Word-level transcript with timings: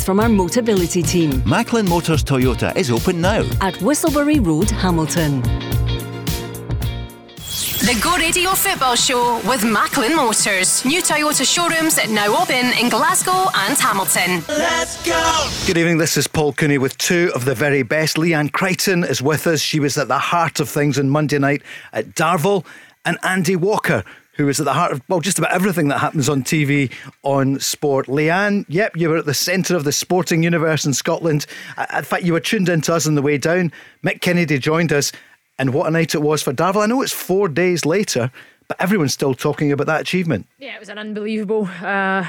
from 0.00 0.20
our 0.20 0.28
Motability 0.28 1.06
team. 1.06 1.42
Macklin 1.46 1.88
Motors 1.88 2.22
Toyota 2.22 2.74
is 2.76 2.90
open 2.90 3.20
now. 3.20 3.40
At 3.60 3.74
Whistleberry 3.74 4.44
Road, 4.44 4.70
Hamilton. 4.70 5.42
The 7.82 7.98
Go 8.00 8.16
Radio 8.16 8.50
Football 8.50 8.94
Show 8.94 9.40
with 9.44 9.64
Macklin 9.64 10.14
Motors. 10.14 10.84
New 10.84 11.02
Toyota 11.02 11.44
showrooms 11.44 11.98
now 12.10 12.40
open 12.40 12.72
in 12.80 12.88
Glasgow 12.88 13.50
and 13.56 13.76
Hamilton. 13.76 14.44
Let's 14.48 15.04
go! 15.04 15.50
Good 15.66 15.76
evening, 15.76 15.98
this 15.98 16.16
is 16.16 16.28
Paul 16.28 16.52
Cooney 16.52 16.78
with 16.78 16.96
two 16.98 17.32
of 17.34 17.44
the 17.44 17.56
very 17.56 17.82
best. 17.82 18.16
Leanne 18.18 18.52
Crichton 18.52 19.02
is 19.02 19.20
with 19.20 19.48
us. 19.48 19.60
She 19.60 19.80
was 19.80 19.98
at 19.98 20.06
the 20.06 20.18
heart 20.18 20.60
of 20.60 20.68
things 20.68 20.96
on 20.96 21.10
Monday 21.10 21.40
night 21.40 21.62
at 21.92 22.10
Darvel. 22.14 22.64
And 23.04 23.18
Andy 23.24 23.56
Walker, 23.56 24.04
who 24.34 24.48
is 24.48 24.58
at 24.60 24.64
the 24.64 24.72
heart 24.72 24.92
of, 24.92 25.02
well, 25.08 25.20
just 25.20 25.38
about 25.38 25.52
everything 25.52 25.88
that 25.88 25.98
happens 25.98 26.28
on 26.28 26.42
TV 26.42 26.90
on 27.22 27.60
sport. 27.60 28.06
Leanne, 28.06 28.64
yep, 28.68 28.96
you 28.96 29.08
were 29.08 29.18
at 29.18 29.26
the 29.26 29.34
centre 29.34 29.76
of 29.76 29.84
the 29.84 29.92
sporting 29.92 30.42
universe 30.42 30.84
in 30.84 30.94
Scotland. 30.94 31.46
In 31.94 32.04
fact, 32.04 32.24
you 32.24 32.32
were 32.32 32.40
tuned 32.40 32.68
in 32.68 32.80
to 32.82 32.94
us 32.94 33.06
on 33.06 33.14
the 33.14 33.22
way 33.22 33.38
down. 33.38 33.72
Mick 34.04 34.20
Kennedy 34.20 34.58
joined 34.58 34.92
us, 34.92 35.12
and 35.58 35.74
what 35.74 35.86
a 35.86 35.90
night 35.90 36.14
it 36.14 36.22
was 36.22 36.42
for 36.42 36.52
Darvel. 36.52 36.82
I 36.82 36.86
know 36.86 37.02
it's 37.02 37.12
four 37.12 37.48
days 37.48 37.84
later, 37.84 38.30
but 38.68 38.80
everyone's 38.80 39.12
still 39.12 39.34
talking 39.34 39.70
about 39.70 39.86
that 39.86 40.00
achievement. 40.00 40.46
Yeah, 40.58 40.76
it 40.76 40.80
was 40.80 40.88
an 40.88 40.98
unbelievable 40.98 41.68
uh, 41.82 42.24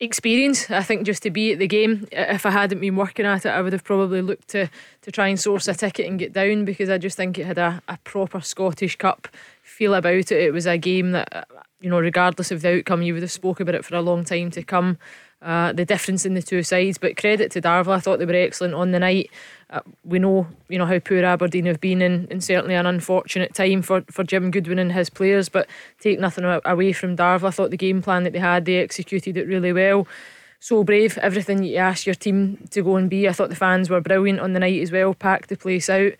experience. 0.00 0.70
I 0.70 0.82
think 0.82 1.04
just 1.04 1.22
to 1.24 1.30
be 1.30 1.52
at 1.52 1.58
the 1.58 1.66
game. 1.66 2.08
If 2.12 2.46
I 2.46 2.50
hadn't 2.50 2.80
been 2.80 2.96
working 2.96 3.26
at 3.26 3.44
it, 3.44 3.50
I 3.50 3.60
would 3.60 3.72
have 3.72 3.84
probably 3.84 4.22
looked 4.22 4.48
to 4.48 4.70
to 5.02 5.12
try 5.12 5.28
and 5.28 5.38
source 5.38 5.68
a 5.68 5.74
ticket 5.74 6.06
and 6.06 6.18
get 6.18 6.32
down 6.32 6.64
because 6.64 6.88
I 6.88 6.96
just 6.98 7.16
think 7.16 7.38
it 7.38 7.46
had 7.46 7.58
a, 7.58 7.82
a 7.88 7.98
proper 8.04 8.40
Scottish 8.40 8.96
Cup 8.96 9.28
feel 9.76 9.94
about 9.94 10.14
it. 10.14 10.32
It 10.32 10.52
was 10.52 10.66
a 10.66 10.78
game 10.78 11.12
that, 11.12 11.46
you 11.80 11.90
know, 11.90 12.00
regardless 12.00 12.50
of 12.50 12.62
the 12.62 12.78
outcome, 12.78 13.02
you 13.02 13.12
would 13.12 13.22
have 13.22 13.30
spoke 13.30 13.60
about 13.60 13.74
it 13.74 13.84
for 13.84 13.94
a 13.94 14.00
long 14.00 14.24
time 14.24 14.50
to 14.52 14.62
come. 14.62 14.98
Uh, 15.42 15.70
the 15.70 15.84
difference 15.84 16.24
in 16.24 16.32
the 16.32 16.40
two 16.40 16.62
sides, 16.62 16.96
but 16.96 17.16
credit 17.16 17.52
to 17.52 17.60
Darvel. 17.60 17.92
I 17.92 18.00
thought 18.00 18.18
they 18.18 18.24
were 18.24 18.32
excellent 18.32 18.72
on 18.72 18.90
the 18.92 18.98
night. 18.98 19.30
Uh, 19.68 19.80
we 20.02 20.18
know, 20.18 20.46
you 20.70 20.78
know, 20.78 20.86
how 20.86 20.98
poor 20.98 21.22
Aberdeen 21.22 21.66
have 21.66 21.80
been, 21.80 22.00
and, 22.00 22.26
and 22.32 22.42
certainly 22.42 22.74
an 22.74 22.86
unfortunate 22.86 23.54
time 23.54 23.82
for, 23.82 24.02
for 24.10 24.24
Jim 24.24 24.50
Goodwin 24.50 24.78
and 24.78 24.92
his 24.92 25.10
players. 25.10 25.50
But 25.50 25.68
take 26.00 26.18
nothing 26.18 26.44
away 26.64 26.92
from 26.92 27.16
Darvel. 27.16 27.48
I 27.48 27.50
thought 27.50 27.70
the 27.70 27.76
game 27.76 28.00
plan 28.00 28.24
that 28.24 28.32
they 28.32 28.38
had, 28.38 28.64
they 28.64 28.78
executed 28.78 29.36
it 29.36 29.46
really 29.46 29.74
well 29.74 30.08
so 30.58 30.82
brave. 30.82 31.18
Everything 31.18 31.62
you 31.62 31.76
ask 31.76 32.06
your 32.06 32.14
team 32.14 32.66
to 32.70 32.82
go 32.82 32.96
and 32.96 33.10
be. 33.10 33.28
I 33.28 33.32
thought 33.32 33.50
the 33.50 33.56
fans 33.56 33.90
were 33.90 34.00
brilliant 34.00 34.40
on 34.40 34.54
the 34.54 34.60
night 34.60 34.80
as 34.80 34.90
well, 34.90 35.12
packed 35.12 35.50
the 35.50 35.56
place 35.56 35.90
out 35.90 36.12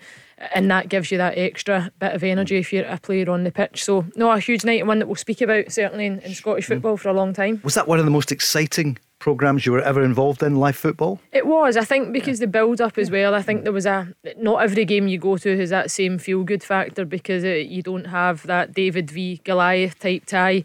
and 0.55 0.71
that 0.71 0.89
gives 0.89 1.11
you 1.11 1.19
that 1.19 1.39
extra 1.39 1.91
bit 1.99 2.15
of 2.15 2.23
energy 2.23 2.57
mm. 2.57 2.61
if 2.61 2.73
you're 2.73 2.85
a 2.85 2.99
player 2.99 3.31
on 3.31 3.45
the 3.45 3.53
pitch. 3.53 3.83
So, 3.85 4.07
no, 4.17 4.31
a 4.31 4.39
huge 4.39 4.65
night 4.65 4.81
and 4.81 4.89
one 4.89 4.99
that 4.99 5.07
we'll 5.07 5.17
speak 5.17 5.41
about 5.41 5.73
certainly 5.73 6.07
in, 6.07 6.21
in 6.21 6.35
Scottish 6.35 6.67
mm. 6.67 6.69
football 6.69 6.97
for 6.97 7.09
a 7.09 7.15
long 7.15 7.33
time. 7.33 7.61
Was 7.65 7.75
that 7.75 7.89
one 7.89 7.99
of 7.99 8.05
the 8.05 8.11
most 8.11 8.31
exciting 8.31 8.99
programs 9.19 9.65
you 9.65 9.73
were 9.73 9.81
ever 9.81 10.03
involved 10.03 10.43
in 10.43 10.57
live 10.57 10.77
football? 10.77 11.21
It 11.33 11.47
was. 11.47 11.77
I 11.77 11.85
think 11.85 12.13
because 12.13 12.39
the 12.39 12.47
build 12.47 12.81
up 12.81 12.99
as 12.99 13.11
well. 13.11 13.35
I 13.35 13.43
think 13.43 13.61
mm. 13.61 13.65
there 13.65 13.73
was 13.73 13.87
a 13.87 14.15
not 14.37 14.63
every 14.63 14.85
game 14.85 15.09
you 15.09 15.19
go 15.19 15.39
to 15.39 15.57
has 15.59 15.71
that 15.71 15.91
same 15.91 16.19
feel 16.19 16.45
good 16.45 16.63
factor 16.63 17.05
because 17.05 17.43
it, 17.43 17.69
you 17.69 17.83
don't 17.83 18.07
have 18.07 18.47
that 18.47 18.75
David 18.75 19.11
v 19.11 19.41
Goliath 19.45 19.99
type 19.99 20.27
tie. 20.27 20.65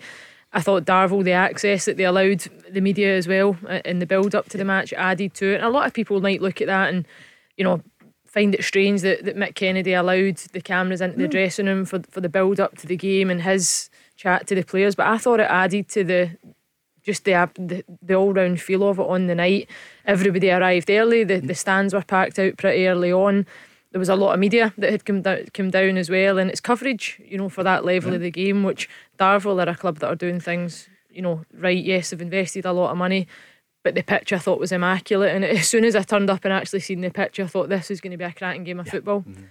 I 0.54 0.62
thought 0.62 0.84
Darvel, 0.84 1.24
the 1.24 1.32
access 1.32 1.86
that 1.86 1.96
they 1.96 2.04
allowed 2.04 2.46
the 2.70 2.82
media 2.82 3.16
as 3.16 3.26
well 3.28 3.58
uh, 3.70 3.80
in 3.86 4.00
the 4.00 4.06
build 4.06 4.36
up 4.36 4.50
to 4.50 4.58
the 4.58 4.66
match 4.66 4.92
added 4.94 5.34
to 5.36 5.54
it. 5.54 5.56
And 5.56 5.64
a 5.64 5.70
lot 5.70 5.88
of 5.88 5.94
people 5.94 6.20
might 6.20 6.42
look 6.42 6.60
at 6.60 6.68
that 6.68 6.94
and, 6.94 7.08
you 7.56 7.64
know, 7.64 7.82
find 8.32 8.56
it 8.56 8.64
strange 8.64 9.02
that, 9.02 9.26
that 9.26 9.36
Mick 9.36 9.56
Kennedy 9.56 9.94
allowed 9.94 10.38
the 10.38 10.62
cameras 10.62 11.02
into 11.02 11.18
the 11.18 11.28
mm. 11.28 11.32
dressing 11.32 11.66
room 11.66 11.86
for 11.86 12.02
for 12.10 12.22
the 12.22 12.30
build 12.30 12.60
up 12.60 12.78
to 12.78 12.88
the 12.88 12.96
game 12.96 13.30
and 13.30 13.42
his 13.42 13.90
chat 14.16 14.48
to 14.48 14.56
the 14.56 14.64
players. 14.64 14.96
But 14.96 15.08
I 15.08 15.18
thought 15.18 15.42
it 15.42 15.50
added 15.50 15.90
to 15.90 16.04
the 16.04 16.32
just 17.04 17.26
the 17.26 17.50
the, 17.56 17.84
the 18.02 18.16
all 18.16 18.34
round 18.34 18.62
feel 18.62 18.88
of 18.88 19.00
it 19.00 19.08
on 19.08 19.28
the 19.28 19.36
night. 19.36 19.70
Everybody 20.06 20.50
arrived 20.50 20.90
early. 20.90 21.24
The 21.24 21.40
the 21.40 21.56
stands 21.56 21.94
were 21.94 22.02
packed 22.02 22.40
out 22.40 22.58
pretty 22.58 22.88
early 22.88 23.12
on. 23.12 23.46
There 23.92 24.00
was 24.00 24.10
a 24.10 24.16
lot 24.16 24.34
of 24.34 24.40
media 24.40 24.74
that 24.78 24.92
had 24.92 25.04
come 25.04 25.22
down, 25.22 25.48
come 25.54 25.70
down 25.70 25.98
as 25.98 26.10
well, 26.10 26.38
and 26.38 26.50
it's 26.50 26.62
coverage, 26.62 27.22
you 27.26 27.38
know, 27.38 27.50
for 27.50 27.64
that 27.64 27.84
level 27.84 28.12
yeah. 28.12 28.16
of 28.16 28.22
the 28.22 28.32
game. 28.32 28.64
Which 28.64 28.90
Darvel 29.20 29.66
are 29.66 29.70
a 29.70 29.76
club 29.76 30.00
that 30.00 30.08
are 30.08 30.16
doing 30.16 30.40
things, 30.40 30.88
you 31.10 31.22
know, 31.22 31.44
right. 31.54 31.84
Yes, 31.84 32.12
they've 32.12 32.22
invested 32.22 32.66
a 32.66 32.72
lot 32.72 32.92
of 32.92 32.98
money 32.98 33.28
but 33.84 33.96
the 33.96 34.04
pitch 34.04 34.34
I 34.34 34.38
thought 34.38 34.60
was 34.60 34.72
immaculate. 34.72 35.36
And 35.36 35.44
as 35.60 35.68
soon 35.68 35.86
as 35.86 35.96
I 35.96 36.04
turned 36.04 36.30
up 36.30 36.46
and 36.46 36.54
actually 36.54 36.82
seen 36.82 37.02
the 37.02 37.12
pitch, 37.12 37.40
I 37.40 37.48
thought 37.48 37.70
this 37.70 37.92
is 37.92 38.02
going 38.02 38.12
to 38.12 38.18
be 38.18 38.24
a 38.24 38.32
cracking 38.32 38.64
game 38.64 38.80
of 38.80 38.88
yeah. 38.88 38.92
football. 38.92 39.22
Mm-hmm. 39.22 39.44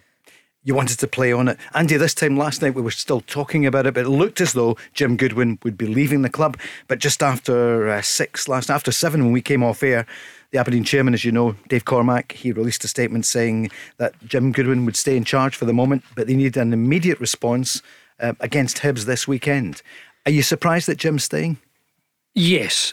You 0.63 0.75
wanted 0.75 0.99
to 0.99 1.07
play 1.07 1.33
on 1.33 1.49
it. 1.49 1.57
Andy, 1.73 1.97
this 1.97 2.13
time 2.13 2.37
last 2.37 2.61
night 2.61 2.75
we 2.75 2.83
were 2.83 2.91
still 2.91 3.23
talking 3.23 3.65
about 3.65 3.87
it, 3.87 3.95
but 3.95 4.05
it 4.05 4.11
looked 4.11 4.43
as 4.43 4.53
though 4.53 4.77
Jim 4.93 5.17
Goodwin 5.17 5.59
would 5.63 5.79
be 5.79 5.87
leaving 5.87 6.21
the 6.21 6.29
club. 6.29 6.59
But 6.87 6.99
just 6.99 7.23
after 7.23 7.89
uh, 7.89 8.03
six, 8.03 8.47
last 8.47 8.71
after 8.71 8.93
seven, 8.93 9.25
when 9.25 9.33
we 9.33 9.41
came 9.41 9.63
off 9.63 9.83
air, 9.83 10.07
the 10.51 10.59
Aberdeen 10.59 10.85
chairman, 10.85 11.15
as 11.15 11.25
you 11.25 11.33
know, 11.33 11.57
Dave 11.69 11.87
Cormack, 11.87 12.33
he 12.33 12.53
released 12.53 12.85
a 12.85 12.89
statement 12.89 13.25
saying 13.25 13.71
that 13.97 14.13
Jim 14.27 14.53
Goodwin 14.53 14.85
would 14.85 14.97
stay 14.97 15.17
in 15.17 15.25
charge 15.25 15.57
for 15.57 15.65
the 15.65 15.73
moment, 15.73 16.05
but 16.15 16.27
they 16.27 16.37
need 16.37 16.59
an 16.59 16.75
immediate 16.75 17.21
response 17.21 17.81
uh, 18.19 18.35
against 18.41 18.79
Hibs 18.79 19.05
this 19.05 19.27
weekend. 19.27 19.81
Are 20.27 20.33
you 20.33 20.43
surprised 20.43 20.89
that 20.89 20.99
Jim's 20.99 21.25
staying? 21.25 21.57
Yes. 22.35 22.93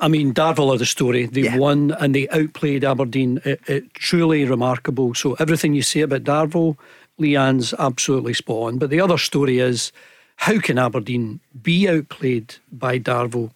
I 0.00 0.08
mean, 0.08 0.32
Darvel 0.32 0.74
are 0.74 0.78
the 0.78 0.86
story. 0.86 1.26
They 1.26 1.42
yeah. 1.42 1.58
won 1.58 1.92
and 2.00 2.14
they 2.14 2.26
outplayed 2.30 2.84
Aberdeen. 2.84 3.40
It, 3.44 3.60
it, 3.66 3.94
truly 3.94 4.44
remarkable. 4.44 5.14
So 5.14 5.34
everything 5.34 5.74
you 5.74 5.82
say 5.82 6.00
about 6.00 6.24
Darvel, 6.24 6.78
Leanne's 7.20 7.74
absolutely 7.78 8.32
spot 8.32 8.68
on. 8.68 8.78
But 8.78 8.88
the 8.88 9.00
other 9.00 9.18
story 9.18 9.58
is 9.58 9.92
how 10.36 10.58
can 10.58 10.78
Aberdeen 10.78 11.40
be 11.60 11.86
outplayed 11.86 12.54
by 12.72 12.98
Darvel? 12.98 13.54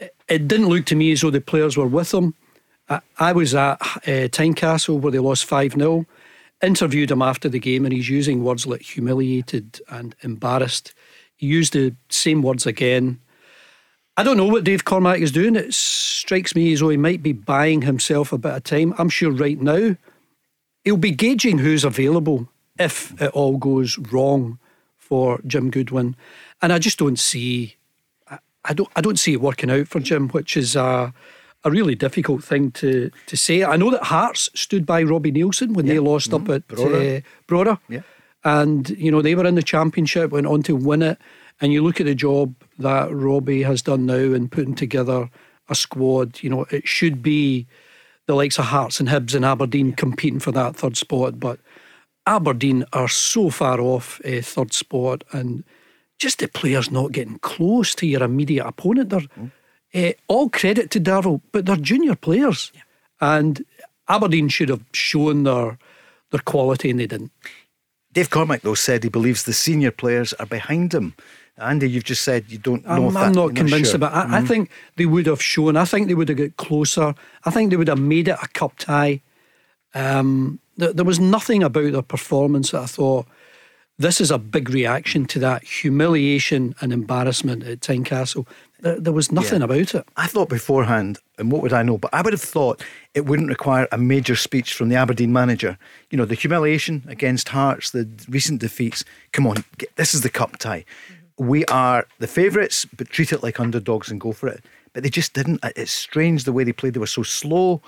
It, 0.00 0.14
it 0.28 0.48
didn't 0.48 0.68
look 0.68 0.86
to 0.86 0.96
me 0.96 1.12
as 1.12 1.20
though 1.20 1.30
the 1.30 1.42
players 1.42 1.76
were 1.76 1.86
with 1.86 2.10
them. 2.10 2.34
I, 2.88 3.00
I 3.18 3.32
was 3.32 3.54
at 3.54 3.80
uh, 3.82 4.28
Tynecastle 4.32 5.00
where 5.00 5.12
they 5.12 5.18
lost 5.18 5.44
5 5.44 5.74
0. 5.74 6.06
Interviewed 6.62 7.10
him 7.10 7.20
after 7.20 7.50
the 7.50 7.58
game 7.58 7.84
and 7.84 7.92
he's 7.92 8.08
using 8.08 8.42
words 8.42 8.66
like 8.66 8.80
humiliated 8.80 9.78
and 9.90 10.16
embarrassed. 10.22 10.94
He 11.36 11.46
used 11.46 11.74
the 11.74 11.94
same 12.08 12.40
words 12.40 12.64
again 12.64 13.20
I 14.16 14.22
don't 14.22 14.36
know 14.36 14.46
what 14.46 14.64
Dave 14.64 14.84
Cormack 14.84 15.20
is 15.20 15.32
doing. 15.32 15.56
It 15.56 15.74
strikes 15.74 16.54
me 16.54 16.72
as 16.72 16.80
though 16.80 16.88
he 16.88 16.96
might 16.96 17.22
be 17.22 17.32
buying 17.32 17.82
himself 17.82 18.32
a 18.32 18.38
bit 18.38 18.54
of 18.54 18.64
time. 18.64 18.94
I'm 18.98 19.10
sure 19.10 19.30
right 19.30 19.60
now 19.60 19.96
he'll 20.84 20.96
be 20.96 21.10
gauging 21.10 21.58
who's 21.58 21.84
available 21.84 22.48
if 22.78 23.20
it 23.20 23.30
all 23.32 23.58
goes 23.58 23.98
wrong 23.98 24.58
for 24.96 25.40
Jim 25.46 25.70
Goodwin. 25.70 26.16
And 26.62 26.72
I 26.72 26.78
just 26.78 26.98
don't 26.98 27.18
see 27.18 27.76
I 28.64 28.72
don't 28.72 28.90
I 28.96 29.00
don't 29.00 29.18
see 29.18 29.34
it 29.34 29.40
working 29.40 29.70
out 29.70 29.88
for 29.88 30.00
Jim, 30.00 30.28
which 30.30 30.56
is 30.56 30.76
a 30.76 31.12
a 31.64 31.70
really 31.70 31.94
difficult 31.94 32.42
thing 32.42 32.70
to 32.72 33.10
to 33.26 33.36
say. 33.36 33.64
I 33.64 33.76
know 33.76 33.90
that 33.90 34.04
Hearts 34.04 34.50
stood 34.54 34.86
by 34.86 35.02
Robbie 35.02 35.32
Neilson 35.32 35.74
when 35.74 35.86
yeah. 35.86 35.94
they 35.94 35.98
lost 36.00 36.30
mm-hmm. 36.30 36.50
up 36.50 36.56
at 36.56 36.68
Brora. 36.68 37.74
Uh. 37.74 37.76
Yeah. 37.88 38.00
And, 38.44 38.90
you 38.90 39.10
know, 39.10 39.22
they 39.22 39.34
were 39.34 39.44
in 39.44 39.56
the 39.56 39.62
championship, 39.62 40.30
went 40.30 40.46
on 40.46 40.62
to 40.64 40.76
win 40.76 41.02
it. 41.02 41.18
And 41.60 41.72
you 41.72 41.82
look 41.82 42.00
at 42.00 42.06
the 42.06 42.14
job 42.14 42.54
that 42.78 43.12
Robbie 43.12 43.62
has 43.62 43.82
done 43.82 44.06
now 44.06 44.14
in 44.14 44.48
putting 44.48 44.74
together 44.74 45.30
a 45.68 45.74
squad, 45.74 46.42
you 46.42 46.50
know, 46.50 46.66
it 46.70 46.86
should 46.86 47.22
be 47.22 47.66
the 48.26 48.34
likes 48.34 48.58
of 48.58 48.66
Hearts 48.66 49.00
and 49.00 49.08
Hibs 49.08 49.34
and 49.34 49.44
Aberdeen 49.44 49.92
competing 49.92 50.40
for 50.40 50.52
that 50.52 50.76
third 50.76 50.96
spot. 50.96 51.40
But 51.40 51.58
Aberdeen 52.26 52.84
are 52.92 53.08
so 53.08 53.50
far 53.50 53.80
off 53.80 54.20
a 54.24 54.40
third 54.40 54.72
spot 54.72 55.24
and 55.32 55.64
just 56.18 56.38
the 56.38 56.48
players 56.48 56.90
not 56.90 57.12
getting 57.12 57.38
close 57.38 57.94
to 57.96 58.06
your 58.06 58.22
immediate 58.22 58.66
opponent. 58.66 59.10
They're 59.10 59.20
mm. 59.20 59.50
uh, 59.94 60.12
all 60.28 60.50
credit 60.50 60.90
to 60.92 61.00
Darvel, 61.00 61.40
but 61.52 61.66
they're 61.66 61.76
junior 61.76 62.16
players. 62.16 62.72
Yeah. 62.74 62.82
And 63.20 63.64
Aberdeen 64.08 64.48
should 64.48 64.68
have 64.68 64.84
shown 64.92 65.44
their 65.44 65.78
their 66.30 66.40
quality 66.40 66.90
and 66.90 66.98
they 66.98 67.06
didn't. 67.06 67.30
Dave 68.12 68.30
Cormack, 68.30 68.62
though, 68.62 68.74
said 68.74 69.04
he 69.04 69.10
believes 69.10 69.44
the 69.44 69.52
senior 69.52 69.90
players 69.90 70.32
are 70.34 70.46
behind 70.46 70.92
him. 70.92 71.14
Andy, 71.58 71.88
you've 71.88 72.04
just 72.04 72.22
said 72.22 72.44
you 72.48 72.58
don't 72.58 72.84
know. 72.86 73.08
I'm, 73.08 73.16
I'm 73.16 73.32
not 73.32 73.54
convinced 73.54 73.92
sure. 73.92 73.96
about. 73.96 74.12
I, 74.12 74.26
mm. 74.26 74.34
I 74.34 74.42
think 74.42 74.70
they 74.96 75.06
would 75.06 75.26
have 75.26 75.42
shown. 75.42 75.76
I 75.76 75.84
think 75.84 76.08
they 76.08 76.14
would 76.14 76.28
have 76.28 76.38
got 76.38 76.56
closer. 76.56 77.14
I 77.44 77.50
think 77.50 77.70
they 77.70 77.76
would 77.76 77.88
have 77.88 77.98
made 77.98 78.28
it 78.28 78.36
a 78.42 78.48
cup 78.48 78.76
tie. 78.78 79.22
Um, 79.94 80.60
th- 80.78 80.94
there 80.94 81.04
was 81.04 81.18
nothing 81.18 81.62
about 81.62 81.92
their 81.92 82.02
performance 82.02 82.72
that 82.72 82.82
I 82.82 82.86
thought 82.86 83.26
this 83.98 84.20
is 84.20 84.30
a 84.30 84.38
big 84.38 84.68
reaction 84.68 85.24
to 85.26 85.38
that 85.38 85.64
humiliation 85.64 86.74
and 86.80 86.92
embarrassment 86.92 87.62
at 87.64 87.80
Tynecastle. 87.80 88.46
There, 88.80 89.00
there 89.00 89.12
was 89.12 89.32
nothing 89.32 89.60
Yeah. 89.60 89.64
about 89.64 89.94
it. 89.94 90.06
I 90.18 90.26
thought 90.26 90.50
beforehand, 90.50 91.18
and 91.38 91.50
what 91.50 91.62
would 91.62 91.72
I 91.72 91.82
know? 91.82 91.96
But 91.96 92.12
I 92.12 92.20
would 92.20 92.34
have 92.34 92.42
thought 92.42 92.84
it 93.14 93.24
wouldn't 93.24 93.48
require 93.48 93.88
a 93.90 93.96
major 93.96 94.36
speech 94.36 94.74
from 94.74 94.90
the 94.90 94.96
Aberdeen 94.96 95.32
manager. 95.32 95.78
You 96.10 96.18
know, 96.18 96.26
the 96.26 96.34
humiliation 96.34 97.04
against 97.08 97.48
Hearts, 97.48 97.90
the 97.90 98.06
recent 98.28 98.60
defeats. 98.60 99.02
Come 99.32 99.46
on, 99.46 99.64
get, 99.78 99.96
this 99.96 100.12
is 100.12 100.20
the 100.20 100.28
cup 100.28 100.58
tie. 100.58 100.84
We 101.38 101.64
are 101.66 102.06
the 102.18 102.26
favourites, 102.26 102.86
but 102.96 103.08
treat 103.10 103.32
it 103.32 103.42
like 103.42 103.60
underdogs 103.60 104.10
and 104.10 104.20
go 104.20 104.32
for 104.32 104.48
it. 104.48 104.64
But 104.92 105.02
they 105.02 105.10
just 105.10 105.34
didn't. 105.34 105.60
It's 105.76 105.92
strange 105.92 106.44
the 106.44 106.52
way 106.52 106.64
they 106.64 106.72
played. 106.72 106.94
They 106.94 107.00
were 107.00 107.06
so 107.06 107.22
slow. 107.22 107.82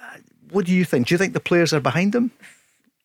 Uh, 0.00 0.18
what 0.50 0.66
do 0.66 0.72
you 0.72 0.84
think? 0.84 1.08
Do 1.08 1.14
you 1.14 1.18
think 1.18 1.32
the 1.32 1.40
players 1.40 1.72
are 1.72 1.80
behind 1.80 2.12
them? 2.12 2.30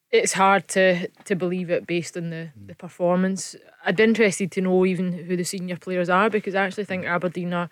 it's 0.10 0.32
hard 0.34 0.66
to 0.70 1.08
to 1.26 1.36
believe 1.36 1.70
it 1.70 1.86
based 1.86 2.16
on 2.16 2.30
the, 2.30 2.50
the 2.68 2.76
performance. 2.76 3.56
I'd 3.86 3.96
be 3.98 4.04
interested 4.04 4.52
to 4.54 4.62
know 4.62 4.86
even 4.86 5.12
who 5.12 5.36
the 5.36 5.44
senior 5.44 5.76
players 5.78 6.10
are 6.10 6.30
because 6.30 6.56
I 6.56 6.64
actually 6.66 6.86
think 6.86 7.06
Aberdeen 7.06 7.54
are. 7.54 7.70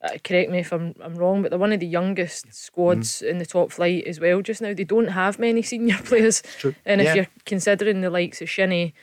Uh, 0.00 0.10
correct 0.24 0.50
me 0.50 0.58
if 0.60 0.72
I'm 0.72 0.94
I'm 1.02 1.14
wrong, 1.16 1.42
but 1.42 1.50
they're 1.50 1.58
one 1.58 1.72
of 1.72 1.80
the 1.80 1.86
youngest 1.86 2.52
squads 2.54 3.20
in 3.20 3.38
the 3.38 3.46
top 3.46 3.70
flight 3.72 4.04
as 4.06 4.18
well. 4.20 4.40
Just 4.42 4.62
now, 4.62 4.72
they 4.72 4.84
don't 4.84 5.08
have 5.08 5.38
many 5.40 5.60
senior 5.62 5.98
players, 6.04 6.42
true. 6.58 6.74
and 6.86 7.00
if 7.00 7.06
Yeah. 7.06 7.14
you're 7.14 7.26
considering 7.46 8.00
the 8.00 8.10
likes 8.10 8.40
of 8.40 8.48
Shinnie, 8.48 8.94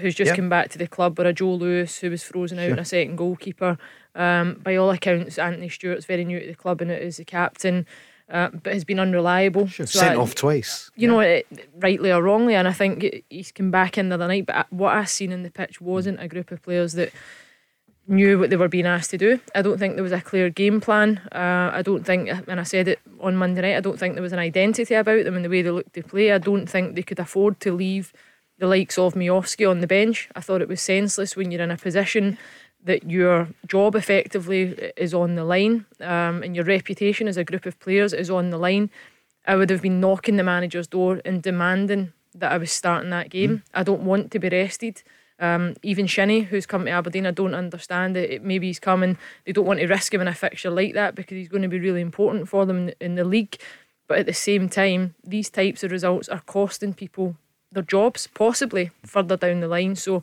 who's 0.00 0.14
just 0.14 0.30
Yeah. 0.30 0.36
come 0.36 0.48
back 0.48 0.70
to 0.70 0.78
the 0.78 0.86
club, 0.86 1.18
or 1.18 1.24
a 1.26 1.32
Joe 1.32 1.54
Lewis 1.54 1.98
who 2.00 2.10
was 2.10 2.22
frozen 2.22 2.58
out 2.58 2.62
Sure. 2.64 2.70
and 2.72 2.80
a 2.80 2.84
second 2.84 3.16
goalkeeper. 3.16 3.78
Um, 4.14 4.60
by 4.62 4.76
all 4.76 4.90
accounts, 4.90 5.38
Anthony 5.38 5.68
Stewart's 5.68 6.04
very 6.06 6.24
new 6.24 6.40
to 6.40 6.46
the 6.46 6.54
club 6.54 6.80
and 6.82 6.90
is 6.90 7.16
the 7.16 7.24
captain, 7.24 7.86
uh, 8.30 8.48
but 8.62 8.72
has 8.74 8.84
been 8.84 9.00
unreliable. 9.00 9.68
So 9.68 9.84
Sent 9.84 10.12
I- 10.12 10.20
off 10.20 10.34
twice. 10.34 10.90
you 10.96 11.08
know, 11.08 11.20
it, 11.20 11.46
rightly 11.78 12.12
or 12.12 12.22
wrongly, 12.22 12.54
and 12.54 12.68
I 12.68 12.72
think 12.72 13.22
he's 13.30 13.52
come 13.52 13.70
back 13.70 13.96
in 13.96 14.08
the 14.10 14.14
other 14.16 14.28
night. 14.28 14.46
But 14.46 14.66
what 14.70 14.94
I've 14.94 15.08
seen 15.08 15.32
in 15.32 15.42
the 15.42 15.50
pitch 15.50 15.80
wasn't 15.80 16.20
a 16.22 16.28
group 16.28 16.50
of 16.50 16.62
players 16.62 16.92
that 16.94 17.10
knew 18.08 18.38
what 18.38 18.50
they 18.50 18.56
were 18.56 18.68
being 18.68 18.84
asked 18.86 19.10
to 19.12 19.18
do. 19.18 19.38
I 19.54 19.62
don't 19.62 19.78
think 19.78 19.94
there 19.94 20.02
was 20.02 20.12
a 20.12 20.20
clear 20.20 20.50
game 20.50 20.80
plan. 20.80 21.20
Uh, 21.30 21.70
I 21.72 21.82
don't 21.82 22.04
think, 22.04 22.28
and 22.48 22.58
I 22.60 22.64
said 22.64 22.88
it 22.88 22.98
on 23.20 23.36
Monday 23.36 23.62
night, 23.62 23.76
I 23.76 23.80
don't 23.80 23.98
think 23.98 24.14
there 24.14 24.22
was 24.22 24.32
an 24.32 24.40
identity 24.40 24.94
about 24.94 25.24
them 25.24 25.36
and 25.36 25.44
the 25.44 25.48
way 25.48 25.62
they 25.62 25.70
looked 25.70 25.94
to 25.94 26.02
play. 26.02 26.32
I 26.32 26.38
don't 26.38 26.66
think 26.66 26.96
they 26.96 27.02
could 27.04 27.20
afford 27.20 27.60
to 27.60 27.72
leave 27.72 28.12
the 28.62 28.68
likes 28.68 28.96
of 28.96 29.14
Miovski 29.14 29.68
on 29.68 29.80
the 29.80 29.88
bench. 29.88 30.28
I 30.36 30.40
thought 30.40 30.62
it 30.62 30.68
was 30.68 30.80
senseless 30.80 31.34
when 31.34 31.50
you're 31.50 31.60
in 31.60 31.72
a 31.72 31.76
position 31.76 32.38
that 32.84 33.10
your 33.10 33.48
job 33.66 33.96
effectively 33.96 34.92
is 34.96 35.12
on 35.12 35.34
the 35.34 35.42
line 35.42 35.84
um, 36.00 36.44
and 36.44 36.54
your 36.54 36.64
reputation 36.64 37.26
as 37.26 37.36
a 37.36 37.42
group 37.42 37.66
of 37.66 37.80
players 37.80 38.12
is 38.12 38.30
on 38.30 38.50
the 38.50 38.58
line. 38.58 38.88
I 39.48 39.56
would 39.56 39.68
have 39.70 39.82
been 39.82 39.98
knocking 39.98 40.36
the 40.36 40.44
manager's 40.44 40.86
door 40.86 41.20
and 41.24 41.42
demanding 41.42 42.12
that 42.36 42.52
I 42.52 42.58
was 42.58 42.70
starting 42.70 43.10
that 43.10 43.30
game. 43.30 43.64
I 43.74 43.82
don't 43.82 44.04
want 44.04 44.30
to 44.30 44.38
be 44.38 44.48
rested. 44.48 45.02
Um, 45.40 45.74
even 45.82 46.06
Shinnie, 46.06 46.42
who's 46.42 46.64
come 46.64 46.84
to 46.84 46.90
Aberdeen, 46.92 47.26
I 47.26 47.32
don't 47.32 47.54
understand 47.56 48.16
it. 48.16 48.30
it. 48.30 48.44
Maybe 48.44 48.68
he's 48.68 48.78
coming. 48.78 49.18
They 49.44 49.50
don't 49.50 49.66
want 49.66 49.80
to 49.80 49.88
risk 49.88 50.14
him 50.14 50.20
in 50.20 50.28
a 50.28 50.34
fixture 50.34 50.70
like 50.70 50.94
that 50.94 51.16
because 51.16 51.34
he's 51.34 51.48
going 51.48 51.62
to 51.62 51.68
be 51.68 51.80
really 51.80 52.00
important 52.00 52.48
for 52.48 52.64
them 52.64 52.92
in 53.00 53.16
the 53.16 53.24
league. 53.24 53.58
But 54.06 54.20
at 54.20 54.26
the 54.26 54.32
same 54.32 54.68
time, 54.68 55.16
these 55.24 55.50
types 55.50 55.82
of 55.82 55.90
results 55.90 56.28
are 56.28 56.42
costing 56.46 56.94
people 56.94 57.36
their 57.72 57.82
jobs, 57.82 58.28
possibly 58.34 58.90
further 59.04 59.36
down 59.36 59.60
the 59.60 59.68
line. 59.68 59.96
So 59.96 60.22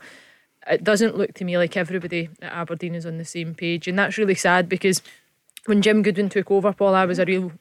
it 0.68 0.84
doesn't 0.84 1.18
look 1.18 1.34
to 1.36 1.46
me 1.46 1.58
like 1.58 1.76
everybody 1.76 2.30
at 2.42 2.52
Aberdeen 2.52 2.96
is 2.96 3.06
on 3.06 3.18
the 3.18 3.26
same 3.26 3.56
page, 3.56 3.88
and 3.88 3.98
that's 3.98 4.18
really 4.18 4.36
sad 4.36 4.70
because 4.70 5.02
when 5.66 5.82
Jim 5.82 6.02
Goodwin 6.02 6.30
took 6.30 6.52
over, 6.52 6.74
Paul, 6.74 6.96
I 6.96 7.06
was 7.06 7.20
a 7.20 7.26
real, 7.26 7.52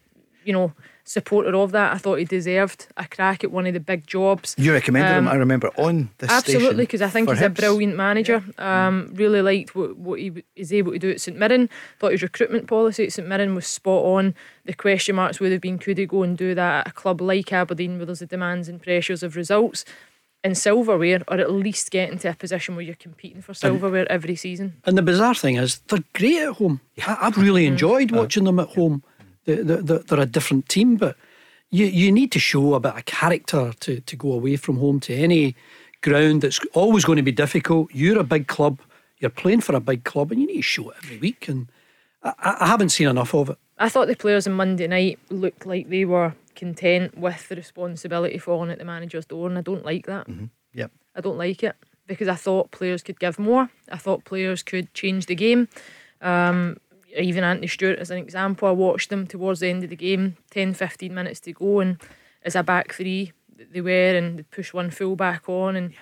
you 0.44 0.52
know, 0.52 0.72
supporter 1.08 1.54
of 1.56 1.72
that. 1.72 1.94
I 1.94 1.98
thought 1.98 2.16
he 2.16 2.24
deserved 2.24 2.86
a 2.96 3.06
crack 3.06 3.42
at 3.42 3.50
one 3.50 3.66
of 3.66 3.74
the 3.74 3.80
big 3.80 4.06
jobs. 4.06 4.54
You 4.58 4.72
recommended 4.72 5.16
him, 5.16 5.26
Um, 5.26 5.32
I 5.32 5.36
remember, 5.36 5.70
on 5.76 6.10
this 6.18 6.30
Absolutely, 6.30 6.84
because 6.84 7.02
I 7.02 7.08
think 7.08 7.28
he's 7.30 7.40
a 7.40 7.48
brilliant 7.48 7.96
manager. 7.96 8.44
Um, 8.58 9.10
really 9.14 9.40
liked 9.42 9.74
what, 9.74 9.96
what 9.96 10.20
he 10.20 10.44
is 10.54 10.72
able 10.72 10.92
to 10.92 10.98
do 10.98 11.10
at 11.10 11.20
St 11.20 11.36
Mirren. 11.38 11.70
Thought 11.98 12.12
his 12.12 12.22
recruitment 12.22 12.66
policy 12.66 13.04
at 13.04 13.12
St 13.12 13.26
Mirren 13.26 13.54
was 13.54 13.66
spot 13.66 14.04
on. 14.04 14.34
The 14.64 14.74
question 14.74 15.16
marks 15.16 15.40
would 15.40 15.52
have 15.52 15.62
been 15.62 15.78
could 15.78 15.98
he 15.98 16.06
go 16.06 16.22
and 16.22 16.36
do 16.36 16.54
that 16.54 16.86
at 16.86 16.88
a 16.88 16.92
club 16.92 17.20
like 17.20 17.52
Aberdeen 17.52 17.96
where 17.96 18.06
there's 18.06 18.18
the 18.18 18.26
demands 18.26 18.68
and 18.68 18.82
pressures 18.82 19.22
of 19.22 19.34
results 19.34 19.84
in 20.44 20.54
silverware, 20.54 21.20
or 21.26 21.38
at 21.38 21.50
least 21.50 21.90
get 21.90 22.10
into 22.10 22.30
a 22.30 22.34
position 22.34 22.76
where 22.76 22.84
you're 22.84 22.94
competing 22.94 23.42
for 23.42 23.54
silverware 23.54 24.10
every 24.10 24.36
season. 24.36 24.74
And 24.84 24.96
the 24.96 25.02
bizarre 25.02 25.34
thing 25.34 25.56
is, 25.56 25.78
they're 25.88 26.04
great 26.12 26.42
at 26.42 26.54
home. 26.54 26.80
I, 27.06 27.16
I've 27.22 27.36
really 27.36 27.66
enjoyed 27.66 28.12
watching 28.12 28.44
them 28.44 28.60
at 28.60 28.68
home. 28.68 29.02
They, 29.48 29.56
they, 29.68 29.76
they- 29.88 30.02
they're 30.06 30.20
a 30.20 30.26
different 30.26 30.68
team, 30.68 30.96
but 30.96 31.16
you, 31.70 31.86
you 31.86 32.12
need 32.12 32.30
to 32.32 32.38
show 32.38 32.74
a 32.74 32.80
bit 32.80 32.94
of 32.96 33.04
character 33.06 33.72
to, 33.80 34.00
to 34.00 34.16
go 34.16 34.32
away 34.32 34.56
from 34.56 34.76
home 34.78 35.00
to 35.00 35.14
any 35.14 35.54
ground 36.02 36.42
that's 36.42 36.60
always 36.74 37.04
going 37.04 37.16
to 37.16 37.22
be 37.22 37.32
difficult. 37.32 37.88
You're 37.92 38.18
a 38.18 38.24
big 38.24 38.46
club, 38.46 38.78
you're 39.18 39.30
playing 39.30 39.62
for 39.62 39.74
a 39.74 39.80
big 39.80 40.04
club, 40.04 40.30
and 40.32 40.40
you 40.40 40.46
need 40.46 40.56
to 40.56 40.62
show 40.62 40.90
it 40.90 40.96
every 41.02 41.18
week. 41.18 41.48
And 41.48 41.68
I, 42.22 42.32
I 42.38 42.56
I 42.64 42.66
haven't 42.66 42.90
seen 42.90 43.08
enough 43.08 43.34
of 43.34 43.50
it. 43.50 43.58
I 43.78 43.88
thought 43.88 44.08
the 44.08 44.16
players 44.16 44.46
on 44.46 44.52
Monday 44.54 44.86
night 44.86 45.18
looked 45.30 45.64
like 45.66 45.88
they 45.88 46.04
were 46.04 46.34
content 46.56 47.16
with 47.16 47.48
the 47.48 47.56
responsibility 47.56 48.38
falling 48.38 48.70
at 48.70 48.78
the 48.78 48.84
manager's 48.84 49.26
door, 49.26 49.48
and 49.48 49.56
I 49.58 49.62
don't 49.62 49.84
like 49.84 50.06
that. 50.06 50.26
Yep. 50.74 50.90
I 51.16 51.20
don't 51.20 51.38
like 51.38 51.62
it 51.62 51.76
because 52.06 52.28
I 52.28 52.34
thought 52.34 52.70
players 52.70 53.02
could 53.02 53.18
give 53.20 53.38
more. 53.38 53.68
I 53.92 53.98
thought 53.98 54.24
players 54.24 54.62
could 54.62 54.92
change 54.94 55.26
the 55.26 55.34
game. 55.34 55.68
Um, 56.20 56.78
even 57.16 57.44
Anthony 57.44 57.66
Stewart, 57.66 57.98
as 57.98 58.10
an 58.10 58.18
example, 58.18 58.68
I 58.68 58.72
watched 58.72 59.10
them 59.10 59.26
towards 59.26 59.60
the 59.60 59.68
end 59.68 59.84
of 59.84 59.90
the 59.90 59.96
game, 59.96 60.36
10 60.50 60.74
15 60.74 61.14
minutes 61.14 61.40
to 61.40 61.52
go, 61.52 61.80
and 61.80 61.98
as 62.42 62.54
a 62.56 62.62
back 62.62 62.94
three, 62.94 63.32
they 63.72 63.80
were, 63.80 64.14
and 64.16 64.38
they 64.38 64.42
push 64.44 64.72
one 64.72 64.90
full 64.90 65.16
back 65.16 65.48
on, 65.48 65.76
and 65.76 65.94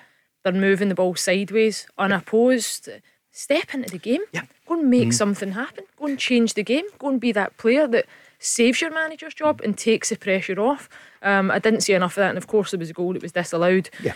they're 0.43 0.53
moving 0.53 0.89
the 0.89 0.95
ball 0.95 1.15
sideways, 1.15 1.87
unopposed. 1.97 2.89
Step 3.31 3.73
into 3.73 3.91
the 3.91 3.99
game. 3.99 4.21
Yeah. 4.31 4.43
Go 4.67 4.79
and 4.79 4.89
make 4.89 5.13
something 5.13 5.51
happen. 5.51 5.83
Go 5.97 6.07
and 6.07 6.17
change 6.17 6.55
the 6.55 6.63
game. 6.63 6.85
Go 6.97 7.09
and 7.09 7.19
be 7.19 7.31
that 7.33 7.55
player 7.57 7.85
that 7.87 8.05
saves 8.39 8.81
your 8.81 8.91
manager's 8.91 9.33
job 9.35 9.61
and 9.63 9.77
takes 9.77 10.09
the 10.09 10.15
pressure 10.15 10.59
off. 10.59 10.89
Um, 11.21 11.51
I 11.51 11.59
didn't 11.59 11.81
see 11.81 11.93
enough 11.93 12.13
of 12.13 12.21
that, 12.21 12.29
and 12.29 12.37
of 12.37 12.47
course 12.47 12.71
there 12.71 12.79
was 12.79 12.89
a 12.89 12.93
goal 12.93 13.13
that 13.13 13.21
was 13.21 13.31
disallowed 13.31 13.89
Yeah. 14.01 14.13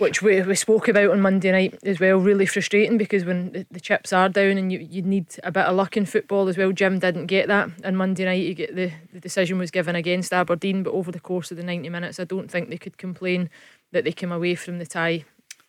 Which 0.00 0.22
we, 0.22 0.40
we 0.42 0.54
spoke 0.54 0.88
about 0.88 1.10
on 1.10 1.20
Monday 1.20 1.52
night 1.52 1.78
as 1.84 2.00
well. 2.00 2.18
Really 2.18 2.46
frustrating 2.46 2.98
because 2.98 3.24
when 3.24 3.52
the, 3.52 3.66
the 3.70 3.80
chips 3.80 4.12
are 4.12 4.28
down 4.28 4.58
and 4.58 4.72
you, 4.72 4.78
you 4.78 5.02
need 5.02 5.26
a 5.44 5.52
bit 5.52 5.66
of 5.66 5.76
luck 5.76 5.96
in 5.96 6.06
football 6.06 6.48
as 6.48 6.56
well. 6.56 6.72
Jim 6.72 6.98
didn't 6.98 7.26
get 7.26 7.48
that. 7.48 7.68
And 7.84 7.96
Monday 7.96 8.24
night, 8.24 8.42
you 8.42 8.54
get 8.54 8.74
the, 8.74 8.92
the 9.12 9.20
decision 9.20 9.58
was 9.58 9.70
given 9.70 9.94
against 9.94 10.32
Aberdeen, 10.32 10.82
but 10.82 10.94
over 10.94 11.12
the 11.12 11.20
course 11.20 11.50
of 11.50 11.56
the 11.56 11.62
90 11.62 11.88
minutes, 11.90 12.18
I 12.18 12.24
don't 12.24 12.50
think 12.50 12.70
they 12.70 12.78
could 12.78 12.98
complain 12.98 13.50
that 13.92 14.04
they 14.04 14.12
came 14.12 14.32
away 14.32 14.54
from 14.54 14.78
the 14.78 14.86
tie 14.86 15.24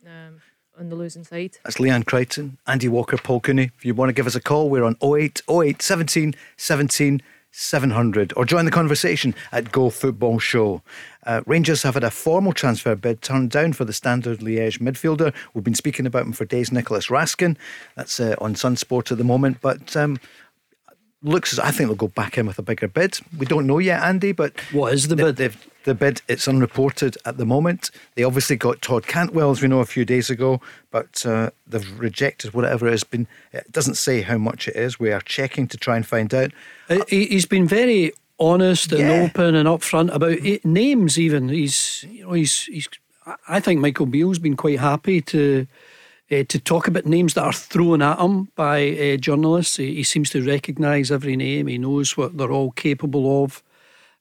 um, 0.06 0.42
on 0.80 0.90
the 0.90 0.96
losing 0.96 1.24
side. 1.24 1.58
That's 1.64 1.78
Leanne 1.78 2.06
Crichton, 2.06 2.58
Andy 2.68 2.88
Walker, 2.88 3.18
Paul 3.18 3.42
Cooney. 3.42 3.72
If 3.78 3.86
you 3.86 3.94
want 3.94 4.10
to 4.10 4.14
give 4.14 4.28
us 4.28 4.36
a 4.36 4.42
call, 4.42 4.70
we're 4.70 4.84
on 4.84 4.96
08 5.04 5.42
08 5.50 5.82
17 5.82 6.36
17 6.58 7.22
700 7.52 8.34
or 8.36 8.46
join 8.46 8.66
the 8.66 8.72
conversation 8.72 9.36
at 9.52 9.72
Go 9.72 9.90
Football 9.90 10.40
Show. 10.40 10.82
Uh, 11.26 11.42
Rangers 11.46 11.84
have 11.84 11.94
had 11.96 12.04
a 12.04 12.10
formal 12.12 12.54
transfer 12.54 12.96
bid 12.96 13.22
turned 13.22 13.52
down 13.52 13.74
for 13.74 13.86
the 13.86 13.94
Standard 13.94 14.40
Liège 14.40 14.80
midfielder. 14.80 15.34
We've 15.54 15.64
been 15.64 15.76
speaking 15.76 16.06
about 16.06 16.26
him 16.26 16.32
for 16.34 16.46
days, 16.46 16.72
Nicolas 16.72 17.08
Raskin. 17.08 17.58
That's 17.96 18.20
uh, 18.20 18.36
on 18.40 18.56
Sunsport 18.56 19.12
at 19.12 19.18
the 19.18 19.24
moment, 19.24 19.58
but 19.62 19.96
um, 19.96 20.20
looks 21.22 21.54
as 21.54 21.60
I 21.60 21.72
think 21.72 21.90
they'll 21.90 21.96
go 21.96 22.08
back 22.08 22.38
in 22.38 22.46
with 22.48 22.58
a 22.58 22.64
bigger 22.64 22.88
bid. 22.88 23.20
We 23.38 23.46
don't 23.46 23.68
know 23.68 23.78
yet, 23.80 24.02
Andy, 24.02 24.32
but 24.32 24.60
What 24.72 24.94
is 24.94 25.08
the 25.10 25.16
bid? 25.16 25.36
they've- 25.36 25.58
the 25.84 25.96
bid 25.96 26.22
it's 26.28 26.48
unreported 26.48 27.18
at 27.26 27.38
the 27.38 27.46
moment. 27.46 27.92
They 28.16 28.24
obviously 28.24 28.56
got 28.56 28.82
Todd 28.82 29.08
Cantwell, 29.08 29.52
as 29.52 29.62
we 29.62 29.68
know, 29.68 29.80
a 29.80 29.86
few 29.86 30.06
days 30.06 30.30
ago, 30.30 30.62
but 30.92 31.26
uh, 31.26 31.50
they've 31.68 32.00
rejected 32.00 32.54
whatever 32.54 32.88
it 32.88 32.92
has 32.92 33.04
been. 33.04 33.28
It 33.52 33.72
doesn't 33.72 33.96
say 33.96 34.22
how 34.22 34.38
much 34.38 34.68
it 34.68 34.76
is. 34.76 35.00
We 35.00 35.12
are 35.12 35.22
checking 35.22 35.68
to 35.70 35.78
try 35.78 35.96
and 35.96 36.06
find 36.06 36.34
out. 36.34 36.52
Uh, 36.90 37.04
he- 37.08 37.26
He's 37.28 37.46
been 37.46 37.68
very 37.68 38.12
honest 38.40 38.92
and 38.92 39.02
Yeah. 39.02 39.22
open 39.24 39.56
and 39.56 39.68
upfront 39.68 40.14
about 40.14 40.32
it, 40.34 40.66
names. 40.66 41.18
Even 41.20 41.50
he's, 41.50 42.06
you 42.10 42.24
know, 42.26 42.34
he's, 42.34 42.64
he's. 42.64 42.88
I- 43.26 43.36
I 43.48 43.60
think 43.60 43.80
Michael 43.82 44.08
Beale's 44.08 44.40
been 44.40 44.56
quite 44.58 44.80
happy 44.80 45.22
to 45.22 45.68
uh, 46.32 46.44
to 46.48 46.60
talk 46.60 46.88
about 46.88 47.06
names 47.06 47.34
that 47.34 47.44
are 47.44 47.52
thrown 47.54 48.02
at 48.02 48.18
him 48.20 48.48
by 48.56 48.90
uh, 48.98 49.18
journalists. 49.18 49.76
He, 49.78 49.96
he 49.96 50.04
seems 50.04 50.30
to 50.32 50.42
recognise 50.44 51.12
every 51.12 51.36
name. 51.36 51.68
He 51.68 51.78
knows 51.78 52.16
what 52.18 52.38
they're 52.38 52.52
all 52.52 52.72
capable 52.72 53.44
of. 53.44 53.62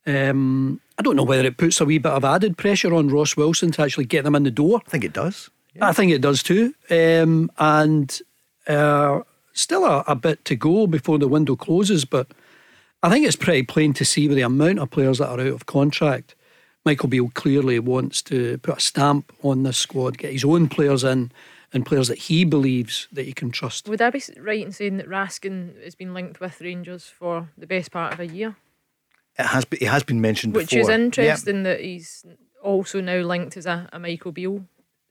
Um, 0.07 0.81
I 1.01 1.03
don't 1.03 1.17
know 1.17 1.23
whether 1.23 1.47
it 1.47 1.57
puts 1.57 1.81
a 1.81 1.87
wee 1.87 1.97
bit 1.97 2.13
of 2.13 2.27
added 2.27 2.59
pressure 2.59 2.93
on 2.93 3.09
Ross 3.09 3.35
Wilson 3.35 3.71
to 3.71 3.81
actually 3.81 4.05
get 4.05 4.23
them 4.25 4.35
in 4.35 4.43
the 4.43 4.51
door. 4.51 4.83
I 4.87 4.91
think 4.91 5.03
it 5.03 5.15
does. 5.15 5.49
I 5.81 5.95
think 5.95 6.13
it 6.13 6.21
does 6.21 6.43
too. 6.43 6.75
Um, 6.91 7.51
and 7.57 8.21
uh, 8.69 9.21
still 9.55 9.87
a, 9.87 10.05
a 10.07 10.15
bit 10.15 10.45
to 10.45 10.57
go 10.57 10.87
before 10.87 11.19
the 11.19 11.27
window 11.27 11.57
closes, 11.57 12.05
but 12.05 12.27
I 13.03 13.09
think 13.09 13.25
it's 13.25 13.35
pretty 13.35 13.63
plain 13.63 13.95
to 13.95 14.05
see 14.05 14.29
with 14.29 14.37
the 14.37 14.43
amount 14.43 14.79
of 14.79 14.91
players 14.91 15.17
that 15.17 15.31
are 15.31 15.41
out 15.41 15.47
of 15.47 15.65
contract. 15.65 16.35
Michael 16.85 17.09
Beale 17.09 17.31
clearly 17.33 17.79
wants 17.79 18.21
to 18.25 18.59
put 18.59 18.77
a 18.77 18.81
stamp 18.83 19.33
on 19.43 19.63
this 19.63 19.79
squad, 19.79 20.19
get 20.19 20.35
his 20.35 20.45
own 20.45 20.69
players 20.69 21.03
in, 21.03 21.33
and 21.73 21.87
players 21.87 22.09
that 22.09 22.19
he 22.19 22.45
believes 22.45 23.09
that 23.11 23.25
he 23.25 23.33
can 23.33 23.51
trust. 23.51 23.89
Would 23.89 24.03
I 24.03 24.11
be 24.11 24.23
right 24.39 24.67
in 24.67 24.73
saying 24.73 24.99
that 24.99 25.09
Raskin 25.09 25.83
has 25.83 25.95
been 25.95 26.13
linked 26.13 26.41
with 26.41 26.61
Rangers 26.61 27.05
for 27.07 27.49
the 27.57 27.67
best 27.67 27.91
part 27.91 28.13
of 28.13 28.21
a 28.21 28.27
year? 28.27 28.57
It 29.41 29.47
has 29.47 29.65
been, 29.65 29.79
it 29.83 29.89
has 29.89 30.03
been 30.03 30.21
mentioned 30.21 30.55
Which 30.55 30.71
before. 30.71 30.83
is 30.83 30.89
Yeah. 30.89 30.95
interesting 31.05 31.63
that 31.65 31.81
he's 31.81 32.25
also 32.63 33.01
now 33.01 33.19
linked 33.21 33.57
as 33.57 33.67
a, 33.67 33.89
a 33.93 33.99
Michael 33.99 34.33
Beale 34.33 34.65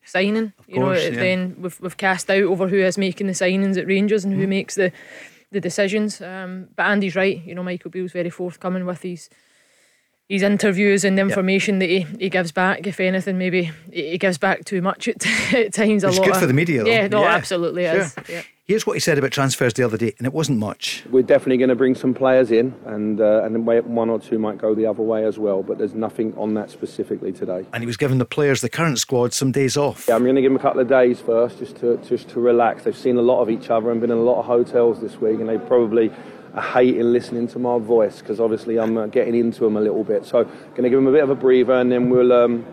signing. 0.04 0.52
you 0.66 0.78
know, 0.80 0.92
yeah. 0.92 1.10
then 1.10 1.56
we've 1.58 1.78
we've 1.80 1.96
cast 1.96 2.30
out 2.30 2.42
over 2.42 2.68
who 2.68 2.76
is 2.78 2.96
making 2.98 3.26
the 3.26 3.32
signings 3.34 3.76
at 3.76 3.86
Rangers 3.86 4.24
and 4.24 4.32
who 4.34 4.40
Mm-hmm. 4.42 4.50
makes 4.50 4.74
the 4.76 4.92
the 5.52 5.60
decisions. 5.60 6.20
Um, 6.20 6.68
but 6.76 6.84
Andy's 6.86 7.16
right. 7.16 7.44
You 7.44 7.54
know, 7.56 7.62
Michael 7.64 7.90
Beale's 7.90 8.12
very 8.12 8.30
forthcoming 8.30 8.86
with 8.86 9.02
his 9.02 9.28
his 10.28 10.42
interviews 10.42 11.04
and 11.04 11.18
the 11.18 11.22
information 11.22 11.80
yep. 11.80 11.88
that 11.88 11.94
he, 12.16 12.24
he 12.24 12.28
gives 12.30 12.52
back. 12.52 12.86
If 12.86 13.00
anything, 13.00 13.36
maybe 13.36 13.72
he 13.92 14.16
gives 14.16 14.38
back 14.38 14.64
too 14.64 14.80
much 14.80 15.08
at, 15.08 15.26
at 15.52 15.72
times. 15.80 16.04
It's 16.04 16.04
a 16.04 16.06
lot 16.06 16.18
It's 16.18 16.18
good 16.20 16.34
of, 16.34 16.40
for 16.40 16.46
the 16.46 16.52
media, 16.54 16.84
though. 16.84 16.90
Yeah, 16.90 17.08
no, 17.08 17.22
yeah. 17.22 17.34
absolutely 17.34 17.84
sure. 17.84 18.00
is. 18.00 18.14
Yeah. 18.28 18.42
Here's 18.70 18.86
what 18.86 18.92
he 18.92 19.00
said 19.00 19.18
about 19.18 19.32
transfers 19.32 19.74
the 19.74 19.82
other 19.82 19.96
day, 19.96 20.14
and 20.18 20.28
it 20.28 20.32
wasn't 20.32 20.60
much. 20.60 21.02
We're 21.10 21.24
definitely 21.24 21.56
going 21.56 21.70
to 21.70 21.74
bring 21.74 21.96
some 21.96 22.14
players 22.14 22.52
in, 22.52 22.72
and 22.86 23.20
uh, 23.20 23.42
and 23.42 23.66
one 23.66 24.08
or 24.08 24.20
two 24.20 24.38
might 24.38 24.58
go 24.58 24.76
the 24.76 24.86
other 24.86 25.02
way 25.02 25.24
as 25.24 25.40
well. 25.40 25.64
But 25.64 25.78
there's 25.78 25.92
nothing 25.92 26.32
on 26.38 26.54
that 26.54 26.70
specifically 26.70 27.32
today. 27.32 27.66
And 27.72 27.82
he 27.82 27.86
was 27.88 27.96
giving 27.96 28.18
the 28.18 28.24
players, 28.24 28.60
the 28.60 28.68
current 28.68 29.00
squad, 29.00 29.32
some 29.32 29.50
days 29.50 29.76
off. 29.76 30.06
Yeah, 30.06 30.14
I'm 30.14 30.22
going 30.22 30.36
to 30.36 30.40
give 30.40 30.52
them 30.52 30.56
a 30.60 30.62
couple 30.62 30.80
of 30.80 30.86
days 30.86 31.18
first, 31.18 31.58
just 31.58 31.78
to 31.78 31.96
just 32.08 32.28
to 32.28 32.38
relax. 32.38 32.84
They've 32.84 32.96
seen 32.96 33.16
a 33.16 33.22
lot 33.22 33.40
of 33.40 33.50
each 33.50 33.70
other 33.70 33.90
and 33.90 34.00
been 34.00 34.12
in 34.12 34.18
a 34.18 34.22
lot 34.22 34.38
of 34.38 34.46
hotels 34.46 35.00
this 35.00 35.20
week, 35.20 35.40
and 35.40 35.48
they 35.48 35.58
probably 35.58 36.12
are 36.54 36.62
hating 36.62 37.12
listening 37.12 37.48
to 37.48 37.58
my 37.58 37.76
voice 37.80 38.20
because 38.20 38.38
obviously 38.38 38.78
I'm 38.78 38.96
uh, 38.96 39.06
getting 39.08 39.34
into 39.34 39.64
them 39.64 39.76
a 39.78 39.80
little 39.80 40.04
bit. 40.04 40.24
So 40.26 40.44
going 40.44 40.84
to 40.84 40.90
give 40.90 40.98
them 40.98 41.08
a 41.08 41.12
bit 41.12 41.24
of 41.24 41.30
a 41.30 41.34
breather, 41.34 41.74
and 41.74 41.90
then 41.90 42.08
we'll. 42.08 42.32
Um, 42.32 42.64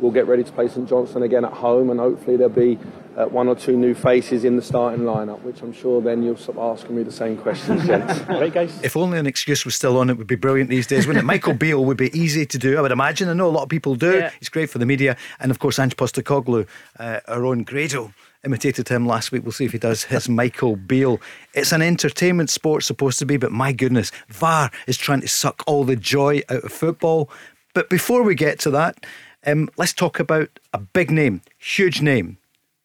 we'll 0.00 0.10
get 0.10 0.26
ready 0.26 0.42
to 0.42 0.52
play 0.52 0.66
St 0.66 0.88
Johnstone 0.88 1.22
again 1.22 1.44
at 1.44 1.52
home, 1.52 1.90
and 1.90 2.00
hopefully 2.00 2.38
there'll 2.38 2.50
be 2.50 2.78
uh, 3.16 3.26
one 3.26 3.48
or 3.48 3.54
two 3.54 3.76
new 3.76 3.94
faces 3.94 4.44
in 4.44 4.56
the 4.56 4.62
starting 4.62 5.04
lineup, 5.04 5.42
which 5.42 5.62
I'm 5.62 5.72
sure 5.72 6.00
then 6.00 6.22
you'll 6.22 6.36
stop 6.36 6.58
asking 6.58 6.96
me 6.96 7.02
the 7.02 7.12
same 7.12 7.36
questions, 7.36 7.86
gents. 7.86 8.20
right, 8.28 8.52
guys? 8.52 8.80
If 8.82 8.96
only 8.96 9.18
an 9.18 9.26
excuse 9.26 9.64
was 9.64 9.74
still 9.74 9.98
on, 9.98 10.10
it 10.10 10.16
would 10.16 10.26
be 10.26 10.36
brilliant 10.36 10.70
these 10.70 10.86
days, 10.86 11.06
wouldn't 11.06 11.24
it? 11.24 11.26
Michael 11.26 11.54
Beale 11.60 11.84
would 11.84 11.96
be 11.96 12.16
easy 12.18 12.46
to 12.46 12.58
do, 12.58 12.78
I 12.78 12.80
would 12.80 12.92
imagine. 12.92 13.28
I 13.28 13.32
know 13.32 13.48
a 13.48 13.50
lot 13.50 13.64
of 13.64 13.68
people 13.68 13.94
do. 13.94 14.18
Yeah. 14.18 14.30
He's 14.38 14.48
great 14.48 14.70
for 14.70 14.78
the 14.78 14.86
media, 14.86 15.16
and 15.40 15.50
of 15.50 15.58
course, 15.58 15.78
Ange 15.78 15.96
Postecoglou, 15.96 16.66
uh, 16.98 17.20
our 17.28 17.44
own 17.44 17.64
Grado 17.64 18.12
imitated 18.44 18.88
him 18.88 19.06
last 19.06 19.32
week. 19.32 19.42
We'll 19.42 19.52
see 19.52 19.64
if 19.64 19.72
he 19.72 19.78
does 19.78 20.04
his 20.04 20.28
Michael 20.40 20.76
Beale. 20.76 21.20
It's 21.54 21.72
an 21.72 21.82
entertainment 21.82 22.50
sport 22.50 22.84
supposed 22.84 23.18
to 23.18 23.26
be, 23.26 23.36
but 23.36 23.52
my 23.52 23.72
goodness, 23.72 24.10
VAR 24.28 24.70
is 24.86 24.96
trying 24.96 25.20
to 25.20 25.28
suck 25.28 25.62
all 25.66 25.84
the 25.84 25.96
joy 25.96 26.42
out 26.48 26.64
of 26.64 26.72
football. 26.72 27.30
But 27.74 27.90
before 27.90 28.22
we 28.22 28.34
get 28.34 28.58
to 28.60 28.70
that, 28.70 29.04
um, 29.46 29.68
let's 29.76 29.92
talk 29.92 30.20
about 30.20 30.58
a 30.72 30.78
big 30.78 31.10
name, 31.10 31.42
huge 31.58 32.02
name. 32.02 32.38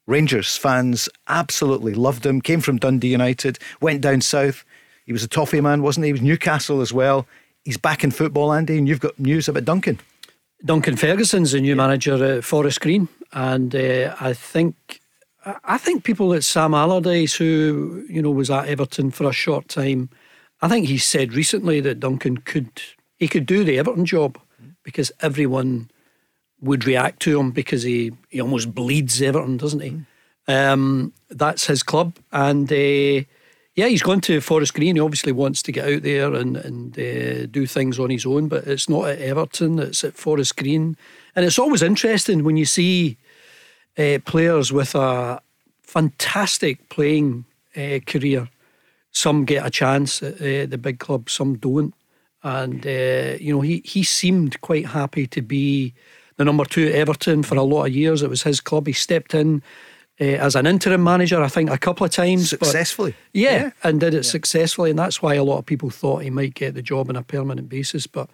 Rangers 0.07 0.55
fans 0.55 1.09
absolutely 1.27 1.93
loved 1.93 2.25
him. 2.25 2.41
Came 2.41 2.61
from 2.61 2.77
Dundee 2.77 3.09
United, 3.09 3.59
went 3.81 4.01
down 4.01 4.21
south. 4.21 4.63
He 5.05 5.13
was 5.13 5.23
a 5.23 5.27
toffee 5.27 5.61
man, 5.61 5.81
wasn't 5.81 6.05
he? 6.05 6.09
He 6.09 6.13
was 6.13 6.21
Newcastle 6.21 6.81
as 6.81 6.93
well. 6.93 7.27
He's 7.63 7.77
back 7.77 8.03
in 8.03 8.11
football, 8.11 8.53
Andy, 8.53 8.77
and 8.77 8.87
you've 8.87 8.99
got 8.99 9.19
news 9.19 9.47
about 9.47 9.65
Duncan. 9.65 9.99
Duncan 10.63 10.95
Ferguson's 10.95 11.51
the 11.51 11.61
new 11.61 11.69
yeah. 11.69 11.75
manager 11.75 12.23
at 12.23 12.43
Forest 12.43 12.81
Green, 12.81 13.07
and 13.33 13.75
uh, 13.75 14.15
I 14.19 14.33
think 14.33 15.01
I 15.63 15.77
think 15.77 16.03
people 16.03 16.33
at 16.33 16.43
Sam 16.43 16.73
Allardyce, 16.73 17.35
who 17.35 18.05
you 18.09 18.21
know 18.21 18.31
was 18.31 18.49
at 18.49 18.67
Everton 18.67 19.11
for 19.11 19.27
a 19.27 19.33
short 19.33 19.67
time, 19.67 20.09
I 20.61 20.67
think 20.67 20.87
he 20.87 20.97
said 20.97 21.33
recently 21.33 21.81
that 21.81 21.99
Duncan 21.99 22.37
could 22.37 22.81
he 23.17 23.27
could 23.27 23.45
do 23.45 23.63
the 23.63 23.77
Everton 23.77 24.05
job 24.05 24.39
because 24.83 25.11
everyone 25.21 25.89
would 26.61 26.85
react 26.85 27.21
to 27.21 27.39
him 27.39 27.51
because 27.51 27.83
he, 27.83 28.11
he 28.29 28.41
almost 28.41 28.73
bleeds 28.73 29.21
Everton, 29.21 29.57
doesn't 29.57 29.81
he? 29.81 29.89
Mm. 29.91 30.05
Um, 30.47 31.13
that's 31.29 31.67
his 31.67 31.83
club. 31.83 32.17
And 32.31 32.71
uh, 32.71 33.25
yeah, 33.75 33.87
he's 33.87 34.03
gone 34.03 34.21
to 34.21 34.39
Forest 34.41 34.73
Green. 34.73 34.95
He 34.95 35.01
obviously 35.01 35.31
wants 35.31 35.61
to 35.63 35.71
get 35.71 35.85
out 35.85 36.03
there 36.03 36.33
and, 36.33 36.55
and 36.55 36.97
uh, 36.97 37.45
do 37.47 37.65
things 37.65 37.99
on 37.99 38.09
his 38.09 38.25
own, 38.25 38.47
but 38.47 38.65
it's 38.67 38.87
not 38.87 39.09
at 39.09 39.19
Everton, 39.19 39.79
it's 39.79 40.03
at 40.03 40.15
Forest 40.15 40.55
Green. 40.55 40.95
And 41.35 41.45
it's 41.45 41.59
always 41.59 41.81
interesting 41.81 42.43
when 42.43 42.57
you 42.57 42.65
see 42.65 43.17
uh, 43.97 44.19
players 44.25 44.71
with 44.71 44.95
a 44.95 45.41
fantastic 45.83 46.87
playing 46.89 47.45
uh, 47.75 47.99
career. 48.05 48.47
Some 49.11 49.45
get 49.45 49.65
a 49.65 49.69
chance 49.69 50.23
at 50.23 50.35
uh, 50.35 50.65
the 50.67 50.79
big 50.81 50.99
club, 50.99 51.29
some 51.29 51.57
don't. 51.57 51.93
And, 52.43 52.85
uh, 52.85 53.37
you 53.39 53.53
know, 53.53 53.61
he, 53.61 53.81
he 53.83 54.03
seemed 54.03 54.61
quite 54.61 54.85
happy 54.85 55.25
to 55.27 55.41
be 55.41 55.93
the 56.37 56.45
number 56.45 56.65
two 56.65 56.87
at 56.87 56.95
Everton 56.95 57.43
for 57.43 57.55
a 57.55 57.63
lot 57.63 57.85
of 57.85 57.95
years. 57.95 58.21
It 58.21 58.29
was 58.29 58.43
his 58.43 58.59
club. 58.59 58.87
He 58.87 58.93
stepped 58.93 59.33
in 59.33 59.61
uh, 60.19 60.23
as 60.23 60.55
an 60.55 60.65
interim 60.65 61.03
manager, 61.03 61.41
I 61.41 61.47
think, 61.47 61.69
a 61.69 61.77
couple 61.77 62.05
of 62.05 62.11
times. 62.11 62.49
Successfully. 62.49 63.15
Yeah, 63.33 63.51
yeah, 63.51 63.69
and 63.83 63.99
did 63.99 64.13
it 64.13 64.17
yeah. 64.25 64.31
successfully. 64.31 64.89
And 64.89 64.99
that's 64.99 65.21
why 65.21 65.35
a 65.35 65.43
lot 65.43 65.57
of 65.57 65.65
people 65.65 65.89
thought 65.89 66.23
he 66.23 66.29
might 66.29 66.53
get 66.53 66.73
the 66.73 66.81
job 66.81 67.09
on 67.09 67.15
a 67.15 67.23
permanent 67.23 67.69
basis. 67.69 68.07
But 68.07 68.29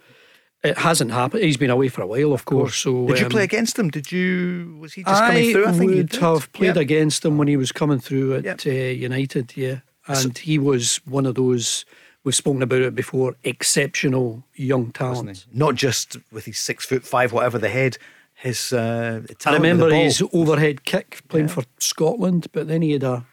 it 0.63 0.77
hasn't 0.77 1.12
happened. 1.12 1.43
He's 1.43 1.58
been 1.58 1.72
away 1.72 1.88
for 1.88 2.03
a 2.03 2.08
while, 2.08 2.34
of 2.34 2.46
course. 2.46 2.75
So, 2.75 3.08
did 3.08 3.20
you 3.20 3.25
um, 3.25 3.31
play 3.31 3.43
against 3.43 3.79
him? 3.79 3.89
Did 3.89 4.12
you? 4.12 4.77
Was 4.79 4.93
he 4.93 5.03
just 5.03 5.24
coming 5.24 5.51
through? 5.51 5.65
I 5.67 5.72
think 5.72 5.91
would 5.91 6.15
have 6.15 6.53
played 6.53 6.77
against 6.77 7.25
him 7.25 7.38
when 7.38 7.48
he 7.48 7.58
was 7.58 7.72
coming 7.72 8.00
through 8.00 8.36
at 8.36 8.43
yep. 8.43 8.60
uh, 8.65 8.70
United. 8.70 9.58
Yeah, 9.58 9.79
and 10.08 10.38
so, 10.38 10.41
he 10.41 10.60
was 10.60 10.98
one 11.05 11.25
of 11.25 11.36
those 11.36 11.86
we've 12.24 12.36
spoken 12.36 12.62
about 12.62 12.82
it 12.82 12.96
before, 12.96 13.36
exceptional 13.44 14.44
young 14.56 14.92
talent. 14.92 15.46
Not 15.54 15.75
just 15.75 16.18
with 16.32 16.46
his 16.46 16.60
six 16.60 16.86
foot 16.86 17.04
five, 17.04 17.34
whatever 17.34 17.58
the 17.58 17.70
head, 17.70 17.98
his 18.34 18.74
uh, 18.74 19.22
I 19.46 19.54
remember 19.54 19.90
his 19.94 20.24
overhead 20.34 20.84
kick 20.84 21.22
playing 21.28 21.48
yeah. 21.48 21.54
for 21.54 21.63
Scotland, 21.78 22.48
but 22.51 22.68
then 22.68 22.82
he 22.82 22.92
had 22.92 23.04
a 23.04 23.25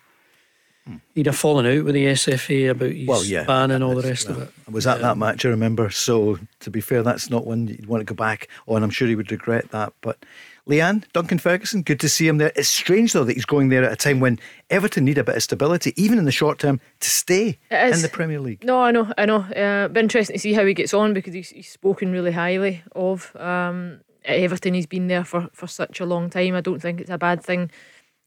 hmm. 0.87 0.97
he'd 1.15 1.27
have 1.27 1.37
fallen 1.37 1.67
out 1.67 1.85
with 1.85 1.95
the 1.95 2.07
SFA 2.07 2.71
about 2.71 2.93
his 2.93 3.09
well, 3.09 3.25
yeah, 3.25 3.45
ban 3.45 3.71
and 3.71 3.83
all 3.83 3.95
the 3.95 4.07
rest 4.07 4.29
well, 4.29 4.37
of 4.37 4.43
it. 4.45 4.55
I 4.67 4.71
was 4.71 4.87
at 4.87 5.01
that 5.01 5.17
match, 5.17 5.47
I 5.47 5.49
remember. 5.49 5.89
So 5.91 6.39
to 6.61 6.71
be 6.71 6.81
fair, 6.81 7.03
that's 7.03 7.31
not 7.31 7.47
one 7.47 7.69
you'd 7.69 7.87
want 7.87 8.03
to 8.03 8.05
go 8.05 8.15
back 8.15 8.49
on. 8.67 8.83
I'm 8.83 8.91
sure 8.91 9.09
he 9.09 9.17
would 9.17 9.33
regret 9.33 9.71
that, 9.71 9.93
but. 10.01 10.25
Leanne, 10.69 11.05
Duncan 11.13 11.39
Ferguson, 11.39 11.83
good 11.83 11.99
to 12.01 12.09
see 12.09 12.29
him 12.29 12.37
there. 12.39 12.53
It's 12.55 12.69
strange 12.69 13.15
though 13.15 13.25
that 13.25 13.33
he's 13.33 13.47
going 13.47 13.71
there 13.71 13.85
at 13.85 13.93
a 13.93 13.97
time 13.97 14.21
when 14.21 14.39
Everton 14.69 15.07
need 15.07 15.17
a 15.17 15.25
bit 15.25 15.37
of 15.37 15.43
stability, 15.43 15.95
even 15.97 16.19
in 16.19 16.27
the 16.27 16.33
short 16.33 16.59
term, 16.59 16.81
to 17.01 17.11
stay 17.11 17.59
in 17.71 18.03
the 18.03 18.11
Premier 18.13 18.39
League. 18.39 18.65
No, 18.65 18.83
I 18.83 18.91
know, 18.91 19.11
I 19.17 19.25
know. 19.25 19.39
Uh, 19.39 19.89
be 19.89 20.01
interesting 20.01 20.35
to 20.35 20.41
see 20.41 20.53
how 20.53 20.67
he 20.67 20.75
gets 20.75 20.93
on 20.93 21.15
because 21.15 21.33
he's, 21.33 21.49
he's 21.51 21.71
spoken 21.71 22.13
really 22.13 22.33
highly 22.33 22.83
of 22.95 23.35
um, 23.37 24.01
Everton. 24.27 24.75
He's 24.75 24.87
been 24.87 25.09
there 25.09 25.25
for, 25.25 25.49
for 25.55 25.67
such 25.67 26.01
a 26.01 26.07
long 26.07 26.29
time. 26.29 26.55
I 26.55 26.61
don't 26.61 26.81
think 26.81 27.01
it's 27.01 27.11
a 27.11 27.19
bad 27.19 27.43
thing 27.43 27.71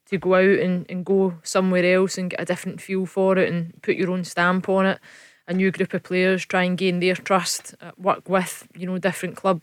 to 0.07 0.17
go 0.17 0.36
out 0.36 0.60
and, 0.60 0.86
and 0.89 1.05
go 1.05 1.36
somewhere 1.43 1.86
else 1.86 2.17
and 2.17 2.31
get 2.31 2.41
a 2.41 2.45
different 2.45 2.81
feel 2.81 3.05
for 3.05 3.38
it 3.38 3.53
and 3.53 3.79
put 3.83 3.95
your 3.95 4.10
own 4.10 4.24
stamp 4.24 4.67
on 4.67 4.88
it. 4.88 5.00
A 5.48 5.53
new 5.53 5.69
group 5.71 5.93
of 5.93 6.03
players, 6.03 6.45
try 6.45 6.63
and 6.63 6.77
gain 6.77 7.00
their 7.00 7.15
trust, 7.15 7.75
uh, 7.81 7.91
work 7.98 8.27
with 8.29 8.67
you 8.75 8.88
know 8.88 8.98
different 8.98 9.36
club 9.36 9.62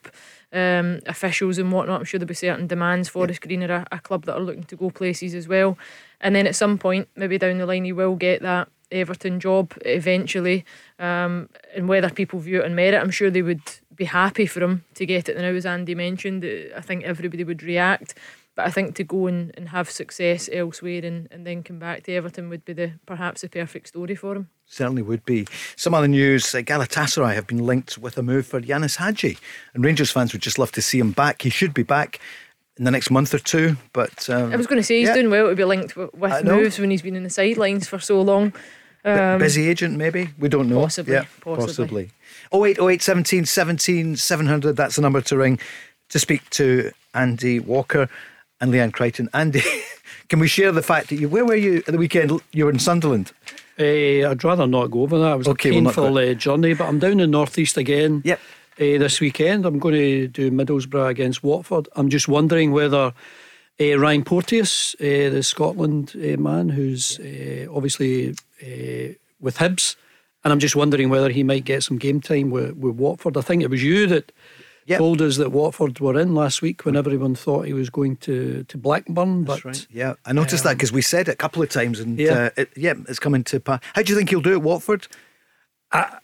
um, 0.53 1.01
officials 1.07 1.59
and 1.59 1.71
whatnot. 1.73 2.01
I'm 2.01 2.05
sure 2.05 2.19
there'll 2.19 2.29
be 2.29 2.35
certain 2.35 2.67
demands. 2.67 3.09
Forest 3.09 3.41
yeah. 3.43 3.47
Green 3.47 3.63
are 3.71 3.73
a, 3.73 3.87
a, 3.93 3.99
club 3.99 4.25
that 4.25 4.37
are 4.37 4.41
looking 4.41 4.65
to 4.65 4.77
go 4.77 4.91
places 4.91 5.35
as 5.35 5.49
well. 5.49 5.77
And 6.21 6.35
then 6.35 6.47
at 6.47 6.57
some 6.57 6.79
point, 6.79 7.09
maybe 7.17 7.39
down 7.39 7.59
the 7.59 7.67
line, 7.67 7.85
he 7.85 7.93
will 7.93 8.17
get 8.17 8.43
that 8.43 8.69
Everton 8.91 9.41
job 9.41 9.75
eventually. 9.85 10.65
Um, 10.99 11.49
and 11.75 11.89
whether 11.89 12.11
people 12.11 12.39
view 12.39 12.61
it 12.61 12.65
on 12.65 12.75
merit, 12.75 13.01
I'm 13.01 13.11
sure 13.11 13.31
they 13.31 13.43
would 13.43 13.63
be 13.95 14.07
happy 14.07 14.47
for 14.47 14.63
him 14.63 14.85
to 14.95 15.05
get 15.05 15.29
it. 15.29 15.37
And 15.37 15.43
now, 15.43 15.51
as 15.51 15.67
Andy 15.67 15.95
mentioned, 15.95 16.45
I 16.77 16.81
think 16.81 17.05
everybody 17.05 17.45
would 17.45 17.63
react. 17.63 18.15
But 18.59 18.67
I 18.67 18.71
think 18.73 18.97
to 18.97 19.05
go 19.05 19.29
and, 19.29 19.53
and 19.57 19.69
have 19.69 19.89
success 19.89 20.51
elsewhere 20.53 21.05
and, 21.05 21.29
and 21.31 21.47
then 21.47 21.63
come 21.63 21.79
back 21.79 22.03
to 22.03 22.13
Everton 22.13 22.49
would 22.49 22.65
be 22.65 22.73
the 22.73 22.91
perhaps 23.07 23.43
the 23.43 23.49
perfect 23.49 23.87
story 23.87 24.17
for 24.17 24.35
him. 24.35 24.49
Certainly 24.67 25.03
would 25.03 25.25
be. 25.25 25.47
Some 25.77 25.95
other 25.95 26.09
news 26.09 26.53
uh, 26.53 26.59
Galatasaray 26.59 27.37
have 27.37 27.47
been 27.47 27.65
linked 27.65 27.99
with 27.99 28.19
a 28.19 28.23
move 28.25 28.49
for 28.49 28.61
Ianis 28.61 28.97
Hagi, 28.97 29.39
and 29.75 29.85
Rangers 29.85 30.11
fans 30.11 30.33
would 30.33 30.43
just 30.43 30.59
love 30.59 30.73
to 30.73 30.83
see 30.83 30.99
him 30.99 31.13
back. 31.13 31.43
He 31.43 31.51
should 31.51 31.73
be 31.73 31.85
back 31.85 32.19
in 32.77 32.83
the 32.83 32.91
next 32.91 33.13
month 33.13 33.33
or 33.33 33.39
two. 33.39 33.77
But 33.93 34.29
um, 34.29 34.53
I 34.53 34.57
was 34.57 34.67
going 34.67 34.81
to 34.81 34.83
say 34.83 34.99
he's 34.99 35.07
yeah. 35.07 35.15
doing 35.15 35.31
well 35.31 35.51
to 35.51 35.55
be 35.55 35.65
linked 35.65 35.97
with, 35.97 36.13
with 36.15 36.45
moves 36.45 36.81
when 36.81 36.91
he's 36.91 37.03
been 37.03 37.15
in 37.15 37.23
the 37.23 37.31
sidelines 37.31 37.87
for 37.87 38.01
so 38.01 38.21
long. 38.21 38.53
Um, 39.05 39.39
busy 39.39 39.69
agent, 39.69 39.97
maybe 39.97 40.31
we 40.37 40.49
don't 40.49 40.69
know. 40.69 40.81
Possibly, 40.81 41.15
yeah, 41.15 41.27
possibly. 41.43 42.11
possibly. 42.53 42.77
08, 42.81 42.81
08 42.81 43.03
17 43.03 43.45
17 43.45 44.17
700. 44.17 44.75
That's 44.75 44.97
the 44.97 45.03
number 45.03 45.21
to 45.21 45.37
ring 45.37 45.61
to 46.09 46.19
speak 46.19 46.51
to 46.51 46.91
Andy 47.15 47.61
Walker 47.61 48.09
and 48.61 48.73
Leanne 48.73 48.93
Crichton. 48.93 49.29
Andy, 49.33 49.63
can 50.29 50.39
we 50.39 50.49
share 50.49 50.73
the 50.73 50.83
fact 50.83 51.09
that 51.09 51.17
you, 51.17 51.29
where 51.29 51.45
were 51.45 51.55
you 51.55 51.79
at 51.79 51.87
the 51.87 51.99
weekend? 51.99 52.41
You 52.53 52.65
were 52.65 52.71
in 52.71 52.79
Sunderland. 52.79 53.33
Uh, 53.79 54.29
I'd 54.29 54.43
rather 54.43 54.67
not 54.67 54.91
go 54.91 55.03
over 55.03 55.19
that. 55.19 55.35
It 55.35 55.39
was 55.39 55.49
okay, 55.49 55.71
a 55.71 55.73
painful 55.73 56.19
uh, 56.19 56.35
journey, 56.35 56.75
but 56.75 56.89
I'm 56.89 56.99
down 56.99 57.21
in 57.21 57.31
Northeast 57.31 57.77
again. 57.77 58.23
Yep. 58.25 58.41
Uh, 58.81 58.99
this 58.99 59.21
weekend, 59.21 59.67
I'm 59.67 59.79
going 59.79 59.95
to 59.95 60.29
do 60.29 60.51
Middlesbrough 60.51 61.09
against 61.09 61.43
Watford. 61.43 61.89
I'm 61.97 62.09
just 62.09 62.29
wondering 62.29 62.73
whether 62.73 63.13
uh, 63.81 63.99
Ryan 63.99 64.25
Porteous, 64.25 64.95
uh, 64.97 65.31
the 65.31 65.43
Scotland 65.43 66.15
uh, 66.17 66.41
man, 66.41 66.69
who's 66.69 67.19
obviously 67.71 68.35
with 69.41 69.59
Hibs, 69.59 69.97
and 70.45 70.53
I'm 70.53 70.59
just 70.59 70.77
wondering 70.77 71.09
whether 71.09 71.29
he 71.29 71.43
might 71.43 71.65
get 71.65 71.83
some 71.83 71.99
game 71.99 72.21
time 72.21 72.51
with, 72.51 72.77
with 72.77 72.97
Watford. 72.97 73.37
I 73.37 73.41
think 73.41 73.63
it 73.63 73.71
was 73.71 73.83
you 73.83 74.07
that 74.09 74.33
yep. 74.89 74.99
told 74.99 75.23
us 75.23 75.37
that 75.37 75.51
Watford 75.51 76.01
were 76.01 76.19
in 76.19 76.35
last 76.35 76.63
week 76.63 76.85
when 76.85 76.97
everyone 76.97 77.35
thought 77.35 77.67
he 77.67 77.73
was 77.73 77.91
going 77.91 78.17
to, 78.19 78.65
to 78.65 78.79
Blackburn. 78.79 79.45
But 79.45 79.65
right. 79.65 79.87
yeah, 79.91 80.15
I 80.25 80.33
noticed 80.33 80.65
um, 80.65 80.71
that 80.71 80.77
because 80.77 80.93
we 80.93 81.03
said 81.03 81.29
it 81.29 81.33
a 81.33 81.37
couple 81.37 81.63
of 81.63 81.69
times, 81.69 82.01
and 82.01 82.19
yeah, 82.19 82.33
uh, 82.33 82.51
it, 82.57 82.71
yeah 82.77 82.95
it's 83.09 83.19
coming 83.19 83.45
to 83.45 83.61
pass. 83.61 83.81
How 83.95 84.03
do 84.03 84.13
you 84.13 84.19
think 84.19 84.31
he'll 84.31 84.41
do 84.41 84.55
at 84.55 84.63
Watford? 84.63 85.07
I, 85.93 86.19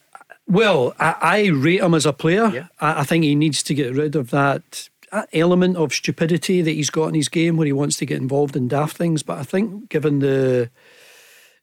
well, 0.47 0.95
I, 0.99 1.15
I, 1.21 1.47
rate 1.49 1.81
him 1.81 1.95
as 1.95 2.07
a 2.07 2.13
player. 2.13 2.49
Yeah. 2.49 2.67
I, 2.81 3.01
I 3.01 3.05
think 3.05 3.25
he 3.25 3.35
needs 3.35 3.63
to 3.63 3.75
get 3.75 3.95
rid 3.95 4.15
of 4.17 4.31
that 4.31 4.89
element 5.33 5.77
of 5.77 5.93
stupidity 5.93 6.61
that 6.61 6.73
he's 6.73 6.91
got 6.91 7.07
in 7.07 7.15
his 7.15 7.29
game 7.29 7.57
where 7.57 7.67
he 7.67 7.73
wants 7.73 7.97
to 7.99 8.07
get 8.07 8.21
involved 8.21 8.57
in 8.57 8.69
daft 8.69 8.97
things. 8.97 9.23
But 9.23 9.39
I 9.39 9.43
think, 9.45 9.89
given 9.89 10.19
the 10.19 10.71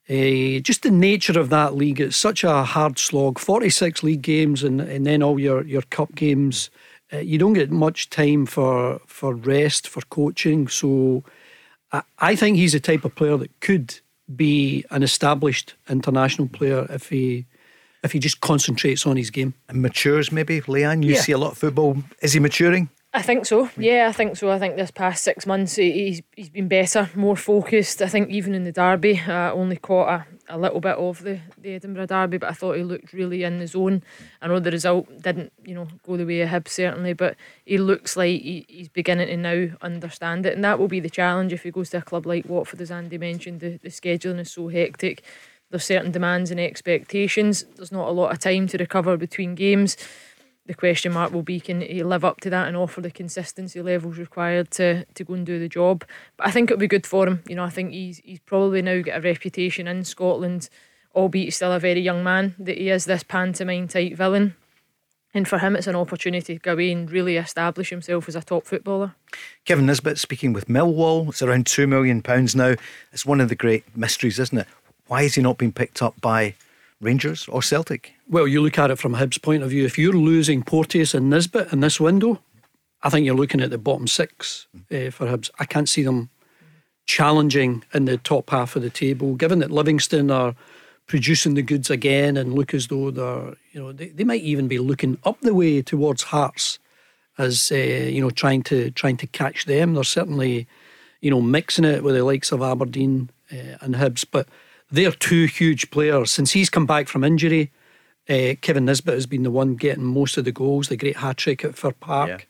Uh, 0.10 0.60
just 0.60 0.82
the 0.82 0.92
nature 0.92 1.40
of 1.40 1.50
that 1.50 1.76
league, 1.76 2.02
it's 2.02 2.18
such 2.18 2.44
a 2.44 2.64
hard 2.64 3.00
slog. 3.00 3.40
46 3.40 4.04
league 4.04 4.22
games 4.22 4.64
and, 4.64 4.82
and 4.82 5.06
then 5.06 5.24
all 5.24 5.40
your, 5.40 5.64
your 5.66 5.84
cup 5.84 6.16
games. 6.16 6.70
Uh, 7.14 7.18
you 7.18 7.38
don't 7.38 7.54
get 7.54 7.72
much 7.72 8.10
time 8.10 8.46
for, 8.46 9.00
for 9.06 9.34
rest, 9.36 9.88
for 9.88 10.02
coaching. 10.10 10.68
So 10.68 11.24
I, 11.92 12.02
I 12.20 12.36
think 12.36 12.58
he's 12.58 12.72
the 12.74 12.80
type 12.80 13.04
of 13.06 13.16
player 13.16 13.38
that 13.38 13.60
could 13.60 14.00
be 14.36 14.86
an 14.92 15.04
established 15.04 15.74
international 15.90 16.48
player 16.48 16.88
if 16.90 17.10
he 17.10 17.46
if 18.04 18.14
he 18.14 18.20
just 18.20 18.42
concentrates 18.42 19.06
on 19.06 19.16
his 19.16 19.30
game. 19.30 19.54
And 19.70 19.82
matures 19.82 20.32
maybe, 20.32 20.62
Leanne. 20.62 21.04
You 21.04 21.14
Yeah. 21.14 21.22
see 21.22 21.34
a 21.34 21.38
lot 21.38 21.52
of 21.52 21.58
football. 21.60 21.98
Is 22.22 22.34
he 22.34 22.40
maturing? 22.40 22.90
I 23.14 23.22
think 23.22 23.46
so. 23.46 23.66
Hmm. 23.66 23.82
Yeah, 23.82 24.08
I 24.08 24.14
think 24.14 24.38
so. 24.38 24.50
I 24.52 24.58
think 24.58 24.78
this 24.78 24.90
past 24.92 25.24
six 25.24 25.46
months 25.46 25.76
he- 25.76 25.92
he's 25.92 26.22
he's 26.36 26.50
been 26.50 26.70
better, 26.70 27.10
more 27.14 27.36
focused. 27.36 28.02
I 28.02 28.08
think 28.08 28.30
even 28.30 28.56
in 28.56 28.64
the 28.64 28.72
derby, 28.72 29.20
I 29.28 29.52
only 29.52 29.76
caught 29.76 30.08
a, 30.48 30.56
a 30.56 30.58
little 30.58 30.80
bit 30.80 30.96
of 30.96 31.22
the, 31.22 31.40
the 31.58 31.74
Edinburgh 31.74 32.06
derby, 32.06 32.38
but 32.38 32.50
I 32.50 32.54
thought 32.54 32.78
he 32.78 32.84
looked 32.84 33.12
really 33.12 33.44
in 33.44 33.60
the 33.60 33.68
zone. 33.68 34.02
I 34.42 34.48
know 34.48 34.60
the 34.62 34.72
result 34.72 35.10
didn't, 35.22 35.52
you 35.66 35.76
know, 35.76 35.90
go 36.06 36.16
the 36.16 36.26
way 36.26 36.40
of 36.42 36.50
Hibs 36.50 36.70
certainly, 36.70 37.12
but 37.12 37.36
he 37.66 37.78
looks 37.78 38.16
like 38.16 38.42
he, 38.42 38.66
he's 38.70 38.88
beginning 38.90 39.28
to 39.28 39.36
now 39.36 39.76
understand 39.82 40.46
it, 40.46 40.54
and 40.56 40.64
that 40.64 40.80
will 40.80 40.88
be 40.88 41.02
the 41.02 41.10
challenge 41.10 41.52
if 41.52 41.64
he 41.64 41.72
goes 41.72 41.90
to 41.90 41.98
a 41.98 42.02
club 42.02 42.26
like 42.26 42.46
Watford, 42.48 42.80
as 42.80 42.92
Andy 42.92 43.18
mentioned. 43.18 43.60
The 43.60 43.78
the 43.84 43.90
scheduling 43.90 44.40
is 44.40 44.52
so 44.54 44.70
hectic. 44.70 45.22
There's 45.70 45.84
certain 45.86 46.12
demands 46.12 46.52
and 46.52 46.60
expectations. 46.60 47.64
There's 47.76 47.92
not 47.94 48.08
a 48.10 48.12
lot 48.12 48.32
of 48.32 48.40
time 48.40 48.68
to 48.68 48.78
recover 48.78 49.16
between 49.18 49.56
games 49.56 49.96
the 50.72 50.78
question 50.78 51.12
mark 51.12 51.34
will 51.34 51.44
be 51.44 51.60
can 51.60 51.82
he 51.82 52.02
live 52.02 52.24
up 52.24 52.40
to 52.40 52.50
that 52.50 52.66
and 52.66 52.78
offer 52.78 53.02
the 53.02 53.12
consistency 53.12 53.82
levels 53.82 54.18
required 54.18 54.72
to 54.72 55.04
to 55.04 55.24
go 55.26 55.34
and 55.34 55.46
do 55.46 55.60
the 55.60 55.68
job. 55.68 56.06
But 56.38 56.48
I 56.48 56.52
think 56.52 56.72
it'll 56.72 56.80
be 56.80 56.88
good 56.88 57.06
for 57.06 57.28
him. 57.28 57.44
You 57.46 57.56
know, 57.56 57.66
I 57.66 57.70
think 57.70 57.92
he's 57.92 58.22
he's 58.24 58.40
probably 58.40 58.82
now 58.82 59.02
got 59.02 59.18
a 59.18 59.22
reputation 59.22 59.86
in 59.86 60.06
Scotland, 60.06 60.70
albeit 61.14 61.54
still 61.54 61.74
a 61.74 61.80
very 61.80 62.00
young 62.00 62.24
man, 62.24 62.56
that 62.58 62.78
he 62.78 62.90
is 62.90 63.04
this 63.04 63.22
pantomime 63.22 63.90
type 63.90 64.14
villain. 64.16 64.56
And 65.34 65.46
for 65.46 65.60
him, 65.60 65.76
it's 65.76 65.88
an 65.88 65.96
opportunity 65.98 66.56
to 66.56 66.62
go 66.62 66.72
away 66.72 66.94
and 66.94 67.12
really 67.12 67.36
establish 67.36 67.90
himself 67.90 68.30
as 68.30 68.38
a 68.38 68.42
top 68.42 68.66
footballer. 68.66 69.16
Kevin 69.66 69.86
Nisbet 69.86 70.18
speaking 70.18 70.54
with 70.54 70.68
Millwall. 70.70 71.28
It's 71.28 71.42
around 71.42 71.66
£2 71.66 71.88
million 71.88 72.24
now. 72.56 72.76
It's 73.12 73.26
one 73.26 73.42
of 73.42 73.50
the 73.50 73.56
great 73.56 73.84
mysteries, 73.96 74.40
isn't 74.40 74.58
it? 74.58 74.68
Why 75.08 75.24
has 75.24 75.36
he 75.36 75.42
not 75.42 75.58
been 75.58 75.72
picked 75.74 76.02
up 76.02 76.20
by 76.22 76.56
Rangers 77.02 77.48
or 77.50 77.62
Celtic? 77.62 78.14
Well, 78.32 78.48
you 78.48 78.62
look 78.62 78.80
at 78.80 78.90
it 78.90 78.98
from 78.98 79.16
Hibs' 79.16 79.42
point 79.42 79.62
of 79.62 79.72
view. 79.72 79.84
If 79.84 79.98
you're 79.98 80.14
losing 80.14 80.64
Porteous 80.64 81.14
and 81.14 81.30
Nisbet 81.30 81.74
in 81.74 81.82
this 81.82 82.00
window, 82.00 82.40
I 83.04 83.10
think 83.10 83.26
you're 83.26 83.36
looking 83.36 83.60
at 83.60 83.72
the 83.72 83.78
bottom 83.78 84.08
six 84.08 84.68
uh, 84.90 85.12
for 85.12 85.28
Hibs. 85.28 85.50
I 85.60 85.66
can't 85.66 85.90
see 85.90 86.02
them 86.02 86.30
challenging 87.06 87.84
in 87.94 88.06
the 88.06 88.16
top 88.16 88.52
half 88.52 88.78
of 88.78 88.84
the 88.84 88.90
table, 88.90 89.36
given 89.36 89.60
that 89.60 89.70
Livingston 89.70 90.32
are 90.32 90.56
producing 91.08 91.56
the 91.56 91.62
goods 91.62 91.90
again 91.90 92.38
and 92.38 92.54
look 92.54 92.74
as 92.74 92.88
though 92.88 93.12
they're, 93.12 93.54
you 93.74 93.82
know, 93.82 93.92
they, 93.92 94.08
they 94.08 94.24
might 94.24 94.44
even 94.44 94.70
be 94.70 94.80
looking 94.80 95.18
up 95.26 95.42
the 95.42 95.54
way 95.54 95.82
towards 95.82 96.24
Hearts 96.24 96.80
as, 97.38 97.70
uh, 97.70 97.76
you 97.76 98.22
know, 98.22 98.30
trying 98.30 98.64
to 98.64 98.92
trying 98.92 99.18
to 99.18 99.28
catch 99.28 99.66
them. 99.66 99.94
They're 99.94 100.06
certainly, 100.06 100.68
you 101.20 101.32
know, 101.32 101.42
mixing 101.42 101.84
it 101.84 102.02
with 102.02 102.16
the 102.16 102.24
likes 102.24 102.54
of 102.54 102.62
Aberdeen 102.62 103.30
uh, 103.52 103.76
and 103.82 103.96
Hibs, 103.96 104.24
but 104.32 104.48
they're 104.90 105.12
two 105.12 105.48
huge 105.48 105.92
players. 105.92 106.32
Since 106.32 106.54
he's 106.54 106.70
come 106.70 106.86
back 106.86 107.10
from 107.10 107.26
injury, 107.26 107.72
uh, 108.32 108.56
Kevin 108.62 108.86
Nisbet 108.86 109.14
has 109.14 109.26
been 109.26 109.44
the 109.44 109.52
one 109.52 109.76
getting 109.76 110.04
most 110.04 110.38
of 110.38 110.46
the 110.46 110.52
goals, 110.52 110.88
the 110.88 110.96
great 110.96 111.18
hat 111.18 111.38
trick 111.38 111.66
at 111.66 111.76
Fir 111.76 111.92
Park. 111.92 112.48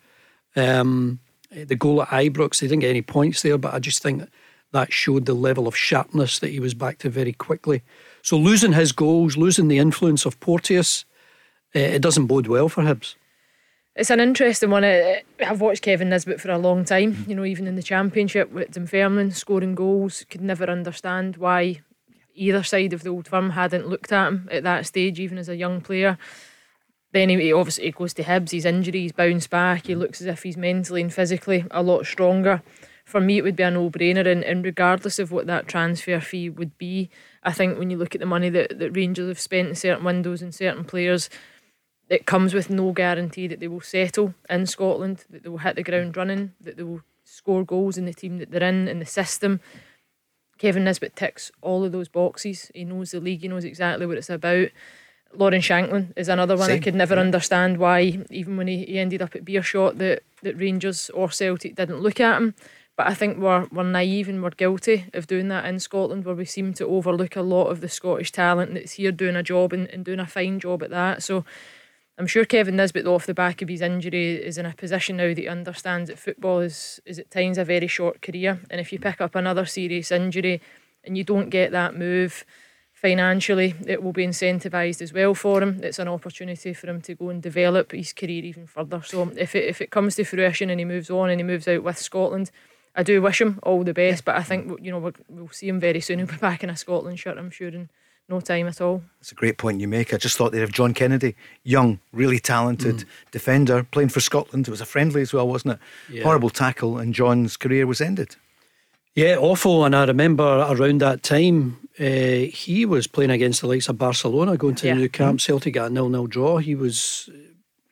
Um, 0.56 1.20
the 1.52 1.76
goal 1.76 2.04
at 2.04 2.10
Ibrox, 2.10 2.60
they 2.60 2.68
didn't 2.68 2.82
get 2.82 2.90
any 2.90 3.02
points 3.02 3.42
there, 3.42 3.58
but 3.58 3.74
I 3.74 3.80
just 3.80 4.02
think 4.02 4.30
that 4.72 4.94
showed 4.94 5.26
the 5.26 5.34
level 5.34 5.68
of 5.68 5.76
sharpness 5.76 6.40
that 6.40 6.50
he 6.50 6.60
was 6.60 6.74
back 6.74 7.00
to 7.00 7.10
very 7.10 7.34
quickly. 7.34 7.82
So 8.22 8.38
losing 8.38 8.74
his 8.74 8.92
goals, 8.92 9.36
losing 9.36 9.68
the 9.68 9.80
influence 9.80 10.26
of 10.26 10.40
Porteous, 10.40 11.04
uh, 11.76 11.80
it 11.80 12.02
doesn't 12.02 12.28
bode 12.28 12.48
well 12.48 12.70
for 12.70 12.84
Hibs. 12.84 13.16
It's 13.96 14.10
an 14.10 14.22
interesting 14.22 14.70
one. 14.70 14.86
Uh, 14.86 15.16
I've 15.46 15.60
watched 15.60 15.82
Kevin 15.82 16.10
Nisbet 16.10 16.40
for 16.40 16.52
a 16.52 16.58
long 16.58 16.86
time, 16.86 17.26
you 17.28 17.36
know, 17.36 17.44
even 17.44 17.68
in 17.68 17.76
the 17.76 17.84
Championship 17.84 18.52
with 18.52 18.72
Dunfermline, 18.72 19.32
scoring 19.32 19.76
goals. 19.76 20.26
Could 20.30 20.42
never 20.42 20.66
understand 20.66 21.36
why 21.36 21.82
either 22.34 22.64
side 22.64 22.94
of 22.94 23.04
the 23.04 23.10
old 23.10 23.28
firm 23.28 23.52
hadn't 23.52 23.88
looked 23.88 24.12
at 24.12 24.28
him 24.28 24.50
at 24.52 24.64
that 24.64 24.86
stage, 24.86 25.20
even 25.20 25.38
as 25.38 25.50
a 25.50 25.56
young 25.56 25.82
player. 25.82 26.18
Then 27.14 27.30
he, 27.30 27.52
obviously 27.52 27.86
he 27.86 27.92
goes 27.92 28.14
to 28.14 28.24
Hibs, 28.24 28.52
he's 28.52 28.66
injured, 28.66 28.94
he's 28.94 29.12
bounced 29.12 29.50
back, 29.50 29.88
he 29.88 29.96
looks 29.96 30.22
as 30.22 30.28
if 30.28 30.44
he's 30.44 30.58
mentally 30.58 31.02
and 31.02 31.14
physically 31.14 31.66
a 31.72 31.84
lot 31.84 32.06
stronger. 32.06 32.62
For 33.04 33.20
me, 33.20 33.38
it 33.38 33.42
would 33.42 33.58
be 33.58 33.64
a 33.64 33.72
no 33.72 33.90
brainer, 33.90 34.26
and, 34.26 34.44
and 34.44 34.64
regardless 34.64 35.20
of 35.20 35.32
what 35.32 35.48
that 35.48 35.68
transfer 35.68 36.20
fee 36.22 36.50
would 36.50 36.78
be, 36.78 37.10
I 37.44 37.52
think 37.52 37.78
when 37.78 37.90
you 37.90 37.98
look 37.98 38.16
at 38.16 38.22
the 38.22 38.28
money 38.28 38.50
that, 38.50 38.80
that 38.80 38.96
Rangers 38.96 39.28
have 39.28 39.40
spent 39.40 39.68
in 39.70 39.76
certain 39.76 40.06
windows 40.06 40.42
and 40.42 40.56
certain 40.56 40.86
players, 40.86 41.30
it 42.08 42.26
comes 42.26 42.54
with 42.54 42.70
no 42.70 42.92
guarantee 42.94 43.48
that 43.48 43.60
they 43.60 43.68
will 43.68 43.82
settle 43.82 44.34
in 44.50 44.66
Scotland, 44.66 45.26
that 45.30 45.44
they 45.44 45.50
will 45.50 45.58
hit 45.58 45.76
the 45.76 45.84
ground 45.84 46.16
running, 46.16 46.54
that 46.62 46.78
they 46.78 46.84
will 46.84 47.02
score 47.24 47.66
goals 47.66 47.98
in 47.98 48.06
the 48.06 48.14
team 48.14 48.38
that 48.38 48.52
they're 48.52 48.64
in, 48.64 48.88
in 48.88 49.00
the 49.00 49.06
system. 49.06 49.60
Kevin 50.62 50.84
Nisbet 50.84 51.16
ticks 51.16 51.52
all 51.64 51.84
of 51.84 51.92
those 51.92 52.08
boxes. 52.08 52.70
He 52.76 52.86
knows 52.86 53.10
the 53.10 53.20
league, 53.20 53.42
he 53.42 53.48
knows 53.48 53.66
exactly 53.66 54.06
what 54.06 54.18
it's 54.18 54.30
about. 54.30 54.68
Lawrence 55.34 55.66
Shankland 55.66 56.14
is 56.16 56.30
another 56.30 56.56
one 56.56 56.70
I 56.70 56.78
could 56.78 56.94
never 56.94 57.16
yeah. 57.16 57.22
understand 57.22 57.80
why, 57.80 58.20
even 58.30 58.58
when 58.58 58.68
he, 58.68 58.86
he 58.86 59.00
ended 59.00 59.24
up 59.24 59.36
at 59.36 59.44
Beerschot, 59.44 59.98
that, 59.98 60.22
that 60.44 60.60
Rangers 60.60 61.10
or 61.16 61.32
Celtic 61.32 61.76
didn't 61.76 62.02
look 62.02 62.20
at 62.20 62.38
him. 62.38 62.54
But 62.96 63.08
I 63.08 63.16
think 63.16 63.40
we're, 63.40 63.70
we're 63.72 63.82
naive 63.82 64.30
and 64.30 64.44
we're 64.44 64.52
guilty 64.52 65.06
of 65.16 65.26
doing 65.26 65.48
that 65.48 65.66
in 65.66 65.80
Scotland, 65.80 66.26
where 66.26 66.36
we 66.36 66.46
seem 66.46 66.76
to 66.76 66.86
overlook 66.86 67.36
a 67.36 67.42
lot 67.42 67.70
of 67.70 67.82
the 67.82 67.90
Scottish 67.90 68.32
talent 68.32 68.76
that's 68.76 68.94
here 68.94 69.12
doing 69.12 69.36
a 69.36 69.42
job 69.42 69.74
and, 69.74 69.88
and 69.88 70.06
doing 70.06 70.20
a 70.20 70.28
fine 70.28 70.60
job 70.60 70.84
at 70.84 70.92
that. 70.92 71.24
So 71.24 71.44
I'm 72.22 72.28
sure 72.28 72.46
Kevin 72.46 72.76
Nisbet, 72.76 73.04
though, 73.04 73.16
off 73.16 73.26
the 73.26 73.34
back 73.34 73.64
of 73.64 73.68
his 73.68 73.82
injury, 73.82 74.36
is 74.36 74.60
in 74.60 74.68
a 74.68 74.76
position 74.76 75.18
now 75.18 75.30
that 75.30 75.40
he 75.40 75.48
understands 75.48 76.08
that 76.08 76.20
football 76.20 76.60
is, 76.60 77.02
is 77.04 77.18
at 77.18 77.32
times 77.32 77.58
a 77.58 77.66
very 77.66 77.88
short 77.88 78.22
career. 78.22 78.60
And 78.70 78.80
if 78.80 78.94
you 78.94 79.00
pick 79.00 79.20
up 79.20 79.34
another 79.34 79.66
serious 79.66 80.12
injury 80.12 80.62
and 81.04 81.18
you 81.18 81.24
don't 81.24 81.50
get 81.50 81.72
that 81.72 81.98
move 81.98 82.46
financially, 82.94 83.74
it 83.88 84.04
will 84.04 84.14
be 84.14 84.28
incentivised 84.28 85.02
as 85.02 85.12
well 85.12 85.34
for 85.34 85.64
him. 85.64 85.80
It's 85.82 85.98
an 85.98 86.08
opportunity 86.08 86.76
for 86.76 86.86
him 86.86 87.02
to 87.02 87.16
go 87.16 87.30
and 87.30 87.42
develop 87.42 87.92
his 87.92 88.14
career 88.14 88.46
even 88.46 88.68
further. 88.68 89.02
So 89.02 89.32
if 89.36 89.56
it, 89.56 89.68
if 89.68 89.82
it 89.82 89.90
comes 89.90 90.16
to 90.18 90.24
fruition 90.24 90.70
and 90.70 90.80
he 90.80 90.86
moves 90.86 91.10
on 91.10 91.32
and 91.32 91.40
he 91.40 91.44
moves 91.44 91.68
out 91.68 91.82
with 91.82 91.98
Scotland, 91.98 92.52
I 92.96 93.02
do 93.02 93.20
wish 93.20 93.42
him 93.42 93.60
all 93.64 93.84
the 93.84 93.96
best. 93.96 94.26
But 94.26 94.36
I 94.36 94.44
think 94.44 94.80
you 94.80 94.92
know 94.92 95.00
we'll, 95.00 95.16
we'll 95.28 95.50
see 95.50 95.70
him 95.70 95.80
very 95.80 96.02
soon. 96.02 96.20
He'll 96.20 96.28
be 96.28 96.38
back 96.38 96.64
in 96.64 96.70
a 96.70 96.78
Scotland 96.78 97.18
shirt, 97.18 97.40
I'm 97.40 97.50
sure, 97.50 97.70
in 97.70 97.90
no 98.30 98.40
time 98.40 98.68
at 98.68 98.80
all. 98.82 99.04
It's 99.20 99.32
a 99.32 99.36
great 99.36 99.58
point 99.58 99.82
you 99.82 99.88
make. 99.88 100.14
I 100.14 100.18
just 100.18 100.38
thought 100.38 100.52
they'd 100.52 100.60
have 100.62 100.72
John 100.72 100.94
Kennedy, 100.94 101.36
young, 101.64 102.00
really 102.14 102.40
talented 102.40 103.04
defender, 103.32 103.84
playing 103.92 104.10
for 104.10 104.22
Scotland. 104.22 104.68
It 104.68 104.72
was 104.72 104.82
a 104.82 104.86
friendly 104.86 105.22
as 105.22 105.34
well, 105.34 105.48
wasn't 105.48 105.74
it? 105.74 105.80
Yeah. 106.16 106.24
Horrible 106.24 106.50
tackle, 106.50 106.98
and 106.98 107.14
John's 107.14 107.58
career 107.58 107.86
was 107.86 108.00
ended. 108.00 108.36
Yeah, 109.16 109.36
awful. 109.38 109.84
And 109.84 109.94
I 109.94 110.06
remember 110.06 110.44
around 110.70 111.02
that 111.02 111.24
time, 111.24 111.78
uh, 112.00 112.04
he 112.54 112.86
was 112.86 113.08
playing 113.08 113.32
against 113.32 113.60
the 113.60 113.68
likes 113.68 113.90
of 113.90 113.98
Barcelona, 113.98 114.56
going 114.56 114.76
to 114.76 114.88
Yeah. 114.88 114.94
the 114.96 115.02
Nou 115.02 115.10
Camp. 115.10 115.42
Celtic 115.42 115.74
got 115.74 115.92
a 115.92 115.94
nil-nil 115.94 116.28
draw. 116.28 116.60
He 116.60 116.76
was, 116.76 117.30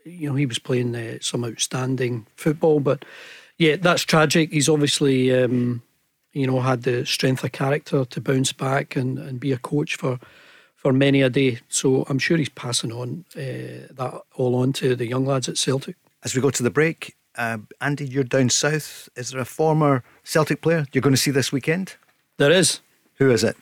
you 0.06 0.30
know, 0.30 0.36
he 0.36 0.46
was 0.46 0.60
playing 0.60 0.96
uh, 0.96 1.18
some 1.20 1.44
outstanding 1.44 2.26
football. 2.38 2.80
But 2.80 3.04
yeah, 3.58 3.76
that's 3.76 4.04
tragic. 4.04 4.54
He's 4.54 4.70
obviously, 4.70 5.34
um, 5.36 5.82
you 6.34 6.46
know, 6.48 6.60
had 6.62 6.84
the 6.84 7.06
strength 7.06 7.44
of 7.44 7.52
character 7.52 8.06
to 8.06 8.22
bounce 8.22 8.54
back 8.54 8.96
and, 8.96 9.18
and 9.20 9.40
be 9.40 9.52
a 9.52 9.58
coach 9.58 9.96
for 9.96 10.20
for 10.76 10.94
many 10.94 11.22
a 11.22 11.30
day. 11.30 11.60
So 11.68 12.06
I'm 12.08 12.20
sure 12.20 12.38
he's 12.38 12.50
passing 12.50 12.92
on 12.94 13.26
uh, 13.36 13.92
that 13.96 14.22
all 14.36 14.56
on 14.56 14.72
to 14.74 14.96
the 14.96 15.06
young 15.08 15.26
lads 15.26 15.50
at 15.50 15.58
Celtic. 15.58 15.96
As 16.24 16.34
we 16.36 16.42
go 16.42 16.50
to 16.52 16.64
the 16.64 16.70
break, 16.70 17.16
uh, 17.38 17.58
Andy, 17.82 18.06
you're 18.06 18.24
down 18.24 18.50
south. 18.50 19.10
Is 19.18 19.32
there 19.32 19.42
a 19.42 19.46
former 19.46 20.04
Celtic 20.24 20.62
player 20.62 20.86
you're 20.94 21.02
going 21.02 21.14
to 21.16 21.22
see 21.22 21.32
this 21.32 21.52
weekend? 21.52 21.96
There 22.38 22.52
is. 22.52 22.80
Who 23.16 23.30
is 23.30 23.44
it? 23.44 23.58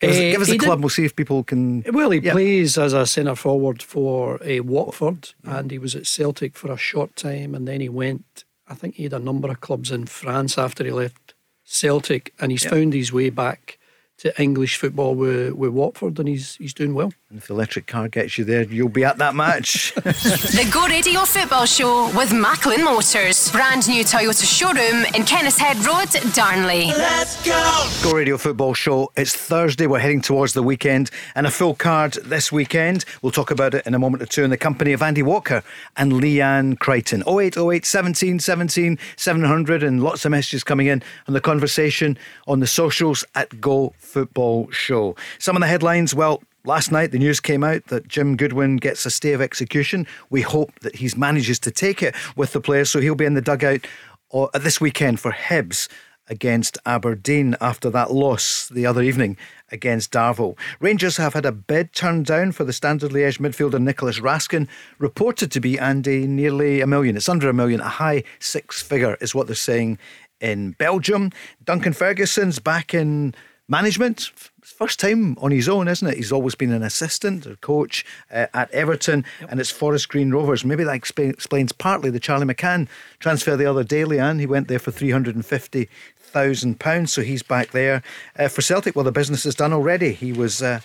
Give 0.00 0.10
us, 0.10 0.16
Eh, 0.16 0.30
give 0.32 0.40
us 0.42 0.48
the 0.50 0.58
club. 0.58 0.78
did- 0.78 0.82
We'll 0.84 0.90
see 0.90 1.04
if 1.04 1.16
people 1.16 1.42
can. 1.42 1.82
Well, 1.92 2.10
he 2.10 2.20
Yeah. 2.20 2.32
plays 2.32 2.78
as 2.78 2.92
a 2.92 3.04
centre 3.06 3.34
forward 3.36 3.82
for 3.82 4.40
uh, 4.44 4.62
Watford, 4.62 5.30
and 5.42 5.70
he 5.72 5.78
was 5.78 5.96
at 5.96 6.06
Celtic 6.06 6.56
for 6.56 6.70
a 6.70 6.76
short 6.76 7.16
time, 7.16 7.54
and 7.56 7.66
then 7.66 7.80
he 7.80 7.88
went. 7.88 8.44
I 8.68 8.74
think 8.74 8.94
he 8.94 9.02
had 9.04 9.12
a 9.12 9.18
number 9.18 9.48
of 9.50 9.60
clubs 9.60 9.90
in 9.90 10.06
France 10.06 10.56
after 10.56 10.84
he 10.84 10.90
left 10.92 11.33
Celtic, 11.64 12.32
and 12.40 12.52
he's 12.52 12.64
Yeah. 12.64 12.70
found 12.70 12.92
his 12.92 13.12
way 13.12 13.30
back 13.30 13.78
to 14.18 14.40
English 14.40 14.76
football 14.76 15.14
with, 15.14 15.52
with 15.54 15.70
Watford, 15.72 16.18
and 16.18 16.28
he's 16.28 16.56
he's 16.56 16.74
doing 16.74 16.94
well. 16.94 17.12
And 17.34 17.42
if 17.42 17.48
the 17.48 17.54
electric 17.54 17.88
car 17.88 18.06
gets 18.06 18.38
you 18.38 18.44
there, 18.44 18.62
you'll 18.62 18.88
be 18.88 19.04
at 19.04 19.18
that 19.18 19.34
match. 19.34 19.92
the 19.96 20.70
Go 20.72 20.86
Radio 20.86 21.22
Football 21.22 21.66
Show 21.66 22.16
with 22.16 22.32
Macklin 22.32 22.84
Motors. 22.84 23.50
Brand 23.50 23.88
new 23.88 24.04
Toyota 24.04 24.44
showroom 24.44 25.04
in 25.16 25.24
Kennishead 25.24 25.84
Road, 25.84 26.32
Darnley. 26.32 26.86
Let's 26.96 27.44
go! 27.44 27.90
Go 28.04 28.16
Radio 28.16 28.36
Football 28.36 28.72
Show. 28.74 29.10
It's 29.16 29.34
Thursday. 29.34 29.88
We're 29.88 29.98
heading 29.98 30.20
towards 30.20 30.52
the 30.52 30.62
weekend 30.62 31.10
and 31.34 31.44
a 31.44 31.50
full 31.50 31.74
card 31.74 32.12
this 32.22 32.52
weekend. 32.52 33.04
We'll 33.20 33.32
talk 33.32 33.50
about 33.50 33.74
it 33.74 33.84
in 33.84 33.94
a 33.94 33.98
moment 33.98 34.22
or 34.22 34.26
two 34.26 34.44
in 34.44 34.50
the 34.50 34.56
company 34.56 34.92
of 34.92 35.02
Andy 35.02 35.24
Walker 35.24 35.64
and 35.96 36.12
Leanne 36.12 36.78
Crichton. 36.78 37.24
0808 37.26 37.84
17 37.84 38.38
17 38.38 38.96
700 39.16 39.82
and 39.82 40.04
lots 40.04 40.24
of 40.24 40.30
messages 40.30 40.62
coming 40.62 40.86
in 40.86 41.02
on 41.26 41.34
the 41.34 41.40
conversation 41.40 42.16
on 42.46 42.60
the 42.60 42.68
socials 42.68 43.24
at 43.34 43.60
Go 43.60 43.92
Football 43.98 44.70
Show. 44.70 45.16
Some 45.40 45.56
of 45.56 45.60
the 45.62 45.66
headlines, 45.66 46.14
well, 46.14 46.40
Last 46.66 46.90
night, 46.90 47.12
the 47.12 47.18
news 47.18 47.40
came 47.40 47.62
out 47.62 47.88
that 47.88 48.08
Jim 48.08 48.38
Goodwin 48.38 48.78
gets 48.78 49.04
a 49.04 49.10
stay 49.10 49.34
of 49.34 49.42
execution. 49.42 50.06
We 50.30 50.40
hope 50.40 50.80
that 50.80 50.96
he 50.96 51.10
manages 51.14 51.58
to 51.58 51.70
take 51.70 52.02
it 52.02 52.14
with 52.36 52.54
the 52.54 52.60
players, 52.60 52.88
so 52.88 53.00
he'll 53.00 53.14
be 53.14 53.26
in 53.26 53.34
the 53.34 53.42
dugout 53.42 53.86
uh, 54.32 54.46
this 54.54 54.80
weekend 54.80 55.20
for 55.20 55.30
Hibs 55.30 55.90
against 56.26 56.78
Aberdeen 56.86 57.54
after 57.60 57.90
that 57.90 58.12
loss 58.12 58.66
the 58.70 58.86
other 58.86 59.02
evening 59.02 59.36
against 59.70 60.10
Darvel. 60.10 60.56
Rangers 60.80 61.18
have 61.18 61.34
had 61.34 61.44
a 61.44 61.52
bid 61.52 61.92
turned 61.92 62.24
down 62.24 62.52
for 62.52 62.64
the 62.64 62.72
Standard 62.72 63.10
Liège 63.10 63.38
midfielder 63.38 63.78
Nicolas 63.78 64.20
Raskin, 64.20 64.66
reported 64.98 65.52
to 65.52 65.60
be 65.60 65.78
Andy 65.78 66.26
nearly 66.26 66.80
a 66.80 66.86
million. 66.86 67.14
It's 67.14 67.28
under 67.28 67.50
a 67.50 67.52
million, 67.52 67.82
a 67.82 67.88
high 67.90 68.24
six 68.38 68.80
figure 68.80 69.18
is 69.20 69.34
what 69.34 69.48
they're 69.48 69.54
saying 69.54 69.98
in 70.40 70.70
Belgium. 70.70 71.30
Duncan 71.62 71.92
Ferguson's 71.92 72.58
back 72.58 72.94
in 72.94 73.34
management 73.68 74.30
first 74.64 74.98
time 74.98 75.36
on 75.40 75.50
his 75.50 75.68
own, 75.68 75.88
isn't 75.88 76.08
it? 76.08 76.16
He's 76.16 76.32
always 76.32 76.54
been 76.54 76.72
an 76.72 76.82
assistant 76.82 77.46
or 77.46 77.56
coach 77.56 78.04
uh, 78.30 78.46
at 78.54 78.70
Everton, 78.72 79.24
yep. 79.40 79.50
and 79.50 79.60
it's 79.60 79.70
Forest 79.70 80.08
Green 80.08 80.30
Rovers. 80.30 80.64
Maybe 80.64 80.84
that 80.84 81.00
exp- 81.00 81.30
explains 81.30 81.72
partly 81.72 82.10
the 82.10 82.20
Charlie 82.20 82.46
McCann 82.46 82.88
transfer 83.20 83.56
the 83.56 83.66
other 83.66 83.84
day, 83.84 84.02
Leanne. 84.02 84.40
He 84.40 84.46
went 84.46 84.68
there 84.68 84.78
for 84.78 84.90
three 84.90 85.10
hundred 85.10 85.34
and 85.34 85.44
fifty 85.44 85.88
thousand 86.18 86.80
pounds, 86.80 87.12
so 87.12 87.22
he's 87.22 87.42
back 87.42 87.70
there 87.70 88.02
uh, 88.38 88.48
for 88.48 88.62
Celtic. 88.62 88.96
Well, 88.96 89.04
the 89.04 89.12
business 89.12 89.46
is 89.46 89.54
done 89.54 89.72
already. 89.72 90.12
He 90.12 90.32
was. 90.32 90.62
Uh, 90.62 90.80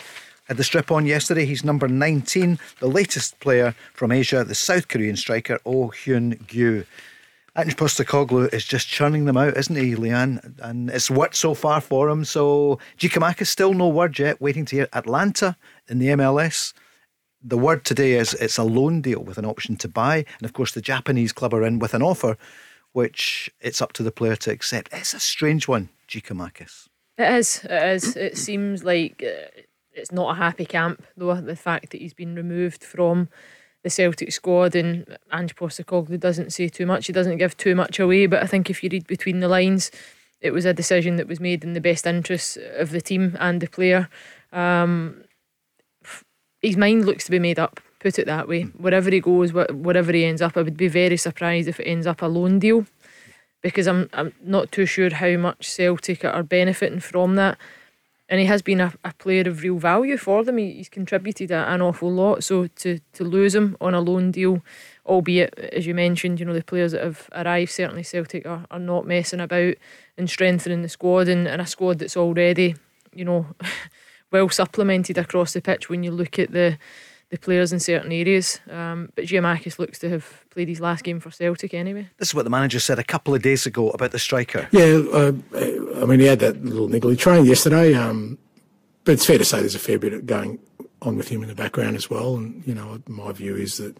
had 0.49 0.57
the 0.57 0.63
strip 0.63 0.91
on 0.91 1.05
yesterday. 1.05 1.45
He's 1.45 1.63
number 1.63 1.87
19, 1.87 2.57
the 2.79 2.87
latest 2.87 3.39
player 3.39 3.75
from 3.93 4.11
Asia, 4.11 4.43
the 4.43 4.55
South 4.55 4.87
Korean 4.87 5.15
striker 5.15 5.59
Oh 5.63 5.89
Hyun 5.89 6.39
Gyu. 6.47 6.87
Ange 7.59 7.75
Postecoglou 7.75 8.53
is 8.53 8.63
just 8.63 8.87
churning 8.87 9.25
them 9.25 9.35
out, 9.35 9.57
isn't 9.57 9.75
he, 9.75 9.93
Leanne? 9.93 10.57
And 10.61 10.89
it's 10.89 11.11
worked 11.11 11.35
so 11.35 11.53
far 11.53 11.81
for 11.81 12.09
him. 12.09 12.23
So 12.23 12.79
Giakoumakis 12.97 13.47
still 13.47 13.73
no 13.73 13.89
word 13.89 14.17
yet. 14.17 14.39
Waiting 14.39 14.63
to 14.65 14.77
hear 14.77 14.87
Atlanta 14.93 15.57
in 15.89 15.99
the 15.99 16.07
MLS. 16.07 16.73
The 17.43 17.57
word 17.57 17.83
today 17.83 18.13
is 18.13 18.33
it's 18.35 18.57
a 18.57 18.63
loan 18.63 19.01
deal 19.01 19.21
with 19.21 19.37
an 19.37 19.45
option 19.45 19.75
to 19.77 19.89
buy, 19.89 20.25
and 20.37 20.45
of 20.45 20.53
course 20.53 20.71
the 20.71 20.81
Japanese 20.81 21.33
club 21.33 21.53
are 21.53 21.63
in 21.63 21.79
with 21.79 21.93
an 21.93 22.01
offer, 22.01 22.37
which 22.93 23.49
it's 23.59 23.81
up 23.81 23.91
to 23.93 24.03
the 24.03 24.11
player 24.11 24.37
to 24.37 24.51
accept. 24.51 24.93
It's 24.93 25.13
a 25.13 25.19
strange 25.19 25.67
one, 25.67 25.89
Giakoumakis. 26.07 26.87
It 27.17 27.33
is. 27.33 27.65
It 27.65 27.83
is. 27.83 28.15
It 28.15 28.37
seems 28.37 28.85
like 28.85 29.21
uh, 29.21 29.61
it's 29.93 30.13
not 30.13 30.31
a 30.31 30.37
happy 30.37 30.65
camp, 30.65 31.05
though. 31.17 31.35
The 31.35 31.55
fact 31.57 31.91
that 31.91 32.01
he's 32.01 32.13
been 32.13 32.35
removed 32.35 32.83
from 32.85 33.27
the 33.83 33.89
Celtic 33.89 34.31
squad, 34.31 34.75
and 34.75 35.17
Ange 35.31 35.55
Postecoglou 35.55 36.19
doesn't 36.19 36.51
say 36.51 36.67
too 36.67 36.85
much. 36.85 37.07
He 37.07 37.13
doesn't 37.13 37.37
give 37.37 37.55
too 37.55 37.75
much 37.75 37.99
away, 37.99 38.25
but 38.25 38.43
I 38.43 38.45
think 38.45 38.69
if 38.69 38.83
you 38.83 38.89
read 38.91 39.07
between 39.07 39.39
the 39.39 39.47
lines, 39.47 39.91
it 40.41 40.51
was 40.51 40.65
a 40.65 40.73
decision 40.73 41.15
that 41.15 41.27
was 41.27 41.39
made 41.39 41.63
in 41.63 41.73
the 41.73 41.81
best 41.81 42.05
interests 42.05 42.57
of 42.77 42.91
the 42.91 43.01
team 43.01 43.37
and 43.39 43.61
the 43.61 43.67
player. 43.67 44.09
Um, 44.51 45.23
his 46.61 46.75
mind 46.75 47.05
looks 47.05 47.25
to 47.25 47.31
be 47.31 47.39
made 47.39 47.59
up. 47.59 47.79
Put 47.99 48.19
it 48.19 48.25
that 48.27 48.47
way. 48.47 48.63
Wherever 48.63 49.11
he 49.11 49.19
goes, 49.19 49.51
wherever 49.51 50.13
he 50.13 50.25
ends 50.25 50.41
up, 50.41 50.55
I 50.55 50.61
would 50.61 50.77
be 50.77 50.87
very 50.87 51.17
surprised 51.17 51.67
if 51.67 51.79
it 51.79 51.85
ends 51.85 52.07
up 52.07 52.21
a 52.21 52.27
loan 52.27 52.59
deal, 52.59 52.85
because 53.61 53.87
I'm 53.87 54.09
I'm 54.13 54.33
not 54.41 54.71
too 54.71 54.85
sure 54.85 55.13
how 55.13 55.35
much 55.35 55.69
Celtic 55.69 56.23
are 56.23 56.43
benefiting 56.43 57.01
from 57.01 57.35
that 57.35 57.57
and 58.29 58.39
he 58.39 58.45
has 58.45 58.61
been 58.61 58.79
a, 58.79 58.93
a 59.03 59.11
player 59.13 59.49
of 59.49 59.63
real 59.63 59.77
value 59.77 60.15
for 60.15 60.43
them. 60.43 60.57
He, 60.57 60.73
he's 60.73 60.89
contributed 60.89 61.51
a, 61.51 61.67
an 61.67 61.81
awful 61.81 62.11
lot. 62.11 62.43
So 62.43 62.67
to 62.67 62.99
to 63.13 63.23
lose 63.23 63.55
him 63.55 63.75
on 63.81 63.93
a 63.93 63.99
loan 63.99 64.31
deal, 64.31 64.63
albeit 65.05 65.57
as 65.57 65.87
you 65.87 65.95
mentioned, 65.95 66.39
you 66.39 66.45
know 66.45 66.53
the 66.53 66.63
players 66.63 66.91
that 66.91 67.03
have 67.03 67.29
arrived 67.33 67.71
certainly 67.71 68.03
Celtic 68.03 68.45
are, 68.45 68.65
are 68.69 68.79
not 68.79 69.07
messing 69.07 69.39
about 69.39 69.75
and 70.17 70.29
strengthening 70.29 70.83
the 70.83 70.89
squad 70.89 71.27
and, 71.27 71.47
and 71.47 71.61
a 71.61 71.65
squad 71.65 71.99
that's 71.99 72.17
already 72.17 72.75
you 73.13 73.25
know 73.25 73.47
well 74.31 74.49
supplemented 74.49 75.17
across 75.17 75.53
the 75.53 75.61
pitch 75.61 75.89
when 75.89 76.03
you 76.03 76.11
look 76.11 76.37
at 76.37 76.51
the 76.51 76.77
the 77.29 77.37
players 77.37 77.71
in 77.71 77.79
certain 77.79 78.11
areas. 78.11 78.59
Um, 78.69 79.11
but 79.15 79.25
Giakoumakis 79.25 79.79
looks 79.79 79.99
to 79.99 80.09
have 80.09 80.45
played 80.49 80.67
his 80.67 80.79
last 80.79 81.03
game 81.03 81.19
for 81.19 81.31
Celtic 81.31 81.73
anyway. 81.73 82.09
This 82.17 82.29
is 82.29 82.35
what 82.35 82.43
the 82.43 82.49
manager 82.49 82.79
said 82.79 82.99
a 82.99 83.03
couple 83.03 83.35
of 83.35 83.41
days 83.41 83.65
ago 83.65 83.89
about 83.91 84.11
the 84.11 84.19
striker. 84.19 84.67
Yeah, 84.71 85.01
uh, 85.13 85.33
I 86.01 86.05
mean, 86.05 86.19
he 86.19 86.25
had 86.25 86.39
that 86.39 86.63
little 86.63 86.87
niggly 86.87 87.17
train 87.17 87.45
yesterday, 87.45 87.93
um, 87.93 88.37
but 89.03 89.13
it's 89.13 89.25
fair 89.25 89.37
to 89.37 89.45
say 89.45 89.59
there's 89.59 89.75
a 89.75 89.79
fair 89.79 89.99
bit 89.99 90.25
going 90.25 90.59
on 91.01 91.15
with 91.15 91.29
him 91.29 91.41
in 91.41 91.49
the 91.49 91.55
background 91.55 91.95
as 91.95 92.09
well. 92.09 92.35
And, 92.35 92.65
you 92.67 92.73
know, 92.73 93.01
my 93.07 93.31
view 93.31 93.55
is 93.55 93.77
that 93.77 93.97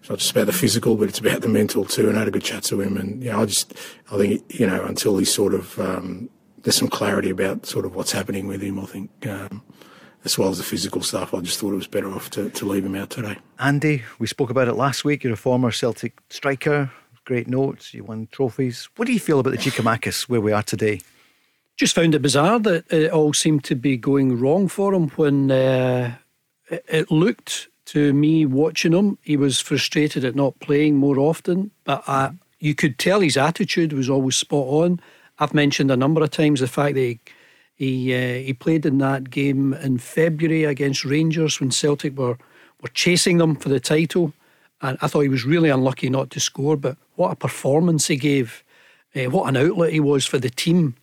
it's 0.00 0.08
not 0.08 0.18
just 0.18 0.30
about 0.30 0.46
the 0.46 0.52
physical, 0.52 0.96
but 0.96 1.08
it's 1.08 1.18
about 1.18 1.42
the 1.42 1.48
mental 1.48 1.84
too. 1.84 2.08
And 2.08 2.16
I 2.16 2.20
had 2.20 2.28
a 2.28 2.32
good 2.32 2.44
chat 2.44 2.62
to 2.64 2.80
him. 2.80 2.96
And, 2.96 3.22
you 3.22 3.30
know, 3.30 3.42
I 3.42 3.44
just, 3.44 3.74
I 4.10 4.16
think, 4.16 4.42
you 4.58 4.66
know, 4.66 4.84
until 4.84 5.18
he 5.18 5.24
sort 5.24 5.52
of, 5.52 5.78
um, 5.78 6.30
there's 6.62 6.76
some 6.76 6.88
clarity 6.88 7.30
about 7.30 7.66
sort 7.66 7.84
of 7.84 7.94
what's 7.94 8.12
happening 8.12 8.46
with 8.46 8.62
him, 8.62 8.80
I 8.80 8.86
think. 8.86 9.10
Um, 9.26 9.62
as 10.24 10.38
well 10.38 10.48
as 10.48 10.58
the 10.58 10.64
physical 10.64 11.02
stuff. 11.02 11.34
I 11.34 11.40
just 11.40 11.58
thought 11.58 11.72
it 11.72 11.76
was 11.76 11.86
better 11.86 12.12
off 12.12 12.30
to, 12.30 12.50
to 12.50 12.64
leave 12.66 12.84
him 12.84 12.94
out 12.94 13.10
today. 13.10 13.36
Andy, 13.58 14.02
we 14.18 14.26
spoke 14.26 14.50
about 14.50 14.68
it 14.68 14.74
last 14.74 15.04
week. 15.04 15.24
You're 15.24 15.34
a 15.34 15.36
former 15.36 15.70
Celtic 15.70 16.18
striker, 16.30 16.90
great 17.24 17.48
notes, 17.48 17.94
you 17.94 18.04
won 18.04 18.28
trophies. 18.32 18.88
What 18.96 19.06
do 19.06 19.12
you 19.12 19.20
feel 19.20 19.40
about 19.40 19.50
the 19.50 19.58
Giakoumakis 19.58 20.28
where 20.28 20.40
we 20.40 20.52
are 20.52 20.62
today? 20.62 21.00
Just 21.76 21.94
found 21.94 22.14
it 22.14 22.22
bizarre 22.22 22.58
that 22.60 22.92
it 22.92 23.12
all 23.12 23.32
seemed 23.32 23.62
to 23.64 23.76
be 23.76 23.96
going 23.96 24.40
wrong 24.40 24.66
for 24.66 24.92
him 24.92 25.10
when 25.10 25.50
uh, 25.50 26.14
it 26.68 27.10
looked 27.10 27.68
to 27.88 28.12
me 28.12 28.44
watching 28.44 28.92
him, 28.92 29.16
he 29.22 29.36
was 29.36 29.60
frustrated 29.60 30.22
at 30.22 30.34
not 30.34 30.58
playing 30.60 30.96
more 30.96 31.18
often, 31.18 31.70
but 31.84 32.02
I, 32.06 32.32
you 32.58 32.74
could 32.74 32.98
tell 32.98 33.20
his 33.20 33.38
attitude 33.38 33.94
was 33.94 34.10
always 34.10 34.36
spot 34.36 34.66
on. 34.66 35.00
I've 35.38 35.54
mentioned 35.54 35.90
a 35.90 35.96
number 35.96 36.22
of 36.22 36.30
times 36.30 36.60
the 36.60 36.68
fact 36.68 36.96
that 36.96 37.00
he 37.00 37.20
he 37.78 38.12
uh, 38.12 38.44
he 38.44 38.52
played 38.52 38.84
in 38.84 38.98
that 38.98 39.30
game 39.30 39.72
in 39.72 39.98
February 39.98 40.64
against 40.64 41.04
Rangers 41.04 41.60
when 41.60 41.70
Celtic 41.70 42.18
were 42.18 42.36
were 42.82 42.88
chasing 42.92 43.38
them 43.38 43.54
for 43.54 43.68
the 43.68 43.80
title, 43.80 44.32
and 44.82 44.98
I 45.00 45.06
thought 45.06 45.20
he 45.20 45.28
was 45.28 45.44
really 45.44 45.70
unlucky 45.70 46.10
not 46.10 46.30
to 46.30 46.40
score. 46.40 46.76
But 46.76 46.96
what 47.14 47.30
a 47.30 47.36
performance 47.36 48.08
he 48.08 48.16
gave! 48.16 48.64
Uh, 49.14 49.30
what 49.30 49.48
an 49.48 49.56
outlet 49.56 49.92
he 49.92 50.00
was 50.00 50.26
for 50.26 50.38
the 50.38 50.50
team. 50.50 50.96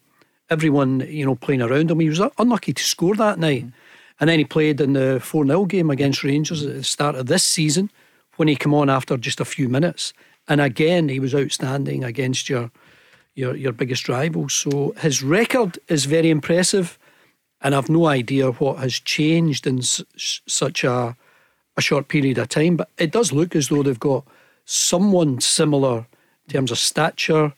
Everyone, 0.50 1.00
you 1.00 1.26
know, 1.26 1.36
playing 1.36 1.62
around 1.62 1.90
him. 1.90 2.00
He 2.02 2.10
was 2.10 2.22
unlucky 2.38 2.74
to 2.74 2.84
score 2.84 3.16
that 3.16 3.40
night. 3.40 3.66
And 4.20 4.30
then 4.30 4.40
he 4.40 4.46
played 4.46 4.80
in 4.80 4.94
the 4.94 5.20
4 5.22 5.46
0 5.46 5.66
game 5.66 5.90
against 5.90 6.24
Rangers 6.24 6.64
at 6.64 6.74
the 6.74 6.84
start 6.84 7.16
of 7.16 7.26
this 7.26 7.44
season 7.44 7.90
when 8.36 8.48
he 8.48 8.56
came 8.56 8.74
on 8.74 8.90
after 8.90 9.18
just 9.18 9.40
a 9.40 9.46
few 9.46 9.68
minutes. 9.70 10.14
And 10.48 10.62
again, 10.62 11.10
he 11.10 11.20
was 11.20 11.34
outstanding 11.34 12.04
against 12.04 12.50
your 12.50 12.70
your 13.36 13.56
your 13.56 13.72
biggest 13.74 14.10
rival. 14.10 14.50
So 14.50 14.94
his 14.98 15.22
record 15.24 15.78
is 15.88 16.06
very 16.06 16.30
impressive, 16.30 16.98
and 17.62 17.76
I've 17.76 17.90
no 17.90 18.08
idea 18.08 18.52
what 18.52 18.78
has 18.80 18.94
changed 19.00 19.68
in 19.68 19.80
s- 19.80 20.02
such 20.48 20.84
a 20.84 21.16
a 21.78 21.82
short 21.82 22.08
period 22.08 22.38
of 22.38 22.48
time. 22.50 22.78
But 22.78 22.90
it 22.98 23.12
does 23.12 23.32
look 23.32 23.56
as 23.56 23.68
though 23.68 23.84
they've 23.84 24.00
got 24.00 24.24
someone 24.66 25.42
similar 25.42 26.08
in 26.48 26.54
terms 26.54 26.72
of 26.72 26.78
stature. 26.80 27.54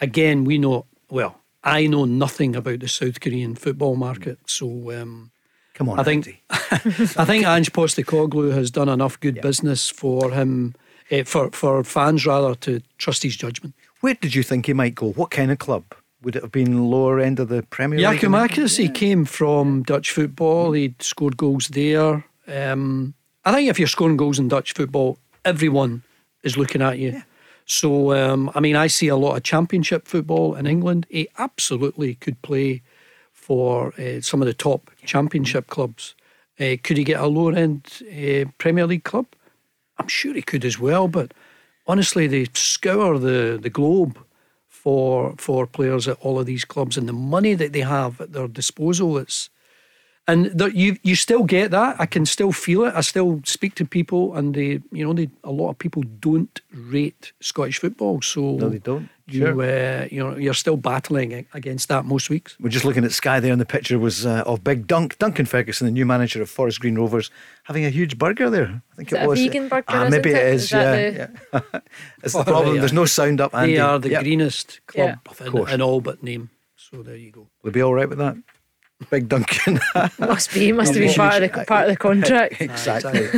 Again, 0.00 0.44
we 0.44 0.58
know 0.58 0.86
well. 1.10 1.40
I 1.64 1.86
know 1.86 2.04
nothing 2.04 2.56
about 2.56 2.80
the 2.80 2.88
South 2.88 3.20
Korean 3.20 3.54
football 3.54 3.96
market, 3.96 4.38
so. 4.46 4.66
Um, 5.00 5.30
Come 5.74 5.90
on, 5.90 6.00
I 6.00 6.02
think 6.02 6.42
I 6.50 7.24
think 7.24 7.46
Ange 7.46 7.72
Postecoglou 7.72 8.52
has 8.52 8.70
done 8.70 8.88
enough 8.88 9.20
good 9.20 9.40
business 9.40 9.88
for 9.88 10.32
him, 10.32 10.74
eh, 11.10 11.22
for 11.22 11.50
for 11.52 11.84
fans 11.84 12.26
rather 12.26 12.56
to 12.56 12.80
trust 12.96 13.22
his 13.22 13.36
judgment. 13.36 13.74
Where 14.00 14.14
did 14.14 14.34
you 14.34 14.42
think 14.42 14.66
he 14.66 14.72
might 14.72 14.94
go? 14.94 15.12
What 15.12 15.30
kind 15.30 15.50
of 15.50 15.58
club? 15.58 15.84
Would 16.22 16.36
it 16.36 16.42
have 16.42 16.52
been 16.52 16.90
lower 16.90 17.20
end 17.20 17.38
of 17.38 17.48
the 17.48 17.62
Premier 17.64 17.98
League? 17.98 18.20
Giakoumakis, 18.20 18.78
yeah. 18.78 18.90
came 18.90 19.24
from 19.24 19.82
Dutch 19.84 20.10
football. 20.10 20.72
He'd 20.72 21.00
scored 21.02 21.36
goals 21.36 21.68
there. 21.68 22.24
Um, 22.46 23.14
I 23.44 23.52
think 23.52 23.68
if 23.68 23.78
you're 23.78 23.88
scoring 23.88 24.16
goals 24.16 24.38
in 24.38 24.48
Dutch 24.48 24.72
football, 24.72 25.18
everyone 25.44 26.02
is 26.42 26.56
looking 26.56 26.82
at 26.82 26.98
you. 26.98 27.12
Yeah. 27.12 27.22
So, 27.66 28.14
um, 28.14 28.50
I 28.54 28.60
mean, 28.60 28.76
I 28.76 28.86
see 28.86 29.08
a 29.08 29.16
lot 29.16 29.36
of 29.36 29.42
Championship 29.42 30.08
football 30.08 30.54
in 30.54 30.66
England. 30.66 31.06
He 31.10 31.28
absolutely 31.38 32.14
could 32.14 32.40
play 32.42 32.82
for 33.32 33.92
uh, 34.00 34.20
some 34.20 34.40
of 34.40 34.46
the 34.46 34.54
top 34.54 34.90
Championship 35.04 35.68
clubs. 35.68 36.14
Uh, 36.58 36.76
could 36.82 36.96
he 36.96 37.04
get 37.04 37.20
a 37.20 37.26
lower 37.26 37.54
end 37.54 38.02
uh, 38.10 38.50
Premier 38.58 38.86
League 38.86 39.04
club? 39.04 39.26
I'm 39.98 40.08
sure 40.08 40.34
he 40.34 40.42
could 40.42 40.64
as 40.64 40.78
well, 40.78 41.08
but 41.08 41.32
honestly, 41.88 42.26
they 42.26 42.46
scour 42.54 43.18
the, 43.18 43.58
the 43.60 43.70
globe 43.70 44.18
for 44.68 45.34
for 45.38 45.66
players 45.66 46.06
at 46.06 46.18
all 46.20 46.38
of 46.38 46.46
these 46.46 46.64
clubs, 46.64 46.96
and 46.96 47.08
the 47.08 47.12
money 47.12 47.54
that 47.54 47.72
they 47.72 47.80
have 47.80 48.20
at 48.20 48.32
their 48.32 48.46
disposal, 48.46 49.18
it's 49.18 49.50
and 50.28 50.46
the, 50.46 50.66
you 50.66 50.96
you 51.02 51.14
still 51.16 51.42
get 51.44 51.70
that. 51.70 51.96
I 51.98 52.06
can 52.06 52.26
still 52.26 52.52
feel 52.52 52.84
it. 52.84 52.94
I 52.94 53.00
still 53.00 53.40
speak 53.44 53.74
to 53.76 53.84
people, 53.84 54.36
and 54.36 54.54
they, 54.54 54.80
you 54.92 55.04
know, 55.04 55.12
they 55.14 55.28
a 55.42 55.50
lot 55.50 55.70
of 55.70 55.78
people 55.78 56.02
don't 56.20 56.60
rate 56.72 57.32
Scottish 57.40 57.78
football. 57.80 58.20
So 58.22 58.40
No, 58.56 58.68
they 58.68 58.78
don't. 58.78 59.08
You 59.30 59.40
Sure. 59.46 59.62
uh, 59.62 60.08
you 60.10 60.20
know 60.24 60.36
you're 60.38 60.54
still 60.54 60.76
battling 60.78 61.46
against 61.52 61.88
that 61.88 62.04
most 62.04 62.30
weeks. 62.30 62.56
We're 62.60 62.70
just 62.70 62.84
looking 62.84 63.04
at 63.04 63.12
Sky 63.12 63.40
there, 63.40 63.52
and 63.52 63.60
the 63.60 63.66
picture 63.66 63.98
was 63.98 64.24
uh, 64.24 64.42
of 64.46 64.62
Big 64.62 64.86
Dunk, 64.86 65.18
Duncan 65.18 65.46
Ferguson, 65.46 65.86
the 65.86 65.92
new 65.92 66.06
manager 66.06 66.40
of 66.42 66.48
Forest 66.50 66.80
Green 66.80 66.94
Rovers, 66.96 67.30
having 67.64 67.84
a 67.84 67.90
huge 67.90 68.16
burger 68.18 68.48
there. 68.50 68.82
I 68.92 68.96
think 68.96 69.08
Is 69.08 69.12
it 69.18 69.20
it 69.20 69.24
a 69.24 69.28
was. 69.28 69.38
vegan 69.40 69.68
burger, 69.68 69.84
Ah, 69.88 70.00
isn't 70.06 70.10
maybe 70.10 70.30
it? 70.30 70.36
it 70.36 70.54
is. 70.54 70.62
Is 70.64 70.72
yeah, 70.72 70.94
the- 70.94 71.30
yeah. 71.52 71.60
it's 72.24 72.32
the 72.34 72.40
Oh, 72.40 72.44
problem. 72.44 72.78
There's 72.78 72.92
no 72.92 73.04
sound 73.06 73.40
up. 73.40 73.54
Andy. 73.54 73.74
They 73.74 73.80
are 73.80 73.98
the 73.98 74.10
Yep. 74.10 74.22
greenest 74.22 74.80
club 74.86 75.18
Yeah. 75.40 75.44
in, 75.46 75.52
course. 75.52 75.72
in 75.72 75.82
all 75.82 76.00
but 76.00 76.22
name. 76.22 76.48
So 76.76 77.02
there 77.02 77.16
you 77.16 77.30
go. 77.30 77.48
We'll 77.62 77.72
be 77.74 77.82
all 77.82 77.92
right 77.94 78.08
with 78.08 78.18
that. 78.18 78.36
Big 79.10 79.28
Duncan. 79.28 79.78
Must 80.18 80.52
be, 80.52 80.72
must 80.72 80.92
have 80.92 81.02
been 81.02 81.14
part 81.14 81.42
of 81.42 81.52
the 81.52 81.64
part 81.64 81.84
of 81.84 81.90
the 81.90 81.96
contract. 81.96 82.56
exactly. 82.60 83.28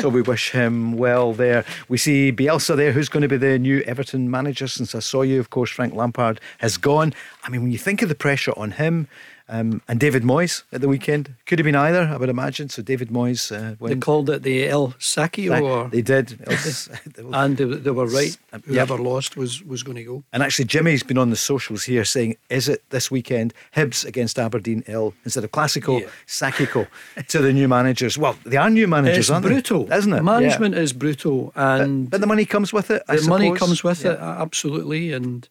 so 0.00 0.08
we 0.08 0.22
wish 0.22 0.50
him 0.50 0.94
well 0.96 1.34
there. 1.34 1.64
We 1.88 1.98
see 1.98 2.32
Bielsa 2.32 2.74
there, 2.74 2.92
who's 2.92 3.10
going 3.10 3.20
to 3.22 3.28
be 3.28 3.36
the 3.36 3.58
new 3.58 3.80
Everton 3.82 4.30
manager 4.30 4.66
since 4.66 4.94
I 4.94 5.00
saw 5.00 5.22
you. 5.22 5.38
Of 5.38 5.50
course, 5.50 5.70
Frank 5.70 5.94
Lampard 5.94 6.40
has 6.58 6.78
gone. 6.78 7.12
I 7.44 7.50
mean, 7.50 7.62
when 7.62 7.70
you 7.70 7.78
think 7.78 8.00
of 8.00 8.08
the 8.08 8.14
pressure 8.14 8.54
on 8.56 8.72
him 8.72 9.08
um, 9.50 9.82
and 9.88 9.98
David 10.00 10.22
Moyes 10.22 10.62
at 10.72 10.80
the 10.80 10.88
weekend, 10.88 11.34
could 11.46 11.58
have 11.58 11.64
been 11.64 11.74
either, 11.76 12.02
I 12.12 12.16
would 12.16 12.28
imagine. 12.28 12.68
So 12.68 12.82
David 12.82 13.08
Moyes 13.10 13.50
uh, 13.50 13.74
They 13.86 13.96
called 13.96 14.30
it 14.30 14.42
the 14.42 14.68
El 14.68 14.92
Sacchio, 14.98 15.60
or, 15.60 15.88
They 15.90 16.02
did. 16.02 16.32
It 16.40 16.48
was- 16.48 16.88
it 17.04 17.24
was- 17.24 17.34
and 17.34 17.56
they, 17.56 17.64
they 17.64 17.90
were 17.90 18.06
right. 18.06 18.36
Yep. 18.52 18.64
Whoever 18.64 18.96
lost 18.96 19.36
was 19.36 19.62
was 19.64 19.82
going 19.82 19.96
to 19.96 20.04
go. 20.04 20.22
And 20.32 20.42
actually, 20.42 20.66
Jimmy's 20.66 21.02
been 21.02 21.18
on 21.18 21.30
the 21.30 21.36
socials 21.36 21.84
here 21.84 22.04
saying, 22.04 22.36
"Is 22.48 22.68
it 22.68 22.82
this 22.90 23.10
weekend 23.10 23.52
Hibs 23.76 24.04
against 24.04 24.38
Aberdeen 24.38 24.82
L 24.86 25.12
instead 25.24 25.44
of 25.44 25.50
Classical 25.50 26.00
Yeah. 26.00 26.06
Sakiko 26.26 26.86
to 27.28 27.38
the 27.38 27.52
new 27.52 27.68
managers? 27.68 28.16
Well, 28.18 28.36
they 28.44 28.56
are 28.56 28.70
new 28.70 28.86
managers, 28.88 29.18
It's 29.18 29.30
aren't 29.30 29.46
brutal, 29.46 29.84
they? 29.86 29.96
Isn't 29.96 30.12
it? 30.12 30.22
Management 30.22 30.74
is 30.74 30.92
brutal, 30.92 31.52
and 31.54 32.04
but, 32.10 32.12
but 32.16 32.20
the 32.20 32.26
money 32.26 32.44
comes 32.44 32.72
with 32.72 32.90
it. 32.90 33.02
I 33.08 33.16
the 33.16 33.28
money 33.28 33.52
comes 33.54 33.82
with 33.84 34.04
Yeah. 34.04 34.12
it 34.12 34.18
absolutely 34.20 35.12
and 35.12 35.48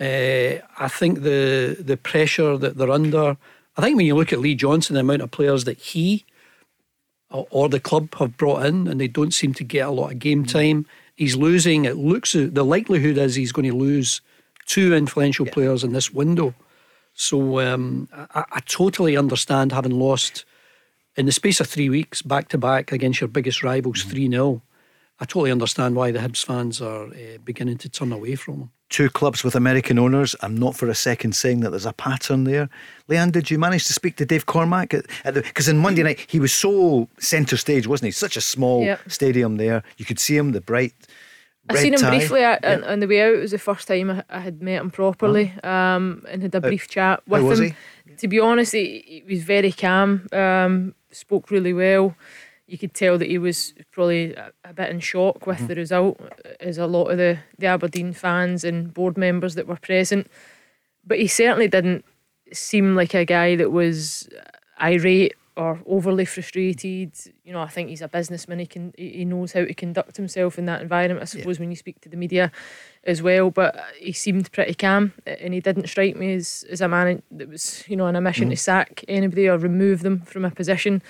uh, 0.00 0.58
I 0.78 0.88
think 0.88 1.22
the 1.22 1.76
the 1.78 1.96
pressure 1.96 2.56
that 2.56 2.76
they're 2.76 2.90
under 2.90 3.36
I 3.76 3.80
think 3.80 3.96
when 3.96 4.06
you 4.06 4.14
look 4.14 4.32
at 4.32 4.40
Lee 4.40 4.54
Johnson 4.54 4.94
the 4.94 5.00
amount 5.00 5.22
of 5.22 5.30
players 5.30 5.64
that 5.64 5.78
he 5.78 6.24
or, 7.30 7.70
the 7.70 7.80
club 7.80 8.14
have 8.16 8.36
brought 8.36 8.66
in 8.66 8.86
and 8.86 9.00
they 9.00 9.08
don't 9.08 9.32
seem 9.32 9.54
to 9.54 9.64
get 9.64 9.88
a 9.88 9.90
lot 9.90 10.12
of 10.12 10.18
game 10.18 10.44
time 10.44 10.84
he's 11.16 11.34
losing 11.34 11.86
it 11.86 11.96
looks 11.96 12.32
the 12.32 12.64
likelihood 12.64 13.16
is 13.16 13.34
he's 13.34 13.52
going 13.52 13.70
to 13.70 13.74
lose 13.74 14.20
two 14.66 14.94
influential 14.94 15.46
players 15.46 15.84
in 15.84 15.92
this 15.92 16.12
window. 16.12 16.54
So 17.14 17.60
um, 17.60 18.08
I, 18.12 18.44
I 18.52 18.60
totally 18.60 19.16
understand 19.16 19.72
having 19.72 19.98
lost 19.98 20.44
in 21.16 21.26
the 21.26 21.32
space 21.32 21.60
of 21.60 21.68
three 21.68 21.90
weeks 21.90 22.22
back 22.22 22.48
to 22.48 22.58
back 22.58 22.90
against 22.92 23.20
your 23.20 23.28
biggest 23.28 23.62
rivals 23.62 24.02
3 24.04 24.30
0 24.30 24.62
I 25.20 25.24
totally 25.24 25.52
understand 25.52 25.94
why 25.94 26.10
the 26.10 26.18
Hibs 26.18 26.44
fans 26.44 26.80
are 26.80 27.06
uh, 27.06 27.38
beginning 27.44 27.78
to 27.78 27.88
turn 27.88 28.12
away 28.12 28.34
from 28.34 28.58
them. 28.58 28.70
Two 28.92 29.08
clubs 29.08 29.42
with 29.42 29.54
American 29.54 29.98
owners. 29.98 30.36
I'm 30.42 30.54
not 30.54 30.76
for 30.76 30.86
a 30.86 30.94
second 30.94 31.32
saying 31.34 31.60
that 31.60 31.70
there's 31.70 31.86
a 31.86 31.94
pattern 31.94 32.44
there. 32.44 32.68
Leanne, 33.08 33.32
did 33.32 33.50
you 33.50 33.58
manage 33.58 33.86
to 33.86 33.94
speak 33.94 34.16
to 34.16 34.26
Dave 34.26 34.44
Cormack? 34.44 34.94
Because 35.24 35.66
in 35.66 35.78
Monday 35.78 36.02
night, 36.02 36.20
he 36.28 36.38
was 36.38 36.52
so 36.52 37.08
centre 37.18 37.56
stage, 37.56 37.86
wasn't 37.86 38.08
he? 38.08 38.10
Such 38.12 38.36
a 38.36 38.42
small 38.42 38.84
Yep. 38.84 39.00
stadium 39.10 39.56
there. 39.56 39.82
You 39.96 40.04
could 40.04 40.18
see 40.18 40.36
him, 40.36 40.52
the 40.52 40.60
bright. 40.60 40.92
I 41.70 41.76
seen 41.76 41.94
him 41.94 42.00
tie. 42.00 42.10
briefly 42.10 42.40
Yeah. 42.40 42.82
on, 42.86 43.00
the 43.00 43.06
way 43.06 43.22
out. 43.22 43.32
It 43.34 43.40
was 43.40 43.52
the 43.52 43.58
first 43.58 43.88
time 43.88 44.10
I, 44.10 44.24
I 44.28 44.40
had 44.40 44.60
met 44.60 44.82
him 44.82 44.90
properly 44.90 45.54
um, 45.64 46.26
and 46.28 46.42
had 46.42 46.54
a 46.54 46.60
brief 46.60 46.86
chat 46.88 47.22
with 47.26 47.60
him. 47.60 47.74
To 48.18 48.28
be 48.28 48.40
honest, 48.40 48.72
he, 48.72 49.22
he 49.26 49.34
was 49.34 49.42
very 49.42 49.72
calm, 49.72 50.26
um, 50.34 50.94
spoke 51.12 51.50
really 51.50 51.72
well. 51.72 52.14
You 52.66 52.78
could 52.78 52.94
tell 52.94 53.18
that 53.18 53.28
he 53.28 53.38
was 53.38 53.74
probably 53.90 54.34
a, 54.34 54.52
a 54.64 54.72
bit 54.72 54.90
in 54.90 55.00
shock 55.00 55.46
with 55.46 55.58
mm-hmm. 55.58 55.66
the 55.66 55.74
result, 55.74 56.20
uh, 56.20 56.50
as 56.60 56.78
a 56.78 56.86
lot 56.86 57.06
of 57.06 57.18
the, 57.18 57.38
the 57.58 57.66
Aberdeen 57.66 58.12
fans 58.12 58.64
and 58.64 58.92
board 58.94 59.18
members 59.18 59.54
that 59.56 59.66
were 59.66 59.76
present. 59.76 60.28
But 61.04 61.18
he 61.18 61.26
certainly 61.26 61.68
didn't 61.68 62.04
seem 62.52 62.94
like 62.94 63.14
a 63.14 63.24
guy 63.24 63.56
that 63.56 63.72
was 63.72 64.28
uh, 64.38 64.84
irate 64.84 65.34
or 65.56 65.80
overly 65.86 66.24
frustrated. 66.24 67.12
You 67.44 67.52
know, 67.52 67.60
I 67.60 67.68
think 67.68 67.90
he's 67.90 68.02
a 68.02 68.08
businessman. 68.08 68.58
He 68.58 68.66
can 68.66 68.94
he 68.96 69.24
knows 69.24 69.52
how 69.52 69.64
to 69.64 69.74
conduct 69.74 70.16
himself 70.16 70.58
in 70.58 70.66
that 70.66 70.80
environment. 70.80 71.20
I 71.20 71.24
suppose 71.26 71.58
when 71.58 71.70
you 71.70 71.76
speak 71.76 72.00
to 72.02 72.08
the 72.08 72.16
media 72.16 72.50
as 73.04 73.22
well, 73.22 73.50
but 73.50 73.76
uh, 73.76 73.82
he 73.98 74.12
seemed 74.12 74.50
pretty 74.52 74.74
calm, 74.74 75.12
and 75.26 75.52
he 75.52 75.60
didn't 75.60 75.88
strike 75.88 76.16
me 76.16 76.34
as 76.34 76.64
as 76.70 76.80
a 76.80 76.88
man 76.88 77.22
that 77.30 77.48
was 77.48 77.84
you 77.88 77.96
know 77.96 78.06
on 78.06 78.16
a 78.16 78.20
mission 78.20 78.44
mm-hmm. 78.44 78.52
to 78.52 78.56
sack 78.56 79.04
anybody 79.08 79.48
or 79.48 79.58
remove 79.58 80.02
them 80.02 80.20
from 80.20 80.44
a 80.44 80.50
position. 80.50 81.02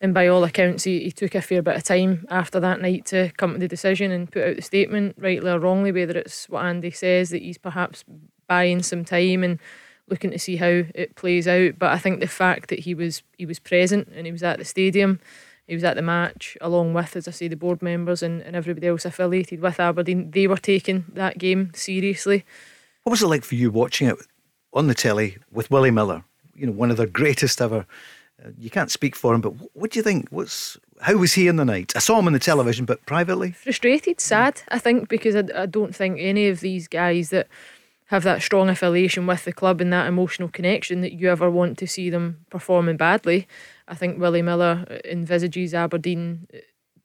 And 0.00 0.14
by 0.14 0.28
all 0.28 0.44
accounts, 0.44 0.84
he, 0.84 1.00
he 1.00 1.10
took 1.10 1.34
a 1.34 1.42
fair 1.42 1.60
bit 1.60 1.76
of 1.76 1.82
time 1.82 2.26
after 2.30 2.60
that 2.60 2.80
night 2.80 3.04
to 3.06 3.32
come 3.36 3.54
to 3.54 3.58
the 3.58 3.66
decision 3.66 4.12
and 4.12 4.30
put 4.30 4.44
out 4.44 4.56
the 4.56 4.62
statement, 4.62 5.16
rightly 5.18 5.50
or 5.50 5.58
wrongly, 5.58 5.90
whether 5.90 6.16
it's 6.16 6.48
what 6.48 6.64
Andy 6.64 6.92
says 6.92 7.30
that 7.30 7.42
he's 7.42 7.58
perhaps 7.58 8.04
buying 8.46 8.82
some 8.82 9.04
time 9.04 9.42
and 9.42 9.58
looking 10.08 10.30
to 10.30 10.38
see 10.38 10.56
how 10.56 10.84
it 10.94 11.16
plays 11.16 11.48
out. 11.48 11.78
But 11.78 11.92
I 11.92 11.98
think 11.98 12.20
the 12.20 12.28
fact 12.28 12.70
that 12.70 12.80
he 12.80 12.94
was 12.94 13.22
he 13.36 13.46
was 13.46 13.58
present 13.58 14.08
and 14.14 14.24
he 14.24 14.32
was 14.32 14.42
at 14.42 14.58
the 14.58 14.64
stadium, 14.64 15.20
he 15.66 15.74
was 15.74 15.84
at 15.84 15.96
the 15.96 16.02
match 16.02 16.56
along 16.60 16.94
with, 16.94 17.16
as 17.16 17.26
I 17.26 17.32
say, 17.32 17.48
the 17.48 17.56
board 17.56 17.82
members 17.82 18.22
and, 18.22 18.40
and 18.42 18.54
everybody 18.54 18.86
else 18.86 19.04
affiliated 19.04 19.60
with 19.60 19.80
Aberdeen. 19.80 20.30
They 20.30 20.46
were 20.46 20.56
taking 20.56 21.06
that 21.12 21.38
game 21.38 21.72
seriously. 21.74 22.44
What 23.02 23.10
was 23.10 23.22
it 23.22 23.26
like 23.26 23.44
for 23.44 23.56
you 23.56 23.70
watching 23.70 24.08
it 24.08 24.16
on 24.72 24.86
the 24.86 24.94
telly 24.94 25.38
with 25.50 25.70
Willie 25.70 25.90
Miller? 25.90 26.24
You 26.54 26.66
know, 26.66 26.72
one 26.72 26.90
of 26.90 26.96
the 26.96 27.06
greatest 27.06 27.60
ever. 27.60 27.86
Uh, 28.44 28.50
you 28.56 28.70
can't 28.70 28.90
speak 28.90 29.16
for 29.16 29.34
him, 29.34 29.40
but 29.40 29.50
what 29.74 29.90
do 29.90 29.98
you 29.98 30.02
think? 30.02 30.28
What's 30.30 30.78
how 31.00 31.16
was 31.16 31.34
he 31.34 31.48
in 31.48 31.56
the 31.56 31.64
night? 31.64 31.92
I 31.96 32.00
saw 32.00 32.18
him 32.18 32.26
on 32.26 32.32
the 32.32 32.38
television, 32.38 32.84
but 32.84 33.04
privately. 33.06 33.52
frustrated, 33.52 34.20
sad, 34.20 34.62
I 34.68 34.78
think, 34.78 35.08
because 35.08 35.36
I, 35.36 35.44
I 35.54 35.66
don't 35.66 35.94
think 35.94 36.18
any 36.20 36.48
of 36.48 36.60
these 36.60 36.88
guys 36.88 37.30
that 37.30 37.48
have 38.06 38.22
that 38.22 38.42
strong 38.42 38.68
affiliation 38.68 39.26
with 39.26 39.44
the 39.44 39.52
club 39.52 39.80
and 39.80 39.92
that 39.92 40.06
emotional 40.06 40.48
connection 40.48 41.02
that 41.02 41.12
you 41.12 41.30
ever 41.30 41.50
want 41.50 41.76
to 41.78 41.86
see 41.86 42.08
them 42.08 42.44
performing 42.48 42.96
badly. 42.96 43.46
I 43.86 43.94
think 43.94 44.18
Willie 44.18 44.42
Miller 44.42 45.00
envisages 45.04 45.74
Aberdeen 45.74 46.46
uh, 46.54 46.58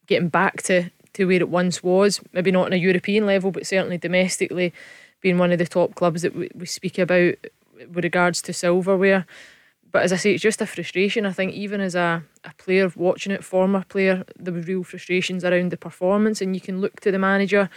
getting 0.08 0.30
back 0.30 0.62
to, 0.64 0.90
to 1.14 1.26
where 1.26 1.42
it 1.42 1.50
once 1.50 1.84
was, 1.84 2.22
maybe 2.32 2.52
not 2.52 2.68
on 2.68 2.74
a 2.74 2.78
European 2.78 3.26
level, 3.26 3.52
but 3.52 3.68
certainly 3.68 3.98
domestically 3.98 4.74
being 5.20 5.38
one 5.38 5.52
of 5.52 5.60
the 5.60 5.66
top 5.66 5.96
clubs 5.96 6.22
that 6.22 6.36
we, 6.36 6.50
we 6.56 6.66
speak 6.66 6.98
about 6.98 7.36
with 7.94 8.04
regards 8.04 8.42
to 8.44 8.54
silverware. 8.54 9.26
But 9.94 10.02
as 10.02 10.12
I 10.12 10.16
say, 10.16 10.34
it's 10.34 10.42
just 10.42 10.60
a 10.60 10.66
frustration. 10.66 11.26
I 11.26 11.32
think 11.32 11.54
even 11.54 11.80
as 11.80 11.94
a, 11.94 12.24
a 12.44 12.52
player 12.58 12.92
watching 12.96 13.32
it, 13.32 13.44
former 13.44 13.86
player, 13.88 14.26
there 14.36 14.54
were 14.54 14.62
real 14.62 14.84
frustrations 14.84 15.46
around 15.46 15.70
the 15.70 15.78
performance, 15.78 16.42
and 16.42 16.56
you 16.56 16.62
can 16.62 16.82
look 16.82 17.00
to 17.02 17.12
the 17.12 17.20
manager 17.20 17.70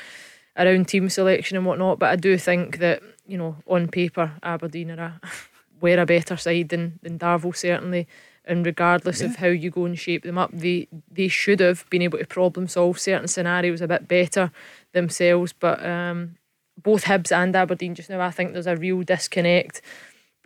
around 0.56 0.88
team 0.88 1.10
selection 1.10 1.58
and 1.58 1.66
whatnot. 1.66 1.98
But 1.98 2.10
I 2.10 2.16
do 2.16 2.38
think 2.38 2.78
that 2.78 3.02
you 3.26 3.36
know, 3.36 3.56
on 3.66 3.88
paper, 3.88 4.32
Aberdeen 4.42 4.92
are 4.92 4.98
a 4.98 5.20
were 5.80 6.00
a 6.00 6.06
better 6.06 6.38
side 6.38 6.70
than 6.70 6.98
than 7.02 7.18
Darvel 7.18 7.54
certainly. 7.54 8.08
And 8.48 8.64
regardless 8.64 9.22
of 9.22 9.36
how 9.36 9.48
you 9.48 9.70
go 9.70 9.86
and 9.86 9.98
shape 9.98 10.22
them 10.22 10.38
up, 10.38 10.50
they 10.52 10.88
they 11.10 11.28
should 11.28 11.60
have 11.60 11.84
been 11.90 12.02
able 12.02 12.18
to 12.18 12.26
problem 12.26 12.66
solve 12.66 12.98
certain 12.98 13.28
scenarios 13.28 13.82
a 13.82 13.88
bit 13.88 14.08
better 14.08 14.52
themselves. 14.92 15.52
But 15.52 15.84
um, 15.84 16.36
both 16.82 17.04
Hibs 17.04 17.30
and 17.30 17.54
Aberdeen 17.54 17.94
just 17.94 18.08
now, 18.08 18.20
I 18.20 18.30
think 18.30 18.52
there's 18.52 18.66
a 18.66 18.76
real 18.76 19.02
disconnect 19.02 19.82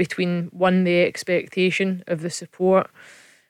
between 0.00 0.48
one 0.66 0.84
the 0.84 1.02
expectation 1.02 2.02
of 2.06 2.22
the 2.22 2.30
support 2.30 2.88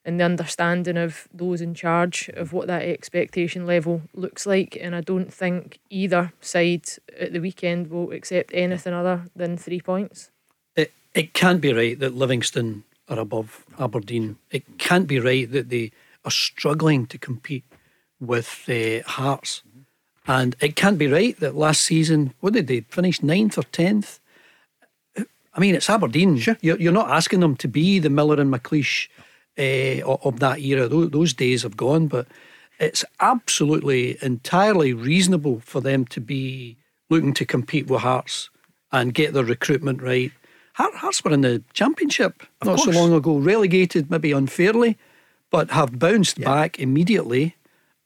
and 0.04 0.18
the 0.18 0.24
understanding 0.24 0.96
of 0.96 1.28
those 1.32 1.60
in 1.60 1.74
charge 1.74 2.28
of 2.34 2.52
what 2.52 2.66
that 2.66 2.82
expectation 2.82 3.66
level 3.66 4.02
looks 4.14 4.46
like. 4.46 4.76
And 4.80 4.96
I 4.96 5.00
don't 5.00 5.32
think 5.32 5.78
either 5.90 6.32
side 6.40 6.86
at 7.20 7.32
the 7.32 7.38
weekend 7.38 7.88
will 7.88 8.10
accept 8.10 8.50
anything 8.52 8.92
other 8.92 9.30
than 9.36 9.56
three 9.56 9.80
points. 9.80 10.32
It, 10.74 10.92
it 11.14 11.34
can't 11.34 11.60
be 11.60 11.72
right 11.72 11.96
that 12.00 12.16
Livingston 12.16 12.82
are 13.08 13.20
above 13.20 13.64
Aberdeen. 13.78 14.36
It 14.50 14.64
can't 14.78 15.06
be 15.06 15.20
right 15.20 15.48
that 15.52 15.68
they 15.68 15.92
are 16.24 16.32
struggling 16.32 17.06
to 17.06 17.16
compete 17.16 17.64
with 18.18 18.68
uh, 18.68 19.08
Hearts. 19.08 19.62
And 20.26 20.56
it 20.58 20.74
can't 20.74 20.98
be 20.98 21.06
right 21.06 21.38
that 21.38 21.54
last 21.54 21.82
season, 21.82 22.34
what 22.40 22.54
did 22.54 22.66
they 22.66 22.80
finish 22.80 23.22
ninth 23.22 23.56
or 23.56 23.62
tenth? 23.62 24.18
I 25.54 25.60
mean, 25.60 25.74
it's 25.74 25.90
Aberdeen. 25.90 26.38
Sure. 26.38 26.56
You're, 26.60 26.78
you're 26.78 26.92
not 26.92 27.10
asking 27.10 27.40
them 27.40 27.56
to 27.56 27.68
be 27.68 27.98
the 27.98 28.10
Miller 28.10 28.40
and 28.40 28.52
McLeish 28.52 29.08
uh, 29.58 30.04
of, 30.06 30.24
of 30.24 30.40
that 30.40 30.60
era. 30.60 30.88
Those, 30.88 31.10
those 31.10 31.34
days 31.34 31.62
have 31.62 31.76
gone, 31.76 32.06
but 32.06 32.26
it's 32.78 33.04
absolutely 33.20 34.16
entirely 34.22 34.94
reasonable 34.94 35.60
for 35.60 35.80
them 35.80 36.04
to 36.06 36.20
be 36.20 36.76
looking 37.10 37.34
to 37.34 37.44
compete 37.44 37.88
with 37.88 38.00
Hearts 38.00 38.48
and 38.92 39.14
get 39.14 39.34
their 39.34 39.44
recruitment 39.44 40.02
right. 40.02 40.32
Hearts 40.74 41.22
were 41.22 41.32
in 41.32 41.42
the 41.42 41.62
championship 41.74 42.42
not 42.64 42.80
so 42.80 42.90
long 42.90 43.12
ago, 43.12 43.36
relegated 43.36 44.10
maybe 44.10 44.32
unfairly, 44.32 44.96
but 45.50 45.70
have 45.72 45.98
bounced 45.98 46.40
back 46.40 46.78
immediately. 46.78 47.56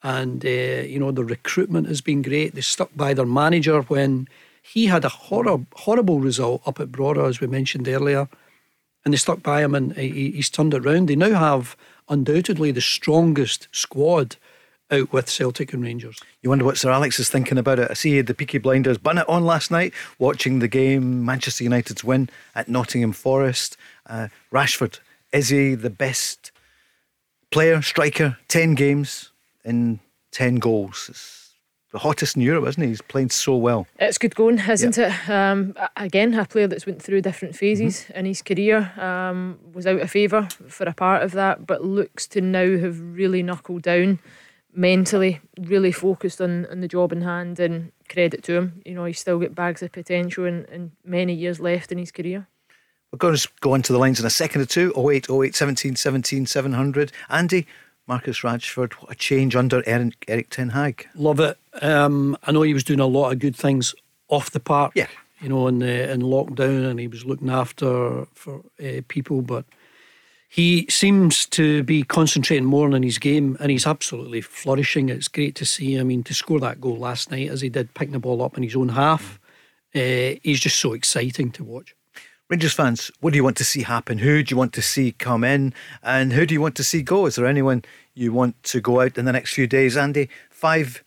And 0.03 0.45
uh, 0.45 0.49
you 0.49 0.99
know 0.99 1.13
the 1.13 1.25
recruitment 1.25 1.87
has 1.87 2.01
been 2.01 2.21
great. 2.21 2.55
They 2.55 2.61
stuck 2.61 2.91
by 2.97 3.15
their 3.15 3.27
manager 3.27 3.83
when 3.83 4.29
he 4.67 4.87
had 4.87 5.05
a 5.05 5.09
horror, 5.11 5.59
horrible 5.75 6.21
result 6.21 6.63
up 6.67 6.81
at 6.81 6.91
Brora, 6.91 7.29
as 7.29 7.41
we 7.41 7.47
mentioned 7.47 7.87
earlier. 7.87 8.29
and 9.05 9.13
they 9.13 9.19
stuck 9.19 9.43
by 9.43 9.63
him, 9.63 9.75
and 9.75 9.95
he, 9.97 10.31
he's 10.31 10.49
turned 10.49 10.73
it 10.73 10.81
round. 10.85 11.09
They 11.09 11.17
now 11.17 11.39
have 11.39 11.77
undoubtedly 12.09 12.71
the 12.73 12.81
strongest 12.81 13.69
squad 13.71 14.37
out 14.91 15.13
with 15.13 15.29
Celtic 15.29 15.75
and 15.75 15.83
Rangers. 15.83 16.19
You 16.41 16.49
wonder 16.49 16.65
what 16.65 16.79
Sir 16.79 16.91
Alex 16.91 17.19
is 17.19 17.29
thinking 17.29 17.59
about 17.59 17.79
it. 17.79 17.91
I 17.91 17.95
see 17.95 18.21
the 18.23 18.33
Peaky 18.33 18.59
Blinders 18.59 18.97
bun 18.99 19.19
it 19.19 19.29
on 19.29 19.45
last 19.45 19.71
night, 19.71 19.93
watching 20.19 20.61
the 20.61 20.69
game, 20.69 21.25
Manchester 21.25 21.65
United's 21.65 22.03
win 22.03 22.31
at 22.55 22.69
Nottingham 22.69 23.13
Forest. 23.13 23.77
Uh, 24.07 24.29
Rashford, 24.51 25.01
is 25.33 25.51
he 25.51 25.75
the 25.75 25.91
best 25.91 26.51
player, 27.51 27.83
striker? 27.83 28.39
10 28.49 28.75
games 28.75 29.31
in 29.65 30.01
10 30.33 30.57
goals. 30.57 31.07
It's 31.11 31.44
the 31.95 32.01
hottest 32.01 32.35
in 32.35 32.43
Europe, 32.43 32.67
isn't 32.67 32.83
he? 32.83 32.89
He's 32.89 33.01
playing 33.01 33.31
so 33.31 33.55
well. 33.55 33.87
It's 34.01 34.19
good 34.19 34.35
going, 34.35 34.59
isn't 34.59 34.97
yeah. 34.97 35.17
it? 35.17 35.31
Um, 35.31 35.77
again, 35.97 36.35
a 36.35 36.45
player 36.45 36.67
that's 36.67 36.87
went 36.87 37.01
through 37.01 37.21
different 37.21 37.55
phases 37.55 38.01
mm-hmm. 38.01 38.19
in 38.19 38.25
his 38.27 38.43
career. 38.43 38.93
Um, 39.01 39.61
was 39.73 39.87
out 39.87 40.01
of 40.01 40.11
favour 40.11 40.49
for 40.67 40.87
a 40.89 40.93
part 40.93 41.23
of 41.23 41.31
that, 41.33 41.69
but 41.69 41.85
looks 41.85 42.27
to 42.29 42.41
now 42.41 42.79
have 42.79 42.99
really 43.01 43.45
knuckled 43.45 43.83
down 43.83 44.19
mentally, 44.75 45.41
really 45.57 45.93
focused 45.93 46.41
on, 46.41 46.67
on 46.67 46.81
the 46.81 46.89
job 46.89 47.13
in 47.13 47.23
hand 47.23 47.61
and 47.61 47.93
credit 48.09 48.43
to 48.43 48.55
him. 48.55 48.83
You 48.85 48.95
know, 48.95 49.05
he's 49.05 49.21
still 49.21 49.39
got 49.39 49.55
bags 49.55 49.81
of 49.81 49.93
potential 49.93 50.47
and, 50.47 50.69
and 50.71 50.91
many 51.05 51.33
years 51.33 51.61
left 51.61 51.93
in 51.93 51.99
his 51.99 52.11
career. 52.11 52.49
We're 53.13 53.19
going 53.19 53.37
to 53.37 53.49
go 53.61 53.75
into 53.75 53.93
the 53.93 54.01
lines 54.01 54.19
in 54.19 54.27
a 54.27 54.31
second 54.31 54.63
or 54.63 54.67
two 54.67 54.93
08, 54.99 55.31
08, 55.31 55.55
17, 55.55 55.95
17, 55.95 56.47
700. 56.47 57.13
Andy, 57.31 57.69
Marcus 58.07 58.41
Rashford, 58.41 58.93
what 58.95 59.13
a 59.13 59.15
change 59.15 59.57
under 59.57 59.83
Eric, 59.87 60.25
Erik 60.29 60.51
Ten 60.51 60.71
Hag. 60.71 61.09
Love 61.15 61.41
it. 61.41 61.59
Um, 61.81 62.37
I 62.43 62.53
know 62.53 62.63
he 62.63 62.75
was 62.75 62.85
doing 62.85 63.01
a 63.01 63.07
lot 63.07 63.33
of 63.33 63.39
good 63.39 63.57
things 63.57 63.95
off 64.29 64.51
the 64.51 64.61
park. 64.61 64.93
Yeah. 64.95 65.09
You 65.41 65.49
know, 65.49 65.67
in, 65.69 65.79
the, 65.79 66.11
in 66.11 66.23
lockdown 66.23 66.89
and 66.91 67.01
he 67.01 67.09
was 67.09 67.25
looking 67.25 67.51
after 67.51 68.27
for 68.35 68.63
uh, 68.83 69.01
people, 69.09 69.43
but 69.43 69.65
he 70.49 70.87
seems 70.89 71.47
to 71.47 71.83
be 71.83 72.03
concentrating 72.03 72.65
more 72.65 72.87
on 72.87 73.03
his 73.03 73.19
game 73.19 73.57
and 73.59 73.71
he's 73.71 73.87
absolutely 73.87 74.41
flourishing. 74.41 75.09
It's 75.09 75.29
great 75.29 75.55
to 75.57 75.67
see. 75.67 75.99
I 75.99 76.03
mean, 76.03 76.23
to 76.25 76.35
score 76.35 76.61
that 76.61 76.81
goal 76.81 76.97
last 76.97 77.31
night 77.31 77.51
as 77.51 77.61
he 77.61 77.69
did, 77.69 77.93
picking 77.95 78.13
the 78.13 78.21
ball 78.21 78.43
up 78.43 78.57
in 78.57 78.63
his 78.63 78.77
own 78.77 78.91
half, 78.91 79.41
uh, 79.95 80.39
he's 80.43 80.61
just 80.61 80.79
so 80.79 80.93
exciting 80.93 81.51
to 81.53 81.65
watch. 81.65 81.94
Rangers 82.51 82.75
fans, 82.75 83.11
what 83.21 83.33
do 83.33 83.37
you 83.37 83.45
want 83.45 83.57
to 83.57 83.65
see 83.65 83.83
happen? 83.83 84.19
Who 84.19 84.43
do 84.43 84.53
you 84.53 84.59
want 84.59 84.75
to 84.75 84.83
see 84.83 85.13
come 85.13 85.45
in? 85.45 85.73
And 86.03 86.33
who 86.35 86.45
do 86.45 86.53
you 86.53 86.61
want 86.61 86.75
to 86.77 86.85
see 86.85 87.01
go? 87.01 87.25
Is 87.25 87.37
there 87.37 87.47
anyone 87.47 87.85
you 88.13 88.33
want 88.33 88.63
to 88.65 88.81
go 88.83 89.01
out 89.01 89.17
in 89.17 89.25
the 89.25 89.33
next 89.33 89.55
few 89.55 89.67
days? 89.67 89.97
Andy, 89.97 90.29
five 90.51 91.03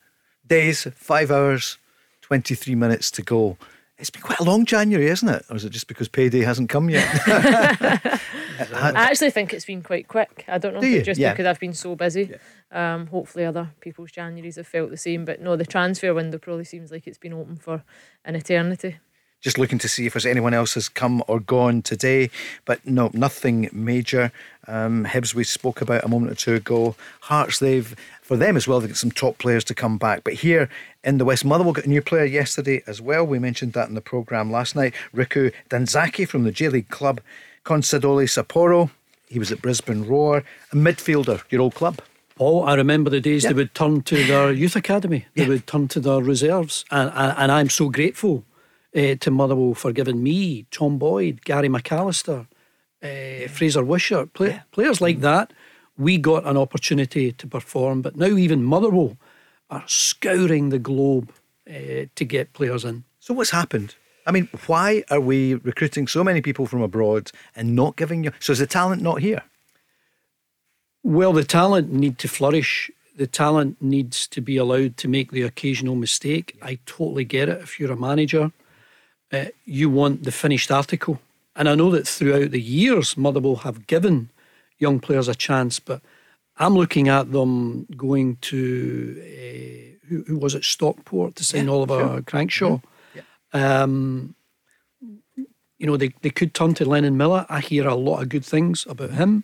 days, 0.48 0.88
five 0.96 1.30
hours, 1.30 1.78
23 2.22 2.74
minutes 2.74 3.12
to 3.12 3.22
go. 3.22 3.56
It's 4.00 4.10
been 4.10 4.24
quite 4.24 4.40
a 4.40 4.44
long 4.44 4.66
January, 4.66 5.08
isn't 5.08 5.30
it? 5.30 5.46
Or 5.50 5.56
is 5.56 5.66
it 5.66 5.72
just 5.72 5.88
because 5.88 6.08
payday 6.08 6.42
hasn't 6.42 6.70
come 6.70 6.90
yet? 6.90 7.08
I 7.28 8.92
actually 8.96 9.32
think 9.32 9.54
it's 9.54 9.66
been 9.66 9.84
quite 9.84 10.08
quick. 10.08 10.44
I 10.48 10.58
don't 10.58 10.74
know 10.74 10.82
Do 10.82 10.88
if 10.88 10.98
it's 11.00 11.06
just 11.06 11.20
yeah. 11.20 11.34
because 11.34 11.46
I've 11.46 11.60
been 11.60 11.74
so 11.74 11.96
busy. 11.96 12.32
Yeah. 12.72 12.96
Um, 12.96 13.08
hopefully, 13.08 13.46
other 13.46 13.72
people's 13.80 14.12
Januaries 14.12 14.56
have 14.56 14.68
felt 14.68 14.90
the 14.90 14.98
same. 14.98 15.26
But 15.26 15.42
no, 15.42 15.56
the 15.56 15.66
transfer 15.66 16.14
window 16.14 16.38
probably 16.38 16.66
seems 16.66 16.92
like 16.92 17.08
it's 17.08 17.18
been 17.18 17.34
open 17.34 17.58
for 17.58 17.84
an 18.26 18.36
eternity. 18.36 18.98
Just 19.42 19.60
looking 19.60 19.78
to 19.80 19.88
see 19.88 20.08
if 20.08 20.14
there's 20.14 20.26
anyone 20.26 20.54
else 20.56 20.74
has 20.74 20.90
come 20.90 21.24
or 21.28 21.40
gone 21.40 21.84
today, 21.84 22.32
but 22.66 22.86
no, 22.88 23.12
nothing 23.14 23.70
major. 23.72 24.32
Um, 24.68 25.06
Hibs 25.06 25.36
we 25.36 25.44
spoke 25.44 25.80
about 25.80 26.04
a 26.04 26.08
moment 26.08 26.32
or 26.32 26.36
two 26.36 26.56
ago. 26.56 26.96
Hearts, 27.22 27.60
they've 27.60 27.96
for 28.22 28.36
them 28.36 28.58
as 28.58 28.68
well. 28.68 28.80
They 28.80 28.88
get 28.88 28.98
some 28.98 29.12
top 29.12 29.38
players 29.38 29.64
to 29.66 29.76
come 29.76 29.98
back, 29.98 30.24
but 30.24 30.34
here 30.34 30.70
in 31.04 31.18
the 31.18 31.26
West 31.26 31.46
Motherwell 31.46 31.74
got 31.74 31.86
a 31.86 31.90
new 31.90 32.02
player 32.02 32.26
yesterday 32.26 32.84
as 32.88 33.00
well. 33.00 33.26
We 33.26 33.40
mentioned 33.40 33.74
that 33.74 33.88
in 33.88 33.96
the 33.96 34.02
programme 34.02 34.52
last 34.52 34.76
night. 34.76 34.94
Riku 35.16 35.54
Danzaki 35.70 36.28
from 36.28 36.44
the 36.44 36.52
J 36.52 36.70
League 36.70 36.90
club, 36.90 37.22
Consadole 37.64 38.28
Sapporo. 38.28 38.90
He 39.30 39.40
was 39.40 39.52
at 39.52 39.62
Brisbane 39.62 40.08
Roar, 40.08 40.44
a 40.72 40.76
midfielder, 40.76 41.44
your 41.50 41.62
old 41.62 41.76
club. 41.76 42.02
Oh, 42.40 42.64
I 42.64 42.76
remember 42.76 43.10
the 43.10 43.20
days 43.22 43.44
yep. 43.44 43.52
they 43.52 43.56
would 43.56 43.74
turn 43.74 44.02
to 44.04 44.24
their 44.26 44.52
youth 44.52 44.76
academy. 44.76 45.26
They 45.36 45.44
yep. 45.44 45.50
would 45.50 45.68
turn 45.68 45.88
to 45.90 46.00
their 46.00 46.22
reserves, 46.22 46.86
and 46.92 47.12
and, 47.16 47.38
and 47.38 47.52
I'm 47.52 47.70
so 47.70 47.90
grateful 47.90 48.44
uh, 48.98 49.16
to 49.20 49.32
Motherwell 49.32 49.76
for 49.76 49.92
giving 49.92 50.24
me 50.24 50.66
Tom 50.72 50.98
Boyd, 50.98 51.46
Gary 51.46 51.70
McAllister, 51.70 52.48
uh, 53.04 53.48
Fraser 53.50 53.84
Wishart, 53.84 54.34
play, 54.34 54.50
yeah. 54.50 54.62
players 54.72 55.00
like 55.00 55.22
that. 55.22 55.54
We 55.98 56.18
got 56.18 56.46
an 56.46 56.58
opportunity 56.58 57.32
to 57.32 57.48
perform, 57.48 58.02
but 58.02 58.16
now 58.16 58.36
even 58.38 58.64
Motherwell 58.64 59.18
are 59.70 59.84
scouring 59.88 60.70
the 60.70 60.80
globe 60.80 61.32
uh, 61.70 62.06
to 62.16 62.26
get 62.26 62.54
players 62.54 62.84
in. 62.86 63.04
So 63.20 63.34
what's 63.34 63.52
happened? 63.52 63.96
I 64.26 64.32
mean, 64.32 64.50
why 64.68 65.04
are 65.10 65.22
we 65.22 65.56
recruiting 65.56 66.08
so 66.08 66.24
many 66.24 66.42
people 66.42 66.66
from 66.66 66.82
abroad 66.82 67.32
and 67.56 67.76
not 67.76 67.96
giving 67.96 68.24
you? 68.24 68.32
So 68.40 68.52
is 68.52 68.60
the 68.60 68.68
talent 68.68 69.02
not 69.02 69.22
here? 69.22 69.44
Well, 71.04 71.34
the 71.34 71.44
talent 71.44 71.94
need 71.94 72.18
to 72.20 72.28
flourish. 72.28 72.92
The 73.16 73.28
talent 73.28 73.82
needs 73.82 74.28
to 74.28 74.42
be 74.42 74.58
allowed 74.58 74.98
to 74.98 75.08
make 75.08 75.32
the 75.32 75.44
occasional 75.44 75.96
mistake. 75.96 76.58
I 76.62 76.80
totally 76.86 77.24
get 77.24 77.48
it. 77.48 77.62
If 77.62 77.80
you're 77.80 77.92
a 77.92 77.98
manager, 77.98 78.52
uh, 79.32 79.46
you 79.66 79.90
want 79.90 80.24
the 80.24 80.32
finished 80.32 80.72
article. 80.72 81.20
And 81.56 81.68
I 81.68 81.76
know 81.76 81.90
that 81.92 82.08
throughout 82.08 82.52
the 82.52 82.62
years, 82.62 83.18
Motherwell 83.18 83.58
have 83.58 83.88
given 83.88 84.30
young 84.78 85.00
players 85.00 85.28
a 85.28 85.36
chance, 85.36 85.80
but 85.80 86.02
I'm 86.58 86.76
looking 86.76 87.08
at 87.10 87.32
them 87.32 87.88
going 87.96 88.38
to 88.42 89.18
uh, 89.20 90.08
who, 90.08 90.24
who, 90.24 90.38
was 90.38 90.56
it 90.56 90.64
Stockport 90.64 91.36
to 91.36 91.44
sign 91.44 91.66
yeah, 91.66 91.72
Oliver 91.72 92.00
sure. 92.00 92.22
Crankshaw. 92.22 92.82
Mm-hmm. 92.82 93.20
Yeah. 93.58 93.82
Um, 93.82 94.36
you 95.36 95.86
know 95.86 95.98
they, 95.98 96.10
they 96.22 96.30
could 96.30 96.54
turn 96.54 96.74
to 96.76 96.86
Lennon 96.86 97.18
Miller. 97.18 97.46
I 97.50 97.60
hear 97.60 97.88
a 97.88 97.96
lot 97.96 98.22
of 98.22 98.30
good 98.30 98.46
things 98.46 98.86
about 98.90 99.12
him. 99.12 99.44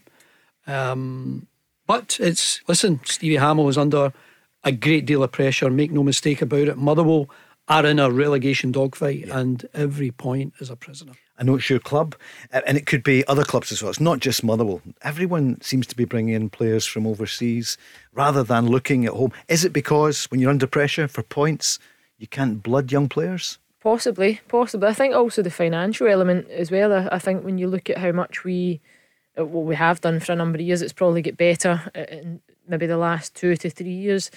Um, 0.65 1.47
but 1.85 2.17
it's 2.19 2.61
listen, 2.67 3.01
Stevie 3.05 3.37
Hammell 3.37 3.69
is 3.69 3.77
under 3.77 4.13
a 4.63 4.71
great 4.71 5.05
deal 5.05 5.23
of 5.23 5.31
pressure. 5.31 5.69
Make 5.69 5.91
no 5.91 6.03
mistake 6.03 6.41
about 6.41 6.67
it. 6.67 6.77
Motherwell 6.77 7.29
are 7.67 7.85
in 7.85 7.99
a 7.99 8.11
relegation 8.11 8.71
dogfight, 8.71 9.27
yeah. 9.27 9.39
and 9.39 9.67
every 9.73 10.11
point 10.11 10.53
is 10.59 10.69
a 10.69 10.75
prisoner. 10.75 11.13
I 11.37 11.43
know 11.43 11.55
it's 11.55 11.69
your 11.69 11.79
club, 11.79 12.15
and 12.51 12.77
it 12.77 12.85
could 12.85 13.03
be 13.03 13.25
other 13.27 13.43
clubs 13.43 13.71
as 13.71 13.81
well. 13.81 13.89
It's 13.89 13.99
not 13.99 14.19
just 14.19 14.43
Motherwell. 14.43 14.81
Everyone 15.01 15.59
seems 15.61 15.87
to 15.87 15.95
be 15.95 16.05
bringing 16.05 16.35
in 16.35 16.49
players 16.49 16.85
from 16.85 17.07
overseas 17.07 17.77
rather 18.11 18.43
than 18.43 18.67
looking 18.67 19.05
at 19.05 19.13
home. 19.13 19.31
Is 19.47 19.65
it 19.65 19.73
because 19.73 20.25
when 20.25 20.39
you're 20.39 20.51
under 20.51 20.67
pressure 20.67 21.07
for 21.07 21.23
points, 21.23 21.79
you 22.17 22.27
can't 22.27 22.61
blood 22.61 22.91
young 22.91 23.09
players? 23.09 23.57
Possibly, 23.81 24.41
possibly. 24.47 24.87
I 24.87 24.93
think 24.93 25.15
also 25.15 25.41
the 25.41 25.51
financial 25.51 26.07
element 26.07 26.49
as 26.49 26.69
well. 26.69 26.93
I, 26.93 27.09
I 27.13 27.19
think 27.19 27.43
when 27.43 27.57
you 27.57 27.67
look 27.67 27.89
at 27.89 27.97
how 27.97 28.11
much 28.11 28.43
we, 28.43 28.79
uh, 29.37 29.45
what 29.45 29.65
we 29.65 29.75
have 29.75 30.01
done 30.01 30.19
for 30.19 30.33
a 30.33 30.35
number 30.35 30.57
of 30.57 30.61
years, 30.61 30.81
it's 30.81 30.93
probably 30.93 31.21
get 31.21 31.35
better 31.35 31.81
in 31.95 32.41
maybe 32.67 32.85
the 32.85 32.97
last 32.97 33.35
two 33.35 33.55
to 33.57 33.69
three 33.69 33.89
years 33.89 34.29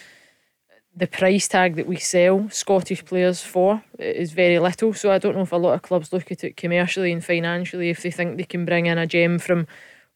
the 0.96 1.06
price 1.06 1.46
tag 1.46 1.76
that 1.76 1.86
we 1.86 1.96
sell 1.96 2.48
Scottish 2.48 3.04
players 3.04 3.42
for 3.42 3.82
is 3.98 4.32
very 4.32 4.58
little. 4.58 4.94
So 4.94 5.12
I 5.12 5.18
don't 5.18 5.36
know 5.36 5.42
if 5.42 5.52
a 5.52 5.56
lot 5.56 5.74
of 5.74 5.82
clubs 5.82 6.10
look 6.12 6.32
at 6.32 6.42
it 6.42 6.56
commercially 6.56 7.12
and 7.12 7.22
financially 7.22 7.90
if 7.90 8.02
they 8.02 8.10
think 8.10 8.38
they 8.38 8.44
can 8.44 8.64
bring 8.64 8.86
in 8.86 8.96
a 8.96 9.06
gem 9.06 9.38
from 9.38 9.66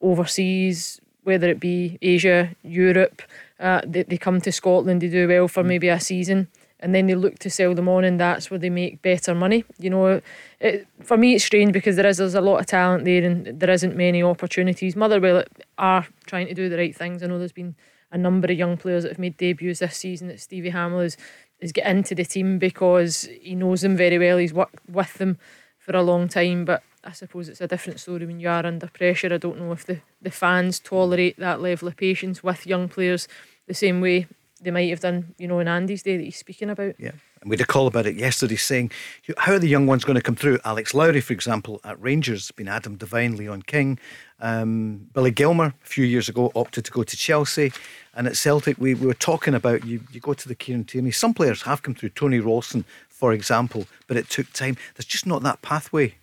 overseas, 0.00 0.98
whether 1.24 1.50
it 1.50 1.60
be 1.60 1.98
Asia, 2.00 2.56
Europe. 2.62 3.20
Uh, 3.58 3.82
they, 3.86 4.04
they 4.04 4.16
come 4.16 4.40
to 4.40 4.50
Scotland, 4.50 5.02
they 5.02 5.08
do 5.08 5.28
well 5.28 5.48
for 5.48 5.62
maybe 5.62 5.88
a 5.88 6.00
season, 6.00 6.48
and 6.80 6.94
then 6.94 7.06
they 7.06 7.14
look 7.14 7.38
to 7.40 7.50
sell 7.50 7.74
them 7.74 7.90
on, 7.90 8.04
and 8.04 8.18
that's 8.18 8.50
where 8.50 8.58
they 8.58 8.70
make 8.70 9.02
better 9.02 9.34
money. 9.34 9.66
You 9.78 9.90
know, 9.90 10.22
it, 10.60 10.86
for 11.02 11.18
me, 11.18 11.34
it's 11.34 11.44
strange 11.44 11.74
because 11.74 11.96
there 11.96 12.06
is 12.06 12.16
there's 12.16 12.34
a 12.34 12.40
lot 12.40 12.60
of 12.60 12.66
talent 12.66 13.04
there, 13.04 13.22
and 13.22 13.60
there 13.60 13.68
isn't 13.68 13.94
many 13.94 14.22
opportunities. 14.22 14.96
Motherwell 14.96 15.44
are 15.76 16.06
trying 16.24 16.46
to 16.46 16.54
do 16.54 16.70
the 16.70 16.78
right 16.78 16.96
things. 16.96 17.22
I 17.22 17.26
know 17.26 17.38
there's 17.38 17.52
been 17.52 17.74
a 18.12 18.18
number 18.18 18.50
of 18.50 18.58
young 18.58 18.76
players 18.76 19.04
that 19.04 19.10
have 19.10 19.18
made 19.18 19.36
debuts 19.36 19.80
this 19.80 19.96
season 19.96 20.28
that 20.28 20.40
Stevie 20.40 20.72
Hammell 20.72 21.04
is, 21.04 21.16
is 21.60 21.72
get 21.72 21.86
into 21.86 22.14
the 22.14 22.24
team 22.24 22.58
because 22.58 23.28
he 23.40 23.54
knows 23.54 23.82
them 23.82 23.96
very 23.96 24.18
well. 24.18 24.38
He's 24.38 24.54
worked 24.54 24.76
with 24.88 25.14
them 25.14 25.38
for 25.78 25.96
a 25.96 26.02
long 26.02 26.28
time, 26.28 26.64
but 26.64 26.82
I 27.04 27.12
suppose 27.12 27.48
it's 27.48 27.60
a 27.60 27.68
different 27.68 28.00
story 28.00 28.26
when 28.26 28.40
you 28.40 28.48
are 28.48 28.66
under 28.66 28.88
pressure. 28.88 29.32
I 29.32 29.38
don't 29.38 29.58
know 29.58 29.72
if 29.72 29.86
the, 29.86 30.00
the 30.20 30.30
fans 30.30 30.80
tolerate 30.80 31.38
that 31.38 31.60
level 31.60 31.88
of 31.88 31.96
patience 31.96 32.42
with 32.42 32.66
young 32.66 32.88
players 32.88 33.28
the 33.66 33.74
same 33.74 34.00
way 34.00 34.26
they 34.60 34.70
might 34.70 34.90
have 34.90 35.00
done, 35.00 35.34
you 35.38 35.48
know, 35.48 35.60
in 35.60 35.68
Andy's 35.68 36.02
day 36.02 36.16
that 36.16 36.22
he's 36.24 36.36
speaking 36.36 36.70
about. 36.70 36.94
Yeah. 36.98 37.12
And 37.40 37.48
we 37.48 37.54
had 37.54 37.62
a 37.62 37.66
call 37.66 37.86
about 37.86 38.06
it 38.06 38.16
yesterday 38.16 38.56
saying, 38.56 38.90
how 39.38 39.54
are 39.54 39.58
the 39.58 39.68
young 39.68 39.86
ones 39.86 40.04
going 40.04 40.16
to 40.16 40.22
come 40.22 40.36
through? 40.36 40.58
Alex 40.64 40.92
Lowry, 40.92 41.22
for 41.22 41.32
example, 41.32 41.80
at 41.84 42.00
Rangers, 42.00 42.50
been 42.50 42.68
Adam 42.68 42.96
Devine, 42.96 43.36
Leon 43.36 43.62
King. 43.62 43.98
Um, 44.40 45.08
Billy 45.14 45.30
Gilmour, 45.30 45.72
a 45.82 45.86
few 45.86 46.04
years 46.04 46.28
ago, 46.28 46.52
opted 46.54 46.84
to 46.84 46.90
go 46.90 47.02
to 47.02 47.16
Chelsea. 47.16 47.72
And 48.14 48.26
at 48.26 48.36
Celtic, 48.36 48.76
we, 48.78 48.94
we 48.94 49.06
were 49.06 49.14
talking 49.14 49.54
about 49.54 49.86
you, 49.86 50.00
you 50.12 50.20
go 50.20 50.34
to 50.34 50.48
the 50.48 50.54
Kieran 50.54 50.84
Tierney. 50.84 51.12
Some 51.12 51.32
players 51.32 51.62
have 51.62 51.82
come 51.82 51.94
through, 51.94 52.10
Tony 52.10 52.40
Ralston, 52.40 52.84
for 53.08 53.32
example, 53.32 53.86
but 54.06 54.18
it 54.18 54.28
took 54.28 54.52
time. 54.52 54.76
There's 54.94 55.06
just 55.06 55.26
not 55.26 55.42
that 55.42 55.62
pathway. 55.62 56.16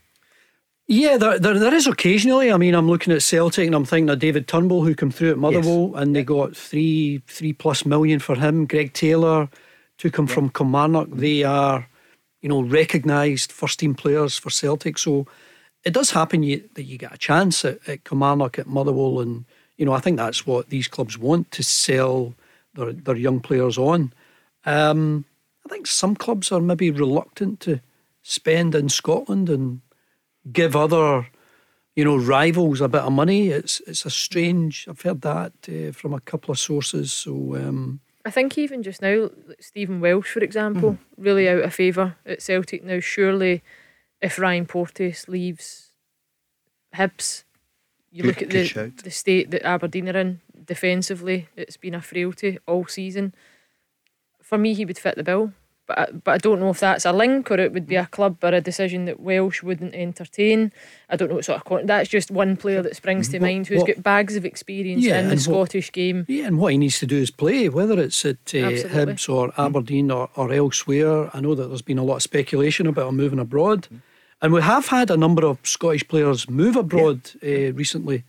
Yeah, 0.88 1.18
there, 1.18 1.38
there, 1.38 1.60
there 1.60 1.74
is 1.74 1.86
occasionally. 1.86 2.52
I 2.52 2.58
mean, 2.58 2.74
I'm 2.74 2.88
looking 2.88 3.12
at 3.12 3.22
Celtic 3.22 3.66
and 3.66 3.76
I'm 3.76 3.86
thinking 3.86 4.10
of 4.10 4.20
David 4.20 4.48
Turnbull 4.48 4.86
who 4.86 4.96
came 4.96 5.12
through 5.12 5.32
at 5.32 5.38
Motherwell 5.38 5.92
yes. 5.94 6.02
and 6.02 6.16
they 6.16 6.24
got 6.24 6.56
three 6.56 7.22
three 7.28 7.52
plus 7.52 7.86
million 7.86 8.20
for 8.20 8.36
him. 8.36 8.66
Greg 8.66 8.94
Taylor 8.94 9.50
took 9.98 10.18
him 10.18 10.28
yeah. 10.28 10.34
from 10.34 10.50
Kilmarnock. 10.50 11.10
They 11.12 11.44
are, 11.44 11.88
you 12.42 12.50
know, 12.50 12.62
recognised 12.62 13.52
first 13.52 13.80
team 13.80 13.96
players 13.96 14.38
for 14.38 14.50
Celtic. 14.50 14.98
So 14.98 15.28
it 15.84 15.94
does 15.94 16.12
happen 16.12 16.44
you, 16.44 16.68
that 16.76 16.84
you 16.84 16.98
get 16.98 17.14
a 17.14 17.18
chance 17.18 17.64
at, 17.66 17.80
at 17.88 18.04
Kilmarnock, 18.04 18.60
at 18.60 18.68
Motherwell, 18.68 19.20
and 19.20 19.46
you 19.78 19.86
know 19.86 19.94
I 19.94 20.00
think 20.00 20.18
that's 20.18 20.46
what 20.46 20.70
these 20.70 20.88
clubs 20.88 21.18
want 21.18 21.52
to 21.52 21.64
sell 21.64 22.34
their 22.74 22.94
their 22.94 23.16
young 23.16 23.40
players 23.40 23.78
on. 23.78 24.14
Um, 24.66 25.26
I 25.66 25.70
think 25.70 25.88
some 25.88 26.16
clubs 26.16 26.52
are 26.52 26.62
maybe 26.62 26.92
reluctant 26.92 27.60
to 27.62 27.82
spend 28.22 28.76
in 28.76 28.90
Scotland 28.90 29.50
and 29.50 29.82
give 30.52 30.76
other 30.76 31.28
you 31.98 32.06
know, 32.06 32.16
rivals 32.16 32.80
a 32.80 32.88
bit 32.88 33.02
of 33.02 33.12
money. 33.12 33.48
It's 33.48 33.82
it's 33.88 34.06
a 34.06 34.12
strange. 34.12 34.86
I've 34.88 35.02
heard 35.02 35.22
that 35.22 35.54
uh, 35.68 35.92
from 35.92 36.14
a 36.14 36.20
couple 36.20 36.52
of 36.52 36.60
sources. 36.60 37.12
So 37.12 37.56
um, 37.56 38.02
I 38.28 38.30
think 38.30 38.58
even 38.58 38.84
just 38.84 39.02
now, 39.02 39.30
Stephen 39.58 40.02
Welsh, 40.02 40.34
for 40.34 40.42
example, 40.42 40.92
mm. 40.92 40.98
really 41.16 41.48
out 41.48 41.64
of 41.64 41.74
favour 41.74 42.18
at 42.26 42.42
Celtic 42.42 42.84
now. 42.84 43.00
Surely, 43.00 43.64
if 44.22 44.38
Ryan 44.38 44.66
Porteous 44.66 45.30
leaves 45.30 45.94
Hibs, 46.94 47.46
you 48.12 48.24
good, 48.24 48.28
look 48.28 48.42
at 48.42 48.50
the 48.50 48.92
the 49.02 49.12
state 49.12 49.52
that 49.52 49.64
Aberdeen 49.64 50.10
are 50.10 50.18
in 50.20 50.42
defensively. 50.66 51.48
It's 51.56 51.78
been 51.78 51.96
a 51.96 52.02
frailty 52.02 52.60
all 52.68 52.86
season. 52.86 53.34
For 54.44 54.58
me, 54.58 54.74
he 54.74 54.84
would 54.84 55.00
fit 55.00 55.16
the 55.16 55.24
bill 55.24 55.54
but 55.88 55.98
I, 55.98 56.12
but 56.12 56.32
I 56.32 56.38
don't 56.38 56.60
know 56.60 56.70
if 56.70 56.82
that's 56.82 57.06
a 57.06 57.14
link 57.14 57.50
or 57.50 57.56
it 57.56 57.72
would 57.72 57.88
be 57.88 57.96
a 57.96 58.06
club 58.06 58.38
or 58.44 58.50
a 58.50 58.62
decision 58.62 59.06
that 59.06 59.22
Welsh 59.22 59.64
wouldn't 59.64 59.96
entertain. 59.96 60.74
I 61.10 61.16
don't 61.16 61.30
know 61.30 61.36
what 61.36 61.46
sort 61.46 61.66
of 61.66 61.88
that's 61.88 62.10
just 62.10 62.30
one 62.30 62.58
player 62.58 62.82
that 62.82 62.96
springs 62.96 63.30
to 63.30 63.40
what, 63.40 63.48
mind 63.48 63.68
who's 63.68 63.80
what, 63.80 63.88
got 63.88 64.04
bags 64.04 64.36
of 64.36 64.46
experience 64.46 65.04
yeah, 65.04 65.20
in 65.20 65.30
the 65.30 65.38
Scottish 65.38 65.88
what, 65.88 65.94
game. 65.94 66.26
Yeah, 66.28 66.46
and 66.46 66.60
what 66.60 66.74
he 66.74 66.78
needs 66.78 67.00
to 67.00 67.08
do 67.08 67.18
is 67.18 67.32
play, 67.32 67.70
whether 67.70 68.00
it's 68.00 68.26
at 68.26 68.36
uh, 68.50 68.70
Hibs 68.92 69.30
or 69.34 69.54
Aberdeen 69.58 70.12
or, 70.12 70.30
or 70.36 70.52
elsewhere. 70.52 71.36
I 71.36 71.40
know 71.40 71.56
that 71.56 71.68
there's 71.68 71.82
been 71.82 71.98
a 71.98 72.04
lot 72.04 72.18
of 72.18 72.24
speculation 72.24 72.86
about 72.86 73.08
him 73.08 73.16
moving 73.16 73.40
abroad, 73.40 73.88
and 74.42 74.52
we 74.52 74.62
have 74.62 74.88
had 74.88 75.10
a 75.10 75.18
number 75.18 75.46
of 75.46 75.58
Scottish 75.64 76.08
players 76.08 76.50
move 76.50 76.76
abroad 76.76 77.32
yeah. 77.42 77.70
uh, 77.70 77.72
recently. 77.72 78.26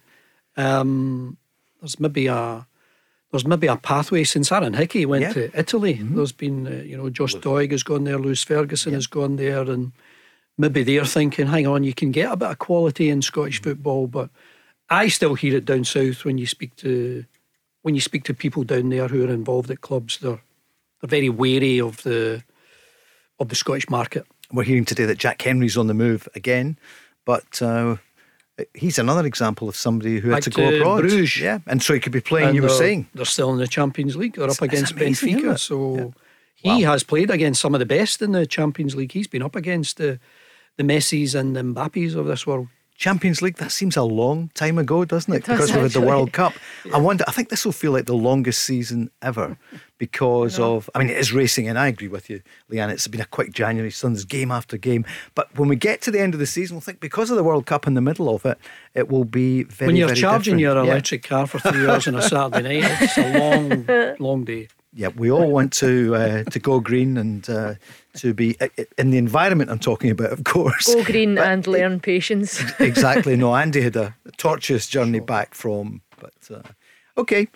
Um, 0.56 1.36
there's 1.80 1.98
maybe 1.98 2.28
a 2.28 2.67
there's 3.30 3.46
maybe 3.46 3.66
a 3.66 3.76
pathway 3.76 4.24
since 4.24 4.50
Aaron 4.50 4.74
Hickey 4.74 5.04
went 5.04 5.22
yeah. 5.22 5.32
to 5.34 5.58
Italy. 5.58 5.94
Mm-hmm. 5.96 6.16
There's 6.16 6.32
been, 6.32 6.66
uh, 6.66 6.82
you 6.82 6.96
know, 6.96 7.10
Josh 7.10 7.34
Doig 7.34 7.70
has 7.72 7.82
gone 7.82 8.04
there, 8.04 8.18
Lewis 8.18 8.42
Ferguson 8.42 8.92
yeah. 8.92 8.96
has 8.96 9.06
gone 9.06 9.36
there, 9.36 9.62
and 9.62 9.92
maybe 10.56 10.82
they're 10.82 11.04
thinking, 11.04 11.46
hang 11.46 11.66
on, 11.66 11.84
you 11.84 11.92
can 11.92 12.10
get 12.10 12.32
a 12.32 12.36
bit 12.36 12.50
of 12.50 12.58
quality 12.58 13.10
in 13.10 13.20
Scottish 13.20 13.60
mm-hmm. 13.60 13.70
football, 13.70 14.06
but 14.06 14.30
I 14.88 15.08
still 15.08 15.34
hear 15.34 15.56
it 15.56 15.66
down 15.66 15.84
south 15.84 16.24
when 16.24 16.38
you 16.38 16.46
speak 16.46 16.74
to 16.76 17.24
when 17.82 17.94
you 17.94 18.00
speak 18.00 18.24
to 18.24 18.34
people 18.34 18.64
down 18.64 18.88
there 18.88 19.08
who 19.08 19.24
are 19.24 19.32
involved 19.32 19.70
at 19.70 19.82
clubs. 19.82 20.18
They're 20.18 20.40
they're 21.00 21.08
very 21.08 21.28
wary 21.28 21.80
of 21.80 22.02
the 22.02 22.42
of 23.38 23.50
the 23.50 23.54
Scottish 23.54 23.90
market. 23.90 24.26
We're 24.50 24.64
hearing 24.64 24.86
today 24.86 25.04
that 25.04 25.18
Jack 25.18 25.42
Hendry's 25.42 25.76
on 25.76 25.86
the 25.86 25.94
move 25.94 26.28
again, 26.34 26.78
but. 27.24 27.60
Uh, 27.60 27.96
He's 28.74 28.98
another 28.98 29.26
example 29.26 29.68
of 29.68 29.76
somebody 29.76 30.18
who 30.18 30.30
had 30.30 30.42
to 30.42 30.50
go 30.50 30.66
uh, 30.66 30.72
abroad. 30.72 31.00
Bruges. 31.00 31.40
Yeah, 31.40 31.60
and 31.66 31.82
so 31.82 31.94
he 31.94 32.00
could 32.00 32.12
be 32.12 32.20
playing. 32.20 32.48
And 32.48 32.56
you 32.56 32.62
were 32.62 32.68
uh, 32.68 32.72
saying 32.72 33.08
they're 33.14 33.24
still 33.24 33.52
in 33.52 33.58
the 33.58 33.68
Champions 33.68 34.16
League. 34.16 34.34
They're 34.34 34.50
up 34.50 34.62
against 34.62 34.92
amazing, 34.92 35.38
Benfica. 35.38 35.58
So 35.58 35.96
yeah. 35.96 36.74
he 36.76 36.84
wow. 36.84 36.92
has 36.92 37.02
played 37.04 37.30
against 37.30 37.60
some 37.60 37.74
of 37.74 37.78
the 37.78 37.86
best 37.86 38.20
in 38.20 38.32
the 38.32 38.46
Champions 38.46 38.96
League. 38.96 39.12
He's 39.12 39.28
been 39.28 39.42
up 39.42 39.54
against 39.54 39.96
the 39.96 40.18
the 40.76 40.84
Messis 40.84 41.34
and 41.34 41.54
the 41.54 41.62
Mbappes 41.62 42.14
of 42.14 42.26
this 42.26 42.46
world. 42.46 42.68
Champions 42.98 43.40
League, 43.40 43.58
that 43.58 43.70
seems 43.70 43.96
a 43.96 44.02
long 44.02 44.50
time 44.54 44.76
ago, 44.76 45.04
doesn't 45.04 45.32
it? 45.32 45.36
it 45.36 45.44
does 45.44 45.70
because 45.70 45.72
we 45.72 45.82
had 45.82 45.92
the 45.92 46.00
World 46.00 46.32
Cup. 46.32 46.52
Yeah. 46.84 46.92
I 46.96 46.98
wonder, 46.98 47.22
I 47.28 47.30
think 47.30 47.48
this 47.48 47.64
will 47.64 47.72
feel 47.72 47.92
like 47.92 48.06
the 48.06 48.16
longest 48.16 48.64
season 48.64 49.08
ever 49.22 49.56
because 49.98 50.58
of, 50.58 50.90
I 50.96 50.98
mean, 50.98 51.08
it 51.08 51.16
is 51.16 51.32
racing, 51.32 51.68
and 51.68 51.78
I 51.78 51.86
agree 51.86 52.08
with 52.08 52.28
you, 52.28 52.42
Leanne. 52.68 52.90
It's 52.90 53.06
been 53.06 53.20
a 53.20 53.24
quick 53.24 53.52
January, 53.52 53.92
Sun's 53.92 54.24
game 54.24 54.50
after 54.50 54.76
game. 54.76 55.06
But 55.36 55.56
when 55.56 55.68
we 55.68 55.76
get 55.76 56.00
to 56.02 56.10
the 56.10 56.18
end 56.18 56.34
of 56.34 56.40
the 56.40 56.46
season, 56.46 56.74
we'll 56.74 56.80
think 56.80 56.98
because 56.98 57.30
of 57.30 57.36
the 57.36 57.44
World 57.44 57.66
Cup 57.66 57.86
in 57.86 57.94
the 57.94 58.00
middle 58.00 58.34
of 58.34 58.44
it, 58.44 58.58
it 58.94 59.08
will 59.08 59.24
be 59.24 59.62
very 59.62 59.90
When 59.90 59.96
you're 59.96 60.08
very 60.08 60.20
charging 60.20 60.58
different. 60.58 60.76
your 60.76 60.84
electric 60.92 61.22
car 61.22 61.46
for 61.46 61.60
three 61.60 61.86
hours 61.86 62.08
on 62.08 62.16
a 62.16 62.22
Saturday 62.22 62.80
night, 62.80 62.98
it's 63.00 63.16
a 63.16 63.38
long, 63.38 64.16
long 64.18 64.44
day 64.44 64.66
yeah, 64.94 65.08
we 65.14 65.30
all 65.30 65.48
want 65.50 65.72
to 65.74 66.14
uh, 66.14 66.44
to 66.44 66.58
go 66.58 66.80
green 66.80 67.16
and 67.18 67.48
uh, 67.48 67.74
to 68.18 68.34
be 68.34 68.56
in 68.96 69.10
the 69.10 69.18
environment 69.18 69.70
I'm 69.70 69.78
talking 69.78 70.10
about, 70.10 70.32
of 70.32 70.44
course. 70.44 70.92
Go 70.94 71.04
green 71.04 71.36
but 71.36 71.46
and 71.46 71.66
learn 71.66 72.00
patience. 72.00 72.62
exactly. 72.80 73.36
No, 73.36 73.54
Andy 73.62 73.80
had 73.80 73.96
a 73.96 74.14
tortuous 74.36 74.86
journey 74.86 75.20
back 75.20 75.54
from, 75.54 76.02
but 76.20 76.34
uh, 76.50 76.62
Okay, 77.18 77.48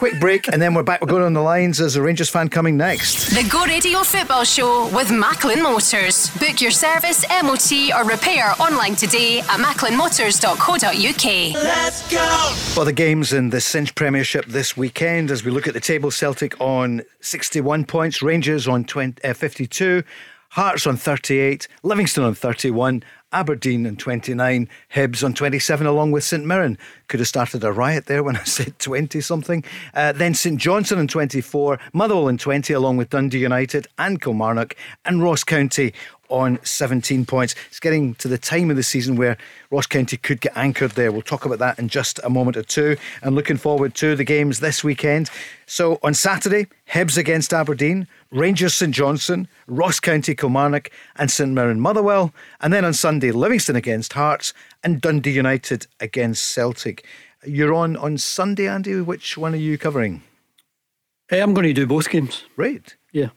quick 0.00 0.18
break, 0.18 0.48
and 0.48 0.60
then 0.60 0.74
we're 0.74 0.82
back. 0.82 1.00
We're 1.00 1.06
going 1.06 1.22
on 1.22 1.34
the 1.34 1.40
lines 1.40 1.80
as 1.80 1.94
a 1.94 2.02
Rangers 2.02 2.28
fan 2.28 2.48
coming 2.48 2.76
next. 2.76 3.28
The 3.28 3.48
Go 3.48 3.64
Radio 3.64 4.00
Football 4.00 4.42
Show 4.42 4.90
with 4.92 5.12
Macklin 5.12 5.62
Motors. 5.62 6.36
Book 6.36 6.60
your 6.60 6.72
service, 6.72 7.24
MOT, 7.44 7.72
or 7.96 8.04
repair 8.04 8.52
online 8.58 8.96
today 8.96 9.38
at 9.38 9.60
macklinmotors.co.uk. 9.60 11.62
Let's 11.62 12.10
go! 12.10 12.54
Well, 12.76 12.84
the 12.84 12.92
games 12.92 13.32
in 13.32 13.50
the 13.50 13.60
Cinch 13.60 13.94
Premiership 13.94 14.46
this 14.46 14.76
weekend 14.76 15.30
as 15.30 15.44
we 15.44 15.52
look 15.52 15.68
at 15.68 15.74
the 15.74 15.80
table 15.80 16.10
Celtic 16.10 16.60
on 16.60 17.02
61 17.20 17.84
points, 17.84 18.20
Rangers 18.20 18.66
on 18.66 18.82
20, 18.82 19.22
uh, 19.22 19.32
52. 19.32 20.02
Hearts 20.50 20.88
on 20.88 20.96
38, 20.96 21.68
Livingston 21.84 22.24
on 22.24 22.34
31, 22.34 23.04
Aberdeen 23.34 23.86
on 23.86 23.96
29, 23.96 24.68
Hibs 24.94 25.24
on 25.24 25.34
27, 25.34 25.86
along 25.86 26.12
with 26.12 26.24
St 26.24 26.46
Mirren. 26.46 26.78
Could 27.08 27.20
have 27.20 27.28
started 27.28 27.64
a 27.64 27.72
riot 27.72 28.06
there 28.06 28.22
when 28.22 28.36
I 28.36 28.44
said 28.44 28.78
20 28.78 29.20
something. 29.20 29.64
Uh, 29.92 30.12
then 30.12 30.32
St 30.32 30.58
Johnstone 30.58 31.00
on 31.00 31.08
24, 31.08 31.78
Motherwell 31.92 32.28
on 32.28 32.38
20, 32.38 32.72
along 32.72 32.96
with 32.96 33.10
Dundee 33.10 33.40
United 33.40 33.88
and 33.98 34.22
Kilmarnock, 34.22 34.76
and 35.04 35.22
Ross 35.22 35.42
County 35.44 35.92
on 36.28 36.58
17 36.64 37.26
points. 37.26 37.54
It's 37.68 37.80
getting 37.80 38.14
to 38.16 38.28
the 38.28 38.38
time 38.38 38.70
of 38.70 38.76
the 38.76 38.82
season 38.82 39.16
where 39.16 39.36
Ross 39.70 39.86
County 39.86 40.16
could 40.16 40.40
get 40.40 40.56
anchored 40.56 40.92
there. 40.92 41.12
We'll 41.12 41.22
talk 41.22 41.44
about 41.44 41.58
that 41.58 41.78
in 41.78 41.88
just 41.88 42.20
a 42.24 42.30
moment 42.30 42.56
or 42.56 42.62
two. 42.62 42.96
And 43.22 43.34
looking 43.34 43.56
forward 43.56 43.94
to 43.96 44.16
the 44.16 44.24
games 44.24 44.60
this 44.60 44.82
weekend. 44.82 45.30
So 45.66 45.98
on 46.02 46.14
Saturday, 46.14 46.66
Hibs 46.90 47.16
against 47.16 47.52
Aberdeen, 47.52 48.06
Rangers 48.30 48.74
St 48.74 48.94
Johnstone, 48.94 49.48
Ross 49.66 50.00
County 50.00 50.34
Kilmarnock, 50.34 50.90
and 51.16 51.30
St 51.30 51.50
Mirren 51.50 51.80
Motherwell. 51.80 52.32
And 52.60 52.72
then 52.72 52.84
on 52.84 52.92
Sunday, 52.92 53.30
Livingston 53.30 53.76
against 53.76 54.12
Hearts 54.12 54.52
and 54.82 55.00
Dundee 55.00 55.32
United 55.32 55.86
against 56.00 56.44
Celtic. 56.44 57.06
You're 57.46 57.74
on 57.74 57.96
on 57.96 58.18
Sunday, 58.18 58.68
Andy. 58.68 59.00
Which 59.00 59.36
one 59.36 59.54
are 59.54 59.58
you 59.58 59.76
covering? 59.76 60.22
Hey, 61.28 61.40
I'm 61.40 61.54
going 61.54 61.66
to 61.66 61.72
do 61.72 61.86
both 61.86 62.10
games. 62.10 62.44
Right. 62.56 62.94
Yeah. 63.12 63.30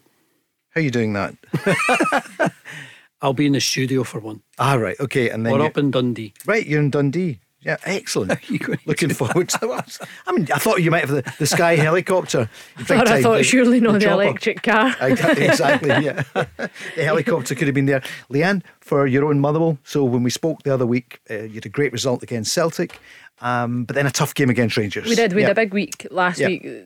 How 0.77 0.81
are 0.81 0.83
you 0.83 0.91
doing 0.91 1.13
that? 1.13 2.53
I'll 3.23 3.33
be 3.33 3.47
in 3.47 3.53
the 3.53 3.59
studio 3.59 4.03
for 4.03 4.19
one. 4.19 4.43
Ah, 4.59 4.75
right. 4.75 4.95
Okay. 4.99 5.31
And 5.31 5.43
then 5.43 5.53
we're 5.53 5.65
up 5.65 5.75
in 5.75 5.89
Dundee. 5.89 6.35
Right. 6.45 6.67
You're 6.67 6.81
in 6.81 6.91
Dundee. 6.91 7.39
Yeah, 7.61 7.77
excellent. 7.83 8.39
Looking 8.85 9.09
forward 9.15 9.49
to 9.49 9.57
that. 9.61 9.97
I 10.27 10.33
mean, 10.33 10.47
I 10.53 10.59
thought 10.59 10.83
you 10.83 10.91
might 10.91 10.99
have 10.99 11.09
the, 11.09 11.33
the 11.39 11.47
sky 11.47 11.77
helicopter. 11.77 12.47
I 12.77 12.83
thought, 12.83 13.07
I 13.07 13.23
thought 13.23 13.43
surely 13.43 13.79
not 13.79 13.93
the, 13.93 13.99
the 14.01 14.11
electric 14.11 14.61
car. 14.61 14.95
exactly, 15.01 15.89
yeah. 15.89 16.21
the 16.35 16.69
helicopter 17.03 17.55
could 17.55 17.67
have 17.67 17.73
been 17.73 17.87
there. 17.87 18.03
Leanne, 18.29 18.61
for 18.79 19.07
your 19.07 19.25
own 19.25 19.39
Motherwell. 19.39 19.79
So 19.83 20.03
when 20.03 20.21
we 20.21 20.29
spoke 20.29 20.61
the 20.61 20.75
other 20.75 20.85
week, 20.85 21.21
uh, 21.31 21.41
you 21.41 21.55
had 21.55 21.65
a 21.65 21.69
great 21.69 21.91
result 21.91 22.21
against 22.21 22.53
Celtic, 22.53 22.99
um, 23.41 23.85
but 23.85 23.95
then 23.95 24.05
a 24.05 24.11
tough 24.11 24.35
game 24.35 24.51
against 24.51 24.77
Rangers. 24.77 25.09
We 25.09 25.15
did. 25.15 25.33
We 25.33 25.41
yep. 25.41 25.47
had 25.47 25.57
a 25.57 25.61
big 25.61 25.73
week 25.73 26.05
last 26.11 26.37
yep. 26.37 26.49
week. 26.51 26.85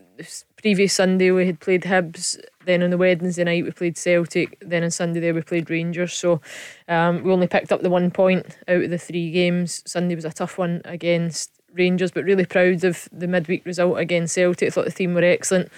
previous 0.55 0.93
Sunday 0.93 1.31
we 1.31 1.45
had 1.45 1.59
played 1.59 1.81
Hibs 1.81 2.39
then 2.65 2.83
on 2.83 2.89
the 2.89 2.97
Wednesday 2.97 3.43
night 3.43 3.63
we 3.63 3.71
played 3.71 3.97
Celtic. 3.97 4.57
Then 4.61 4.83
on 4.83 4.91
Sunday 4.91 5.19
there 5.19 5.33
we 5.33 5.41
played 5.41 5.69
Rangers. 5.69 6.13
So 6.13 6.41
um, 6.87 7.23
we 7.23 7.31
only 7.31 7.47
picked 7.47 7.71
up 7.71 7.81
the 7.81 7.89
one 7.89 8.11
point 8.11 8.57
out 8.67 8.83
of 8.83 8.89
the 8.89 8.97
three 8.97 9.31
games. 9.31 9.83
Sunday 9.85 10.15
was 10.15 10.25
a 10.25 10.31
tough 10.31 10.57
one 10.57 10.81
against 10.85 11.51
Rangers, 11.73 12.11
but 12.11 12.25
really 12.25 12.45
proud 12.45 12.83
of 12.83 13.07
the 13.11 13.27
midweek 13.27 13.65
result 13.65 13.97
against 13.97 14.33
Celtic. 14.33 14.67
I 14.67 14.71
thought 14.71 14.85
the 14.85 14.91
team 14.91 15.13
were 15.13 15.23
excellent. 15.23 15.71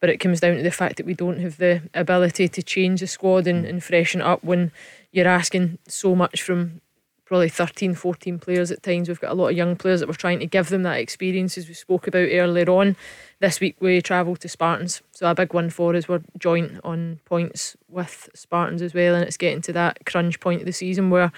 But 0.00 0.10
it 0.10 0.18
comes 0.18 0.40
down 0.40 0.56
to 0.56 0.62
the 0.62 0.70
fact 0.70 0.96
that 0.96 1.06
we 1.06 1.12
don't 1.12 1.40
have 1.40 1.58
the 1.58 1.82
ability 1.92 2.48
to 2.48 2.62
change 2.62 3.00
the 3.00 3.06
squad 3.06 3.46
and, 3.46 3.66
and 3.66 3.84
freshen 3.84 4.22
it 4.22 4.26
up 4.26 4.42
when 4.42 4.72
you're 5.12 5.28
asking 5.28 5.78
so 5.86 6.14
much 6.14 6.42
from 6.42 6.80
probably 7.30 7.48
13, 7.48 7.94
14 7.94 8.40
players 8.40 8.72
at 8.72 8.82
times. 8.82 9.08
We've 9.08 9.20
got 9.20 9.30
a 9.30 9.34
lot 9.34 9.50
of 9.50 9.56
young 9.56 9.76
players 9.76 10.00
that 10.00 10.08
we're 10.08 10.14
trying 10.14 10.40
to 10.40 10.46
give 10.46 10.68
them 10.68 10.82
that 10.82 10.98
experience 10.98 11.56
as 11.56 11.68
we 11.68 11.74
spoke 11.74 12.08
about 12.08 12.28
earlier 12.28 12.68
on. 12.68 12.96
This 13.38 13.60
week 13.60 13.76
we 13.78 14.02
travel 14.02 14.34
to 14.34 14.48
Spartans, 14.48 15.00
so 15.12 15.30
a 15.30 15.34
big 15.36 15.54
one 15.54 15.70
for 15.70 15.94
us. 15.94 16.08
We're 16.08 16.22
joint 16.36 16.80
on 16.82 17.20
points 17.24 17.76
with 17.88 18.28
Spartans 18.34 18.82
as 18.82 18.94
well, 18.94 19.14
and 19.14 19.22
it's 19.22 19.36
getting 19.36 19.62
to 19.62 19.72
that 19.74 20.04
crunch 20.06 20.40
point 20.40 20.62
of 20.62 20.66
the 20.66 20.72
season 20.72 21.08
where 21.08 21.30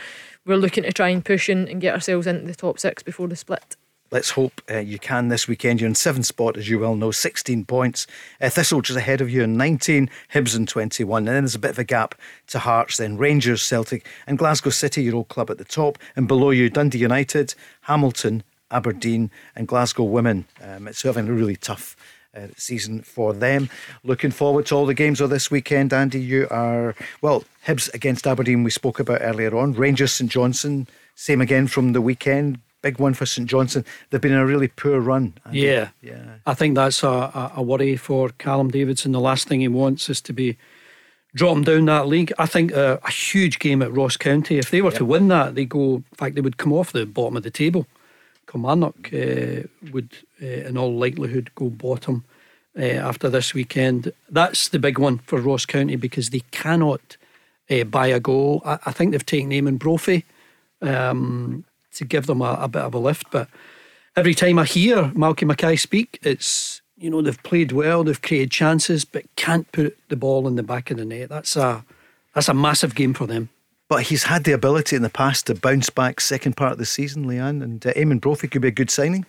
we're 0.46 0.56
looking 0.56 0.84
to 0.84 0.92
try 0.92 1.10
and 1.10 1.22
push 1.22 1.50
in 1.50 1.68
and 1.68 1.82
get 1.82 1.92
ourselves 1.92 2.26
into 2.26 2.46
the 2.46 2.54
top 2.54 2.78
six 2.78 3.02
before 3.02 3.28
the 3.28 3.36
split. 3.36 3.76
Let's 4.12 4.28
hope 4.28 4.60
uh, 4.70 4.80
you 4.80 4.98
can 4.98 5.28
this 5.28 5.48
weekend. 5.48 5.80
You're 5.80 5.88
in 5.88 5.94
seventh 5.94 6.26
spot, 6.26 6.58
as 6.58 6.68
you 6.68 6.78
well 6.78 6.96
know, 6.96 7.10
16 7.10 7.64
points. 7.64 8.06
Uh, 8.42 8.50
Thistle 8.50 8.82
just 8.82 8.98
ahead 8.98 9.22
of 9.22 9.30
you 9.30 9.42
in 9.42 9.56
19, 9.56 10.10
Hibs 10.34 10.54
in 10.54 10.66
21. 10.66 11.20
And 11.20 11.28
then 11.28 11.44
there's 11.44 11.54
a 11.54 11.58
bit 11.58 11.70
of 11.70 11.78
a 11.78 11.84
gap 11.84 12.14
to 12.48 12.58
Hearts, 12.58 12.98
then 12.98 13.16
Rangers, 13.16 13.62
Celtic, 13.62 14.06
and 14.26 14.36
Glasgow 14.36 14.68
City, 14.68 15.02
your 15.02 15.16
old 15.16 15.28
club 15.28 15.50
at 15.50 15.56
the 15.56 15.64
top. 15.64 15.96
And 16.14 16.28
below 16.28 16.50
you, 16.50 16.68
Dundee 16.68 16.98
United, 16.98 17.54
Hamilton, 17.80 18.42
Aberdeen, 18.70 19.30
and 19.56 19.66
Glasgow 19.66 20.04
Women. 20.04 20.44
Um, 20.60 20.88
it's 20.88 21.00
having 21.00 21.26
a 21.26 21.32
really 21.32 21.56
tough 21.56 21.96
uh, 22.36 22.48
season 22.54 23.00
for 23.00 23.32
them. 23.32 23.70
Looking 24.04 24.30
forward 24.30 24.66
to 24.66 24.74
all 24.74 24.84
the 24.84 24.92
games 24.92 25.22
of 25.22 25.30
this 25.30 25.50
weekend, 25.50 25.94
Andy. 25.94 26.20
You 26.20 26.48
are, 26.50 26.94
well, 27.22 27.44
Hibs 27.66 27.92
against 27.94 28.26
Aberdeen, 28.26 28.62
we 28.62 28.70
spoke 28.70 29.00
about 29.00 29.22
earlier 29.22 29.56
on. 29.56 29.72
Rangers 29.72 30.12
St 30.12 30.30
Johnstone, 30.30 30.86
Same 31.14 31.40
again 31.40 31.66
from 31.66 31.94
the 31.94 32.02
weekend. 32.02 32.58
Big 32.82 32.98
one 32.98 33.14
for 33.14 33.26
St 33.26 33.48
Johnstone. 33.48 33.84
They've 34.10 34.20
been 34.20 34.32
in 34.32 34.38
a 34.38 34.46
really 34.46 34.68
poor 34.68 35.00
run. 35.00 35.34
Andy. 35.46 35.60
Yeah, 35.60 35.88
yeah. 36.00 36.36
I 36.46 36.54
think 36.54 36.74
that's 36.74 37.02
a, 37.02 37.52
a, 37.56 37.62
worry 37.62 37.96
for 37.96 38.30
Callum 38.38 38.70
Davidson. 38.70 39.12
The 39.12 39.20
last 39.20 39.46
thing 39.46 39.60
he 39.60 39.68
wants 39.68 40.10
is 40.10 40.20
to 40.22 40.32
be 40.32 40.58
dropping 41.34 41.62
down 41.62 41.84
that 41.86 42.08
league. 42.08 42.32
I 42.38 42.46
think 42.46 42.72
a, 42.72 42.98
a 43.04 43.10
huge 43.10 43.60
game 43.60 43.82
at 43.82 43.92
Ross 43.92 44.16
County. 44.16 44.58
If 44.58 44.70
they 44.70 44.82
were 44.82 44.90
yep. 44.90 44.98
to 44.98 45.04
win 45.04 45.28
that, 45.28 45.54
they 45.54 45.64
go. 45.64 45.96
In 45.96 46.04
fact, 46.14 46.34
they 46.34 46.40
would 46.40 46.58
come 46.58 46.72
off 46.72 46.92
the 46.92 47.06
bottom 47.06 47.36
of 47.36 47.44
the 47.44 47.50
table. 47.50 47.86
Kilmarnock 48.50 49.12
uh, 49.12 49.68
would, 49.92 50.10
uh, 50.42 50.46
in 50.46 50.76
all 50.76 50.94
likelihood, 50.94 51.50
go 51.54 51.70
bottom 51.70 52.24
uh, 52.76 52.82
after 52.82 53.28
this 53.28 53.54
weekend. 53.54 54.12
That's 54.28 54.68
the 54.68 54.78
big 54.78 54.98
one 54.98 55.18
for 55.18 55.40
Ross 55.40 55.66
County 55.66 55.96
because 55.96 56.30
they 56.30 56.42
cannot 56.50 57.16
uh, 57.70 57.84
buy 57.84 58.08
a 58.08 58.20
goal. 58.20 58.62
I, 58.64 58.78
I, 58.86 58.92
think 58.92 59.12
they've 59.12 59.24
taken 59.24 59.50
Eamonn 59.50 59.78
Brophy 59.78 60.24
um, 60.80 61.64
to 61.94 62.04
give 62.04 62.26
them 62.26 62.42
a, 62.42 62.58
a, 62.60 62.68
bit 62.68 62.82
of 62.82 62.94
a 62.94 62.98
lift. 62.98 63.26
But 63.30 63.48
every 64.16 64.34
time 64.34 64.58
I 64.58 64.64
hear 64.64 65.04
Malky 65.14 65.46
Mackay 65.46 65.76
speak, 65.76 66.18
it's 66.22 66.80
you 66.96 67.10
know 67.10 67.22
they've 67.22 67.42
played 67.42 67.72
well, 67.72 68.04
they've 68.04 68.20
created 68.20 68.50
chances, 68.50 69.04
but 69.04 69.24
can't 69.36 69.70
put 69.72 69.96
the 70.08 70.16
ball 70.16 70.46
in 70.46 70.56
the 70.56 70.62
back 70.62 70.90
of 70.90 70.96
the 70.96 71.04
net. 71.04 71.28
That's 71.28 71.56
a 71.56 71.84
that's 72.34 72.48
a 72.48 72.54
massive 72.54 72.94
game 72.94 73.14
for 73.14 73.26
them. 73.26 73.50
But 73.88 74.04
he's 74.04 74.24
had 74.24 74.44
the 74.44 74.52
ability 74.52 74.96
in 74.96 75.02
the 75.02 75.10
past 75.10 75.46
to 75.46 75.54
bounce 75.54 75.90
back 75.90 76.20
second 76.20 76.56
part 76.56 76.72
of 76.72 76.78
the 76.78 76.86
season, 76.86 77.26
Leanne, 77.26 77.62
and 77.62 77.86
uh, 77.86 77.92
Eamonn 77.92 78.20
Brophy 78.20 78.48
could 78.48 78.62
be 78.62 78.68
a 78.68 78.70
good 78.70 78.90
signing. 78.90 79.26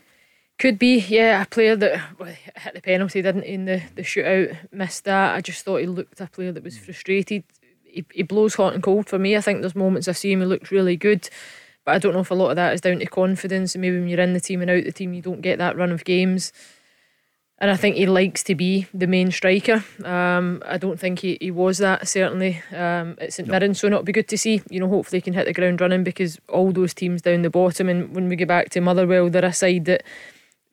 Could 0.60 0.80
be, 0.80 1.00
yeah. 1.00 1.42
A 1.42 1.46
player 1.46 1.76
that 1.76 2.02
well, 2.20 2.34
hit 2.56 2.74
the 2.74 2.82
penalty, 2.82 3.22
didn't 3.22 3.44
in 3.44 3.66
the, 3.66 3.82
the 3.96 4.04
shootout, 4.04 4.56
missed 4.72 5.04
that. 5.06 5.36
I 5.36 5.42
just 5.42 5.66
thought 5.66 5.82
he 5.82 5.88
looked 5.88 6.22
a 6.22 6.28
player 6.28 6.52
that 6.52 6.64
was 6.64 6.78
frustrated. 6.78 7.44
He, 7.84 8.06
he 8.14 8.24
blows 8.24 8.56
hot 8.56 8.74
and 8.74 8.82
cold 8.82 9.08
for 9.08 9.20
me. 9.20 9.36
I 9.36 9.42
think 9.42 9.62
there's 9.62 9.76
moments 9.76 10.08
I 10.08 10.14
see 10.14 10.32
him, 10.32 10.40
he 10.40 10.46
looks 10.46 10.72
really 10.72 10.96
good. 10.96 11.30
But 11.86 11.96
I 11.96 12.00
don't 12.00 12.14
know 12.14 12.22
if 12.22 12.32
a 12.32 12.36
lot 12.36 12.50
of 12.50 12.56
that 12.56 12.74
is 12.74 12.82
down 12.82 13.00
to 13.00 13.06
confidence. 13.06 13.76
And 13.76 13.82
maybe 13.82 14.00
when 14.00 14.08
you're 14.08 14.20
in 14.20 14.34
the 14.34 14.40
team 14.40 14.62
and 14.62 14.72
out 14.72 14.84
the 14.84 14.92
team, 14.92 15.14
you 15.14 15.22
don't 15.22 15.42
get 15.42 15.60
that 15.60 15.76
run 15.76 15.92
of 15.92 16.06
games 16.06 16.52
and 17.64 17.72
I 17.72 17.78
think 17.78 17.96
he 17.96 18.08
likes 18.08 18.44
to 18.44 18.56
be 18.56 18.88
the 18.94 19.08
main 19.08 19.32
striker. 19.32 19.86
Um, 20.04 20.62
I 20.66 20.78
don't 20.78 21.00
think 21.00 21.20
he, 21.20 21.38
he 21.40 21.50
was 21.50 21.78
that 21.78 22.08
certainly 22.10 22.62
um, 22.72 23.16
at 23.22 23.32
St 23.32 23.48
Mirren, 23.48 23.74
so 23.74 23.88
it'll 23.88 24.04
be 24.04 24.12
good 24.12 24.28
to 24.28 24.38
see. 24.38 24.62
You 24.70 24.82
know, 24.82 24.90
hopefully 24.90 25.20
he 25.20 25.22
can 25.22 25.34
hit 25.34 25.46
the 25.46 25.54
ground 25.54 25.80
running 25.80 26.04
because 26.04 26.38
all 26.50 26.74
those 26.74 26.94
teams 26.94 27.22
down 27.22 27.42
the 27.42 27.50
bottom, 27.50 27.88
and 27.88 28.14
when 28.14 28.28
we 28.28 28.36
get 28.36 28.50
back 28.50 28.70
to 28.72 28.82
Motherwell, 28.82 29.30
they're 29.30 29.46
a 29.46 29.54
side 29.54 29.86
that 29.86 30.04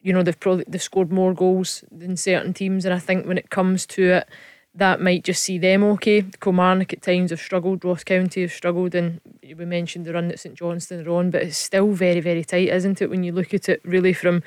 you 0.03 0.13
know 0.13 0.25
they've 0.25 0.41
probably 0.41 0.65
they've 0.67 0.83
scored 0.83 1.13
more 1.13 1.33
goals 1.33 1.85
than 1.93 2.17
certain 2.17 2.53
teams, 2.53 2.85
and 2.85 2.93
I 2.93 2.99
think 2.99 3.25
when 3.25 3.39
it 3.39 3.51
comes 3.51 3.87
to 3.87 4.11
it, 4.15 4.29
that 4.75 5.01
might 5.01 5.25
just 5.25 5.43
see 5.43 5.59
them 5.59 5.83
okay. 5.83 6.25
Kilmarnock 6.41 6.93
at 6.93 7.03
times 7.03 7.31
have 7.31 7.41
struggled, 7.41 7.85
Ross 7.85 8.05
County 8.05 8.43
have 8.43 8.53
struggled, 8.53 8.95
and 8.95 9.21
we 9.43 9.64
mentioned 9.64 10.07
the 10.07 10.12
run 10.12 10.29
that 10.29 10.41
St 10.41 10.55
Johnstone 10.55 11.07
are 11.07 11.11
on, 11.11 11.31
but 11.31 11.43
it's 11.43 11.59
still 11.59 11.93
very 11.93 12.21
very 12.21 12.45
tight, 12.45 12.68
isn't 12.68 13.03
it? 13.03 13.11
When 13.11 13.25
you 13.25 13.33
look 13.33 13.53
at 13.53 13.68
it, 13.68 13.81
really 13.85 14.12
from 14.12 14.43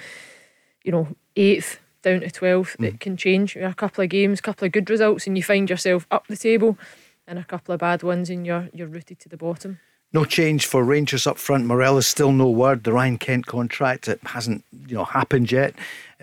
you 0.84 0.92
know 0.92 1.08
eighth 1.36 1.80
down 2.04 2.20
to 2.20 2.28
12th. 2.28 2.78
Mm. 2.78 2.86
It 2.86 3.00
can 3.00 3.18
change. 3.18 3.56
A 3.56 3.74
couple 3.74 4.04
of 4.04 4.10
games, 4.10 4.40
a 4.40 4.44
couple 4.44 4.66
of 4.66 4.72
good 4.72 4.90
results, 4.90 5.26
and 5.26 5.36
you 5.36 5.44
find 5.44 5.70
yourself 5.70 6.06
up 6.12 6.28
the 6.28 6.38
table, 6.38 6.78
and 7.26 7.40
a 7.40 7.44
couple 7.44 7.74
of 7.74 7.80
bad 7.80 8.04
ones, 8.04 8.30
and 8.30 8.46
you're, 8.46 8.70
you're 8.74 8.88
rooted 8.88 9.20
to 9.22 9.30
the 9.30 9.38
bottom. 9.38 9.80
No 10.14 10.26
change 10.26 10.68
for 10.68 10.84
Rangers 10.84 11.26
up 11.26 11.40
front. 11.40 11.66
Morelos 11.66 12.06
still 12.06 12.32
no 12.32 12.48
word. 12.48 12.84
The 12.84 12.94
Ryan 12.94 13.18
Kent 13.18 13.48
contract 13.48 14.08
it 14.08 14.20
hasn't 14.24 14.64
you 14.88 14.96
know 14.96 15.06
happened 15.06 15.52
yet. 15.52 15.74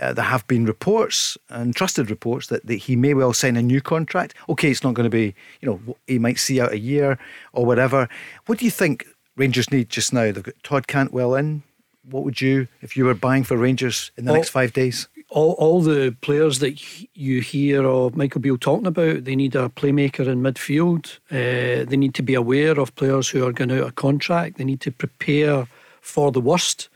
Uh, 0.01 0.13
there 0.13 0.25
have 0.25 0.47
been 0.47 0.65
reports 0.65 1.37
and 1.49 1.75
trusted 1.75 2.09
reports 2.09 2.47
that, 2.47 2.65
that 2.67 2.77
he 2.77 2.95
may 2.97 3.15
well 3.15 3.33
sign 3.33 3.57
a 3.57 3.63
new 3.63 3.81
contract. 3.81 4.35
Okay, 4.49 4.71
it's 4.71 4.85
not 4.85 4.95
going 4.95 5.05
to 5.05 5.11
be 5.11 5.35
you 5.61 5.69
know 5.69 5.97
he 6.07 6.19
might 6.21 6.39
see 6.39 6.61
out 6.61 6.73
a 6.73 6.79
year 6.79 7.19
or 7.53 7.67
whatever. 7.67 8.09
What 8.47 8.59
do 8.59 8.65
you 8.65 8.71
think 8.71 9.07
Rangers 9.37 9.71
need 9.73 9.89
just 9.89 10.13
now? 10.13 10.31
They've 10.31 10.43
got 10.43 10.63
Todd 10.63 10.87
Cantwell 10.87 11.35
in. 11.35 11.65
What 12.09 12.25
would 12.25 12.41
you 12.41 12.69
if 12.81 12.97
you 12.97 13.05
were 13.05 13.15
buying 13.15 13.43
for 13.43 13.57
Rangers 13.57 14.13
in 14.17 14.25
the 14.25 14.33
next 14.33 14.51
five 14.51 14.73
days? 14.73 15.09
All, 15.31 15.53
all 15.53 15.81
the 15.81 16.15
players 16.21 16.59
that 16.59 16.81
you 17.17 17.41
hear 17.41 17.87
of 17.87 18.17
Michael 18.17 18.41
Beale 18.41 18.59
talking 18.59 18.87
about, 18.87 19.25
they 19.25 19.37
need 19.37 19.55
a 19.55 19.69
playmaker 19.69 20.27
in 20.27 20.43
midfield. 20.43 21.19
Uh, 21.31 21.89
they 21.89 21.97
need 21.97 22.15
to 22.15 22.23
be 22.23 22.35
aware 22.35 22.79
of 22.79 22.95
players 22.97 23.29
who 23.29 23.47
are 23.47 23.53
going 23.53 23.71
out 23.71 23.87
of 23.87 23.95
contract. 23.95 24.59
They 24.59 24.65
need 24.65 24.81
to 24.83 24.91
prepare 24.91 25.69
for 26.01 26.33
the 26.33 26.41
worst. 26.41 26.89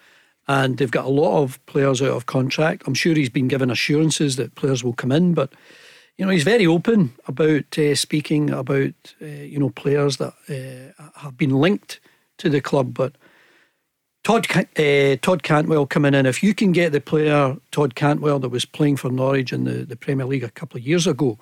And 0.49 0.77
they've 0.77 0.91
got 0.91 1.07
a 1.07 1.11
lot 1.11 1.43
of 1.43 1.65
players 1.67 2.03
out 2.03 2.11
of 2.11 2.27
contract. 2.27 2.83
I'm 2.87 2.95
sure 2.95 3.15
he's 3.15 3.31
been 3.31 3.49
given 3.49 3.71
assurances 3.71 4.37
that 4.37 4.57
players 4.57 4.83
will 4.83 4.93
come 4.93 5.13
in, 5.13 5.33
but 5.33 5.53
you 6.19 6.25
know 6.25 6.31
he's 6.31 6.45
very 6.45 6.67
open 6.67 7.15
about 7.27 7.79
uh, 7.79 7.95
speaking 7.95 8.51
about 8.51 9.15
uh, 9.23 9.25
you 9.25 9.59
know 9.59 9.71
players 9.71 10.19
that 10.19 10.35
uh, 10.49 11.03
have 11.17 11.39
been 11.39 11.51
linked 11.51 11.99
to 12.39 12.51
the 12.51 12.61
club, 12.61 12.93
but 12.93 13.15
Todd 14.25 14.47
uh, 14.79 15.17
Todd 15.21 15.43
Cantwell 15.43 15.87
coming 15.87 16.15
in. 16.15 16.25
If 16.25 16.43
you 16.43 16.55
can 16.55 16.73
get 16.73 16.93
the 16.93 17.01
player 17.01 17.57
Todd 17.71 17.95
Cantwell 17.95 18.39
that 18.39 18.49
was 18.49 18.65
playing 18.65 18.97
for 18.97 19.11
Norwich 19.11 19.53
in 19.53 19.65
the, 19.65 19.85
the 19.85 19.97
Premier 19.97 20.25
League 20.25 20.43
a 20.43 20.51
couple 20.51 20.79
of 20.79 20.87
years 20.87 21.07
ago, 21.07 21.39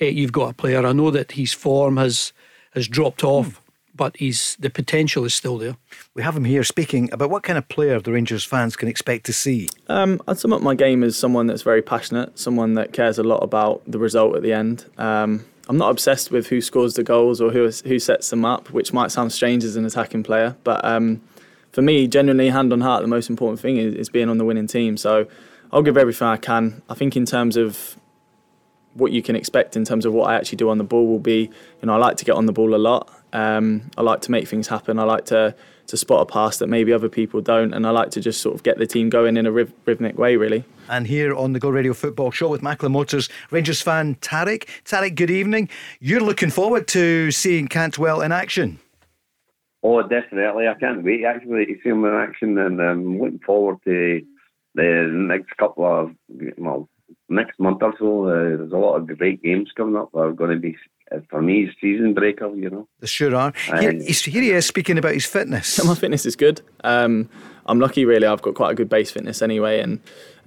uh, 0.00 0.06
you've 0.06 0.32
got 0.32 0.50
a 0.50 0.54
player. 0.54 0.84
I 0.84 0.92
know 0.92 1.10
that 1.10 1.32
his 1.32 1.52
form 1.52 1.98
has 1.98 2.32
has 2.72 2.88
dropped 2.88 3.22
off, 3.22 3.48
mm. 3.48 3.58
but 3.94 4.16
he's 4.16 4.56
the 4.58 4.70
potential 4.70 5.26
is 5.26 5.34
still 5.34 5.58
there. 5.58 5.76
We 6.14 6.22
have 6.22 6.34
him 6.34 6.44
here 6.44 6.64
speaking 6.64 7.12
about 7.12 7.28
what 7.28 7.42
kind 7.42 7.58
of 7.58 7.68
player 7.68 8.00
the 8.00 8.12
Rangers 8.12 8.46
fans 8.46 8.76
can 8.76 8.88
expect 8.88 9.26
to 9.26 9.34
see. 9.34 9.68
Um, 9.88 10.18
I'd 10.26 10.38
sum 10.38 10.54
up 10.54 10.62
my 10.62 10.74
game 10.74 11.04
as 11.04 11.18
someone 11.18 11.48
that's 11.48 11.62
very 11.62 11.82
passionate, 11.82 12.38
someone 12.38 12.72
that 12.74 12.94
cares 12.94 13.18
a 13.18 13.22
lot 13.22 13.42
about 13.42 13.82
the 13.86 13.98
result 13.98 14.36
at 14.36 14.42
the 14.42 14.54
end. 14.54 14.86
Um, 14.96 15.44
I'm 15.68 15.76
not 15.76 15.90
obsessed 15.90 16.30
with 16.30 16.46
who 16.46 16.62
scores 16.62 16.94
the 16.94 17.02
goals 17.02 17.42
or 17.42 17.50
who 17.50 17.70
who 17.84 17.98
sets 17.98 18.30
them 18.30 18.46
up, 18.46 18.70
which 18.70 18.94
might 18.94 19.10
sound 19.10 19.32
strange 19.32 19.64
as 19.64 19.76
an 19.76 19.84
attacking 19.84 20.22
player, 20.22 20.56
but. 20.64 20.82
Um, 20.82 21.20
for 21.72 21.82
me, 21.82 22.06
genuinely, 22.06 22.50
hand 22.50 22.72
on 22.72 22.80
heart, 22.80 23.02
the 23.02 23.08
most 23.08 23.30
important 23.30 23.60
thing 23.60 23.76
is, 23.76 23.94
is 23.94 24.08
being 24.08 24.28
on 24.28 24.38
the 24.38 24.44
winning 24.44 24.66
team. 24.66 24.96
So 24.96 25.26
I'll 25.72 25.82
give 25.82 25.96
everything 25.96 26.28
I 26.28 26.36
can. 26.36 26.82
I 26.88 26.94
think 26.94 27.16
in 27.16 27.24
terms 27.24 27.56
of 27.56 27.96
what 28.94 29.12
you 29.12 29.22
can 29.22 29.36
expect 29.36 29.76
in 29.76 29.84
terms 29.84 30.04
of 30.04 30.12
what 30.12 30.28
I 30.28 30.34
actually 30.34 30.56
do 30.56 30.68
on 30.68 30.78
the 30.78 30.84
ball 30.84 31.06
will 31.06 31.18
be, 31.18 31.50
you 31.80 31.86
know, 31.86 31.94
I 31.94 31.96
like 31.96 32.16
to 32.18 32.24
get 32.24 32.32
on 32.32 32.46
the 32.46 32.52
ball 32.52 32.74
a 32.74 32.76
lot. 32.76 33.10
Um, 33.32 33.90
I 33.96 34.02
like 34.02 34.20
to 34.22 34.30
make 34.30 34.46
things 34.48 34.68
happen. 34.68 34.98
I 34.98 35.04
like 35.04 35.24
to 35.26 35.54
to 35.88 35.96
spot 35.96 36.22
a 36.22 36.26
pass 36.26 36.58
that 36.58 36.68
maybe 36.68 36.92
other 36.92 37.08
people 37.08 37.40
don't, 37.40 37.74
and 37.74 37.86
I 37.86 37.90
like 37.90 38.10
to 38.12 38.20
just 38.20 38.40
sort 38.40 38.54
of 38.54 38.62
get 38.62 38.78
the 38.78 38.86
team 38.86 39.10
going 39.10 39.36
in 39.36 39.46
a 39.46 39.52
rhythmic 39.52 40.16
way, 40.16 40.36
really. 40.36 40.64
And 40.88 41.06
here 41.06 41.34
on 41.34 41.54
the 41.54 41.58
Go 41.58 41.70
Radio 41.70 41.92
Football 41.92 42.30
Show 42.30 42.48
with 42.48 42.62
Macklin 42.62 42.92
Motors 42.92 43.28
Rangers 43.50 43.82
fan 43.82 44.14
Tarek. 44.16 44.68
Tarek, 44.84 45.16
good 45.16 45.30
evening. 45.30 45.68
You're 46.00 46.20
looking 46.20 46.50
forward 46.50 46.86
to 46.88 47.30
seeing 47.30 47.66
Cantwell 47.66 48.20
in 48.20 48.30
action. 48.30 48.78
Oh, 49.82 50.02
definitely. 50.02 50.68
I 50.68 50.74
can't 50.74 51.02
wait 51.02 51.24
actually 51.24 51.66
to 51.66 51.74
see 51.82 51.88
him 51.88 52.04
in 52.04 52.14
action 52.14 52.56
and 52.58 52.80
I'm 52.80 52.98
um, 52.98 53.20
looking 53.20 53.40
forward 53.40 53.78
to 53.84 54.22
the 54.74 55.10
next 55.12 55.56
couple 55.56 55.84
of, 55.84 56.14
well, 56.56 56.88
next 57.28 57.58
month 57.58 57.82
or 57.82 57.94
so. 57.98 58.28
Uh, 58.28 58.56
there's 58.56 58.72
a 58.72 58.76
lot 58.76 58.96
of 58.96 59.18
great 59.18 59.42
games 59.42 59.70
coming 59.76 59.96
up 59.96 60.12
that 60.12 60.18
are 60.18 60.32
going 60.32 60.50
to 60.50 60.58
be, 60.58 60.76
uh, 61.10 61.18
for 61.28 61.42
me, 61.42 61.70
season 61.80 62.14
breaker, 62.14 62.54
you 62.54 62.70
know. 62.70 62.88
They 63.00 63.06
sure 63.08 63.34
are. 63.34 63.52
Here, 63.80 63.92
here, 63.92 64.42
he 64.42 64.50
is 64.50 64.66
speaking 64.66 64.98
about 64.98 65.14
his 65.14 65.26
fitness. 65.26 65.84
My 65.84 65.94
fitness 65.94 66.26
is 66.26 66.36
good. 66.36 66.62
Um, 66.84 67.28
I'm 67.66 67.80
lucky, 67.80 68.04
really. 68.04 68.26
I've 68.26 68.42
got 68.42 68.54
quite 68.54 68.70
a 68.70 68.74
good 68.74 68.88
base 68.88 69.10
fitness 69.10 69.42
anyway. 69.42 69.80
And 69.80 70.00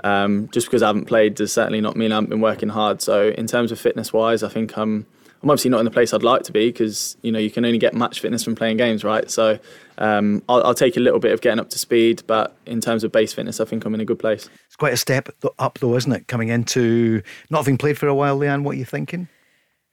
um, 0.04 0.50
just 0.52 0.68
because 0.68 0.82
I 0.82 0.88
haven't 0.88 1.06
played 1.06 1.36
does 1.36 1.52
certainly 1.52 1.82
not 1.82 1.98
mean 1.98 2.12
I 2.12 2.16
haven't 2.16 2.30
been 2.30 2.42
working 2.42 2.70
hard. 2.70 3.02
So, 3.02 3.30
in 3.30 3.48
terms 3.48 3.72
of 3.72 3.80
fitness 3.80 4.14
wise, 4.14 4.44
I 4.44 4.50
think 4.50 4.78
I'm 4.78 5.06
I'm 5.46 5.52
obviously 5.52 5.70
not 5.70 5.78
in 5.78 5.86
the 5.86 5.92
place 5.92 6.12
I'd 6.12 6.24
like 6.24 6.42
to 6.46 6.52
be 6.52 6.70
because 6.70 7.18
you 7.22 7.32
know 7.32 7.38
you 7.38 7.52
can 7.52 7.66
only 7.66 7.78
get 7.78 7.94
match 7.94 8.20
fitness 8.20 8.44
from 8.44 8.56
playing 8.56 8.78
games, 8.78 9.04
right? 9.04 9.30
So 9.30 9.60
um, 10.00 10.42
I'll, 10.50 10.64
I'll, 10.64 10.74
take 10.74 10.98
a 10.98 11.00
little 11.00 11.20
bit 11.20 11.34
of 11.34 11.42
getting 11.42 11.60
up 11.60 11.70
to 11.70 11.78
speed, 11.78 12.24
but 12.26 12.58
in 12.66 12.82
terms 12.82 13.04
of 13.04 13.12
base 13.12 13.32
fitness, 13.32 13.60
I 13.60 13.66
think 13.66 13.86
I'm 13.86 13.94
in 13.94 14.02
a 14.02 14.06
good 14.06 14.18
place. 14.18 14.50
It's 14.66 14.76
quite 14.76 14.94
a 14.94 14.98
step 14.98 15.30
up, 15.60 15.78
though, 15.78 15.96
isn't 15.98 16.12
it? 16.12 16.28
Coming 16.28 16.50
into 16.50 17.22
not 17.52 17.60
having 17.60 17.78
played 17.78 17.96
for 17.96 18.08
a 18.08 18.16
while, 18.16 18.40
Leanne. 18.40 18.64
What 18.64 18.72
are 18.72 18.80
you 18.80 18.86
thinking? 18.86 19.28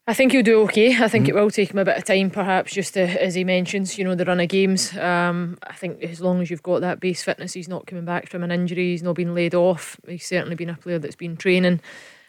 I 0.06 0.14
think 0.14 0.32
he'll 0.32 0.42
do 0.42 0.62
okay. 0.62 0.96
I 0.96 1.08
think 1.08 1.26
mm. 1.26 1.28
it 1.28 1.34
will 1.34 1.50
take 1.50 1.70
him 1.70 1.78
a 1.78 1.84
bit 1.84 1.98
of 1.98 2.04
time, 2.04 2.30
perhaps, 2.30 2.72
just 2.72 2.94
to, 2.94 3.02
as 3.22 3.34
he 3.34 3.44
mentions, 3.44 3.98
you 3.98 4.04
know, 4.04 4.14
the 4.14 4.24
run 4.24 4.40
of 4.40 4.48
games. 4.48 4.96
Um, 4.96 5.58
I 5.64 5.74
think 5.74 6.02
as 6.02 6.22
long 6.22 6.40
as 6.40 6.50
you've 6.50 6.62
got 6.62 6.80
that 6.80 6.98
base 6.98 7.22
fitness, 7.22 7.52
he's 7.52 7.68
not 7.68 7.86
coming 7.86 8.06
back 8.06 8.30
from 8.30 8.42
an 8.42 8.50
injury, 8.50 8.92
he's 8.92 9.02
not 9.02 9.16
been 9.16 9.34
laid 9.34 9.54
off. 9.54 10.00
He's 10.08 10.26
certainly 10.26 10.54
been 10.54 10.70
a 10.70 10.76
player 10.76 10.98
that's 10.98 11.14
been 11.14 11.36
training. 11.36 11.82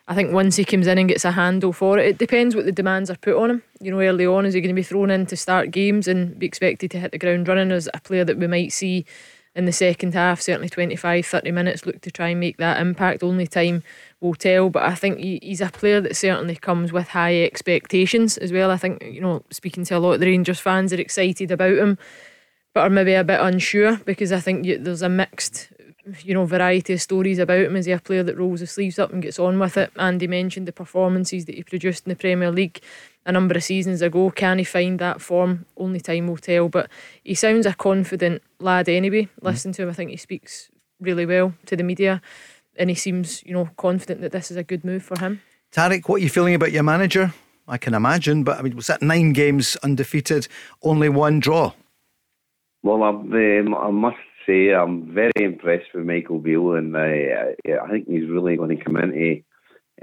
I 0.07 0.15
think 0.15 0.33
once 0.33 0.57
he 0.57 0.65
comes 0.65 0.87
in 0.87 0.97
and 0.97 1.07
gets 1.07 1.23
a 1.23 1.31
handle 1.31 1.71
for 1.71 1.97
it, 1.97 2.07
it 2.07 2.17
depends 2.17 2.55
what 2.55 2.65
the 2.65 2.73
demands 2.73 3.09
are 3.09 3.15
put 3.15 3.41
on 3.41 3.49
him. 3.49 3.63
You 3.79 3.91
know, 3.91 4.01
early 4.01 4.25
on, 4.25 4.45
is 4.45 4.53
he 4.53 4.59
going 4.59 4.75
to 4.75 4.79
be 4.79 4.83
thrown 4.83 5.09
in 5.09 5.25
to 5.27 5.37
start 5.37 5.71
games 5.71 6.07
and 6.07 6.37
be 6.37 6.45
expected 6.45 6.91
to 6.91 6.99
hit 6.99 7.11
the 7.11 7.17
ground 7.17 7.47
running 7.47 7.71
as 7.71 7.89
a 7.93 8.01
player 8.01 8.25
that 8.25 8.37
we 8.37 8.47
might 8.47 8.73
see 8.73 9.05
in 9.55 9.65
the 9.65 9.71
second 9.71 10.13
half, 10.13 10.41
certainly 10.41 10.67
25, 10.67 11.25
30 11.25 11.51
minutes, 11.51 11.85
look 11.85 12.01
to 12.01 12.11
try 12.11 12.29
and 12.29 12.39
make 12.39 12.57
that 12.57 12.81
impact. 12.81 13.23
Only 13.23 13.45
time 13.45 13.83
will 14.19 14.33
tell. 14.33 14.69
But 14.69 14.83
I 14.83 14.95
think 14.95 15.19
he's 15.19 15.61
a 15.61 15.69
player 15.69 16.01
that 16.01 16.15
certainly 16.15 16.55
comes 16.55 16.91
with 16.91 17.09
high 17.09 17.43
expectations 17.43 18.37
as 18.39 18.51
well. 18.51 18.71
I 18.71 18.77
think, 18.77 19.03
you 19.03 19.21
know, 19.21 19.43
speaking 19.51 19.85
to 19.85 19.97
a 19.97 19.99
lot 19.99 20.13
of 20.13 20.19
the 20.19 20.25
Rangers 20.25 20.59
fans, 20.59 20.91
are 20.91 20.99
excited 20.99 21.51
about 21.51 21.77
him, 21.77 21.97
but 22.73 22.81
are 22.81 22.89
maybe 22.89 23.13
a 23.13 23.23
bit 23.23 23.39
unsure 23.39 23.97
because 23.97 24.31
I 24.31 24.39
think 24.39 24.65
there's 24.83 25.03
a 25.03 25.09
mixed 25.09 25.69
you 26.23 26.33
know, 26.33 26.45
variety 26.45 26.93
of 26.93 27.01
stories 27.01 27.39
about 27.39 27.65
him. 27.65 27.75
Is 27.75 27.85
he 27.85 27.91
a 27.91 27.99
player 27.99 28.23
that 28.23 28.37
rolls 28.37 28.59
his 28.59 28.71
sleeves 28.71 28.99
up 28.99 29.13
and 29.13 29.21
gets 29.21 29.39
on 29.39 29.59
with 29.59 29.77
it? 29.77 29.91
Andy 29.97 30.27
mentioned 30.27 30.67
the 30.67 30.73
performances 30.73 31.45
that 31.45 31.55
he 31.55 31.63
produced 31.63 32.05
in 32.05 32.09
the 32.09 32.15
Premier 32.15 32.51
League 32.51 32.81
a 33.25 33.31
number 33.31 33.55
of 33.55 33.63
seasons 33.63 34.01
ago. 34.01 34.29
Can 34.31 34.57
he 34.57 34.63
find 34.63 34.99
that 34.99 35.21
form? 35.21 35.65
Only 35.77 36.01
time 36.01 36.27
will 36.27 36.37
tell. 36.37 36.69
But 36.69 36.89
he 37.23 37.35
sounds 37.35 37.65
a 37.65 37.73
confident 37.73 38.41
lad 38.59 38.89
anyway. 38.89 39.23
Mm. 39.23 39.29
Listen 39.41 39.71
to 39.73 39.83
him, 39.83 39.89
I 39.89 39.93
think 39.93 40.11
he 40.11 40.17
speaks 40.17 40.69
really 40.99 41.25
well 41.25 41.53
to 41.65 41.75
the 41.75 41.83
media, 41.83 42.21
and 42.77 42.89
he 42.89 42.95
seems, 42.95 43.43
you 43.43 43.53
know, 43.53 43.69
confident 43.77 44.21
that 44.21 44.31
this 44.31 44.51
is 44.51 44.57
a 44.57 44.63
good 44.63 44.83
move 44.83 45.03
for 45.03 45.19
him. 45.19 45.41
Tarek, 45.71 46.07
what 46.07 46.15
are 46.15 46.23
you 46.23 46.29
feeling 46.29 46.55
about 46.55 46.71
your 46.71 46.83
manager? 46.83 47.33
I 47.67 47.77
can 47.77 47.93
imagine, 47.93 48.43
but 48.43 48.59
I 48.59 48.61
mean, 48.61 48.75
was 48.75 48.87
that 48.87 49.01
nine 49.01 49.33
games 49.33 49.77
undefeated, 49.77 50.47
only 50.81 51.09
one 51.09 51.39
draw? 51.39 51.73
Well, 52.83 53.03
um, 53.03 53.73
I 53.73 53.89
must 53.89 54.17
say 54.45 54.73
I'm 54.73 55.13
very 55.13 55.31
impressed 55.35 55.93
with 55.93 56.05
Michael 56.05 56.39
Beale, 56.39 56.73
and 56.73 56.95
I, 56.97 57.55
I 57.67 57.89
think 57.89 58.07
he's 58.07 58.29
really 58.29 58.55
going 58.55 58.77
to 58.77 58.83
come 58.83 58.97
into 58.97 59.43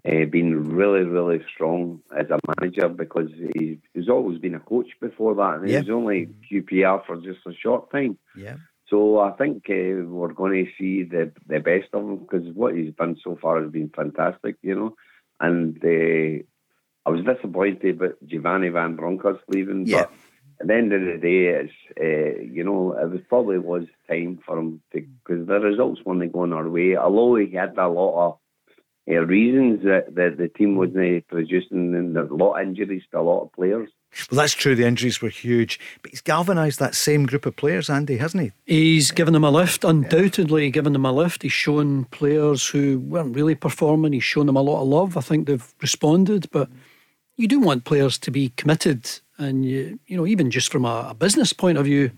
uh, 0.04 0.24
being 0.30 0.74
really, 0.74 1.04
really 1.04 1.44
strong 1.52 2.00
as 2.16 2.26
a 2.30 2.38
manager 2.58 2.88
because 2.88 3.30
he, 3.54 3.78
he's 3.92 4.08
always 4.08 4.38
been 4.38 4.54
a 4.54 4.60
coach 4.60 4.88
before 5.00 5.34
that, 5.34 5.56
and 5.56 5.68
yeah. 5.68 5.80
he 5.80 5.90
was 5.90 5.90
only 5.90 6.28
QPR 6.50 7.04
for 7.06 7.16
just 7.16 7.40
a 7.46 7.52
short 7.54 7.90
time. 7.90 8.18
Yeah. 8.36 8.56
So 8.88 9.20
I 9.20 9.32
think 9.32 9.64
uh, 9.68 10.04
we're 10.06 10.32
going 10.32 10.64
to 10.64 10.70
see 10.78 11.04
the 11.04 11.32
the 11.46 11.60
best 11.60 11.88
of 11.92 12.02
him 12.02 12.16
because 12.18 12.46
what 12.54 12.74
he's 12.74 12.92
done 12.94 13.16
so 13.22 13.38
far 13.40 13.62
has 13.62 13.70
been 13.70 13.90
fantastic, 13.94 14.56
you 14.62 14.74
know. 14.74 14.96
And 15.38 15.76
uh, 15.84 16.42
I 17.06 17.10
was 17.10 17.24
disappointed 17.24 17.98
but 17.98 18.24
Giovanni 18.26 18.68
Van 18.68 18.96
Bronckhorst 18.96 19.42
leaving, 19.48 19.86
yeah. 19.86 20.02
but 20.02 20.12
at 20.60 20.66
the 20.66 20.74
end 20.74 20.92
of 20.92 21.00
the 21.00 21.18
day, 21.18 21.46
it's 21.46 21.72
uh, 21.98 22.42
you 22.42 22.62
know 22.62 22.92
it 22.92 23.10
was 23.10 23.20
probably 23.28 23.58
was 23.58 23.84
time 24.08 24.38
for 24.44 24.58
him 24.58 24.82
to 24.92 25.00
because 25.00 25.46
the 25.46 25.60
results 25.60 26.00
weren't 26.04 26.32
going 26.32 26.52
our 26.52 26.68
way. 26.68 26.96
Although 26.96 27.36
he 27.36 27.54
had 27.54 27.76
a 27.78 27.88
lot 27.88 28.28
of 28.28 28.38
uh, 29.10 29.24
reasons 29.26 29.82
that, 29.84 30.14
that 30.14 30.36
the 30.36 30.48
team 30.48 30.76
wasn't 30.76 31.26
producing, 31.28 31.94
and 31.94 32.16
a 32.16 32.24
lot 32.34 32.60
of 32.60 32.66
injuries 32.66 33.02
to 33.10 33.18
a 33.18 33.22
lot 33.22 33.42
of 33.42 33.52
players. 33.52 33.88
Well, 34.30 34.38
that's 34.38 34.54
true. 34.54 34.74
The 34.74 34.86
injuries 34.86 35.22
were 35.22 35.28
huge, 35.28 35.78
but 36.02 36.10
he's 36.10 36.20
galvanised 36.20 36.78
that 36.80 36.94
same 36.94 37.26
group 37.26 37.46
of 37.46 37.56
players, 37.56 37.88
Andy, 37.88 38.16
hasn't 38.18 38.42
he? 38.42 38.52
He's 38.66 39.12
given 39.12 39.32
them 39.32 39.44
a 39.44 39.50
lift, 39.50 39.84
undoubtedly 39.84 40.64
yeah. 40.64 40.70
given 40.70 40.92
them 40.92 41.06
a 41.06 41.12
lift. 41.12 41.42
He's 41.42 41.52
shown 41.52 42.04
players 42.06 42.66
who 42.66 42.98
weren't 42.98 43.36
really 43.36 43.54
performing. 43.54 44.12
He's 44.12 44.24
shown 44.24 44.46
them 44.46 44.56
a 44.56 44.62
lot 44.62 44.82
of 44.82 44.88
love. 44.88 45.16
I 45.16 45.20
think 45.20 45.46
they've 45.46 45.74
responded, 45.80 46.50
but 46.50 46.68
you 47.36 47.48
do 47.48 47.60
want 47.60 47.84
players 47.84 48.18
to 48.18 48.30
be 48.30 48.50
committed, 48.56 49.08
and 49.40 49.64
you, 49.64 49.98
you 50.06 50.16
know, 50.16 50.26
even 50.26 50.50
just 50.50 50.70
from 50.70 50.84
a, 50.84 51.08
a 51.10 51.14
business 51.14 51.52
point 51.52 51.78
of 51.78 51.86
view, 51.86 52.10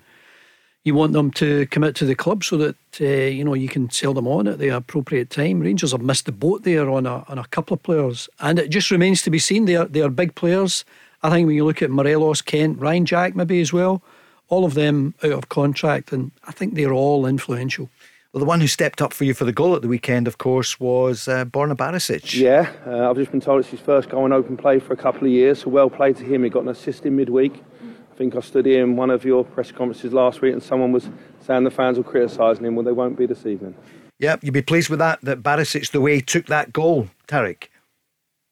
you 0.84 0.94
want 0.94 1.12
them 1.12 1.30
to 1.30 1.66
commit 1.66 1.94
to 1.96 2.04
the 2.04 2.16
club 2.16 2.42
so 2.42 2.56
that 2.56 2.76
uh, 3.00 3.04
you 3.04 3.44
know 3.44 3.54
you 3.54 3.68
can 3.68 3.88
sell 3.90 4.12
them 4.12 4.26
on 4.26 4.48
at 4.48 4.58
the 4.58 4.68
appropriate 4.68 5.30
time. 5.30 5.60
Rangers 5.60 5.92
have 5.92 6.02
missed 6.02 6.26
the 6.26 6.32
boat 6.32 6.64
there 6.64 6.90
on 6.90 7.06
a 7.06 7.24
on 7.28 7.38
a 7.38 7.46
couple 7.46 7.74
of 7.74 7.82
players, 7.82 8.28
and 8.40 8.58
it 8.58 8.68
just 8.68 8.90
remains 8.90 9.22
to 9.22 9.30
be 9.30 9.38
seen. 9.38 9.64
They 9.64 9.76
are 9.76 9.86
they 9.86 10.02
are 10.02 10.10
big 10.10 10.34
players. 10.34 10.84
I 11.22 11.30
think 11.30 11.46
when 11.46 11.54
you 11.54 11.64
look 11.64 11.82
at 11.82 11.90
Morelos, 11.90 12.42
Kent, 12.42 12.80
Ryan 12.80 13.06
Jack, 13.06 13.36
maybe 13.36 13.60
as 13.60 13.72
well, 13.72 14.02
all 14.48 14.64
of 14.64 14.74
them 14.74 15.14
out 15.22 15.32
of 15.32 15.48
contract, 15.48 16.12
and 16.12 16.32
I 16.48 16.52
think 16.52 16.74
they're 16.74 16.92
all 16.92 17.26
influential. 17.26 17.88
Well, 18.32 18.40
the 18.40 18.46
one 18.46 18.62
who 18.62 18.66
stepped 18.66 19.02
up 19.02 19.12
for 19.12 19.24
you 19.24 19.34
for 19.34 19.44
the 19.44 19.52
goal 19.52 19.76
at 19.76 19.82
the 19.82 19.88
weekend, 19.88 20.26
of 20.26 20.38
course, 20.38 20.80
was 20.80 21.28
uh, 21.28 21.44
Borna 21.44 21.76
Barisic. 21.76 22.32
Yeah, 22.32 22.72
uh, 22.86 23.10
I've 23.10 23.16
just 23.16 23.30
been 23.30 23.42
told 23.42 23.60
it's 23.60 23.68
his 23.68 23.80
first 23.80 24.08
goal 24.08 24.24
in 24.24 24.32
open 24.32 24.56
play 24.56 24.78
for 24.78 24.94
a 24.94 24.96
couple 24.96 25.24
of 25.24 25.30
years, 25.30 25.60
so 25.60 25.68
well 25.68 25.90
played 25.90 26.16
to 26.16 26.24
him. 26.24 26.42
He 26.42 26.48
got 26.48 26.62
an 26.62 26.70
assist 26.70 27.04
in 27.04 27.14
midweek. 27.14 27.62
I 27.82 28.16
think 28.16 28.34
I 28.34 28.40
stood 28.40 28.64
here 28.64 28.82
in 28.82 28.96
one 28.96 29.10
of 29.10 29.26
your 29.26 29.44
press 29.44 29.70
conferences 29.70 30.14
last 30.14 30.40
week 30.40 30.54
and 30.54 30.62
someone 30.62 30.92
was 30.92 31.10
saying 31.40 31.64
the 31.64 31.70
fans 31.70 31.98
were 31.98 32.04
criticising 32.04 32.64
him. 32.64 32.74
Well, 32.74 32.86
they 32.86 32.92
won't 32.92 33.18
be 33.18 33.26
this 33.26 33.44
evening. 33.44 33.74
Yeah, 34.18 34.36
you'd 34.40 34.54
be 34.54 34.62
pleased 34.62 34.88
with 34.88 34.98
that, 35.00 35.20
that 35.20 35.42
Barisic, 35.42 35.90
the 35.90 36.00
way 36.00 36.14
he 36.14 36.22
took 36.22 36.46
that 36.46 36.72
goal, 36.72 37.08
Tarek. 37.28 37.64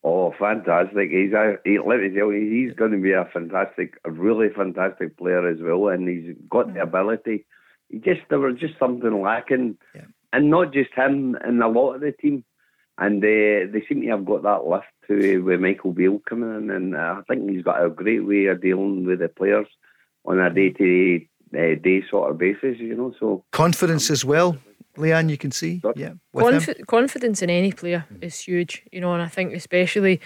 Oh, 0.04 0.34
fantastic! 0.38 1.10
He's 1.10 1.32
a, 1.32 1.56
he, 1.64 1.78
let 1.78 2.00
me 2.00 2.10
tell 2.10 2.32
you, 2.32 2.50
he's 2.50 2.74
going 2.74 2.92
to 2.92 2.98
be 2.98 3.12
a 3.12 3.26
fantastic, 3.32 3.98
a 4.04 4.10
really 4.10 4.48
fantastic 4.50 5.16
player 5.16 5.46
as 5.48 5.58
well, 5.60 5.88
and 5.88 6.06
he's 6.06 6.34
got 6.50 6.72
the 6.74 6.82
ability. 6.82 7.46
He 7.90 7.98
just 7.98 8.20
there 8.28 8.38
was 8.38 8.56
just 8.58 8.78
something 8.78 9.20
lacking, 9.20 9.76
yeah. 9.94 10.06
and 10.32 10.50
not 10.50 10.72
just 10.72 10.94
him, 10.94 11.36
and 11.42 11.62
a 11.62 11.68
lot 11.68 11.94
of 11.94 12.00
the 12.00 12.12
team, 12.12 12.44
and 12.98 13.22
uh, 13.22 13.72
they 13.72 13.84
seem 13.88 14.02
to 14.02 14.08
have 14.08 14.24
got 14.24 14.42
that 14.44 14.66
lift 14.66 14.86
to 15.08 15.42
with 15.42 15.60
Michael 15.60 15.92
Beale 15.92 16.20
coming 16.28 16.54
in, 16.54 16.70
and 16.70 16.94
uh, 16.94 17.16
I 17.18 17.22
think 17.28 17.50
he's 17.50 17.64
got 17.64 17.84
a 17.84 17.90
great 17.90 18.26
way 18.26 18.46
of 18.46 18.62
dealing 18.62 19.04
with 19.06 19.18
the 19.18 19.28
players 19.28 19.66
on 20.24 20.38
a 20.38 20.50
day 20.50 20.70
to 20.70 21.20
day 21.52 21.74
day 21.74 22.02
sort 22.08 22.30
of 22.30 22.38
basis, 22.38 22.78
you 22.78 22.94
know. 22.94 23.12
So 23.18 23.44
confidence 23.50 24.10
as 24.10 24.24
well. 24.24 24.56
Leanne, 24.96 25.30
you 25.30 25.38
can 25.38 25.50
see. 25.50 25.80
Yeah. 25.96 26.14
Conf- 26.36 26.86
confidence 26.86 27.42
in 27.42 27.50
any 27.50 27.72
player 27.72 28.04
is 28.20 28.40
huge, 28.40 28.82
you 28.92 29.00
know, 29.00 29.14
and 29.14 29.22
I 29.22 29.28
think 29.28 29.54
especially 29.54 30.20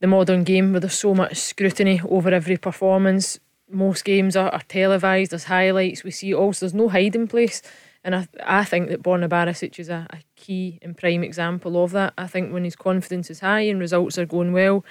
the 0.00 0.06
modern 0.06 0.44
game 0.44 0.72
where 0.72 0.80
there's 0.80 0.98
so 0.98 1.14
much 1.14 1.36
scrutiny 1.36 2.00
over 2.08 2.30
every 2.30 2.56
performance. 2.56 3.38
Most 3.72 4.04
games 4.04 4.36
are, 4.36 4.50
are 4.50 4.62
televised, 4.68 5.32
there's 5.32 5.44
highlights, 5.44 6.04
we 6.04 6.10
see 6.10 6.34
also 6.34 6.66
there's 6.66 6.74
no 6.74 6.88
hiding 6.88 7.26
place. 7.26 7.62
And 8.04 8.14
I, 8.14 8.28
I 8.44 8.64
think 8.64 8.88
that 8.88 9.02
Borna 9.02 9.28
Barisic 9.28 9.78
is 9.78 9.88
a, 9.88 10.06
a 10.10 10.18
key 10.36 10.78
and 10.82 10.96
prime 10.96 11.22
example 11.22 11.82
of 11.82 11.92
that. 11.92 12.12
I 12.18 12.26
think 12.26 12.52
when 12.52 12.64
his 12.64 12.76
confidence 12.76 13.30
is 13.30 13.40
high 13.40 13.60
and 13.60 13.80
results 13.80 14.18
are 14.18 14.26
going 14.26 14.52
well, 14.52 14.84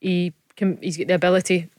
he 0.00 0.32
can, 0.56 0.78
he's 0.82 0.96
got 0.96 1.06
the 1.06 1.14
ability 1.14 1.70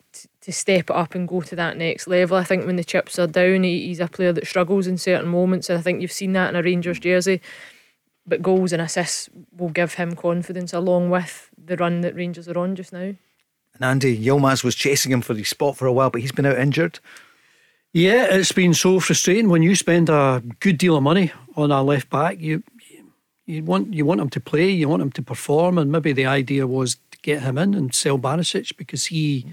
to 0.42 0.52
step 0.52 0.90
it 0.90 0.96
up 0.96 1.16
and 1.16 1.28
go 1.28 1.42
to 1.42 1.56
that 1.56 1.78
next 1.78 2.08
level. 2.08 2.38
I 2.38 2.44
think 2.44 2.66
when 2.66 2.78
the 2.78 2.84
chips 2.84 3.20
are 3.20 3.28
down, 3.28 3.64
he, 3.64 3.88
he's 3.88 4.00
a 4.00 4.08
player 4.08 4.34
that 4.34 4.48
struggles 4.48 4.88
in 4.88 4.98
certain 4.98 5.30
moments, 5.30 5.70
and 5.70 5.78
I 5.78 5.82
think 5.82 6.02
you've 6.02 6.12
seen 6.12 6.34
that 6.34 6.50
in 6.50 6.56
a 6.56 6.64
Rangers 6.64 7.00
jersey. 7.00 7.42
But 8.26 8.42
goals 8.42 8.74
and 8.74 8.82
assists 8.82 9.30
will 9.56 9.70
give 9.70 9.96
him 9.96 10.16
confidence 10.16 10.74
along 10.74 11.10
with 11.10 11.50
the 11.58 11.78
run 11.78 12.02
that 12.02 12.16
Rangers 12.16 12.48
are 12.48 12.58
on 12.58 12.76
just 12.76 12.94
now. 12.94 13.16
And 13.80 13.90
Andy 13.90 14.18
Yilmaz 14.18 14.64
was 14.64 14.76
chasing 14.76 15.12
him 15.12 15.22
for 15.22 15.34
the 15.34 15.44
spot 15.44 15.78
for 15.78 15.86
a 15.86 15.94
while, 15.94 16.10
but 16.10 16.22
he's 16.22 16.32
been 16.32 16.46
out 16.46 16.60
injured. 16.60 17.00
Yeah, 17.94 18.28
it's 18.30 18.52
been 18.52 18.74
so 18.74 19.00
frustrating 19.00 19.50
when 19.50 19.64
you 19.64 19.76
spend 19.76 20.10
a 20.10 20.44
good 20.60 20.78
deal 20.78 20.96
of 20.96 21.04
money 21.04 21.32
on 21.56 21.72
a 21.72 21.82
left 21.82 22.10
back. 22.10 22.40
You 22.40 22.64
you 23.46 23.64
want 23.64 23.94
you 23.94 24.06
want 24.06 24.22
him 24.22 24.30
to 24.30 24.40
play, 24.40 24.70
you 24.70 24.88
want 24.88 25.02
him 25.02 25.12
to 25.14 25.22
perform, 25.24 25.78
and 25.78 25.92
maybe 25.92 26.14
the 26.14 26.26
idea 26.28 26.68
was 26.68 26.98
to 27.12 27.18
get 27.24 27.42
him 27.42 27.58
in 27.58 27.74
and 27.74 27.96
sell 27.96 28.20
Barisic 28.20 28.78
because 28.78 29.06
he. 29.08 29.46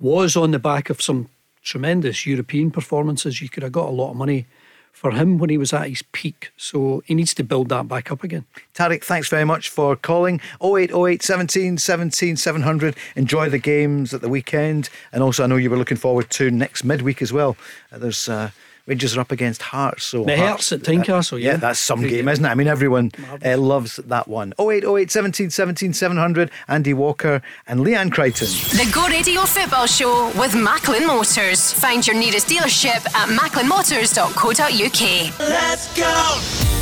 Was 0.00 0.34
on 0.36 0.50
the 0.50 0.58
back 0.58 0.90
of 0.90 1.00
some 1.00 1.28
tremendous 1.62 2.26
European 2.26 2.72
performances. 2.72 3.40
You 3.40 3.48
could 3.48 3.62
have 3.62 3.70
got 3.70 3.88
a 3.88 3.92
lot 3.92 4.10
of 4.10 4.16
money 4.16 4.46
for 4.92 5.10
him 5.10 5.38
when 5.38 5.50
he 5.50 5.58
was 5.58 5.72
at 5.72 5.88
his 5.88 6.02
peak. 6.12 6.52
So 6.56 7.02
he 7.06 7.14
needs 7.14 7.34
to 7.34 7.42
build 7.42 7.68
that 7.70 7.88
back 7.88 8.12
up 8.12 8.22
again. 8.22 8.44
Tarek, 8.74 9.02
thanks 9.02 9.28
very 9.28 9.44
much 9.44 9.68
for 9.68 9.96
calling. 9.96 10.40
0808 10.62 11.22
17 11.22 11.78
17 11.78 12.36
700. 12.36 12.96
Enjoy 13.16 13.48
the 13.48 13.58
games 13.58 14.14
at 14.14 14.20
the 14.20 14.28
weekend. 14.28 14.88
And 15.12 15.22
also, 15.22 15.42
I 15.42 15.46
know 15.46 15.56
you 15.56 15.70
were 15.70 15.76
looking 15.76 15.96
forward 15.96 16.30
to 16.30 16.50
next 16.50 16.84
midweek 16.84 17.20
as 17.20 17.32
well. 17.32 17.56
Uh, 17.90 17.98
there's. 17.98 18.28
Uh, 18.28 18.50
Rangers 18.86 19.16
are 19.16 19.20
up 19.20 19.30
against 19.30 19.62
Hearts. 19.62 20.04
So 20.04 20.24
the 20.24 20.36
Hearts, 20.36 20.72
at 20.72 20.80
Tynecastle, 20.80 21.40
yeah. 21.40 21.52
yeah. 21.52 21.56
that's 21.56 21.78
some 21.78 22.02
game, 22.02 22.28
isn't 22.28 22.44
it? 22.44 22.48
I 22.48 22.54
mean, 22.54 22.66
everyone 22.66 23.12
uh, 23.44 23.56
loves 23.56 23.96
that 23.96 24.28
one. 24.28 24.52
0808 24.58 25.10
17 25.10 25.50
17 25.50 25.92
700, 25.92 26.50
Andy 26.68 26.94
Walker 26.94 27.42
and 27.66 27.80
Leanne 27.80 28.12
Crichton. 28.12 28.48
The 28.48 28.90
Go 28.92 29.06
Radio 29.08 29.42
Football 29.42 29.86
Show 29.86 30.32
with 30.38 30.54
Macklin 30.54 31.06
Motors. 31.06 31.72
Find 31.72 32.06
your 32.06 32.16
nearest 32.16 32.48
dealership 32.48 33.06
at 33.14 33.28
macklinmotors.co.uk. 33.28 35.38
Let's 35.38 35.96
go! 35.96 36.81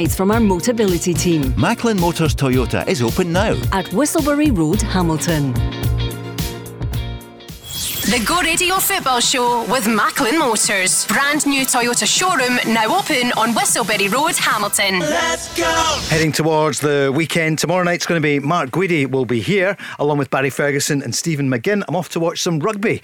from 0.09 0.31
our 0.31 0.39
Motability 0.39 1.17
team. 1.19 1.53
Macklin 1.57 1.99
Motors 1.99 2.33
Toyota 2.33 2.87
is 2.87 3.01
open 3.01 3.31
now 3.31 3.51
at 3.71 3.85
Whistleberry 3.87 4.55
Road, 4.57 4.81
Hamilton. 4.81 5.53
The 8.01 8.23
Go 8.25 8.41
Radio 8.41 8.77
Football 8.77 9.19
Show 9.19 9.63
with 9.71 9.87
Macklin 9.87 10.39
Motors. 10.39 11.05
Brand 11.05 11.45
new 11.45 11.65
Toyota 11.65 12.07
showroom 12.07 12.57
now 12.73 12.97
open 12.97 13.31
on 13.37 13.53
Whistleberry 13.53 14.11
Road, 14.11 14.35
Hamilton. 14.35 14.99
Let's 14.99 15.55
go! 15.55 15.71
Heading 16.09 16.31
towards 16.31 16.79
the 16.79 17.13
weekend. 17.15 17.59
Tomorrow 17.59 17.83
night's 17.83 18.07
going 18.07 18.19
to 18.19 18.25
be 18.25 18.39
Mark 18.39 18.71
Guidi 18.71 19.05
will 19.05 19.25
be 19.25 19.39
here 19.39 19.77
along 19.99 20.17
with 20.17 20.29
Barry 20.31 20.49
Ferguson 20.49 21.03
and 21.03 21.13
Stephen 21.13 21.49
McGinn. 21.49 21.83
I'm 21.87 21.95
off 21.95 22.09
to 22.09 22.19
watch 22.19 22.41
some 22.41 22.59
rugby 22.59 23.01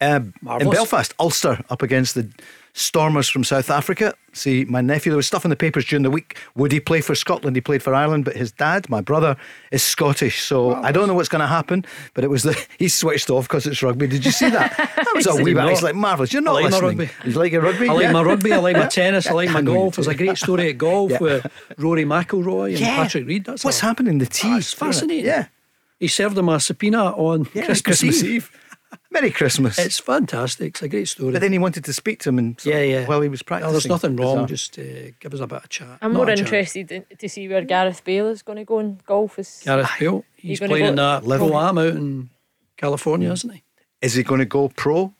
uh, 0.00 0.20
in 0.58 0.70
Belfast. 0.70 1.12
Ulster 1.20 1.62
up 1.68 1.82
against 1.82 2.14
the 2.14 2.30
Stormers 2.72 3.28
from 3.28 3.42
South 3.44 3.68
Africa. 3.70 4.14
See, 4.32 4.64
my 4.64 4.80
nephew, 4.80 5.10
there 5.10 5.16
was 5.16 5.26
stuff 5.26 5.44
in 5.44 5.50
the 5.50 5.56
papers 5.56 5.84
during 5.84 6.04
the 6.04 6.10
week. 6.10 6.36
Would 6.54 6.70
he 6.70 6.78
play 6.78 7.00
for 7.00 7.16
Scotland? 7.16 7.56
He 7.56 7.60
played 7.60 7.82
for 7.82 7.92
Ireland, 7.94 8.24
but 8.24 8.36
his 8.36 8.52
dad, 8.52 8.88
my 8.88 9.00
brother, 9.00 9.36
is 9.72 9.82
Scottish. 9.82 10.42
So 10.42 10.74
I 10.74 10.92
don't 10.92 11.08
know 11.08 11.14
what's 11.14 11.28
going 11.28 11.40
to 11.40 11.48
happen, 11.48 11.84
but 12.14 12.22
it 12.22 12.28
was 12.30 12.44
the 12.44 12.56
he 12.78 12.88
switched 12.88 13.28
off 13.28 13.48
because 13.48 13.66
it's 13.66 13.82
rugby. 13.82 14.06
Did 14.06 14.24
you 14.24 14.30
see 14.30 14.50
that? 14.50 14.76
That 15.00 15.14
was 15.16 15.26
a 15.26 15.42
wee 15.42 15.54
bit. 15.54 15.68
He's 15.68 15.82
like, 15.82 15.96
marvellous. 15.96 16.32
You're 16.32 16.42
not 16.42 16.56
I 16.56 16.62
like 16.62 16.70
my 16.70 16.78
rugby. 16.80 17.10
You 17.24 17.32
like 17.32 17.50
your 17.52 17.62
rugby? 17.62 17.88
I 17.88 17.92
like 17.92 18.02
Yeah. 18.04 18.12
my 18.12 18.22
rugby, 18.22 18.52
I 18.52 18.58
like 18.58 18.76
my 18.76 18.86
tennis, 19.00 19.26
I 19.26 19.32
like 19.32 19.50
my 19.50 19.58
I 19.58 19.62
know 19.62 19.72
you 19.72 19.78
golf. 19.78 19.96
There's 19.96 20.06
a 20.06 20.14
great 20.14 20.38
story 20.38 20.68
at 20.70 20.78
golf 20.78 21.10
Yeah. 21.10 21.18
with 21.20 21.46
Rory 21.78 22.04
McIlroy 22.04 22.70
and 22.70 22.78
Yeah. 22.80 22.96
Patrick 22.96 23.26
Reed. 23.26 23.44
That's 23.44 23.64
What's 23.64 23.82
a- 23.82 23.86
happening? 23.86 24.18
The 24.18 24.26
tea. 24.26 24.48
Oh, 24.52 24.58
it's 24.58 24.72
fascinating. 24.72 25.24
Yeah. 25.26 25.46
He 25.98 26.06
served 26.08 26.38
him 26.38 26.48
a 26.48 26.60
subpoena 26.60 27.06
on 27.16 27.48
Yeah, 27.52 27.66
Christmas, 27.66 28.02
Eve. 28.22 28.50
Merry 29.10 29.30
Christmas. 29.30 29.78
It's 29.78 29.98
fantastic. 29.98 30.68
It's 30.68 30.82
a 30.82 30.88
great 30.88 31.08
story. 31.08 31.32
but 31.32 31.40
then 31.40 31.52
he 31.52 31.58
wanted 31.58 31.84
to 31.84 31.92
speak 31.92 32.20
to 32.20 32.28
him 32.30 32.38
and 32.38 32.64
yeah, 32.64 32.80
yeah. 32.80 33.06
while 33.06 33.20
he 33.20 33.28
was 33.28 33.40
No, 33.42 33.46
practicing. 33.46 33.72
there's 33.72 33.86
nothing 33.88 34.16
wrong. 34.16 34.46
Bizarre. 34.46 34.46
Just 34.46 34.78
uh, 34.78 35.10
give 35.20 35.34
us 35.34 35.40
a 35.40 35.46
bit 35.46 35.64
of 35.64 35.68
chat. 35.68 35.98
I'm 36.00 36.12
Not 36.12 36.18
more 36.26 36.30
interested 36.30 36.90
in, 36.92 37.04
to 37.18 37.28
see 37.28 37.48
where 37.48 37.62
Gareth 37.64 38.02
Bale 38.04 38.28
is 38.28 38.42
going 38.42 38.58
to 38.58 38.64
go 38.64 38.78
in 38.78 39.00
golf. 39.06 39.38
Is 39.38 39.62
Gareth 39.64 39.90
Bale. 39.98 40.24
He's 40.36 40.60
gonna 40.60 40.70
playing 40.70 40.84
go 40.84 40.90
in 40.90 40.96
that 40.96 41.26
level? 41.26 41.48
Pro 41.50 41.58
Am 41.58 41.78
out 41.78 41.86
in 41.88 42.30
California, 42.76 43.30
isn't 43.32 43.50
he? 43.50 43.62
Is 44.02 44.14
he 44.14 44.22
going 44.22 44.38
to 44.40 44.44
go 44.46 44.68
pro? 44.68 45.12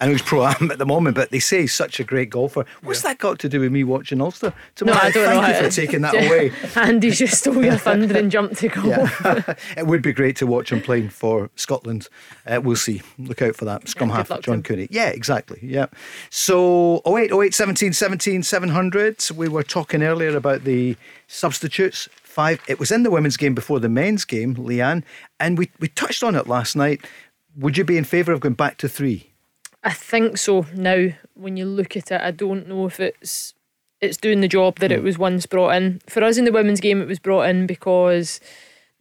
I 0.00 0.06
know 0.06 0.12
he's 0.12 0.22
pro 0.22 0.46
am 0.46 0.70
at 0.70 0.78
the 0.78 0.86
moment, 0.86 1.16
but 1.16 1.30
they 1.30 1.40
say 1.40 1.62
he's 1.62 1.74
such 1.74 1.98
a 1.98 2.04
great 2.04 2.30
golfer. 2.30 2.64
What's 2.82 3.02
that 3.02 3.18
got 3.18 3.40
to 3.40 3.48
do 3.48 3.58
with 3.60 3.72
me 3.72 3.82
watching 3.82 4.20
Ulster? 4.20 4.54
No, 4.80 4.92
I 4.92 5.10
don't 5.10 5.24
know. 5.24 5.40
Thank 5.42 5.56
you 5.56 5.64
for 5.64 5.74
taking 5.74 6.02
that 6.02 6.14
away. 6.26 6.52
Andy's 6.76 7.18
just 7.18 7.38
stole 7.38 7.64
your 7.64 7.76
thunder 7.78 8.16
and 8.16 8.30
jumped 8.30 8.58
to 8.58 8.68
golf. 8.68 8.86
Yeah. 9.24 9.54
it 9.76 9.86
would 9.88 10.02
be 10.02 10.12
great 10.12 10.36
to 10.36 10.46
watch 10.46 10.70
him 10.70 10.80
playing 10.80 11.08
for 11.08 11.50
Scotland. 11.56 12.08
Uh, 12.46 12.60
we'll 12.62 12.76
see. 12.76 13.02
Look 13.18 13.42
out 13.42 13.56
for 13.56 13.64
that. 13.64 13.88
Scrum 13.88 14.10
Yeah, 14.10 14.16
half 14.16 14.40
John. 14.40 14.62
Cooney. 14.62 14.86
Yeah, 14.88 15.08
exactly. 15.08 15.58
Yeah. 15.62 15.86
So 16.30 17.02
08, 17.04 17.32
08, 17.32 17.52
17, 17.54 17.92
17, 17.92 18.42
700. 18.44 19.30
We 19.34 19.48
were 19.48 19.64
talking 19.64 20.04
earlier 20.04 20.36
about 20.36 20.62
the 20.62 20.96
substitutes. 21.26 22.08
Five. 22.22 22.60
It 22.68 22.78
was 22.78 22.92
in 22.92 23.02
the 23.02 23.10
women's 23.10 23.36
game 23.36 23.54
before 23.54 23.80
the 23.80 23.88
men's 23.88 24.24
game, 24.24 24.54
Leanne, 24.54 25.02
and 25.40 25.58
we, 25.58 25.72
we 25.80 25.88
touched 25.88 26.22
on 26.22 26.36
it 26.36 26.46
last 26.46 26.76
night. 26.76 27.04
Would 27.56 27.76
you 27.76 27.82
be 27.82 27.96
in 27.96 28.04
favour 28.04 28.30
of 28.32 28.38
going 28.38 28.54
back 28.54 28.76
to 28.78 28.88
three? 28.88 29.32
I 29.82 29.92
think 29.92 30.38
so 30.38 30.66
now. 30.74 31.08
When 31.34 31.56
you 31.56 31.66
look 31.66 31.96
at 31.96 32.10
it, 32.10 32.20
I 32.20 32.32
don't 32.32 32.68
know 32.68 32.86
if 32.86 32.98
it's 32.98 33.54
it's 34.00 34.16
doing 34.16 34.40
the 34.40 34.48
job 34.48 34.78
that 34.78 34.92
it 34.92 35.02
was 35.02 35.18
once 35.18 35.46
brought 35.46 35.74
in. 35.74 36.00
For 36.08 36.22
us 36.22 36.36
in 36.36 36.44
the 36.44 36.52
women's 36.52 36.80
game, 36.80 37.00
it 37.00 37.08
was 37.08 37.18
brought 37.18 37.48
in 37.48 37.66
because 37.66 38.40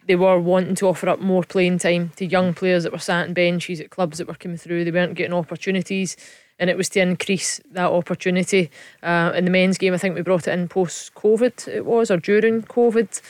they 0.08 0.16
were 0.16 0.40
wanting 0.40 0.76
to 0.76 0.88
offer 0.88 1.10
up 1.10 1.20
more 1.20 1.44
playing 1.44 1.80
time 1.80 2.12
to 2.16 2.26
young 2.26 2.54
players 2.54 2.84
that 2.84 2.92
were 2.92 2.98
sat 2.98 3.28
in 3.28 3.34
benches 3.34 3.80
at 3.80 3.90
clubs 3.90 4.18
that 4.18 4.28
were 4.28 4.36
coming 4.36 4.58
through. 4.58 4.84
They 4.84 4.92
weren't 4.92 5.16
getting 5.16 5.34
opportunities, 5.34 6.16
and 6.58 6.70
it 6.70 6.78
was 6.78 6.90
to 6.90 7.02
increase 7.02 7.60
that 7.72 7.92
opportunity. 7.92 8.72
Uh, 9.04 9.34
in 9.36 9.46
the 9.46 9.52
men's 9.52 9.78
game, 9.78 9.94
I 9.94 9.98
think 9.98 10.16
we 10.16 10.22
brought 10.22 10.48
it 10.48 10.54
in 10.54 10.68
post 10.68 11.14
COVID, 11.14 11.68
it 11.68 11.86
was, 11.86 12.10
or 12.10 12.18
during 12.18 12.64
COVID. 12.64 13.22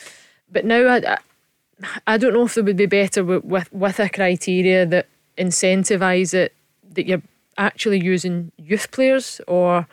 But 0.50 0.64
now 0.64 0.86
I, 0.86 1.14
I, 1.14 1.18
I 2.06 2.16
don't 2.18 2.32
know 2.32 2.44
if 2.44 2.56
it 2.56 2.64
would 2.64 2.76
be 2.76 2.86
better 2.86 3.24
with, 3.24 3.44
with, 3.44 3.72
with 3.72 4.00
a 4.00 4.08
criteria 4.08 4.86
that 4.86 5.06
incentivise 5.36 6.32
it, 6.32 6.54
that 6.92 7.06
you're 7.06 7.22
actually 7.58 8.00
using 8.00 8.52
youth 8.56 8.90
players 8.90 9.40
or 9.46 9.86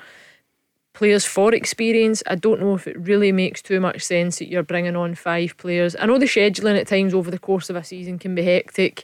players 0.95 1.25
for 1.25 1.53
experience. 1.53 2.23
I 2.25 2.35
don't 2.35 2.59
know 2.59 2.73
if 2.73 2.87
it 2.87 2.97
really 2.97 3.31
makes 3.31 3.61
too 3.61 3.79
much 3.79 4.01
sense 4.01 4.39
that 4.39 4.47
you're 4.49 4.63
bringing 4.63 4.95
on 4.95 5.13
five 5.13 5.55
players. 5.57 5.95
I 5.99 6.05
know 6.05 6.17
the 6.17 6.25
scheduling 6.25 6.79
at 6.79 6.87
times 6.87 7.13
over 7.13 7.29
the 7.29 7.37
course 7.37 7.69
of 7.69 7.75
a 7.75 7.83
season 7.83 8.17
can 8.17 8.33
be 8.33 8.43
hectic, 8.43 9.03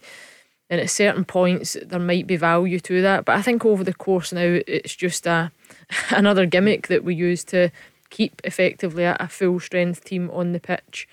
and 0.69 0.79
at 0.79 0.89
certain 0.89 1.25
points 1.25 1.75
there 1.83 1.99
might 1.99 2.25
be 2.25 2.37
value 2.37 2.79
to 2.79 3.01
that. 3.01 3.25
But 3.25 3.35
I 3.35 3.41
think 3.41 3.65
over 3.65 3.83
the 3.83 3.93
course 3.93 4.31
now, 4.31 4.59
it's 4.65 4.95
just 4.95 5.27
a 5.27 5.51
another 6.09 6.45
gimmick 6.45 6.87
that 6.87 7.03
we 7.03 7.13
use 7.13 7.43
to 7.45 7.69
keep 8.09 8.41
effectively 8.43 9.03
a, 9.03 9.17
a 9.19 9.27
full 9.27 9.59
strength 9.59 10.03
team 10.03 10.29
on 10.31 10.53
the 10.53 10.59
pitch. 10.59 11.07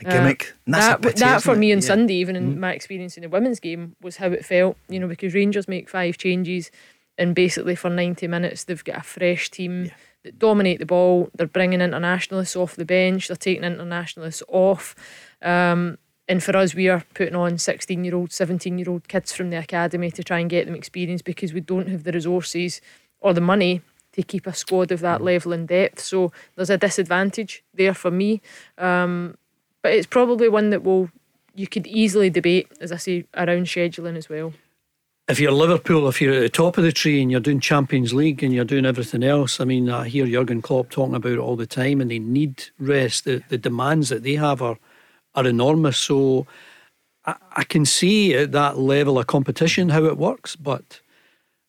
A 0.00 0.04
gimmick. 0.04 0.54
Uh, 0.66 0.70
a 0.70 0.70
that, 0.72 1.02
pity, 1.02 1.20
that 1.20 1.42
for 1.42 1.52
it? 1.52 1.58
me 1.58 1.72
on 1.72 1.78
Yeah. 1.78 1.86
Sunday, 1.86 2.14
even 2.14 2.36
in 2.36 2.52
mm-hmm. 2.52 2.60
my 2.60 2.72
experience 2.72 3.16
in 3.16 3.22
the 3.22 3.28
women's 3.28 3.60
game, 3.60 3.96
was 4.00 4.16
how 4.16 4.28
it 4.28 4.44
felt. 4.44 4.76
You 4.88 4.98
know, 4.98 5.08
because 5.08 5.34
Rangers 5.34 5.68
make 5.68 5.88
five 5.88 6.16
changes, 6.16 6.70
and 7.18 7.34
basically 7.34 7.74
for 7.74 7.90
ninety 7.90 8.26
minutes 8.26 8.64
they've 8.64 8.84
got 8.84 8.98
a 8.98 9.02
fresh 9.02 9.50
team 9.50 9.90
that 10.24 10.38
dominate 10.38 10.78
the 10.78 10.86
ball. 10.86 11.28
They're 11.34 11.46
bringing 11.46 11.80
internationalists 11.80 12.56
off 12.56 12.76
the 12.76 12.84
bench. 12.84 13.28
They're 13.28 13.36
taking 13.36 13.64
internationalists 13.64 14.42
off. 14.48 14.94
Um, 15.42 15.98
and 16.28 16.42
for 16.42 16.56
us, 16.56 16.74
we 16.74 16.88
are 16.88 17.04
putting 17.14 17.34
on 17.34 17.58
16 17.58 18.04
year 18.04 18.14
old, 18.14 18.32
17 18.32 18.78
year 18.78 18.88
old 18.88 19.08
kids 19.08 19.32
from 19.32 19.50
the 19.50 19.58
academy 19.58 20.10
to 20.12 20.22
try 20.22 20.38
and 20.38 20.48
get 20.48 20.66
them 20.66 20.74
experience 20.74 21.22
because 21.22 21.52
we 21.52 21.60
don't 21.60 21.88
have 21.88 22.04
the 22.04 22.12
resources 22.12 22.80
or 23.20 23.34
the 23.34 23.40
money 23.40 23.82
to 24.12 24.22
keep 24.22 24.46
a 24.46 24.54
squad 24.54 24.92
of 24.92 25.00
that 25.00 25.22
level 25.22 25.52
in 25.52 25.66
depth. 25.66 26.00
So 26.00 26.32
there's 26.54 26.70
a 26.70 26.78
disadvantage 26.78 27.64
there 27.74 27.94
for 27.94 28.10
me. 28.10 28.40
Um, 28.78 29.36
but 29.82 29.92
it's 29.92 30.06
probably 30.06 30.48
one 30.48 30.70
that 30.70 30.84
will 30.84 31.10
you 31.54 31.66
could 31.66 31.86
easily 31.86 32.30
debate, 32.30 32.68
as 32.80 32.92
I 32.92 32.96
say, 32.96 33.26
around 33.34 33.66
scheduling 33.66 34.16
as 34.16 34.28
well. 34.28 34.54
If 35.32 35.40
you're 35.40 35.50
Liverpool, 35.50 36.08
if 36.08 36.20
you're 36.20 36.34
at 36.34 36.40
the 36.40 36.48
top 36.50 36.76
of 36.76 36.84
the 36.84 36.92
tree 36.92 37.22
and 37.22 37.30
you're 37.30 37.40
doing 37.40 37.58
Champions 37.58 38.12
League 38.12 38.42
and 38.42 38.52
you're 38.52 38.66
doing 38.66 38.84
everything 38.84 39.22
else, 39.22 39.60
I 39.60 39.64
mean, 39.64 39.88
I 39.88 40.06
hear 40.06 40.26
Jurgen 40.26 40.60
Klopp 40.60 40.90
talking 40.90 41.14
about 41.14 41.32
it 41.32 41.38
all 41.38 41.56
the 41.56 41.66
time, 41.66 42.02
and 42.02 42.10
they 42.10 42.18
need 42.18 42.64
rest. 42.78 43.24
The 43.24 43.42
the 43.48 43.56
demands 43.56 44.10
that 44.10 44.24
they 44.24 44.34
have 44.34 44.60
are 44.60 44.78
are 45.34 45.46
enormous. 45.46 45.96
So 45.96 46.46
I, 47.24 47.36
I 47.56 47.64
can 47.64 47.86
see 47.86 48.34
at 48.34 48.52
that 48.52 48.78
level 48.78 49.18
of 49.18 49.26
competition 49.26 49.88
how 49.88 50.04
it 50.04 50.18
works, 50.18 50.54
but 50.54 51.00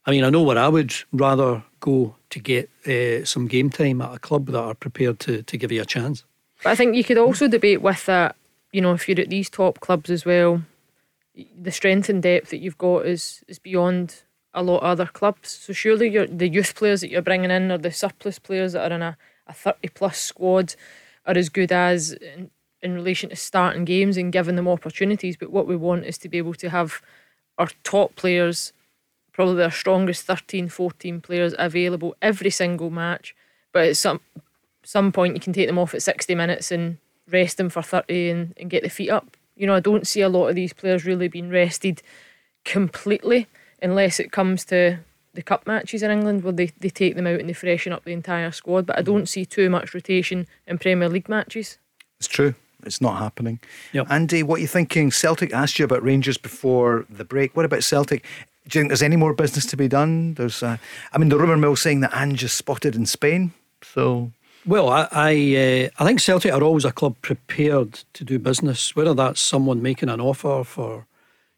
I 0.06 0.12
mean, 0.12 0.26
I 0.26 0.30
know 0.30 0.44
where 0.44 0.58
I 0.58 0.68
would 0.68 0.94
rather 1.14 1.64
go 1.80 2.16
to 2.32 2.40
get 2.40 2.70
uh, 2.86 3.24
some 3.24 3.48
game 3.48 3.70
time 3.70 4.02
at 4.02 4.14
a 4.14 4.20
club 4.20 4.48
that 4.48 4.60
are 4.60 4.76
prepared 4.76 5.20
to 5.22 5.42
to 5.42 5.58
give 5.58 5.72
you 5.72 5.82
a 5.82 5.86
chance. 5.86 6.26
But 6.64 6.72
I 6.72 6.76
think 6.76 6.96
you 6.96 7.04
could 7.06 7.18
also 7.18 7.48
debate 7.48 7.82
with 7.82 8.06
that, 8.08 8.36
you 8.74 8.82
know, 8.82 8.94
if 8.94 9.08
you're 9.08 9.22
at 9.22 9.30
these 9.30 9.50
top 9.50 9.80
clubs 9.80 10.10
as 10.10 10.26
well, 10.26 10.64
the 11.36 11.72
strength 11.72 12.10
and 12.10 12.22
depth 12.22 12.50
that 12.50 12.60
you've 12.60 12.78
got 12.78 13.06
is 13.06 13.44
is 13.48 13.60
beyond 13.60 14.24
a 14.54 14.64
lot 14.64 14.78
of 14.78 14.84
other 14.84 15.06
clubs. 15.08 15.50
So 15.50 15.74
surely 15.74 16.10
you're, 16.10 16.28
the 16.28 16.48
youth 16.48 16.76
players 16.76 17.02
that 17.02 17.10
you're 17.10 17.22
bringing 17.22 17.52
in 17.52 17.72
or 17.72 17.78
the 17.78 17.92
surplus 17.92 18.38
players 18.38 18.74
that 18.74 18.92
are 18.92 18.96
in 18.96 19.02
a, 19.02 19.18
a 19.48 19.54
30 19.54 19.90
plus 19.90 20.20
squad 20.20 20.76
are 21.26 21.38
as 21.38 21.50
good 21.50 21.72
as 21.72 22.12
in, 22.12 22.52
in 22.82 22.94
relation 22.94 23.30
to 23.32 23.36
starting 23.36 23.86
games 23.86 24.18
and 24.18 24.32
giving 24.32 24.56
them 24.56 24.68
opportunities. 24.68 25.38
But 25.38 25.52
what 25.52 25.68
we 25.68 25.76
want 25.76 26.06
is 26.06 26.18
to 26.20 26.30
be 26.30 26.38
able 26.38 26.54
to 26.56 26.70
have 26.70 27.02
our 27.58 27.70
top 27.84 28.16
players, 28.16 28.74
probably 29.32 29.64
our 29.64 29.72
strongest 29.72 30.26
13, 30.26 30.70
14 30.70 31.22
players 31.22 31.56
available 31.58 32.16
every 32.22 32.52
single 32.52 32.90
match. 32.90 33.36
But 33.72 33.88
at 33.88 33.98
some 33.98 34.22
some 34.86 35.14
point 35.14 35.34
you 35.34 35.40
can 35.40 35.54
take 35.54 35.68
them 35.68 35.80
off 35.80 35.94
at 35.94 36.04
60 36.04 36.36
minutes 36.36 36.70
and 36.70 36.98
rest 37.30 37.56
them 37.56 37.70
for 37.70 37.82
30 37.82 38.30
and, 38.30 38.54
and 38.58 38.70
get 38.70 38.84
the 38.84 38.90
feet 38.90 39.10
up. 39.10 39.38
You 39.56 39.68
know, 39.68 39.76
I 39.76 39.80
don't 39.80 40.08
see 40.08 40.22
a 40.22 40.30
lot 40.30 40.48
of 40.48 40.56
these 40.56 40.74
players 40.74 41.06
really 41.06 41.28
being 41.28 41.50
rested 41.50 42.02
completely 42.66 43.48
unless 43.82 44.20
it 44.20 44.32
comes 44.32 44.66
to 44.66 45.00
the 45.34 45.42
cup 45.42 45.66
matches 45.66 46.04
in 46.04 46.12
England 46.12 46.44
where 46.44 46.54
they, 46.54 46.72
they 46.80 46.90
take 46.90 47.16
them 47.16 47.28
out 47.28 47.40
and 47.40 47.50
they 47.50 47.54
freshen 47.54 47.92
up 47.92 48.04
the 48.04 48.14
entire 48.14 48.52
squad. 48.52 48.86
But 48.86 48.98
I 48.98 49.02
don't 49.02 49.28
see 49.28 49.46
too 49.46 49.70
much 49.70 49.94
rotation 49.94 50.48
in 50.68 50.78
Premier 50.78 51.10
League 51.10 51.30
matches. 51.30 51.78
It's 52.20 52.28
true. 52.28 52.56
It's 52.86 53.02
not 53.02 53.18
happening. 53.18 53.60
Yep. 53.94 54.08
Andy, 54.10 54.44
what 54.44 54.58
are 54.58 54.62
you 54.62 54.68
thinking? 54.68 55.12
Celtic 55.12 55.54
asked 55.54 55.80
you 55.80 55.86
about 55.86 56.04
Rangers 56.04 56.38
before 56.38 57.06
the 57.10 57.24
break. 57.24 57.56
What 57.56 57.66
about 57.66 57.84
Celtic? 57.84 58.24
Do 58.68 58.78
you 58.78 58.82
think 58.82 58.90
there's 58.90 59.02
any 59.02 59.16
more 59.16 59.34
business 59.34 59.66
to 59.68 59.78
be 59.78 59.88
done? 59.88 60.36
There's, 60.36 60.62
uh, 60.62 60.78
I 61.12 61.18
mean, 61.18 61.30
the 61.30 61.38
rumour 61.38 61.58
mill 61.58 61.76
saying 61.76 62.02
that 62.02 62.16
Ange 62.16 62.44
is 62.44 62.54
spotted 62.54 62.96
in 62.96 63.06
Spain. 63.06 63.54
So 63.82 64.32
Well, 64.66 64.90
I 64.90 65.08
I, 65.12 65.32
uh, 65.32 65.90
I 66.00 66.06
think 66.06 66.20
Celtic 66.20 66.54
are 66.54 66.64
always 66.64 66.86
a 66.86 66.92
club 66.92 67.16
prepared 67.22 67.94
to 68.14 68.24
do 68.24 68.40
business, 68.40 68.96
whether 68.96 69.14
that's 69.14 69.42
someone 69.42 69.82
making 69.82 70.10
an 70.10 70.22
offer 70.22 70.64
for, 70.64 71.06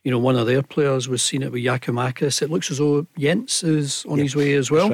you 0.03 0.11
know, 0.11 0.19
one 0.19 0.35
of 0.35 0.47
their 0.47 0.63
players. 0.63 1.07
We've 1.07 1.21
seen 1.21 1.43
it 1.43 1.51
with 1.51 1.63
Giakoumakis. 1.63 2.41
It 2.41 2.49
looks 2.49 2.71
as 2.71 2.79
though 2.79 3.05
Jenz 3.17 3.63
is 3.63 4.05
on 4.05 4.17
his 4.17 4.35
way 4.35 4.53
as 4.55 4.71
well. 4.71 4.89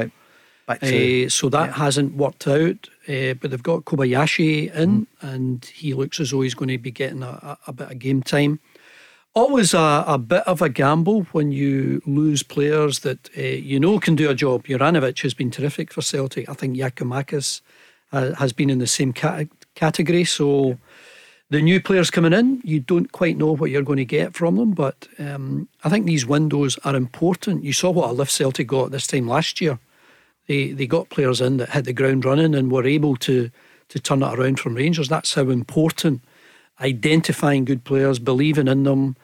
right. 0.67 0.81
To 0.81 1.25
Uh, 1.25 1.29
so 1.29 1.49
that 1.49 1.73
hasn't 1.73 2.15
worked 2.15 2.47
out, 2.47 2.89
uh, 3.07 3.33
but 3.33 3.51
they've 3.51 3.63
got 3.63 3.85
Kobayashi 3.85 4.73
in, 4.73 5.07
and 5.21 5.65
he 5.65 5.93
looks 5.93 6.19
as 6.19 6.31
though 6.31 6.41
he's 6.41 6.53
going 6.53 6.69
to 6.69 6.77
be 6.77 6.91
getting 6.91 7.23
a, 7.23 7.27
a, 7.27 7.57
a 7.67 7.73
bit 7.73 7.91
of 7.91 7.99
game 7.99 8.21
time. 8.21 8.59
Always 9.33 9.73
a, 9.73 10.03
a 10.05 10.17
bit 10.17 10.43
of 10.45 10.61
a 10.61 10.67
gamble 10.67 11.23
when 11.31 11.53
you 11.53 12.01
lose 12.05 12.43
players 12.43 12.99
that 12.99 13.29
uh, 13.37 13.41
you 13.41 13.79
know 13.79 13.99
can 13.99 14.15
do 14.15 14.29
a 14.29 14.35
job. 14.35 14.65
Juranovic 14.65 15.21
has 15.21 15.33
been 15.33 15.51
terrific 15.51 15.93
for 15.93 16.01
Celtic. 16.01 16.49
I 16.49 16.53
think 16.53 16.75
Giakoumakis 16.75 17.61
uh, 17.61 17.63
has 18.11 18.53
been 18.53 18.69
in 18.69 18.79
the 18.79 18.87
same 18.87 19.13
cat- 19.13 19.47
category. 19.75 20.23
So 20.23 20.77
the 21.49 21.61
new 21.61 21.81
players 21.81 22.09
coming 22.09 22.33
in, 22.33 22.61
you 22.63 22.79
don't 22.79 23.11
quite 23.11 23.37
know 23.37 23.55
what 23.55 23.71
you're 23.71 23.81
going 23.81 23.97
to 23.97 24.05
get 24.05 24.33
from 24.33 24.55
them. 24.55 24.71
But 24.71 25.07
um, 25.19 25.67
I 25.83 25.89
think 25.89 26.05
these 26.05 26.25
windows 26.25 26.77
are 26.85 26.95
important. 26.95 27.63
You 27.63 27.73
saw 27.73 27.91
what 27.91 28.09
a 28.09 28.13
lift 28.13 28.31
Celtic 28.31 28.67
got 28.67 28.91
this 28.91 29.07
time 29.07 29.27
last 29.27 29.61
year. 29.61 29.79
They 30.47 30.71
they 30.71 30.87
got 30.87 31.09
players 31.09 31.41
in 31.41 31.57
that 31.57 31.69
hit 31.69 31.85
the 31.85 31.93
ground 31.93 32.25
running 32.25 32.55
and 32.55 32.71
were 32.71 32.85
able 32.85 33.15
to 33.17 33.49
to 33.89 33.99
turn 33.99 34.23
it 34.23 34.33
around 34.33 34.59
from 34.59 34.75
Rangers. 34.75 35.09
That's 35.09 35.33
how 35.33 35.49
important 35.49 36.21
identifying 36.79 37.65
good 37.65 37.83
players, 37.83 38.17
believing 38.19 38.67
in 38.67 38.83
them, 38.83 39.15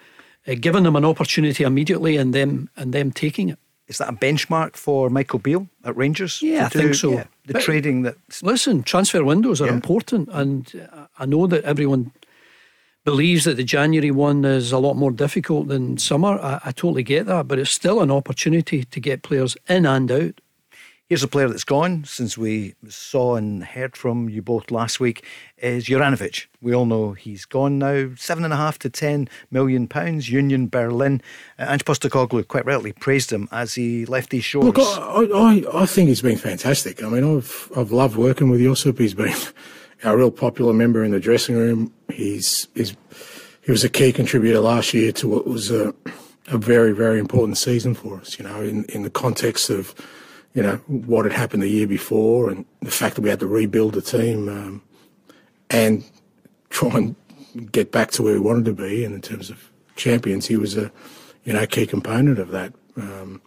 uh, 0.48 0.56
giving 0.60 0.84
them 0.84 0.96
an 0.96 1.06
opportunity 1.06 1.64
immediately, 1.64 2.18
and 2.18 2.34
them 2.34 2.70
and 2.76 2.94
them 2.94 3.12
taking 3.12 3.50
it. 3.50 3.60
Is 3.88 4.00
that 4.00 4.10
a 4.10 4.14
benchmark 4.14 4.76
for 4.76 5.10
Michael 5.10 5.40
Beale 5.40 5.68
at 5.84 5.96
Rangers? 5.96 6.42
Yeah, 6.42 6.66
I 6.66 6.70
do, 6.70 6.80
think 6.80 6.96
so. 6.96 7.12
Yeah, 7.12 7.26
the 7.46 7.54
but 7.54 7.62
trading 7.62 8.02
that. 8.04 8.16
Listen, 8.42 8.84
transfer 8.84 9.24
windows 9.24 9.62
are 9.62 9.68
yeah. 9.68 9.74
important, 9.74 10.30
and 10.32 10.90
I 11.18 11.26
know 11.26 11.48
that 11.48 11.64
everyone 11.64 12.12
believes 13.06 13.46
that 13.46 13.56
the 13.56 13.64
January 13.64 14.12
one 14.12 14.44
is 14.44 14.74
a 14.74 14.78
lot 14.78 14.96
more 14.96 15.12
difficult 15.12 15.70
than 15.70 15.98
summer. 15.98 16.38
I, 16.40 16.60
I 16.66 16.72
totally 16.72 17.04
get 17.04 17.26
that, 17.28 17.48
but 17.48 17.58
it's 17.58 17.72
still 17.72 18.02
an 18.02 18.12
opportunity 18.12 18.84
to 18.84 19.00
get 19.00 19.24
players 19.24 19.56
in 19.70 19.86
and 19.86 20.12
out 20.12 20.42
Here's 21.08 21.24
a 21.24 21.28
player 21.30 21.48
that's 21.48 21.64
gone 21.64 22.04
since 22.04 22.38
we 22.38 22.76
saw 22.90 23.38
and 23.38 23.64
heard 23.64 23.96
from 23.96 24.28
you 24.28 24.42
both 24.42 24.72
last 24.72 25.00
week 25.00 25.24
is 25.58 25.86
Juranovic. 25.86 26.48
We 26.62 26.76
all 26.76 26.86
know 26.86 27.14
he's 27.14 27.46
gone 27.46 27.80
now, 27.80 28.10
seven 28.18 28.44
and 28.44 28.52
a 28.52 28.58
half 28.58 28.78
to 28.80 28.90
ten 28.90 29.30
million 29.50 29.88
pounds. 29.88 30.30
Union 30.30 30.68
Berlin. 30.68 31.22
Uh, 31.58 31.68
Ange 31.70 31.86
quite 32.50 32.66
rightly 32.66 32.92
praised 32.92 33.32
him 33.32 33.48
as 33.54 33.76
he 33.76 34.06
left 34.06 34.32
these 34.32 34.44
shores. 34.44 34.66
Look, 34.66 34.80
I, 34.80 34.84
I, 34.84 35.84
I 35.84 35.86
think 35.86 36.10
he's 36.10 36.22
been 36.22 36.38
fantastic. 36.38 37.02
I 37.02 37.08
mean, 37.08 37.38
I've 37.38 37.72
I've 37.78 37.94
loved 37.94 38.18
working 38.18 38.50
with 38.50 38.60
Josip. 38.60 39.00
He's 39.00 39.14
been 39.14 39.34
a 40.04 40.18
real 40.18 40.30
popular 40.30 40.74
member 40.74 41.06
in 41.06 41.12
the 41.12 41.22
dressing 41.22 41.56
room. 41.56 41.94
He's, 42.12 42.68
he's 42.76 42.98
he 43.62 43.72
was 43.72 43.86
a 43.86 43.90
key 43.90 44.12
contributor 44.12 44.60
last 44.60 44.94
year 44.94 45.14
to 45.14 45.30
what 45.30 45.48
was 45.48 45.72
a, 45.72 45.96
a 46.48 46.58
very 46.58 46.92
very 46.92 47.18
important 47.18 47.58
season 47.58 47.94
for 47.94 48.20
us. 48.20 48.38
You 48.38 48.44
know, 48.44 48.62
in 48.62 48.84
in 48.86 49.04
the 49.04 49.10
context 49.10 49.70
of 49.70 49.96
you 50.54 50.64
know, 50.64 50.78
what 50.88 51.26
had 51.26 51.34
happened 51.34 51.62
the 51.62 51.70
year 51.70 51.88
before 51.88 52.50
and 52.50 52.66
the 52.82 52.92
fact 52.92 53.16
that 53.16 53.22
we 53.22 53.30
had 53.30 53.40
to 53.40 53.48
rebuild 53.48 53.94
the 53.94 54.02
team 54.02 54.50
um, 54.50 54.82
and 55.70 56.04
try 56.70 56.90
and 56.96 57.16
get 57.72 57.92
back 57.92 58.12
to 58.12 58.24
where 58.24 58.34
we 58.34 58.40
wanted 58.40 58.66
to 58.66 58.74
be. 58.74 59.04
And 59.04 59.14
in 59.14 59.22
terms 59.22 59.50
of 59.50 59.72
champions, 59.96 60.48
he 60.48 60.58
was 60.58 60.76
a, 60.76 60.92
you 61.44 61.54
know, 61.54 61.66
key 61.68 61.86
component 61.86 62.40
of 62.40 62.50
that. 62.50 62.74
Um, 62.96 63.42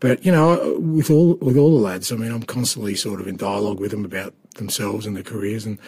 but 0.00 0.24
you 0.24 0.32
know, 0.32 0.78
with 0.78 1.10
all 1.10 1.36
with 1.36 1.56
all 1.56 1.70
the 1.70 1.82
lads, 1.82 2.12
I 2.12 2.16
mean, 2.16 2.30
I'm 2.30 2.42
constantly 2.42 2.94
sort 2.94 3.20
of 3.20 3.26
in 3.26 3.36
dialogue 3.36 3.80
with 3.80 3.90
them 3.90 4.04
about 4.04 4.34
themselves 4.56 5.06
and 5.06 5.16
their 5.16 5.22
careers, 5.22 5.64
and 5.64 5.78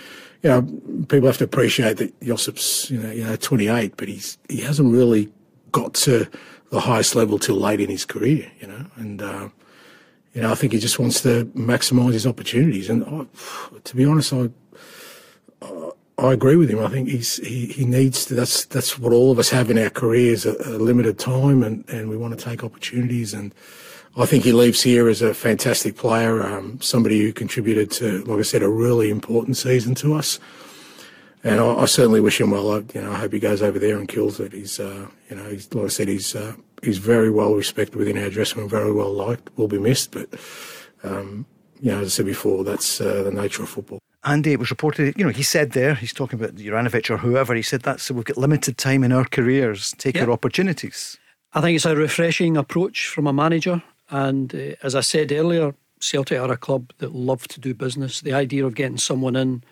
you 0.43 0.49
know, 0.49 0.62
people 1.09 1.26
have 1.26 1.39
to 1.39 1.45
appreciate 1.45 1.99
that 1.99 2.18
Josip's 2.22 2.91
you 2.91 2.99
know, 2.99 3.11
you 3.11 3.24
know, 3.24 3.37
28, 3.37 3.95
but 3.97 4.09
he's 4.09 4.39
he 4.49 4.62
hasn't 4.62 4.91
really 4.91 5.30
got 5.70 5.93
to 5.95 6.26
the 6.70 6.80
highest 6.80 7.14
level 7.14 7.39
till 7.39 7.57
late 7.57 7.80
in 7.80 7.91
his 7.91 8.05
career, 8.05 8.51
you 8.61 8.66
know, 8.66 8.87
and. 8.97 9.22
Uh, 9.22 9.49
you 10.37 10.43
know, 10.43 10.53
I 10.53 10.55
think 10.55 10.74
he 10.74 10.78
just 10.78 10.99
wants 10.99 11.22
to 11.22 11.47
maximise 11.57 12.12
his 12.12 12.26
opportunities. 12.26 12.91
And 12.91 13.03
I, 13.05 13.26
to 13.84 13.97
be 13.97 14.05
honest, 14.05 14.34
I 14.34 14.51
I 16.18 16.32
agree 16.32 16.57
with 16.57 16.68
him. 16.68 16.78
I 16.78 16.89
think 16.89 17.09
he's 17.09 17.39
he, 17.39 17.66
he 17.66 17.87
needs 17.87 18.26
to. 18.26 18.34
That's 18.34 18.66
that's 18.66 18.99
what 18.99 19.14
all 19.14 19.32
of 19.32 19.39
us 19.39 19.49
have 19.49 19.70
in 19.70 19.78
our 19.78 19.89
careers 19.89 20.45
a, 20.45 20.53
a 20.68 20.76
limited 20.76 21.18
time, 21.18 21.62
and, 21.62 21.89
and 21.89 22.11
we 22.11 22.18
want 22.18 22.39
to 22.39 22.45
take 22.45 22.62
opportunities. 22.62 23.32
And 23.32 23.55
I 24.14 24.26
think 24.26 24.45
he 24.45 24.53
leaves 24.53 24.82
here 24.82 25.09
as 25.09 25.22
a 25.22 25.32
fantastic 25.32 25.97
player, 25.97 26.43
um, 26.43 26.82
somebody 26.82 27.22
who 27.22 27.32
contributed 27.32 27.91
to, 27.93 28.22
like 28.24 28.39
I 28.39 28.43
said, 28.43 28.62
a 28.62 28.68
really 28.68 29.09
important 29.09 29.57
season 29.57 29.95
to 29.97 30.14
us. 30.14 30.39
And 31.45 31.61
I, 31.61 31.76
I 31.76 31.84
certainly 31.87 32.20
wish 32.20 32.41
him 32.41 32.51
well. 32.51 32.72
I, 32.72 32.76
you 32.95 33.01
know, 33.01 33.12
I 33.12 33.16
hope 33.16 33.32
he 33.32 33.41
goes 33.41 33.62
over 33.62 33.78
there 33.78 33.97
and 33.97 34.07
kills 34.07 34.39
it. 34.39 34.53
He's, 34.53 34.80
uh, 34.80 35.09
you 35.30 35.37
know, 35.37 35.49
he's, 35.49 35.72
like 35.72 35.84
I 35.87 35.89
said, 35.89 36.09
he's 36.09 36.34
uh, 36.37 36.57
he's 36.82 36.98
very 36.98 37.30
well 37.30 37.54
respected 37.54 37.96
within 37.96 38.18
our 38.18 38.30
dressing 38.30 38.60
room, 38.60 38.68
very 38.68 38.92
well 38.92 39.12
liked, 39.12 39.50
will 39.56 39.68
be 39.68 39.78
missed. 39.78 40.12
But, 40.12 40.28
um, 41.02 41.46
you 41.80 41.92
know, 41.92 42.00
as 42.00 42.06
I 42.06 42.10
said 42.10 42.26
before, 42.26 42.64
that's 42.64 43.00
uh, 43.00 43.22
the 43.22 43.30
nature 43.30 43.62
of 43.62 43.68
football. 43.68 43.98
Andy, 44.24 44.52
it 44.52 44.58
was 44.58 44.70
reported, 44.70 45.16
you 45.16 45.24
know, 45.24 45.30
he 45.30 45.44
said 45.44 45.70
there, 45.70 45.94
he's 45.94 46.12
talking 46.12 46.38
about 46.38 46.56
Juranovic 46.56 47.10
or 47.10 47.16
whoever, 47.16 47.54
he 47.54 47.62
said 47.62 47.82
that 47.82 48.00
so 48.00 48.12
we've 48.12 48.24
got 48.24 48.36
limited 48.36 48.76
time 48.76 49.04
in 49.04 49.12
our 49.12 49.24
careers, 49.24 49.94
take 49.98 50.16
yep. 50.16 50.26
our 50.26 50.32
opportunities. 50.32 51.16
I 51.52 51.60
think 51.60 51.76
it's 51.76 51.84
a 51.84 51.94
refreshing 51.94 52.56
approach 52.56 53.06
from 53.06 53.26
a 53.26 53.32
manager. 53.32 53.82
And 54.10 54.54
uh, 54.54 54.74
as 54.82 54.94
I 54.94 55.00
said 55.00 55.30
earlier, 55.30 55.74
Celtic 56.00 56.38
are 56.38 56.50
a 56.50 56.56
club 56.56 56.92
that 56.98 57.14
love 57.14 57.46
to 57.48 57.60
do 57.60 57.72
business. 57.72 58.20
The 58.20 58.32
idea 58.32 58.66
of 58.66 58.74
getting 58.74 58.98
someone 58.98 59.36
in 59.36 59.62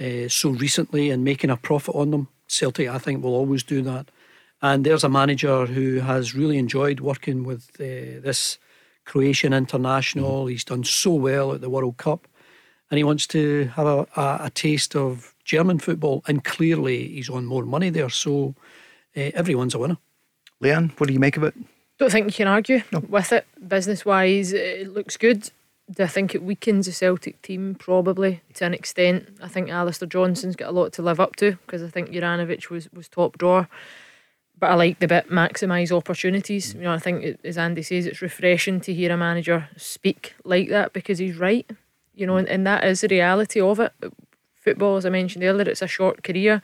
uh, 0.00 0.28
so 0.28 0.50
recently 0.50 1.10
and 1.10 1.24
making 1.24 1.50
a 1.50 1.56
profit 1.56 1.94
on 1.94 2.10
them, 2.10 2.28
Celtic, 2.48 2.88
I 2.88 2.98
think, 2.98 3.22
will 3.22 3.34
always 3.34 3.62
do 3.62 3.82
that. 3.82 4.10
And 4.62 4.86
there's 4.86 5.02
a 5.02 5.08
manager 5.08 5.66
who 5.66 5.98
has 5.98 6.34
really 6.34 6.56
enjoyed 6.56 7.00
working 7.00 7.42
with 7.42 7.70
uh, 7.80 8.22
this 8.22 8.58
Croatian 9.04 9.52
international. 9.52 10.44
Mm. 10.44 10.50
He's 10.52 10.64
done 10.64 10.84
so 10.84 11.12
well 11.12 11.52
at 11.52 11.60
the 11.60 11.68
World 11.68 11.96
Cup. 11.96 12.28
And 12.90 12.98
he 12.98 13.04
wants 13.04 13.26
to 13.28 13.64
have 13.74 13.86
a, 13.86 14.06
a, 14.16 14.38
a 14.44 14.50
taste 14.54 14.94
of 14.94 15.34
German 15.44 15.80
football. 15.80 16.22
And 16.28 16.44
clearly, 16.44 17.08
he's 17.08 17.28
on 17.28 17.44
more 17.44 17.64
money 17.64 17.90
there. 17.90 18.08
So 18.08 18.54
uh, 19.16 19.30
everyone's 19.34 19.74
a 19.74 19.78
winner. 19.78 19.98
Leanne, 20.62 20.92
what 21.00 21.08
do 21.08 21.12
you 21.12 21.18
make 21.18 21.36
of 21.36 21.42
it? 21.42 21.54
Don't 21.98 22.12
think 22.12 22.26
you 22.26 22.32
can 22.32 22.48
argue 22.48 22.82
no. 22.92 23.00
with 23.00 23.32
it. 23.32 23.46
Business 23.66 24.04
wise, 24.04 24.52
it 24.52 24.92
looks 24.92 25.16
good. 25.16 25.50
Do 25.90 26.04
I 26.04 26.06
think 26.06 26.34
it 26.34 26.42
weakens 26.42 26.86
the 26.86 26.92
Celtic 26.92 27.42
team? 27.42 27.74
Probably 27.74 28.42
to 28.54 28.64
an 28.64 28.74
extent. 28.74 29.28
I 29.42 29.48
think 29.48 29.70
Alistair 29.70 30.08
Johnston's 30.08 30.54
got 30.54 30.68
a 30.68 30.72
lot 30.72 30.92
to 30.94 31.02
live 31.02 31.18
up 31.18 31.34
to 31.36 31.52
because 31.66 31.82
I 31.82 31.88
think 31.88 32.10
Juranovic 32.10 32.70
was, 32.70 32.88
was 32.92 33.08
top 33.08 33.36
drawer 33.38 33.68
but 34.62 34.70
I 34.70 34.74
like 34.74 35.00
the 35.00 35.08
bit 35.08 35.28
maximise 35.28 35.90
opportunities. 35.90 36.74
You 36.74 36.82
know, 36.82 36.92
I 36.92 37.00
think 37.00 37.36
as 37.42 37.58
Andy 37.58 37.82
says, 37.82 38.06
it's 38.06 38.22
refreshing 38.22 38.80
to 38.82 38.94
hear 38.94 39.10
a 39.10 39.16
manager 39.16 39.68
speak 39.76 40.36
like 40.44 40.68
that 40.68 40.92
because 40.92 41.18
he's 41.18 41.36
right. 41.36 41.68
You 42.14 42.28
know, 42.28 42.36
and, 42.36 42.48
and 42.48 42.64
that 42.64 42.84
is 42.84 43.00
the 43.00 43.08
reality 43.08 43.60
of 43.60 43.80
it. 43.80 43.92
Football, 44.54 44.98
as 44.98 45.04
I 45.04 45.08
mentioned 45.08 45.42
earlier, 45.42 45.68
it's 45.68 45.82
a 45.82 45.88
short 45.88 46.22
career. 46.22 46.62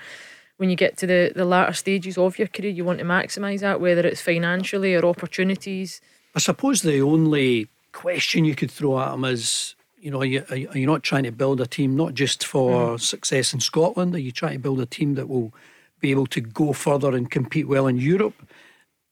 When 0.59 0.71
you 0.71 0.77
get 0.77 0.97
to 0.99 1.09
the, 1.09 1.33
the 1.35 1.45
latter 1.45 1.73
stages 1.73 2.17
of 2.17 2.39
your 2.39 2.47
career, 2.47 2.71
you 2.71 2.85
want 2.85 3.01
to 3.01 3.05
maximise 3.05 3.63
that, 3.63 3.81
whether 3.81 4.07
it's 4.07 4.21
financially 4.21 4.95
or 4.95 5.05
opportunities. 5.05 6.01
I 6.37 6.39
suppose 6.39 6.83
the 6.83 7.03
only 7.03 7.67
question 7.91 8.45
you 8.45 8.55
could 8.55 8.71
throw 8.71 9.01
at 9.01 9.13
him 9.13 9.25
is, 9.25 9.75
you 9.99 10.13
know, 10.13 10.21
are 10.21 10.25
you, 10.25 10.45
are 10.49 10.79
you 10.79 10.87
not 10.87 11.03
trying 11.03 11.25
to 11.25 11.33
build 11.33 11.61
a 11.61 11.67
team 11.67 11.97
not 11.97 12.15
just 12.15 12.47
for 12.47 12.95
mm. 12.95 13.01
success 13.01 13.53
in 13.53 13.59
Scotland? 13.59 14.15
Are 14.15 14.21
you 14.21 14.31
trying 14.31 14.53
to 14.53 14.61
build 14.61 14.79
a 14.79 14.87
team 14.87 15.17
that 15.17 15.29
will 15.29 15.53
be 16.01 16.11
able 16.11 16.27
to 16.27 16.41
go 16.41 16.73
further 16.73 17.15
and 17.15 17.31
compete 17.31 17.69
well 17.69 17.87
in 17.87 17.97
Europe. 17.97 18.35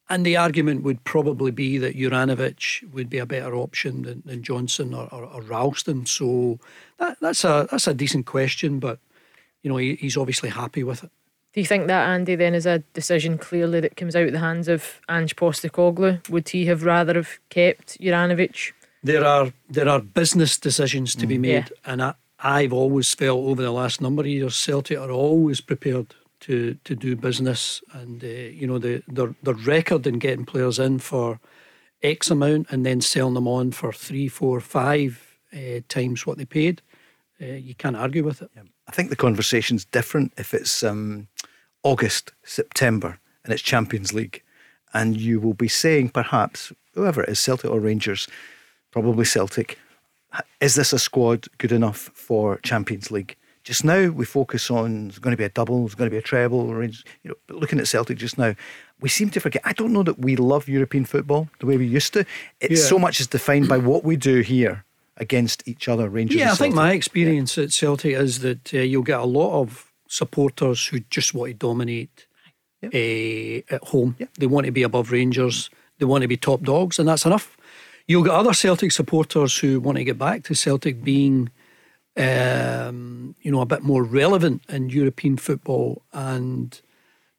And 0.09 0.25
the 0.25 0.37
argument 0.37 0.85
would 0.85 1.03
probably 1.03 1.51
be 1.51 1.79
that 1.79 1.97
Juranovic 1.97 2.89
would 2.93 3.11
be 3.11 3.19
a 3.19 3.27
better 3.27 3.57
option 3.57 4.03
than, 4.03 4.23
than 4.25 4.43
Johnston 4.43 4.95
or, 4.95 5.09
or, 5.13 5.25
or 5.25 5.43
Ralston. 5.43 6.07
So 6.07 6.61
that, 6.99 7.19
that's 7.21 7.45
a 7.45 7.67
that's 7.71 7.89
a 7.89 7.95
decent 7.95 8.27
question, 8.27 8.79
but 8.79 9.01
you 9.63 9.71
know 9.71 9.79
he, 9.79 9.97
he's 9.97 10.17
obviously 10.17 10.51
happy 10.51 10.85
with 10.85 11.03
it. 11.03 11.11
Do 11.55 11.61
you 11.61 11.67
think 11.67 11.87
that 11.89 12.07
Andy 12.09 12.37
then 12.37 12.55
is 12.55 12.67
a 12.67 12.81
decision 12.93 13.39
clearly 13.39 13.81
that 13.81 13.97
comes 13.97 14.15
out 14.15 14.27
of 14.27 14.33
the 14.33 14.39
hands 14.39 14.69
of 14.69 15.01
Ange 15.09 15.35
Postecoglou? 15.37 16.29
Would 16.29 16.51
he 16.51 16.67
have 16.67 16.85
rather 16.85 17.15
have 17.15 17.39
kept 17.49 17.99
Juranovic? 17.99 18.73
There 19.03 19.25
are 19.25 19.53
there 19.69 19.89
are 19.89 20.01
business 20.01 20.57
decisions 20.57 21.17
to 21.17 21.27
mm. 21.27 21.31
be 21.31 21.39
made, 21.39 21.71
yeah. 21.71 21.93
and 21.93 22.03
I, 22.03 22.15
I've 22.39 22.73
always 22.73 23.13
felt 23.13 23.41
over 23.41 23.63
the 23.63 23.73
last 23.73 24.01
number 24.01 24.23
of 24.23 24.29
years 24.29 24.55
Celtic 24.55 24.99
are 24.99 25.11
always 25.11 25.61
prepared 25.61 26.15
to 26.47 26.75
to 26.85 26.95
do 26.95 27.17
business, 27.17 27.83
and 27.93 28.23
uh, 28.23 28.27
you 28.27 28.67
know 28.67 28.79
the 28.79 29.03
the 29.09 29.35
the 29.43 29.55
record 29.55 30.07
in 30.07 30.19
getting 30.19 30.45
players 30.45 30.79
in 30.79 30.99
for 30.99 31.41
X 32.03 32.31
amount 32.31 32.69
and 32.71 32.87
then 32.87 33.01
selling 33.01 33.35
them 33.35 33.49
on 33.49 33.73
for 33.73 33.93
three, 33.93 34.29
four, 34.29 34.61
five 34.61 35.39
uh, 35.53 35.81
times 35.89 36.27
what 36.27 36.39
they 36.39 36.45
paid. 36.45 36.83
Uh, 37.41 37.47
you 37.47 37.75
can't 37.75 37.97
argue 37.97 38.25
with 38.25 38.43
it. 38.43 38.51
Yeah. 38.55 38.63
I 38.89 38.93
think 38.93 39.11
the 39.11 39.17
conversation's 39.17 39.85
different 39.85 40.33
if 40.37 40.55
it's 40.55 40.83
um, 40.83 41.27
August, 41.83 42.33
September, 42.45 43.19
and 43.45 43.53
it's 43.53 43.63
Champions 43.63 44.13
League, 44.13 44.43
and 44.95 45.17
you 45.17 45.41
will 45.41 45.55
be 45.55 45.69
saying 45.69 46.11
perhaps 46.11 46.73
whoever 46.95 47.23
it 47.23 47.29
is, 47.29 47.41
Celtic 47.41 47.71
or 47.71 47.81
Rangers, 47.81 48.29
probably 48.93 49.25
Celtic. 49.25 49.79
Is 50.61 50.77
this 50.77 50.93
a 50.93 50.99
squad 50.99 51.47
good 51.59 51.73
enough 51.73 52.11
for 52.15 52.59
Champions 52.59 53.11
League? 53.11 53.37
Just 53.67 53.85
now, 53.85 54.11
we 54.11 54.25
focus 54.25 54.71
on 54.71 55.09
there's 55.09 55.19
going 55.19 55.33
to 55.33 55.37
be 55.37 55.43
a 55.43 55.49
double, 55.49 55.81
there's 55.81 55.97
going 55.97 56.09
to 56.09 56.15
be 56.15 56.19
a 56.19 56.23
treble. 56.23 56.69
You 56.85 56.93
know, 57.25 57.35
but 57.49 57.57
looking 57.57 57.81
at 57.81 57.89
Celtic 57.89 58.17
just 58.17 58.39
now, 58.39 58.55
we 59.01 59.09
seem 59.09 59.29
to 59.31 59.41
forget. 59.41 59.61
I 59.65 59.73
don't 59.73 59.93
know 59.93 60.05
that 60.05 60.21
we 60.21 60.37
love 60.37 60.69
European 60.69 61.05
football 61.05 61.49
the 61.59 61.67
way 61.67 61.77
we 61.77 61.85
used 61.85 62.13
to. 62.13 62.25
It's 62.61 62.81
yeah. 62.81 62.87
so 62.87 62.97
much 62.97 63.19
is 63.19 63.27
defined 63.27 63.69
by 63.69 63.79
what 63.79 64.05
we 64.05 64.15
do 64.15 64.43
here 64.43 64.85
against 65.17 65.67
each 65.67 65.89
other. 65.89 66.09
Rangers. 66.09 66.39
Yeah, 66.39 66.53
I 66.53 66.55
think 66.55 66.77
my 66.77 66.93
experience 66.93 67.57
yeah. 67.57 67.65
at 67.65 67.73
Celtic 67.73 68.15
is 68.15 68.39
that 68.39 68.73
uh, 68.73 68.79
you'll 68.79 69.03
get 69.03 69.19
a 69.19 69.25
lot 69.25 69.61
of 69.61 69.91
supporters 70.07 70.87
who 70.87 71.01
just 71.11 71.35
want 71.35 71.51
to 71.51 71.55
dominate 71.55 72.29
yeah. 72.83 72.91
uh, 72.91 73.75
at 73.75 73.83
home. 73.89 74.17
They 74.39 74.47
want 74.47 74.67
to 74.67 74.73
be 74.73 74.85
above 74.85 75.11
Rangers. 75.11 75.71
They 75.99 76.05
want 76.05 76.23
to 76.23 76.29
be 76.29 76.37
top 76.37 76.63
dogs, 76.63 77.01
and 77.01 77.09
that's 77.09 77.27
enough. 77.27 77.57
You'll 78.07 78.23
get 78.23 78.33
other 78.33 78.55
Celtic 78.55 78.93
supporters 78.93 79.59
who 79.59 79.81
want 79.81 79.99
to 79.99 80.05
get 80.05 80.19
back 80.19 80.45
to 80.45 80.55
Celtic 80.55 81.03
being 81.03 81.51
um, 82.17 83.35
you 83.43 83.51
know, 83.51 83.61
a 83.61 83.67
bit 83.67 83.83
more 83.83 84.03
relevant 84.03 84.63
in 84.69 84.91
European 84.91 85.37
football. 85.37 86.03
And 86.13 86.81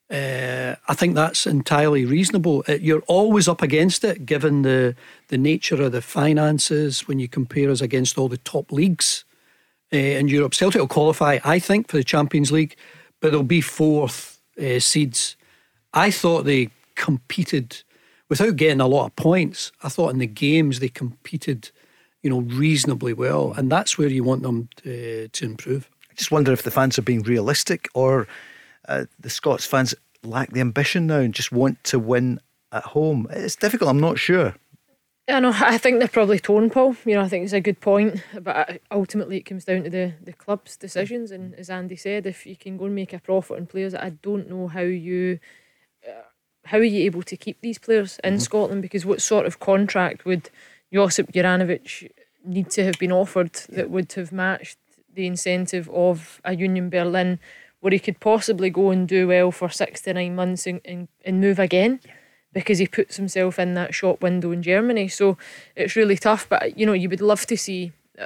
uh, 0.10 0.76
I 0.88 0.94
think 0.94 1.16
that's 1.16 1.46
entirely 1.48 2.06
reasonable. 2.06 2.64
Uh, 2.68 2.74
you're 2.74 3.04
always 3.08 3.48
up 3.48 3.62
against 3.62 4.04
it, 4.04 4.26
given 4.26 4.62
the 4.62 4.96
the 5.28 5.38
nature 5.38 5.82
of 5.82 5.92
the 5.92 6.02
finances 6.02 7.08
when 7.08 7.20
you 7.20 7.28
compare 7.28 7.70
us 7.70 7.82
against 7.82 8.18
all 8.18 8.30
the 8.30 8.38
top 8.38 8.72
leagues 8.72 9.26
uh, 9.92 9.98
in 9.98 10.28
Europe. 10.28 10.54
Celtic 10.54 10.80
will 10.80 10.88
qualify, 10.88 11.40
I 11.44 11.60
think, 11.60 11.90
for 11.90 11.98
the 11.98 12.04
Champions 12.04 12.52
League, 12.52 12.76
but 13.20 13.32
they'll 13.32 13.44
be 13.44 13.62
fourth 13.62 14.40
uh, 14.62 14.80
seeds. 14.80 15.36
I 15.94 16.12
thought 16.12 16.46
they 16.46 16.70
competed 16.96 17.84
without 18.30 18.56
getting 18.56 18.82
a 18.82 18.88
lot 18.88 19.06
of 19.06 19.16
points, 19.16 19.72
I 19.84 19.90
thought 19.90 20.14
in 20.14 20.20
the 20.20 20.28
games 20.28 20.80
they 20.80 20.90
competed, 20.90 21.72
you 22.28 22.34
know, 22.34 22.42
reasonably 22.42 23.14
well, 23.14 23.54
and 23.56 23.72
that's 23.72 23.98
where 23.98 24.10
you 24.10 24.22
want 24.22 24.44
them 24.44 24.68
to, 24.84 25.30
to 25.30 25.46
improve. 25.46 25.90
I 26.12 26.14
just 26.16 26.30
wonder 26.30 26.52
if 26.52 26.64
the 26.64 26.72
fans 26.72 27.00
are 27.00 27.04
being 27.04 27.22
realistic 27.22 27.88
or 27.94 28.28
uh, 28.90 29.06
the 29.18 29.30
Scots 29.30 29.66
fans 29.66 29.96
lack 30.24 30.52
the 30.52 30.60
ambition 30.60 31.08
now 31.08 31.20
and 31.20 31.34
just 31.34 31.54
want 31.54 31.82
to 31.86 31.98
win 31.98 32.42
at 32.74 32.84
home. 32.84 33.28
It's 33.32 33.56
difficult. 33.56 33.90
I'm 33.90 34.02
not 34.02 34.20
sure. 34.20 34.56
I 35.30 35.40
know. 35.40 35.54
I 35.56 35.78
think 35.78 36.00
they're 36.00 36.10
probably 36.10 36.38
torn, 36.38 36.70
Paul. 36.70 36.98
You 37.06 37.16
know, 37.16 37.22
I 37.22 37.30
think 37.30 37.46
it's 37.46 37.54
a 37.54 37.62
good 37.62 37.80
point, 37.80 38.22
but 38.42 38.82
ultimately 38.92 39.38
it 39.38 39.46
comes 39.46 39.64
down 39.64 39.84
to 39.84 39.90
the 39.90 40.16
the 40.22 40.34
club's 40.34 40.76
decisions. 40.76 41.32
And 41.32 41.56
as 41.56 41.70
Andy 41.70 41.96
said, 41.96 42.26
if 42.26 42.46
you 42.46 42.58
can 42.58 42.76
go 42.76 42.88
and 42.88 42.96
make 42.96 43.14
a 43.14 43.20
profit 43.20 43.56
on 43.56 43.68
players, 43.68 43.96
I 43.96 44.10
don't 44.10 44.50
know 44.50 44.68
how 44.68 44.82
you 44.82 45.40
uh, 46.06 46.24
how 46.66 46.80
are 46.80 46.84
you 46.84 47.06
able 47.06 47.24
to 47.24 47.38
keep 47.38 47.62
these 47.62 47.78
players 47.78 48.20
in 48.22 48.34
mm-hmm. 48.34 48.42
Scotland? 48.42 48.82
Because 48.82 49.06
what 49.06 49.22
sort 49.22 49.46
of 49.46 49.62
contract 49.62 50.26
would 50.26 50.50
Josip 50.94 51.32
Juranovic 51.32 52.10
need 52.48 52.70
to 52.72 52.84
have 52.84 52.98
been 53.00 53.12
offered 53.12 53.54
that 53.70 53.90
would 53.90 54.12
have 54.14 54.32
matched 54.32 54.78
the 55.14 55.28
incentive 55.28 55.90
of 55.90 56.42
a 56.46 56.56
Union 56.56 56.90
Berlin, 56.90 57.40
where 57.80 57.92
he 57.92 58.00
could 58.00 58.20
possibly 58.20 58.70
go 58.70 58.92
and 58.92 59.08
do 59.08 59.28
well 59.28 59.52
for 59.52 59.70
six 59.70 60.02
to 60.02 60.14
nine 60.14 60.36
months 60.36 60.66
and, 60.66 60.82
and, 60.86 61.08
and 61.26 61.42
move 61.42 61.60
again? 61.60 62.00
Yeah 62.06 62.12
because 62.58 62.80
he 62.80 62.88
puts 62.88 63.18
himself 63.18 63.60
in 63.60 63.76
that 63.76 63.94
shop 63.94 64.24
window 64.24 64.52
in 64.52 64.64
Germany. 64.64 65.08
So 65.08 65.38
it's 65.76 65.96
really 65.96 66.18
tough. 66.18 66.48
But 66.50 66.78
you 66.78 66.88
know, 66.88 66.94
you 66.94 67.08
would 67.08 67.22
love 67.22 67.46
to 67.48 67.56
see 67.56 67.92
uh, 68.18 68.26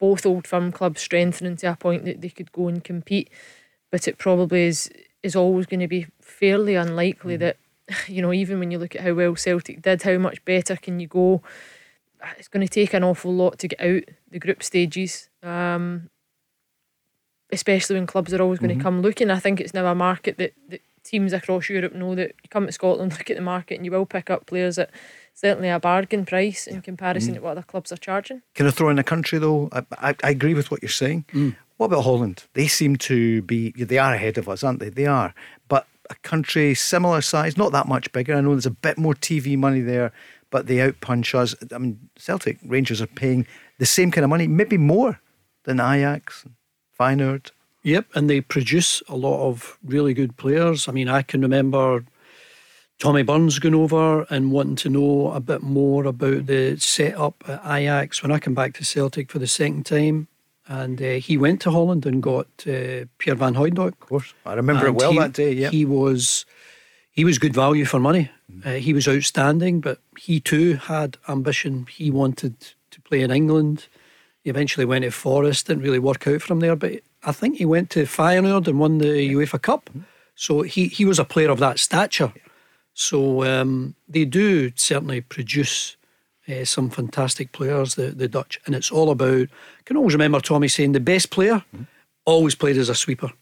both 0.00 0.26
old 0.26 0.48
firm 0.48 0.72
clubs 0.72 1.00
strengthening 1.00 1.56
to 1.58 1.72
a 1.72 1.76
point 1.76 2.04
that 2.04 2.20
they 2.20 2.28
could 2.28 2.50
go 2.50 2.66
and 2.66 2.82
compete. 2.82 3.30
But 3.92 4.08
it 4.08 4.18
probably 4.18 4.64
is 4.66 4.90
is 5.22 5.36
always 5.36 5.66
going 5.66 5.80
to 5.80 5.88
be 5.88 6.06
fairly 6.20 6.74
unlikely 6.74 7.36
mm. 7.36 7.40
that 7.40 7.56
you 8.08 8.20
know 8.20 8.32
even 8.32 8.58
when 8.58 8.70
you 8.70 8.78
look 8.78 8.96
at 8.96 9.02
how 9.02 9.14
well 9.14 9.36
Celtic 9.36 9.82
did, 9.82 10.02
how 10.02 10.18
much 10.18 10.44
better 10.44 10.76
can 10.76 10.98
you 11.00 11.06
go? 11.06 11.42
It's 12.38 12.48
going 12.48 12.66
to 12.66 12.72
take 12.72 12.94
an 12.94 13.04
awful 13.04 13.32
lot 13.32 13.58
to 13.60 13.68
get 13.68 13.80
out 13.80 14.02
the 14.30 14.38
group 14.38 14.62
stages. 14.62 15.28
Um, 15.42 16.10
especially 17.50 17.96
when 17.96 18.06
clubs 18.06 18.34
are 18.34 18.42
always 18.42 18.58
going 18.58 18.70
mm-hmm. 18.70 18.80
to 18.80 18.84
come 18.84 19.02
looking. 19.02 19.30
I 19.30 19.38
think 19.38 19.60
it's 19.60 19.74
now 19.74 19.86
a 19.86 19.94
market 19.94 20.36
that, 20.38 20.52
that 20.68 20.82
teams 21.02 21.32
across 21.32 21.68
Europe 21.68 21.94
know 21.94 22.14
that 22.14 22.34
you 22.42 22.48
come 22.50 22.66
to 22.66 22.72
Scotland, 22.72 23.12
look 23.18 23.30
at 23.30 23.36
the 23.36 23.42
market, 23.42 23.76
and 23.76 23.84
you 23.84 23.90
will 23.90 24.06
pick 24.06 24.30
up 24.30 24.46
players 24.46 24.78
at 24.78 24.90
certainly 25.34 25.68
a 25.68 25.80
bargain 25.80 26.26
price 26.26 26.66
in 26.66 26.82
comparison 26.82 27.32
mm. 27.32 27.36
to 27.36 27.42
what 27.42 27.52
other 27.52 27.62
clubs 27.62 27.92
are 27.92 27.96
charging. 27.96 28.42
Can 28.54 28.66
I 28.66 28.70
throw 28.70 28.88
in 28.88 28.98
a 28.98 29.04
country 29.04 29.38
though? 29.38 29.68
I, 29.72 29.82
I, 29.92 30.14
I 30.24 30.30
agree 30.30 30.54
with 30.54 30.70
what 30.70 30.82
you're 30.82 30.88
saying. 30.88 31.24
Mm. 31.32 31.56
What 31.76 31.86
about 31.86 32.02
Holland? 32.02 32.44
They 32.54 32.66
seem 32.66 32.96
to 32.96 33.40
be, 33.42 33.70
they 33.70 33.98
are 33.98 34.12
ahead 34.12 34.36
of 34.36 34.48
us, 34.48 34.64
aren't 34.64 34.80
they? 34.80 34.88
They 34.88 35.06
are. 35.06 35.32
But 35.68 35.86
a 36.10 36.16
country 36.16 36.74
similar 36.74 37.20
size, 37.20 37.56
not 37.56 37.70
that 37.72 37.86
much 37.86 38.10
bigger. 38.12 38.34
I 38.34 38.40
know 38.40 38.50
there's 38.50 38.66
a 38.66 38.70
bit 38.70 38.98
more 38.98 39.14
TV 39.14 39.56
money 39.56 39.80
there, 39.80 40.12
but 40.50 40.66
they 40.66 40.76
outpunch 40.76 41.34
us. 41.34 41.54
I 41.72 41.78
mean, 41.78 42.08
Celtic 42.16 42.58
Rangers 42.64 43.00
are 43.00 43.06
paying 43.06 43.46
the 43.78 43.86
same 43.86 44.10
kind 44.10 44.24
of 44.24 44.30
money, 44.30 44.46
maybe 44.46 44.78
more 44.78 45.20
than 45.64 45.80
Ajax, 45.80 46.44
Feyenoord. 46.98 47.50
Yep, 47.82 48.06
and 48.14 48.28
they 48.28 48.40
produce 48.40 49.02
a 49.08 49.16
lot 49.16 49.48
of 49.48 49.78
really 49.84 50.14
good 50.14 50.36
players. 50.36 50.88
I 50.88 50.92
mean, 50.92 51.08
I 51.08 51.22
can 51.22 51.40
remember 51.40 52.04
Tommy 52.98 53.22
Burns 53.22 53.58
going 53.58 53.74
over 53.74 54.26
and 54.28 54.50
wanting 54.50 54.76
to 54.76 54.90
know 54.90 55.30
a 55.30 55.40
bit 55.40 55.62
more 55.62 56.04
about 56.04 56.46
the 56.46 56.76
setup 56.78 57.44
at 57.48 57.60
Ajax 57.64 58.22
when 58.22 58.32
I 58.32 58.40
came 58.40 58.54
back 58.54 58.74
to 58.74 58.84
Celtic 58.84 59.30
for 59.30 59.38
the 59.38 59.46
second 59.46 59.86
time. 59.86 60.28
And 60.66 61.00
uh, 61.00 61.12
he 61.12 61.38
went 61.38 61.62
to 61.62 61.70
Holland 61.70 62.04
and 62.04 62.22
got 62.22 62.46
uh, 62.66 63.06
Pierre 63.16 63.36
Van 63.36 63.54
Hooijdonk. 63.54 63.88
Of 63.88 64.00
course, 64.00 64.34
I 64.44 64.52
remember 64.52 64.86
and 64.86 64.96
it 64.96 65.00
well 65.00 65.12
he, 65.12 65.18
that 65.18 65.32
day. 65.32 65.52
Yeah, 65.52 65.70
he 65.70 65.86
was 65.86 66.44
he 67.18 67.24
was 67.24 67.40
good 67.40 67.52
value 67.52 67.84
for 67.84 67.98
money. 67.98 68.30
Mm. 68.48 68.64
Uh, 68.64 68.78
he 68.78 68.92
was 68.92 69.08
outstanding, 69.08 69.80
but 69.80 69.98
he 70.16 70.38
too 70.38 70.74
had 70.74 71.16
ambition. 71.26 71.84
He 71.90 72.12
wanted 72.12 72.54
to 72.92 73.00
play 73.00 73.22
in 73.22 73.32
England. 73.32 73.88
He 74.44 74.50
eventually 74.50 74.86
went 74.86 75.02
to 75.02 75.10
Forest. 75.10 75.66
Didn't 75.66 75.82
really 75.82 75.98
work 75.98 76.28
out 76.28 76.42
for 76.42 76.52
him 76.52 76.60
there, 76.60 76.76
but 76.76 77.00
I 77.24 77.32
think 77.32 77.56
he 77.56 77.64
went 77.64 77.90
to 77.90 78.04
Feyenoord 78.04 78.68
and 78.68 78.78
won 78.78 78.98
the 78.98 79.34
UEFA 79.34 79.60
Cup. 79.60 79.90
So 80.36 80.62
he, 80.62 80.86
he 80.86 81.04
was 81.04 81.18
a 81.18 81.24
player 81.24 81.50
of 81.50 81.58
that 81.58 81.80
stature. 81.80 82.32
So 82.94 83.42
um, 83.42 83.96
they 84.08 84.24
do 84.24 84.70
certainly 84.76 85.20
produce 85.20 85.96
uh, 86.48 86.64
some 86.64 86.88
fantastic 86.88 87.50
players, 87.50 87.96
the, 87.96 88.12
the 88.12 88.28
Dutch. 88.28 88.60
And 88.64 88.76
it's 88.76 88.92
all 88.92 89.10
about, 89.10 89.48
I 89.80 89.82
can 89.86 89.96
always 89.96 90.14
remember 90.14 90.38
Tommy 90.38 90.68
saying 90.68 90.92
the 90.92 91.00
best 91.00 91.30
player 91.30 91.64
always 92.24 92.54
played 92.54 92.76
as 92.76 92.88
a 92.88 92.94
sweeper. 92.94 93.32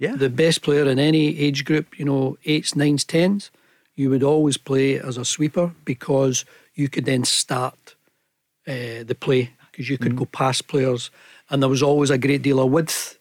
Yeah. 0.00 0.16
The 0.16 0.30
best 0.30 0.62
player 0.62 0.88
in 0.88 0.98
any 0.98 1.38
age 1.38 1.66
group, 1.66 1.98
you 1.98 2.06
know, 2.06 2.38
eights, 2.46 2.74
nines, 2.74 3.04
tens, 3.04 3.50
you 3.94 4.08
would 4.08 4.22
always 4.22 4.56
play 4.56 4.98
as 4.98 5.18
a 5.18 5.26
sweeper 5.26 5.72
because 5.84 6.46
you 6.74 6.88
could 6.88 7.04
then 7.04 7.22
start 7.24 7.94
uh, 8.66 9.04
the 9.04 9.16
play 9.18 9.50
because 9.70 9.90
you 9.90 9.98
could 9.98 10.12
mm. 10.12 10.16
go 10.16 10.24
past 10.24 10.68
players 10.68 11.10
and 11.50 11.62
there 11.62 11.68
was 11.68 11.82
always 11.82 12.08
a 12.08 12.16
great 12.16 12.40
deal 12.40 12.60
of 12.60 12.70
width 12.70 13.18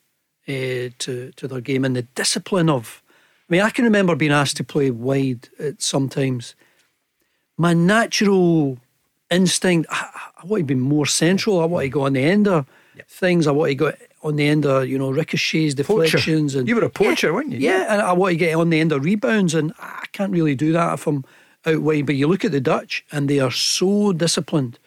uh, 0.48 0.90
to 1.00 1.32
to 1.36 1.48
their 1.48 1.62
game 1.62 1.84
and 1.84 1.96
the 1.96 2.04
discipline 2.16 2.70
of. 2.70 3.04
I 3.50 3.54
mean, 3.54 3.62
I 3.62 3.72
can 3.72 3.84
remember 3.84 4.16
being 4.16 4.32
asked 4.32 4.58
to 4.58 4.64
play 4.64 4.90
wide 4.90 5.50
at 5.60 5.82
sometimes. 5.82 6.56
My 7.58 7.74
natural 7.74 8.78
instinct, 9.30 9.90
I, 9.92 10.08
I, 10.42 10.46
want 10.46 10.62
to 10.62 10.66
be 10.66 10.76
more 10.76 11.06
central. 11.06 11.60
I 11.60 11.66
want 11.66 11.84
to 11.84 11.90
go 11.90 12.06
on 12.06 12.14
the 12.14 12.24
end 12.24 12.48
of 12.48 12.66
yep. 12.96 13.08
things. 13.10 13.48
I 13.48 13.52
want 13.52 13.70
to 13.70 13.76
go 13.76 13.92
on 14.22 14.36
the 14.36 14.48
end 14.48 14.66
of 14.66 14.88
you 14.88 14.98
know 14.98 15.12
ricochets, 15.12 15.74
deflections, 15.74 16.54
poacher. 16.54 16.60
and 16.60 16.68
you 16.68 16.76
were 16.76 16.84
a 16.84 16.90
poacher, 16.90 17.28
yeah, 17.28 17.34
weren't 17.34 17.52
you? 17.52 17.60
Yeah, 17.60 17.94
and 17.94 18.02
I 18.02 18.14
want 18.14 18.34
to 18.34 18.38
get 18.38 18.56
on 18.56 18.70
the 18.70 18.80
end 18.80 18.92
of 18.92 19.04
rebounds, 19.04 19.54
and 19.54 19.74
I 19.80 20.06
can't 20.12 20.32
really 20.32 20.56
do 20.56 20.72
that 20.74 20.94
if 20.94 21.08
I'm 21.08 21.26
out 21.66 21.82
wide. 21.82 22.06
But 22.06 22.16
you 22.16 22.28
look 22.28 22.46
at 22.46 22.52
the 22.52 22.62
Dutch, 22.62 23.06
and 23.12 23.30
they 23.30 23.40
are 23.40 23.52
so 23.52 24.14
disciplined 24.14 24.80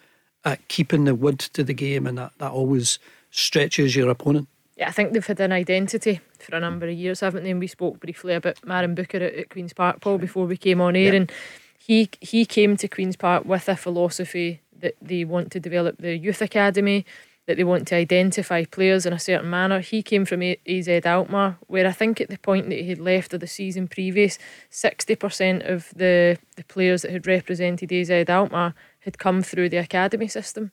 at 0.45 0.67
keeping 0.69 1.05
the 1.05 1.15
wood 1.15 1.39
to 1.39 1.65
the 1.65 1.75
game, 1.75 2.07
and 2.07 2.19
that, 2.19 2.33
that 2.39 2.51
always 2.51 2.99
stretches 3.31 3.97
your 3.97 4.11
opponent. 4.11 4.49
Yeah, 4.77 4.89
I 4.89 4.93
think 4.93 5.13
they've 5.13 5.27
had 5.27 5.41
an 5.41 5.53
identity 5.53 6.21
for 6.39 6.57
a 6.57 6.61
number 6.61 6.89
of 6.89 6.95
years, 6.95 7.21
haven't 7.21 7.45
they? 7.45 7.51
And 7.51 7.61
we 7.61 7.67
spoke 7.67 8.01
briefly 8.01 8.35
about 8.35 8.57
Marijn 8.63 8.95
Beuker 8.97 9.23
at, 9.23 9.35
at 9.35 9.51
Queen's 9.51 9.73
Park, 9.73 10.01
Paul, 10.01 10.19
before 10.19 10.47
we 10.47 10.57
came 10.57 10.81
on 10.81 10.97
air, 10.97 11.15
and 11.15 11.31
he 11.79 12.09
he 12.21 12.45
came 12.45 12.77
to 12.77 12.89
Queen's 12.89 13.17
Park 13.17 13.45
with 13.45 13.69
a 13.69 13.77
philosophy 13.77 14.61
that 14.81 14.97
they 15.01 15.25
want 15.25 15.53
to 15.53 15.61
develop 15.61 15.99
the 15.99 16.17
youth 16.17 16.43
academy, 16.43 17.07
that 17.47 17.57
they 17.57 17.65
want 17.65 17.89
to 17.89 17.97
identify 17.97 18.65
players 18.65 19.05
in 19.05 19.13
a 19.13 19.19
certain 19.19 19.51
manner. 19.51 19.81
He 19.81 20.03
came 20.03 20.25
from 20.25 20.43
AZ 20.43 20.89
Alkmaar, 20.89 21.59
where 21.67 21.87
I 21.87 21.93
think 21.93 22.21
at 22.21 22.29
the 22.29 22.39
point 22.39 22.69
that 22.69 22.79
he 22.79 22.89
had 22.89 23.01
left 23.01 23.35
of 23.35 23.41
the 23.41 23.47
season 23.47 23.89
previous, 23.89 24.39
60% 24.71 25.69
of 25.69 25.91
the, 25.97 26.39
the 26.57 26.65
players 26.65 27.03
that 27.03 27.11
had 27.11 27.27
represented 27.27 27.93
AZ 27.93 28.11
Alkmaar 28.11 28.75
had 29.01 29.19
come 29.19 29.43
through 29.43 29.71
the 29.71 29.79
academy 29.79 30.29
system. 30.29 30.71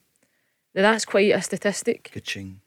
Now 0.74 0.82
that's 0.82 1.04
quite 1.04 1.32
a 1.32 1.42
statistic. 1.42 2.10
Ka-ching. 2.14 2.60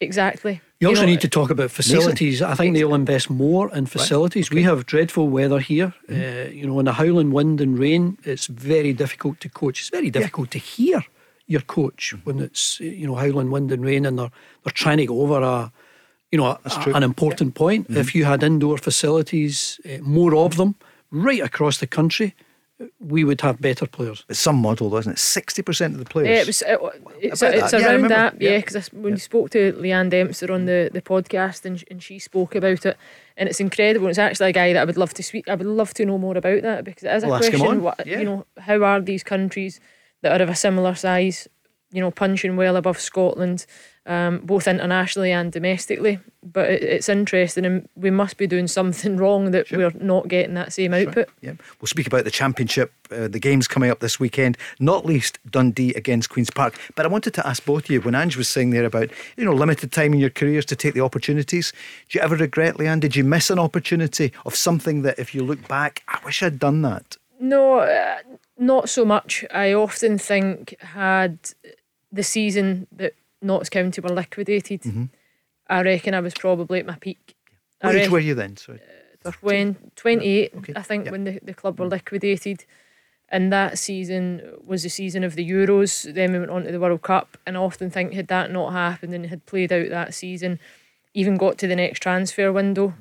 Exactly. 0.00 0.54
You, 0.54 0.60
you 0.80 0.88
also 0.88 1.02
know, 1.02 1.06
need 1.06 1.20
to 1.20 1.28
talk 1.28 1.50
about 1.50 1.70
facilities. 1.70 2.42
I 2.42 2.56
think 2.56 2.74
they'll 2.74 2.92
invest 2.92 3.30
more 3.30 3.72
in 3.72 3.86
facilities. 3.86 4.50
Right. 4.50 4.56
Okay. 4.56 4.62
We 4.62 4.64
have 4.64 4.84
dreadful 4.84 5.28
weather 5.28 5.60
here. 5.60 5.94
Mm. 6.08 6.48
Uh, 6.48 6.50
you 6.50 6.66
know, 6.66 6.80
in 6.80 6.86
the 6.86 6.94
howling 6.94 7.30
wind 7.30 7.60
and 7.60 7.78
rain, 7.78 8.18
it's 8.24 8.46
very 8.46 8.92
difficult 8.92 9.38
to 9.40 9.48
coach. 9.48 9.78
It's 9.78 9.90
very 9.90 10.10
difficult 10.10 10.48
yeah. 10.48 10.60
to 10.60 10.66
hear 10.66 11.04
your 11.46 11.62
coach 11.62 12.14
mm. 12.14 12.24
when 12.24 12.40
it's 12.40 12.80
you 12.80 13.06
know 13.06 13.14
howling 13.14 13.50
wind 13.50 13.72
and 13.72 13.84
rain, 13.84 14.06
and 14.06 14.18
they're 14.18 14.30
they're 14.64 14.72
trying 14.72 14.98
to 14.98 15.06
go 15.06 15.20
over 15.22 15.42
a 15.42 15.72
you 16.30 16.38
know 16.38 16.58
a, 16.64 16.90
an 16.94 17.02
important 17.02 17.54
yeah. 17.54 17.58
point. 17.58 17.90
Mm. 17.90 17.96
If 17.96 18.14
you 18.14 18.24
had 18.24 18.42
indoor 18.42 18.78
facilities, 18.78 19.80
uh, 19.84 19.98
more 20.02 20.34
of 20.34 20.56
them 20.56 20.74
right 21.10 21.40
across 21.42 21.78
the 21.78 21.86
country, 21.86 22.34
we 23.00 23.24
would 23.24 23.40
have 23.42 23.60
better 23.60 23.86
players. 23.86 24.24
It's 24.28 24.38
some 24.38 24.56
model, 24.56 24.90
wasn't 24.90 25.16
it? 25.16 25.18
Sixty 25.18 25.62
percent 25.62 25.94
of 25.94 25.98
the 25.98 26.04
players. 26.04 26.28
Yeah, 26.28 26.40
it 26.40 26.46
was. 26.46 26.62
It, 26.62 26.78
it's, 27.20 27.42
it's 27.42 27.70
that. 27.70 27.82
around 27.82 28.02
yeah, 28.02 28.08
that. 28.08 28.40
Yeah, 28.40 28.56
because 28.58 28.88
yeah. 28.92 29.00
when 29.00 29.12
yeah. 29.12 29.16
you 29.16 29.20
spoke 29.20 29.50
to 29.50 29.72
Leeann 29.74 30.10
Dempster 30.10 30.52
on 30.52 30.64
the, 30.64 30.90
the 30.92 31.02
podcast, 31.02 31.64
and 31.64 31.82
and 31.90 32.02
she 32.02 32.18
spoke 32.18 32.54
about 32.54 32.86
it, 32.86 32.96
and 33.36 33.48
it's 33.48 33.60
incredible. 33.60 34.08
It's 34.08 34.18
actually 34.18 34.50
a 34.50 34.52
guy 34.52 34.72
that 34.72 34.82
I 34.82 34.84
would 34.84 34.96
love 34.96 35.14
to 35.14 35.22
speak. 35.22 35.48
I 35.48 35.54
would 35.54 35.66
love 35.66 35.94
to 35.94 36.06
know 36.06 36.18
more 36.18 36.36
about 36.36 36.62
that 36.62 36.84
because 36.84 37.04
it 37.04 37.14
is 37.14 37.24
a 37.24 37.28
we'll 37.28 37.38
question. 37.38 37.82
What, 37.82 38.06
You 38.06 38.24
know, 38.24 38.46
how 38.58 38.82
are 38.82 39.00
these 39.00 39.22
countries 39.22 39.80
that 40.22 40.40
are 40.40 40.42
of 40.42 40.48
a 40.48 40.54
similar 40.54 40.94
size, 40.94 41.48
you 41.92 42.00
know, 42.00 42.10
punching 42.10 42.56
well 42.56 42.76
above 42.76 43.00
Scotland? 43.00 43.66
um, 44.06 44.38
both 44.38 44.66
internationally 44.66 45.30
and 45.30 45.52
domestically. 45.52 46.18
But 46.42 46.70
it, 46.70 46.82
it's 46.82 47.08
interesting, 47.08 47.64
and 47.64 47.88
we 47.94 48.10
must 48.10 48.36
be 48.36 48.46
doing 48.46 48.66
something 48.66 49.16
wrong 49.18 49.52
that 49.52 49.68
sure. 49.68 49.78
we're 49.78 49.92
not 50.00 50.28
getting 50.28 50.54
that 50.54 50.72
same 50.72 50.92
output. 50.92 51.28
Right. 51.28 51.36
Yeah, 51.40 51.52
we'll 51.80 51.86
speak 51.86 52.06
about 52.06 52.24
the 52.24 52.30
championship, 52.30 52.92
uh, 53.12 53.28
the 53.28 53.38
games 53.38 53.68
coming 53.68 53.90
up 53.90 54.00
this 54.00 54.18
weekend, 54.18 54.58
not 54.80 55.06
least 55.06 55.38
Dundee 55.48 55.94
against 55.94 56.30
Queens 56.30 56.50
Park. 56.50 56.78
But 56.96 57.06
I 57.06 57.08
wanted 57.08 57.34
to 57.34 57.46
ask 57.46 57.64
both 57.64 57.84
of 57.84 57.90
you 57.90 58.00
when 58.00 58.14
Ange 58.14 58.36
was 58.36 58.48
saying 58.48 58.70
there 58.70 58.84
about 58.84 59.10
you 59.36 59.44
know 59.44 59.54
limited 59.54 59.92
time 59.92 60.12
in 60.14 60.20
your 60.20 60.30
careers 60.30 60.64
to 60.66 60.76
take 60.76 60.94
the 60.94 61.00
opportunities. 61.00 61.72
Do 62.08 62.18
you 62.18 62.24
ever 62.24 62.36
regret, 62.36 62.76
Leanne? 62.76 63.00
Did 63.00 63.14
you 63.14 63.24
miss 63.24 63.50
an 63.50 63.58
opportunity 63.58 64.32
of 64.44 64.56
something 64.56 65.02
that, 65.02 65.18
if 65.18 65.34
you 65.34 65.44
look 65.44 65.68
back, 65.68 66.02
I 66.08 66.18
wish 66.24 66.42
I'd 66.42 66.58
done 66.58 66.82
that? 66.82 67.16
No, 67.42 67.80
uh, 67.80 68.18
not 68.56 68.88
so 68.88 69.04
much. 69.04 69.44
I 69.52 69.72
often 69.72 70.16
think 70.16 70.76
had 70.78 71.38
the 72.12 72.22
season 72.22 72.86
that 72.92 73.14
Notts 73.42 73.68
County 73.68 74.00
were 74.00 74.10
liquidated, 74.10 74.82
mm-hmm. 74.82 75.04
I 75.68 75.82
reckon 75.82 76.14
I 76.14 76.20
was 76.20 76.34
probably 76.34 76.78
at 76.78 76.86
my 76.86 76.94
peak. 77.00 77.34
What 77.80 77.96
age 77.96 78.10
were 78.10 78.20
you 78.20 78.36
then? 78.36 78.56
Sorry. 78.56 78.78
Uh, 79.24 79.32
when 79.40 79.76
28, 79.96 80.52
okay. 80.58 80.72
I 80.76 80.82
think, 80.82 81.06
yep. 81.06 81.12
when 81.12 81.24
the, 81.24 81.40
the 81.42 81.52
club 81.52 81.80
were 81.80 81.86
liquidated. 81.86 82.64
And 83.28 83.52
that 83.52 83.76
season 83.76 84.42
was 84.64 84.84
the 84.84 84.88
season 84.88 85.24
of 85.24 85.34
the 85.34 85.48
Euros. 85.48 86.14
Then 86.14 86.32
we 86.32 86.38
went 86.38 86.50
on 86.52 86.62
to 86.62 86.70
the 86.70 86.78
World 86.78 87.02
Cup. 87.02 87.38
And 87.44 87.56
I 87.56 87.60
often 87.60 87.90
think, 87.90 88.12
had 88.12 88.28
that 88.28 88.52
not 88.52 88.72
happened 88.72 89.14
and 89.14 89.26
had 89.26 89.46
played 89.46 89.72
out 89.72 89.88
that 89.88 90.14
season, 90.14 90.60
even 91.12 91.36
got 91.36 91.58
to 91.58 91.66
the 91.66 91.74
next 91.74 92.00
transfer 92.00 92.52
window, 92.52 92.94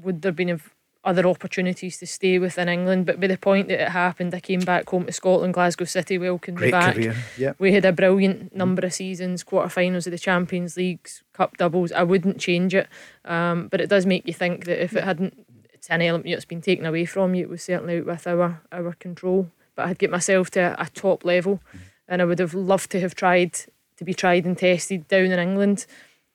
would 0.00 0.22
there 0.22 0.30
been 0.30 0.60
other 1.04 1.26
opportunities 1.26 1.98
to 1.98 2.06
stay 2.06 2.38
within 2.38 2.68
England? 2.68 3.06
But 3.06 3.20
by 3.20 3.28
the 3.28 3.38
point 3.38 3.68
that 3.68 3.80
it 3.80 3.88
happened, 3.90 4.34
I 4.34 4.40
came 4.40 4.60
back 4.60 4.88
home 4.88 5.06
to 5.06 5.12
Scotland, 5.12 5.54
Glasgow 5.54 5.84
City, 5.84 6.18
welcomed 6.18 6.58
Great 6.58 6.68
me 6.68 6.70
back. 6.72 6.94
career. 6.94 7.16
Yep. 7.36 7.56
We 7.58 7.72
had 7.72 7.84
a 7.84 7.92
brilliant 7.92 8.54
number 8.54 8.84
of 8.84 8.92
seasons, 8.92 9.44
quarterfinals 9.44 10.06
of 10.06 10.12
the 10.12 10.18
Champions 10.18 10.76
Leagues, 10.76 11.22
cup 11.32 11.56
doubles. 11.56 11.92
I 11.92 12.02
wouldn't 12.02 12.38
change 12.38 12.74
it, 12.74 12.88
um, 13.24 13.68
but 13.68 13.80
it 13.80 13.88
does 13.88 14.06
make 14.06 14.26
you 14.26 14.34
think 14.34 14.64
that 14.64 14.82
if 14.82 14.94
it 14.94 15.04
hadn't, 15.04 15.46
it's 15.72 15.88
an 15.90 16.02
element 16.02 16.30
that's 16.30 16.44
been 16.44 16.60
taken 16.60 16.86
away 16.86 17.04
from 17.04 17.34
you. 17.34 17.44
It 17.44 17.50
was 17.50 17.62
certainly 17.62 17.98
out 17.98 18.06
with 18.06 18.26
our 18.26 18.60
our 18.72 18.92
control. 18.94 19.50
But 19.74 19.86
I'd 19.86 19.98
get 19.98 20.10
myself 20.10 20.50
to 20.52 20.60
a, 20.60 20.84
a 20.84 20.88
top 20.90 21.24
level, 21.24 21.60
and 22.08 22.20
I 22.20 22.24
would 22.24 22.40
have 22.40 22.54
loved 22.54 22.90
to 22.90 23.00
have 23.00 23.14
tried 23.14 23.56
to 23.96 24.04
be 24.04 24.14
tried 24.14 24.44
and 24.44 24.58
tested 24.58 25.06
down 25.08 25.26
in 25.26 25.38
England 25.38 25.86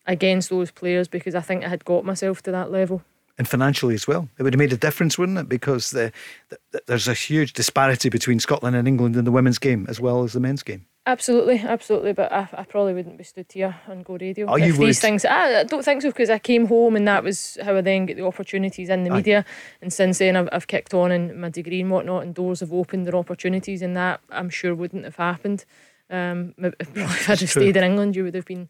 against 0.05 0.49
those 0.49 0.71
players 0.71 1.07
because 1.07 1.35
I 1.35 1.41
think 1.41 1.63
I 1.63 1.69
had 1.69 1.85
got 1.85 2.05
myself 2.05 2.41
to 2.43 2.51
that 2.51 2.71
level 2.71 3.01
and 3.37 3.47
financially 3.47 3.95
as 3.95 4.07
well. 4.07 4.29
It 4.37 4.43
would 4.43 4.53
have 4.53 4.59
made 4.59 4.73
a 4.73 4.77
difference, 4.77 5.17
wouldn't 5.17 5.37
it? 5.37 5.49
Because 5.49 5.91
the, 5.91 6.11
the, 6.49 6.81
there's 6.85 7.07
a 7.07 7.13
huge 7.13 7.53
disparity 7.53 8.09
between 8.09 8.39
Scotland 8.39 8.75
and 8.75 8.87
England 8.87 9.15
in 9.15 9.25
the 9.25 9.31
women's 9.31 9.59
game 9.59 9.85
as 9.89 9.99
well 9.99 10.23
as 10.23 10.33
the 10.33 10.39
men's 10.39 10.63
game. 10.63 10.85
Absolutely, 11.05 11.59
absolutely. 11.59 12.13
But 12.13 12.31
I, 12.31 12.47
I 12.53 12.63
probably 12.63 12.93
wouldn't 12.93 13.17
be 13.17 13.25
stood 13.25 13.51
here 13.51 13.75
on 13.87 14.03
Go 14.03 14.17
Radio. 14.19 14.45
Oh, 14.47 14.55
if 14.55 14.65
you 14.65 14.73
these 14.73 15.01
things, 15.01 15.25
I, 15.25 15.59
I 15.59 15.63
don't 15.63 15.83
think 15.83 16.01
so 16.01 16.09
because 16.09 16.29
I 16.29 16.39
came 16.39 16.67
home 16.67 16.95
and 16.95 17.07
that 17.07 17.23
was 17.23 17.57
how 17.61 17.75
I 17.75 17.81
then 17.81 18.05
get 18.05 18.15
the 18.15 18.25
opportunities 18.25 18.87
in 18.89 19.03
the 19.03 19.11
Aye. 19.11 19.17
media. 19.17 19.45
And 19.81 19.91
since 19.91 20.19
then, 20.19 20.37
I've, 20.37 20.47
I've 20.51 20.67
kicked 20.67 20.93
on 20.93 21.11
in 21.11 21.39
my 21.39 21.49
degree 21.49 21.81
and 21.81 21.91
whatnot, 21.91 22.23
and 22.23 22.33
doors 22.33 22.61
have 22.61 22.71
opened. 22.71 23.05
There 23.05 23.15
are 23.15 23.19
opportunities, 23.19 23.81
and 23.81 23.97
that 23.97 24.21
I'm 24.29 24.49
sure 24.49 24.73
wouldn't 24.73 25.03
have 25.03 25.17
happened. 25.17 25.65
Um, 26.09 26.53
if 26.57 26.73
if 26.95 27.29
I'd 27.29 27.39
have 27.39 27.49
stayed 27.49 27.75
in 27.75 27.83
England, 27.83 28.15
you 28.15 28.23
would 28.23 28.35
have 28.35 28.45
been 28.45 28.69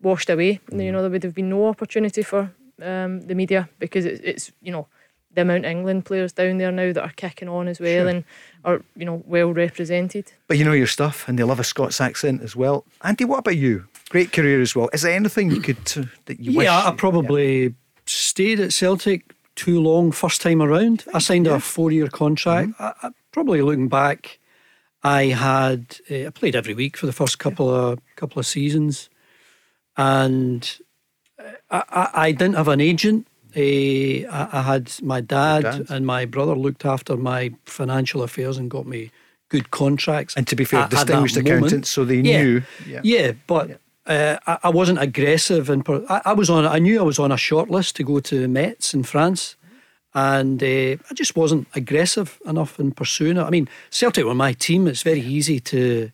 washed 0.00 0.30
away. 0.30 0.60
You 0.70 0.92
know, 0.92 1.00
there 1.00 1.10
would 1.10 1.24
have 1.24 1.34
been 1.34 1.50
no 1.50 1.66
opportunity 1.66 2.22
for 2.22 2.52
um, 2.82 3.20
the 3.22 3.34
media 3.34 3.68
because 3.78 4.04
it's, 4.04 4.20
it's 4.22 4.52
you 4.60 4.72
know 4.72 4.86
the 5.34 5.40
amount 5.42 5.64
of 5.64 5.70
England 5.70 6.04
players 6.04 6.32
down 6.32 6.58
there 6.58 6.70
now 6.70 6.92
that 6.92 7.02
are 7.02 7.12
kicking 7.16 7.48
on 7.48 7.66
as 7.66 7.80
well 7.80 8.04
Sure. 8.04 8.08
and 8.08 8.24
are 8.64 8.82
you 8.96 9.04
know 9.04 9.22
well 9.26 9.52
represented. 9.52 10.32
But 10.48 10.58
you 10.58 10.64
know 10.64 10.72
your 10.72 10.86
stuff, 10.86 11.26
and 11.28 11.38
they 11.38 11.42
love 11.44 11.60
a 11.60 11.64
Scots 11.64 12.00
accent 12.00 12.42
as 12.42 12.54
well. 12.54 12.84
Andy, 13.02 13.24
what 13.24 13.38
about 13.38 13.56
you? 13.56 13.86
Great 14.10 14.32
career 14.32 14.60
as 14.60 14.76
well. 14.76 14.90
Is 14.92 15.02
there 15.02 15.14
anything 15.16 15.50
you 15.50 15.60
could 15.60 15.78
uh, 15.96 16.04
that 16.26 16.38
you 16.38 16.56
wish? 16.58 16.66
yeah, 16.66 16.86
I 16.86 16.92
probably 16.92 17.74
stayed 18.06 18.60
at 18.60 18.72
Celtic 18.72 19.34
too 19.54 19.80
long 19.80 20.12
first 20.12 20.42
time 20.42 20.60
around. 20.62 21.04
I 21.14 21.18
signed 21.18 21.46
a 21.46 21.60
four 21.60 21.90
year 21.90 22.08
contract. 22.08 22.72
I, 22.78 22.92
I, 23.02 23.10
probably 23.32 23.62
looking 23.62 23.88
back, 23.88 24.38
I 25.02 25.24
had 25.26 25.96
uh, 26.10 26.26
I 26.26 26.30
played 26.30 26.54
every 26.56 26.74
week 26.74 26.96
for 26.98 27.06
the 27.06 27.12
first 27.12 27.38
couple 27.38 27.70
of 27.70 27.98
couple 28.16 28.38
of 28.38 28.46
seasons, 28.46 29.08
and 29.96 30.78
I, 31.72 31.82
I, 32.02 32.10
I 32.26 32.32
didn't 32.32 32.56
have 32.56 32.68
an 32.68 32.80
agent. 32.80 33.26
Uh, 33.56 33.60
I, 33.60 34.48
I 34.58 34.62
had 34.62 34.84
my 35.02 35.20
dad, 35.20 35.62
dad. 35.62 35.86
and 35.90 36.06
my 36.06 36.24
brother 36.26 36.54
looked 36.64 36.84
after 36.84 37.16
my 37.16 37.52
financial 37.64 38.22
affairs 38.22 38.56
and 38.58 38.70
got 38.70 38.86
me 38.86 39.10
good 39.48 39.70
contracts. 39.70 40.36
And 40.36 40.46
to 40.48 40.56
be 40.56 40.64
fair, 40.64 40.80
at- 40.80 40.84
at 40.84 40.90
that 40.90 41.06
distinguished 41.06 41.36
moment. 41.36 41.48
accountants, 41.66 41.88
so 41.90 42.04
they 42.04 42.20
Yeah. 42.20 42.42
knew. 42.42 42.62
Yeah, 43.02 43.32
but 43.46 43.66
Uh, 44.04 44.36
I, 44.52 44.54
I 44.68 44.70
wasn't 44.80 44.98
aggressive, 45.08 45.70
and 45.72 45.84
per- 45.84 46.04
I, 46.08 46.18
I 46.30 46.32
was 46.40 46.48
on. 46.50 46.66
I 46.76 46.80
knew 46.80 46.98
I 46.98 47.04
was 47.04 47.18
on 47.20 47.30
a 47.30 47.36
short 47.36 47.68
list 47.70 47.94
to 47.96 48.02
go 48.02 48.18
to 48.20 48.48
Metz 48.48 48.94
in 48.94 49.04
France, 49.04 49.54
and 50.12 50.60
uh, 50.60 50.92
I 51.10 51.12
just 51.14 51.36
wasn't 51.36 51.64
aggressive 51.74 52.28
enough 52.44 52.80
in 52.80 52.90
pursuing 52.92 53.36
it. 53.36 53.44
I 53.48 53.50
mean, 53.50 53.68
Celtic 53.90 54.24
were 54.24 54.34
my 54.34 54.54
team. 54.54 54.88
It's 54.88 55.04
very 55.04 55.20
easy 55.38 55.60
to 55.60 56.10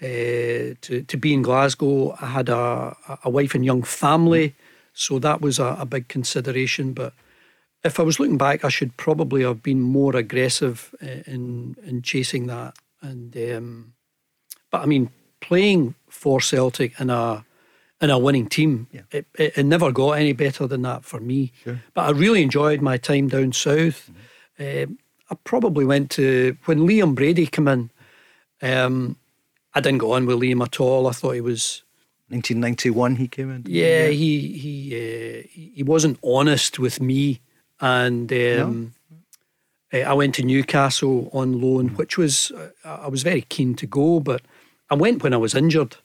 uh, 0.00 0.74
to 0.80 1.02
to 1.06 1.16
be 1.16 1.32
in 1.32 1.42
Glasgow. 1.42 2.16
I 2.20 2.26
had 2.26 2.48
a 2.48 2.94
a 3.24 3.30
wife 3.30 3.54
and 3.56 3.64
young 3.64 3.82
family, 3.82 4.54
so 4.98 5.20
that 5.20 5.40
was 5.40 5.60
a, 5.60 5.76
a 5.78 5.86
big 5.86 6.08
consideration. 6.08 6.92
But 6.92 7.12
if 7.84 8.00
I 8.00 8.02
was 8.02 8.18
looking 8.18 8.36
back, 8.36 8.64
I 8.64 8.68
should 8.68 8.96
probably 8.96 9.44
have 9.44 9.62
been 9.62 9.80
more 9.80 10.16
aggressive 10.16 10.92
uh, 11.00 11.22
in 11.26 11.76
in 11.84 12.02
chasing 12.02 12.48
that. 12.48 12.74
And 13.00 13.36
um, 13.36 13.92
but 14.72 14.82
I 14.82 14.86
mean, 14.86 15.10
playing 15.40 15.94
for 16.08 16.40
Celtic 16.40 17.00
in 17.00 17.10
a 17.10 17.44
in 18.00 18.10
a 18.10 18.18
winning 18.18 18.48
team, 18.48 18.88
it, 19.12 19.26
it, 19.34 19.58
it 19.58 19.66
never 19.66 19.92
got 19.92 20.12
any 20.12 20.32
better 20.32 20.66
than 20.66 20.82
that 20.82 21.04
for 21.04 21.20
me. 21.20 21.52
But 21.94 22.02
I 22.08 22.10
really 22.10 22.42
enjoyed 22.42 22.80
my 22.80 22.96
time 22.96 23.28
down 23.28 23.52
south. 23.52 24.10
Um, 24.58 24.98
I 25.30 25.36
probably 25.44 25.84
went 25.84 26.10
to 26.12 26.56
when 26.64 26.80
Liam 26.80 27.14
Brady 27.14 27.46
came 27.46 27.68
in. 27.68 27.90
Um, 28.62 29.16
I 29.74 29.80
didn't 29.80 29.98
go 29.98 30.12
on 30.12 30.26
with 30.26 30.40
Liam 30.40 30.64
at 30.64 30.80
all. 30.80 31.06
I 31.06 31.12
thought 31.12 31.34
he 31.34 31.40
was 31.40 31.84
1991 32.30 33.16
he 33.16 33.28
came 33.28 33.50
in. 33.50 33.64
yeah, 33.66 34.06
he 34.08 34.48
he 34.58 34.94
uh, 34.94 35.42
he 35.76 35.82
wasn't 35.82 36.18
honest 36.22 36.78
with 36.78 37.00
me, 37.00 37.40
and 37.80 38.32
um, 38.32 38.94
uh, 39.92 39.98
I 39.98 40.12
went 40.12 40.34
to 40.36 40.42
Newcastle 40.42 41.30
on 41.32 41.60
loan, 41.60 41.88
which 41.96 42.18
was 42.18 42.50
uh, 42.52 42.68
I 42.84 43.08
was 43.08 43.22
very 43.22 43.42
keen 43.42 43.74
to 43.76 43.86
go, 43.86 44.20
but 44.20 44.42
I 44.90 44.94
went 44.94 45.22
when 45.22 45.32
I 45.32 45.38
was 45.38 45.54
injured, 45.54 45.96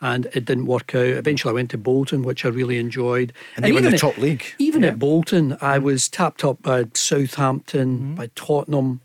and 0.00 0.26
it 0.34 0.44
didn't 0.44 0.66
work 0.66 0.94
out. 0.94 1.06
Eventually, 1.06 1.50
I 1.52 1.54
went 1.54 1.70
to 1.70 1.78
Bolton, 1.78 2.22
which 2.22 2.44
I 2.44 2.48
really 2.48 2.78
enjoyed, 2.78 3.32
And 3.56 3.64
they 3.64 3.72
were 3.72 3.78
in 3.78 3.84
even 3.84 3.92
the 3.92 3.98
top 3.98 4.18
league. 4.18 4.44
Even 4.58 4.82
at 4.84 4.98
Bolton, 4.98 5.56
I 5.60 5.78
was 5.78 6.08
tapped 6.08 6.44
up 6.44 6.62
by 6.62 6.86
Southampton, 6.94 7.98
Mm-hmm. 7.98 8.14
by 8.16 8.30
Tottenham, 8.34 9.00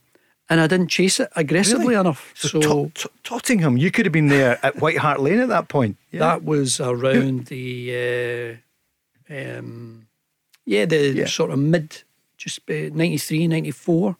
and 0.49 0.61
I 0.61 0.67
didn't 0.67 0.89
chase 0.89 1.19
it 1.19 1.29
aggressively 1.35 1.87
Really? 1.95 1.99
enough. 2.01 2.31
So, 2.35 2.47
So, 2.47 2.59
Tot- 2.61 2.95
Tot- 2.95 3.11
Tottenham, 3.23 3.77
you 3.77 3.89
could 3.91 4.05
have 4.05 4.13
been 4.13 4.27
there 4.27 4.59
at 4.63 4.79
White 4.81 4.97
Hart 4.97 5.19
Lane 5.19 5.39
at 5.39 5.49
that 5.49 5.67
point. 5.69 5.97
Yeah. 6.11 6.19
That 6.19 6.43
was 6.43 6.79
around 6.79 7.45
the, 7.47 8.59
uh, 9.29 9.35
um, 9.59 10.07
yeah, 10.65 10.85
the 10.85 11.09
Yeah. 11.13 11.25
sort 11.25 11.51
of 11.51 11.59
mid, 11.59 12.03
just 12.37 12.59
uh, 12.69 12.89
93, 12.93 13.47
94. 13.47 14.17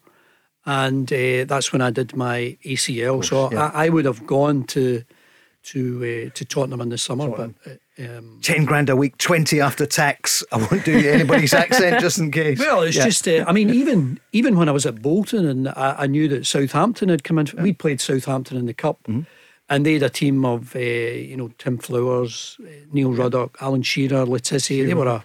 And 0.65 1.11
uh, 1.13 1.45
that's 1.45 1.71
when 1.71 1.81
I 1.81 1.91
did 1.91 2.15
my 2.15 2.57
ACL. 2.65 3.23
so 3.23 3.51
yeah. 3.51 3.69
I, 3.73 3.85
I 3.85 3.89
would 3.89 4.05
have 4.05 4.25
gone 4.25 4.63
to 4.65 5.03
to 5.65 6.27
uh, 6.27 6.29
to 6.33 6.45
Tottenham 6.45 6.81
in 6.81 6.89
the 6.89 6.97
summer, 6.97 7.29
but 7.29 7.51
uh, 7.65 8.17
um, 8.17 8.39
10 8.41 8.65
grand 8.65 8.89
a 8.89 8.95
week, 8.95 9.17
20 9.17 9.61
after 9.61 9.85
tax. 9.85 10.43
I 10.51 10.57
won't 10.57 10.83
do 10.85 10.97
anybody's 11.09 11.53
accent 11.65 12.01
just 12.01 12.17
in 12.19 12.31
case. 12.31 12.59
Well, 12.59 12.81
it's 12.81 12.97
Yeah. 12.97 13.05
just, 13.05 13.27
uh, 13.27 13.45
I 13.47 13.51
mean, 13.53 13.69
even 13.69 14.19
even 14.31 14.57
when 14.57 14.67
I 14.69 14.71
was 14.71 14.85
at 14.85 15.01
Bolton 15.01 15.45
and 15.45 15.69
I, 15.69 15.95
I 15.99 16.07
knew 16.07 16.27
that 16.29 16.45
Southampton 16.45 17.09
had 17.09 17.23
come 17.23 17.39
in, 17.39 17.47
we 17.61 17.73
played 17.73 18.01
Southampton 18.01 18.57
in 18.57 18.65
the 18.65 18.73
Cup, 18.73 19.03
Mm-hmm. 19.07 19.21
and 19.69 19.85
they 19.85 19.93
had 19.93 20.03
a 20.03 20.09
team 20.09 20.45
of, 20.45 20.75
uh, 20.75 20.79
you 20.79 21.37
know, 21.37 21.51
Tim 21.57 21.77
Flowers, 21.77 22.57
uh, 22.61 22.67
Neil 22.91 23.11
Ruddock, 23.13 23.57
Alan 23.61 23.81
Shearer, 23.83 24.25
Le 24.25 24.39
Tissier. 24.39 24.85
They 24.85 24.93
were 24.93 25.07
a 25.07 25.23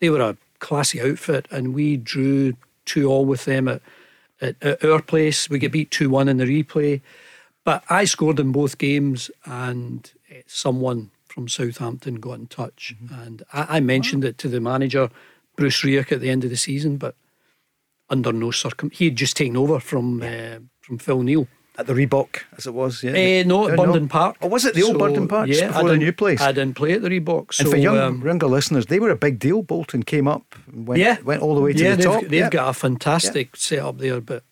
they 0.00 0.10
were 0.10 0.20
a 0.20 0.36
classy 0.58 1.00
outfit, 1.00 1.46
and 1.50 1.74
we 1.74 1.96
drew 1.96 2.52
two 2.84 3.08
all 3.08 3.24
with 3.24 3.44
them 3.46 3.66
at, 3.68 3.80
at, 4.42 4.62
at 4.62 4.84
our 4.84 5.00
place. 5.02 5.48
We 5.48 5.58
get 5.58 5.72
beat 5.72 5.90
two 5.90 6.10
one 6.10 6.28
in 6.28 6.36
the 6.36 6.44
replay, 6.44 7.00
but 7.64 7.82
I 7.90 8.04
scored 8.04 8.40
in 8.40 8.52
both 8.52 8.78
games, 8.78 9.30
and 9.44 10.10
uh, 10.30 10.36
someone 10.46 11.10
from 11.26 11.48
Southampton 11.48 12.16
got 12.16 12.38
in 12.38 12.46
touch, 12.46 12.94
Mm-hmm. 13.02 13.22
and 13.22 13.42
I, 13.52 13.76
I 13.76 13.80
mentioned 13.80 14.24
it 14.24 14.38
to 14.38 14.48
the 14.48 14.60
manager, 14.60 15.10
Bruce 15.56 15.82
Rioch, 15.82 16.10
at 16.12 16.20
the 16.20 16.30
end 16.30 16.44
of 16.44 16.50
the 16.50 16.56
season, 16.56 16.96
but 16.96 17.14
under 18.08 18.32
no 18.32 18.50
circum, 18.50 18.90
he 18.90 19.04
had 19.06 19.16
just 19.16 19.36
taken 19.36 19.56
over 19.56 19.78
from 19.80 20.22
uh, 20.22 20.58
from 20.80 20.98
Phil 20.98 21.22
Neal. 21.22 21.46
At 21.78 21.86
the 21.86 21.94
Reebok, 21.94 22.40
as 22.58 22.66
it 22.66 22.74
was, 22.74 23.02
yeah. 23.02 23.12
Eh, 23.12 23.42
no, 23.46 23.68
at 23.68 23.78
Uh, 23.78 23.82
Burnden 23.84 24.08
Park. 24.08 24.36
Oh, 24.42 24.48
was 24.48 24.66
it 24.66 24.74
the 24.74 24.82
old 24.82 24.94
So, 24.94 24.98
Burnden 24.98 25.28
Park? 25.28 25.46
just 25.46 25.60
Yeah, 25.62 25.68
before 25.68 25.88
the 25.88 25.96
new 25.96 26.12
place. 26.12 26.40
I 26.40 26.52
didn't 26.52 26.74
play 26.76 26.92
at 26.92 27.00
the 27.00 27.08
Reebok. 27.08 27.54
So, 27.54 27.62
and 27.62 27.70
for 27.70 27.76
young, 27.78 27.96
um, 27.96 28.22
younger 28.26 28.48
listeners, 28.48 28.86
they 28.86 28.98
were 28.98 29.08
a 29.08 29.16
big 29.16 29.38
deal. 29.38 29.62
Bolton 29.62 30.02
came 30.02 30.28
up, 30.28 30.54
and 30.66 30.86
went, 30.86 31.00
yeah, 31.00 31.18
went 31.22 31.40
all 31.40 31.54
the 31.54 31.62
way 31.62 31.72
to 31.72 31.82
yeah, 31.82 31.90
the 31.92 31.96
they've, 31.96 32.04
top. 32.04 32.20
They've 32.22 32.32
yeah. 32.32 32.50
got 32.50 32.68
a 32.68 32.72
fantastic 32.74 33.56
setup 33.56 33.96
there, 33.98 34.20
but 34.20 34.42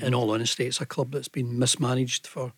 in 0.00 0.14
all 0.14 0.30
honesty, 0.30 0.66
it's 0.66 0.80
a 0.80 0.86
club 0.86 1.12
that's 1.12 1.28
been 1.28 1.58
mismanaged 1.58 2.26
for 2.26 2.52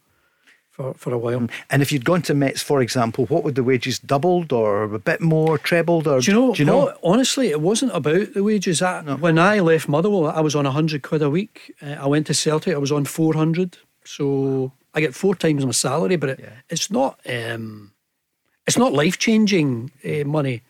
for, 0.78 0.94
for 0.94 1.12
a 1.12 1.18
while. 1.18 1.48
And 1.70 1.82
if 1.82 1.90
you'd 1.90 2.05
gone 2.05 2.22
to 2.22 2.34
Metz, 2.34 2.62
for 2.62 2.80
example, 2.80 3.26
what 3.26 3.43
would 3.43 3.56
the 3.56 3.64
wages 3.64 3.98
doubled 3.98 4.52
or 4.52 4.84
a 4.84 4.98
bit 4.98 5.20
more, 5.20 5.59
trebled? 5.59 6.06
Or 6.06 6.20
Do 6.20 6.30
you 6.30 6.38
know? 6.38 6.55
Do 6.55 6.62
you 6.62 6.66
know? 6.66 6.86
Paul, 6.86 7.12
honestly, 7.12 7.48
it 7.48 7.60
wasn't 7.60 7.94
about 7.97 8.32
the 8.32 8.44
wages. 8.44 8.80
I, 8.80 9.02
When 9.02 9.38
I 9.38 9.59
left 9.59 9.88
Motherwell, 9.88 10.28
I 10.28 10.40
was 10.40 10.55
on 10.55 10.64
hundred 10.64 11.02
quid 11.02 11.22
a 11.22 11.30
week. 11.30 11.74
Uh, 11.82 11.97
I 11.98 12.06
went 12.06 12.28
to 12.28 12.34
Celtic. 12.34 12.74
I 12.74 12.78
was 12.78 12.93
on 12.93 13.05
four 13.05 13.34
hundred. 13.34 13.78
So 14.05 14.72
I 14.94 15.01
get 15.01 15.14
four 15.14 15.34
times 15.34 15.66
my 15.66 15.72
salary, 15.72 16.16
but 16.16 16.30
it, 16.30 16.52
it's 16.70 16.90
not. 16.90 17.18
Um, 17.28 17.93
it's 18.66 18.78
not 18.78 18.93
life 18.93 19.18
changing 19.18 19.90
uh, 20.05 20.24
money, 20.24 20.62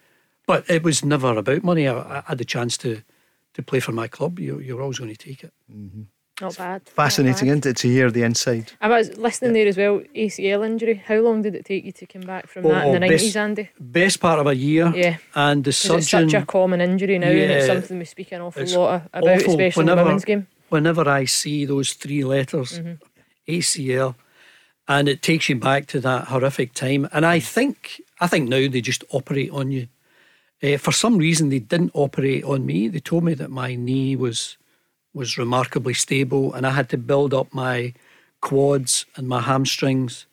but 0.46 0.68
it 0.70 0.84
was 0.84 1.04
never 1.04 1.36
about 1.36 1.64
money. 1.64 1.86
I, 1.86 2.18
I 2.18 2.22
had 2.26 2.38
the 2.38 2.44
chance 2.44 2.78
to 2.78 3.02
to 3.54 3.62
play 3.62 3.80
for 3.80 3.92
my 3.92 4.08
club. 4.08 4.38
You, 4.38 4.58
you're 4.58 4.80
always 4.80 4.98
going 4.98 5.14
to 5.14 5.26
take 5.28 5.44
it. 5.44 5.52
Not 6.40 6.56
bad. 6.56 6.82
Fascinating, 6.88 7.48
Not 7.48 7.52
isn't 7.58 7.66
it, 7.66 7.76
to 7.78 7.88
hear 7.88 8.10
the 8.10 8.22
inside? 8.22 8.72
I 8.80 8.88
was 8.88 9.16
listening 9.16 9.54
there 9.54 9.66
as 9.66 9.76
well. 9.76 10.00
ACL 10.14 10.64
injury. 10.64 10.94
How 11.04 11.16
long 11.16 11.42
did 11.42 11.54
it 11.56 11.64
take 11.64 11.84
you 11.84 11.92
to 11.92 12.06
come 12.06 12.22
back 12.22 12.46
from 12.46 12.62
that 12.64 12.82
in 12.84 12.88
Oh, 12.90 12.92
the 12.92 13.00
nineties, 13.00 13.36
Andy? 13.36 13.70
Best 13.80 14.20
part 14.20 14.38
of 14.38 14.46
a 14.46 14.54
year. 14.54 14.92
Yeah. 14.94 15.16
And 15.34 15.64
the 15.64 15.70
'Cause 15.70 15.76
surgeon. 15.78 15.98
it's 15.98 16.10
such 16.32 16.34
a 16.34 16.46
common 16.46 16.80
injury 16.80 17.18
now, 17.18 17.28
and 17.28 17.50
it's 17.52 17.66
something 17.66 17.98
we 17.98 18.04
speak 18.04 18.30
an 18.32 18.40
awful 18.42 18.62
It's 18.62 18.74
lot 18.74 19.02
about, 19.12 19.24
awful 19.40 19.50
especially 19.50 19.80
in 19.82 19.86
the 19.86 19.96
women's 19.96 20.24
game. 20.24 20.46
Whenever 20.68 21.08
I 21.08 21.24
see 21.24 21.64
those 21.64 21.92
three 21.94 22.22
letters, 22.24 22.78
Mm-hmm. 22.78 22.92
ACL, 23.48 24.14
and 24.86 25.08
it 25.08 25.22
takes 25.22 25.48
you 25.48 25.56
back 25.56 25.86
to 25.86 26.00
that 26.00 26.28
horrific 26.28 26.72
time. 26.74 27.08
And 27.12 27.24
I 27.26 27.40
think 27.40 28.00
I 28.20 28.26
think 28.26 28.48
now 28.48 28.68
they 28.68 28.80
just 28.80 29.04
operate 29.10 29.50
on 29.50 29.70
you. 29.70 29.88
Uh, 30.62 30.76
for 30.76 30.90
some 30.92 31.18
reason, 31.18 31.48
they 31.50 31.60
didn't 31.60 31.92
operate 31.94 32.42
on 32.44 32.66
me. 32.66 32.88
They 32.88 32.98
told 33.00 33.22
me 33.24 33.34
that 33.34 33.50
my 33.50 33.74
knee 33.76 34.16
was 34.16 34.56
was 35.14 35.38
remarkably 35.38 35.94
stable, 35.94 36.54
and 36.54 36.66
I 36.66 36.70
had 36.70 36.88
to 36.90 36.98
build 36.98 37.34
up 37.34 37.52
my 37.52 37.94
quads 38.40 39.06
and 39.16 39.28
my 39.28 39.40
hamstrings, 39.40 40.26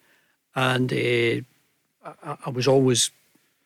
and 0.55 0.91
uh, 0.91 1.41
I, 2.23 2.37
I, 2.45 2.49
was 2.49 2.67
always 2.67 3.11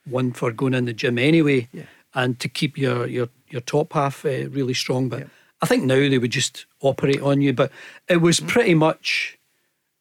one 0.06 0.32
for 0.32 0.50
going 0.52 0.74
in 0.74 0.86
the 0.86 0.92
gym 0.92 1.18
anyway, 1.18 1.68
yeah. 1.72 1.84
and 2.14 2.38
to 2.40 2.48
keep 2.48 2.78
your 2.78 3.06
your 3.06 3.28
your 3.48 3.60
top 3.60 3.92
half 3.92 4.24
uh, 4.24 4.48
really 4.50 4.74
strong. 4.74 5.08
But 5.08 5.20
yeah. 5.20 5.26
I 5.62 5.66
think 5.66 5.84
now 5.84 5.96
they 5.96 6.18
would 6.18 6.30
just 6.30 6.66
operate 6.80 7.20
on 7.20 7.40
you. 7.40 7.52
But 7.52 7.70
it 8.08 8.18
was 8.18 8.40
mm. 8.40 8.48
pretty 8.48 8.74
much 8.74 9.38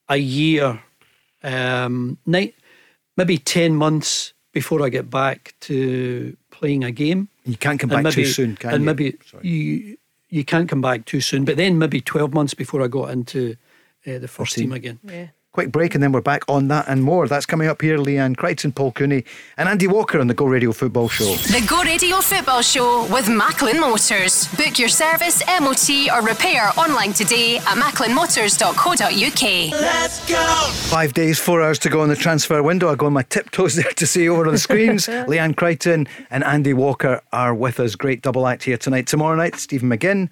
a 0.07 0.17
year, 0.17 0.81
um, 1.43 2.17
night, 2.25 2.55
maybe 3.17 3.37
ten 3.37 3.75
months 3.75 4.33
before 4.53 4.83
I 4.83 4.89
get 4.89 5.09
back 5.09 5.53
to 5.61 6.35
playing 6.51 6.83
a 6.83 6.91
game. 6.91 7.29
You 7.45 7.57
can't 7.57 7.79
come 7.79 7.89
back 7.89 8.03
maybe, 8.03 8.15
too 8.15 8.25
soon, 8.25 8.55
can 8.55 8.73
and 8.73 8.81
you? 8.81 8.85
maybe 8.85 9.17
Sorry. 9.25 9.47
you 9.47 9.97
you 10.29 10.43
can't 10.45 10.69
come 10.69 10.81
back 10.81 11.05
too 11.05 11.21
soon. 11.21 11.45
But 11.45 11.57
then 11.57 11.77
maybe 11.77 12.01
twelve 12.01 12.33
months 12.33 12.53
before 12.53 12.81
I 12.81 12.87
got 12.87 13.11
into 13.11 13.55
uh, 14.07 14.19
the 14.19 14.27
first 14.27 14.55
team. 14.55 14.65
team 14.65 14.73
again. 14.73 14.99
Yeah. 15.03 15.27
Quick 15.51 15.71
break 15.71 15.95
and 15.95 16.03
then 16.03 16.11
we're 16.11 16.21
back 16.21 16.43
on 16.47 16.67
that 16.67 16.87
and 16.87 17.01
more. 17.03 17.27
That's 17.27 17.47
coming 17.47 17.67
up 17.67 17.81
here. 17.81 17.97
Leanne 17.97 18.37
Crichton, 18.37 18.71
Paul 18.71 18.91
Cooney, 18.91 19.23
and 19.57 19.67
Andy 19.67 19.87
Walker 19.87 20.19
on 20.19 20.27
the 20.27 20.35
Go 20.35 20.45
Radio 20.45 20.71
Football 20.71 21.09
Show. 21.09 21.35
The 21.37 21.65
Go 21.67 21.81
Radio 21.81 22.17
Football 22.17 22.61
Show 22.61 23.07
with 23.11 23.27
Macklin 23.27 23.79
Motors. 23.79 24.47
Book 24.49 24.77
your 24.77 24.89
service, 24.89 25.41
MOT, 25.59 25.89
or 26.13 26.21
repair 26.21 26.69
online 26.77 27.13
today 27.13 27.57
at 27.57 27.77
macklinmotors.co.uk. 27.77 29.71
Let's 29.81 30.29
go! 30.29 30.69
Five 30.89 31.13
days, 31.13 31.39
four 31.39 31.63
hours 31.63 31.79
to 31.79 31.89
go 31.89 32.01
on 32.01 32.09
the 32.09 32.15
transfer 32.15 32.61
window. 32.61 32.91
I 32.91 32.95
go 32.95 33.07
on 33.07 33.13
my 33.13 33.23
tiptoes 33.23 33.73
there 33.73 33.91
to 33.91 34.05
see 34.05 34.29
over 34.29 34.45
on 34.45 34.51
the 34.51 34.59
screens. 34.59 35.07
Leanne 35.07 35.55
Crichton 35.55 36.07
and 36.29 36.43
Andy 36.43 36.73
Walker 36.73 37.21
are 37.33 37.55
with 37.55 37.79
us. 37.79 37.95
Great 37.95 38.21
double 38.21 38.45
act 38.45 38.65
here 38.65 38.77
tonight. 38.77 39.07
Tomorrow 39.07 39.35
night, 39.37 39.55
Stephen 39.55 39.89
McGinn, 39.89 40.29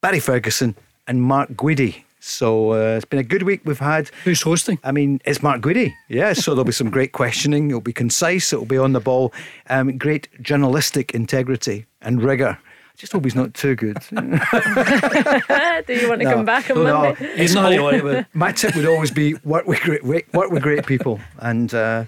Barry 0.00 0.20
Ferguson, 0.20 0.74
and 1.06 1.20
Mark 1.20 1.50
Guidi 1.50 2.03
so 2.24 2.72
uh, 2.72 2.96
it's 2.96 3.04
been 3.04 3.18
a 3.18 3.24
good 3.24 3.42
week 3.42 3.60
we've 3.64 3.78
had. 3.78 4.08
Who's 4.24 4.40
hosting? 4.40 4.78
I 4.82 4.92
mean, 4.92 5.20
it's 5.26 5.42
Mark 5.42 5.60
Guidi. 5.60 5.92
Yeah, 6.08 6.32
so 6.32 6.52
there'll 6.52 6.64
be 6.64 6.72
some 6.72 6.88
great 6.88 7.12
questioning. 7.12 7.68
It'll 7.68 7.82
be 7.82 7.92
concise. 7.92 8.50
It'll 8.50 8.64
be 8.64 8.78
on 8.78 8.94
the 8.94 9.00
ball. 9.00 9.32
Um, 9.68 9.98
great 9.98 10.28
journalistic 10.40 11.12
integrity 11.12 11.84
and 12.00 12.22
rigour. 12.22 12.58
I 12.58 12.96
just 12.96 13.12
hope 13.12 13.24
he's 13.24 13.34
not 13.34 13.52
too 13.52 13.74
good. 13.76 13.98
Do 14.10 14.16
you 14.16 16.08
want 16.08 16.22
to 16.22 16.24
no, 16.24 16.32
come 16.32 16.44
back 16.46 16.70
on 16.70 16.84
no, 16.84 17.02
Monday? 17.02 17.36
He's 17.36 17.54
not. 17.54 17.76
All, 17.76 18.24
my 18.32 18.52
tip 18.52 18.74
would 18.74 18.86
always 18.86 19.10
be 19.10 19.34
work 19.44 19.66
with 19.66 19.80
great 19.80 20.02
work 20.04 20.50
with 20.50 20.62
great 20.62 20.86
people, 20.86 21.20
and 21.40 21.74
uh, 21.74 22.06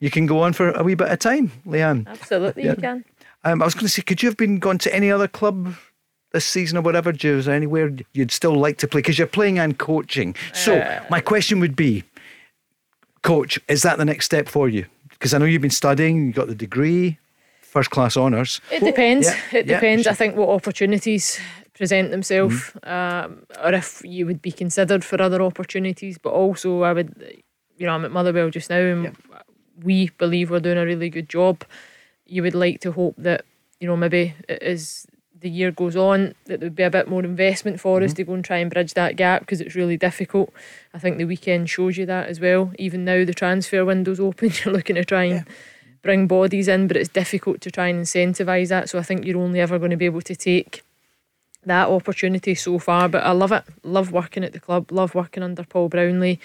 you 0.00 0.10
can 0.10 0.26
go 0.26 0.42
on 0.42 0.54
for 0.54 0.72
a 0.72 0.82
wee 0.82 0.96
bit 0.96 1.08
of 1.08 1.20
time, 1.20 1.52
Leanne. 1.64 2.06
Absolutely, 2.08 2.64
yeah. 2.64 2.70
you 2.70 2.76
can. 2.76 3.04
Um, 3.44 3.62
I 3.62 3.64
was 3.64 3.74
going 3.74 3.86
to 3.86 3.88
say, 3.90 4.02
could 4.02 4.24
you 4.24 4.28
have 4.28 4.36
been 4.36 4.58
gone 4.58 4.78
to 4.78 4.92
any 4.92 5.12
other 5.12 5.28
club 5.28 5.76
this 6.32 6.44
season 6.44 6.78
or 6.78 6.82
whatever? 6.82 7.12
Do 7.12 7.28
you, 7.28 7.38
is 7.38 7.46
there 7.46 7.54
anywhere 7.54 7.92
you'd 8.12 8.30
still 8.30 8.54
like 8.54 8.78
to 8.78 8.88
play? 8.88 9.00
Because 9.00 9.18
you're 9.18 9.26
playing 9.26 9.58
and 9.58 9.78
coaching. 9.78 10.34
So, 10.52 10.78
uh, 10.78 11.04
my 11.10 11.20
question 11.20 11.60
would 11.60 11.76
be, 11.76 12.04
coach, 13.22 13.58
is 13.68 13.82
that 13.82 13.98
the 13.98 14.04
next 14.04 14.26
step 14.26 14.48
for 14.48 14.68
you? 14.68 14.86
Because 15.10 15.34
I 15.34 15.38
know 15.38 15.46
you've 15.46 15.62
been 15.62 15.70
studying, 15.70 16.26
you 16.26 16.32
got 16.32 16.48
the 16.48 16.54
degree, 16.54 17.18
first 17.60 17.90
class 17.90 18.16
honours. 18.16 18.60
It 18.70 18.84
depends. 18.84 19.26
Yeah, 19.26 19.58
it 19.58 19.66
depends. 19.66 20.06
Yeah, 20.06 20.12
I 20.12 20.14
think 20.14 20.36
what 20.36 20.48
opportunities 20.48 21.40
present 21.74 22.10
themselves, 22.10 22.72
mm-hmm. 22.84 22.88
um, 22.88 23.46
or 23.62 23.72
if 23.72 24.02
you 24.04 24.26
would 24.26 24.42
be 24.42 24.52
considered 24.52 25.04
for 25.04 25.20
other 25.22 25.42
opportunities. 25.42 26.18
But 26.18 26.30
also, 26.30 26.82
I 26.82 26.92
would, 26.92 27.42
you 27.78 27.86
know, 27.86 27.92
I'm 27.92 28.04
at 28.04 28.10
Motherwell 28.10 28.50
just 28.50 28.70
now, 28.70 28.80
and 28.80 29.04
yeah. 29.04 29.12
we 29.82 30.10
believe 30.18 30.50
we're 30.50 30.60
doing 30.60 30.78
a 30.78 30.84
really 30.84 31.10
good 31.10 31.28
job. 31.28 31.64
You 32.26 32.42
would 32.42 32.54
like 32.54 32.80
to 32.82 32.92
hope 32.92 33.14
that 33.18 33.44
you 33.80 33.86
know 33.86 33.96
maybe 33.96 34.34
it 34.48 34.62
is 34.62 35.06
the 35.40 35.50
year 35.50 35.70
goes 35.70 35.96
on 35.96 36.34
that 36.46 36.60
there 36.60 36.66
would 36.66 36.74
be 36.74 36.82
a 36.82 36.90
bit 36.90 37.08
more 37.08 37.24
investment 37.24 37.80
for 37.80 37.98
mm-hmm. 37.98 38.06
us 38.06 38.14
to 38.14 38.24
go 38.24 38.34
and 38.34 38.44
try 38.44 38.58
and 38.58 38.70
bridge 38.70 38.94
that 38.94 39.16
gap 39.16 39.40
because 39.40 39.60
it's 39.60 39.74
really 39.74 39.96
difficult. 39.96 40.52
I 40.92 40.98
think 40.98 41.18
the 41.18 41.24
weekend 41.24 41.70
shows 41.70 41.96
you 41.96 42.06
that 42.06 42.28
as 42.28 42.40
well. 42.40 42.72
Even 42.78 43.04
now 43.04 43.24
the 43.24 43.34
transfer 43.34 43.84
window's 43.84 44.20
open, 44.20 44.52
you're 44.64 44.74
looking 44.74 44.96
to 44.96 45.04
try 45.04 45.24
and 45.24 45.46
yeah. 45.46 45.54
bring 46.02 46.26
bodies 46.26 46.68
in, 46.68 46.88
but 46.88 46.96
it's 46.96 47.08
difficult 47.08 47.60
to 47.62 47.70
try 47.70 47.88
and 47.88 48.04
incentivise 48.04 48.68
that. 48.68 48.88
So 48.88 48.98
I 48.98 49.02
think 49.02 49.24
you're 49.24 49.38
only 49.38 49.60
ever 49.60 49.78
going 49.78 49.90
to 49.90 49.96
be 49.96 50.06
able 50.06 50.22
to 50.22 50.36
take 50.36 50.82
that 51.64 51.88
opportunity 51.88 52.54
so 52.54 52.78
far. 52.78 53.08
But 53.08 53.24
I 53.24 53.32
love 53.32 53.52
it. 53.52 53.64
Love 53.82 54.10
working 54.10 54.44
at 54.44 54.52
the 54.52 54.60
club, 54.60 54.90
love 54.90 55.14
working 55.14 55.42
under 55.42 55.64
Paul 55.64 55.90
Brownlie. 55.90 56.38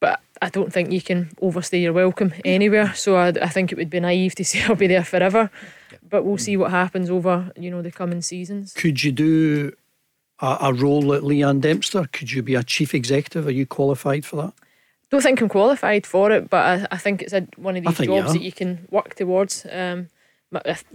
But 0.00 0.20
I 0.40 0.48
don't 0.48 0.72
think 0.72 0.92
you 0.92 1.02
can 1.02 1.30
overstay 1.42 1.80
your 1.80 1.92
welcome 1.92 2.32
anywhere. 2.44 2.94
So 2.94 3.16
I, 3.16 3.28
I 3.28 3.48
think 3.48 3.72
it 3.72 3.78
would 3.78 3.90
be 3.90 3.98
naive 3.98 4.36
to 4.36 4.44
say 4.44 4.62
I'll 4.62 4.76
be 4.76 4.86
there 4.86 5.04
forever 5.04 5.50
but 6.08 6.24
we'll 6.24 6.38
see 6.38 6.56
what 6.56 6.70
happens 6.70 7.10
over 7.10 7.52
you 7.56 7.70
know 7.70 7.82
the 7.82 7.90
coming 7.90 8.22
seasons. 8.22 8.72
Could 8.74 9.02
you 9.02 9.12
do 9.12 9.72
a, 10.40 10.58
a 10.62 10.72
role 10.72 11.14
at 11.14 11.22
Leeann 11.22 11.60
Dempster? 11.60 12.08
Could 12.12 12.32
you 12.32 12.42
be 12.42 12.54
a 12.54 12.62
chief 12.62 12.94
executive? 12.94 13.46
Are 13.46 13.52
you 13.52 13.66
qualified 13.66 14.24
for 14.24 14.36
that? 14.36 14.52
Don't 15.10 15.22
think 15.22 15.40
I'm 15.40 15.48
qualified 15.48 16.06
for 16.06 16.30
it, 16.30 16.50
but 16.50 16.64
I, 16.64 16.86
I 16.94 16.98
think 16.98 17.22
it's 17.22 17.32
a, 17.32 17.46
one 17.56 17.76
of 17.76 17.84
these 17.84 18.06
jobs 18.06 18.34
you 18.34 18.40
that 18.40 18.42
you 18.42 18.52
can 18.52 18.86
work 18.90 19.14
towards. 19.14 19.66
Um, 19.70 20.08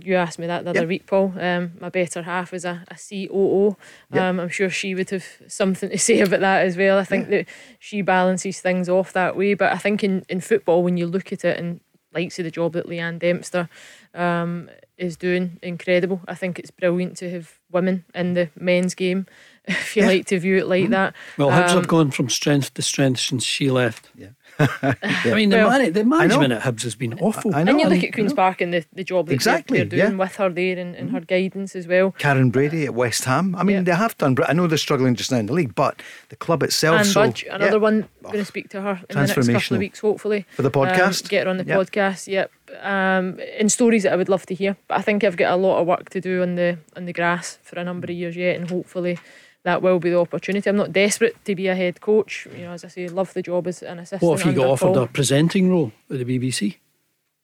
you 0.02 0.16
asked 0.16 0.40
me 0.40 0.48
that 0.48 0.64
the 0.64 0.72
other 0.72 0.82
yep. 0.82 0.90
week, 0.90 1.06
Paul, 1.06 1.34
um, 1.40 1.74
my 1.80 1.90
better 1.90 2.24
half 2.24 2.54
is 2.54 2.66
a, 2.66 2.84
a 2.88 2.96
COO. 2.96 3.78
Yep. 4.12 4.22
Um, 4.22 4.40
I'm 4.40 4.50
sure 4.50 4.70
she 4.70 4.96
would 4.96 5.12
have 5.12 5.26
something 5.48 5.90
to 5.90 5.98
say 6.00 6.22
about 6.22 6.40
that 6.40 6.66
as 6.66 6.76
well. 6.76 6.98
I 6.98 7.04
think 7.04 7.30
yeah. 7.30 7.38
that 7.38 7.48
she 7.80 8.02
balances 8.02 8.62
things 8.62 8.90
off 8.90 9.14
that 9.14 9.36
way. 9.36 9.54
But 9.54 9.74
I 9.74 9.78
think 9.78 10.04
in, 10.04 10.26
in 10.28 10.42
football, 10.42 10.84
when 10.84 10.98
you 10.98 11.06
look 11.06 11.32
at 11.32 11.46
it 11.46 11.60
and 11.60 11.82
like 12.14 12.32
say 12.32 12.44
the 12.44 12.52
job 12.52 12.74
that 12.74 12.88
Leeann 12.88 13.20
Dempster 13.20 13.70
um, 14.14 14.70
is 15.04 15.18
doing 15.18 15.60
incredible. 15.62 16.22
I 16.28 16.36
think 16.36 16.58
it's 16.58 16.72
brilliant 16.72 17.18
to 17.18 17.30
have 17.30 17.60
women 17.72 18.06
in 18.16 18.34
the 18.36 18.50
men's 18.56 18.96
game, 18.96 19.26
if 19.66 19.96
you 19.96 20.04
yeah. 20.04 20.08
like 20.08 20.26
to 20.28 20.40
view 20.40 20.58
it 20.58 20.68
like 20.68 20.84
mm-hmm. 20.84 20.92
that. 20.92 21.14
Well, 21.38 21.50
Hibs 21.50 21.72
um, 21.72 21.78
have 21.78 21.88
gone 21.88 22.12
from 22.12 22.30
strength 22.30 22.74
to 22.76 22.82
strength 22.82 23.20
since 23.20 23.44
she 23.44 23.70
left. 23.70 24.10
Yeah. 24.16 24.30
yeah. 24.60 24.94
I 25.04 25.34
mean, 25.34 25.50
the, 25.50 25.58
well, 25.58 25.70
man, 25.80 25.94
the 25.94 26.04
management 26.04 26.54
at 26.54 26.62
Hibs 26.62 26.84
has 26.84 26.96
been 26.96 27.16
awful. 27.16 27.56
I 27.56 27.64
know. 27.64 27.72
And 27.72 27.80
you 27.80 27.88
look 27.88 28.04
at 28.04 28.14
Queen's 28.14 28.34
Park 28.34 28.62
and 28.62 28.74
the, 28.74 28.86
the 28.94 29.04
job 29.04 29.28
that 29.28 29.34
exactly, 29.34 29.80
they're, 29.80 29.86
they're 29.86 30.06
doing 30.08 30.18
yeah. 30.18 30.24
with 30.24 30.36
her 30.36 30.50
there 30.50 30.78
and, 30.78 30.96
and 30.96 31.12
her 31.12 31.20
mm-hmm. 31.20 31.26
guidance 31.26 31.76
as 31.76 31.88
well. 31.88 32.14
Karren 32.20 32.52
Brady 32.52 32.86
at 32.86 32.94
West 32.94 33.26
Ham. 33.26 33.56
I 33.56 33.64
mean, 33.64 33.78
yeah. 33.78 33.82
they 33.84 33.96
have 33.96 34.18
done. 34.18 34.38
I 34.48 34.54
know 34.54 34.68
they're 34.68 34.78
struggling 34.78 35.16
just 35.16 35.32
now 35.32 35.38
in 35.38 35.48
the 35.48 35.54
league, 35.54 35.76
but 35.76 36.02
the 36.30 36.36
club 36.36 36.62
itself. 36.62 37.00
And 37.00 37.08
so, 37.08 37.22
Budge, 37.22 37.46
another 37.50 37.80
one. 37.80 38.08
Going 38.24 38.36
to 38.36 38.46
speak 38.46 38.70
to 38.70 38.82
her 38.82 39.02
in 39.10 39.16
the 39.16 39.26
next 39.26 39.34
couple 39.34 39.76
of 39.76 39.80
weeks, 39.80 40.00
hopefully 40.00 40.46
for 40.52 40.62
the 40.62 40.72
podcast. 40.72 41.24
Um, 41.24 41.28
get 41.30 41.46
her 41.46 41.50
on 41.50 41.58
the 41.58 41.66
yep. 41.66 41.80
podcast. 41.80 42.28
Yep. 42.28 42.52
Um, 42.82 43.40
in 43.58 43.70
stories 43.70 44.04
that 44.04 44.14
I 44.14 44.16
would 44.16 44.30
love 44.30 44.46
to 44.48 44.56
hear, 44.56 44.76
but 44.88 44.98
I 44.98 45.02
think 45.02 45.24
I've 45.24 45.38
got 45.38 45.54
a 45.54 45.56
lot 45.56 45.80
of 45.80 45.88
work 45.88 46.10
to 46.10 46.22
do 46.22 46.42
on 46.42 46.56
the 46.56 46.78
on 46.96 47.06
the 47.06 47.14
grass 47.14 47.60
for 47.64 47.80
a 47.80 47.84
number 47.84 48.06
of 48.06 48.12
years 48.12 48.36
yet, 48.36 48.56
and 48.56 48.70
hopefully 48.70 49.18
that 49.64 49.82
will 49.82 50.00
be 50.00 50.10
the 50.10 50.20
opportunity. 50.20 50.70
I'm 50.70 50.76
not 50.76 50.92
desperate 50.92 51.44
to 51.46 51.56
be 51.56 51.68
a 51.68 51.76
head 51.76 52.02
coach. 52.02 52.48
You 52.56 52.66
know, 52.66 52.72
as 52.72 52.84
I 52.84 52.90
say, 52.90 53.08
love 53.08 53.34
the 53.34 53.42
job 53.42 53.68
as 53.68 53.82
an 53.82 54.00
assistant. 54.00 54.30
What 54.30 54.40
if 54.40 54.46
you 54.46 54.54
got 54.54 54.68
offered 54.68 54.94
Paul. 54.94 55.04
a 55.04 55.08
presenting 55.08 55.70
role 55.70 55.92
at 56.10 56.18
the 56.18 56.26
BBC? 56.26 56.78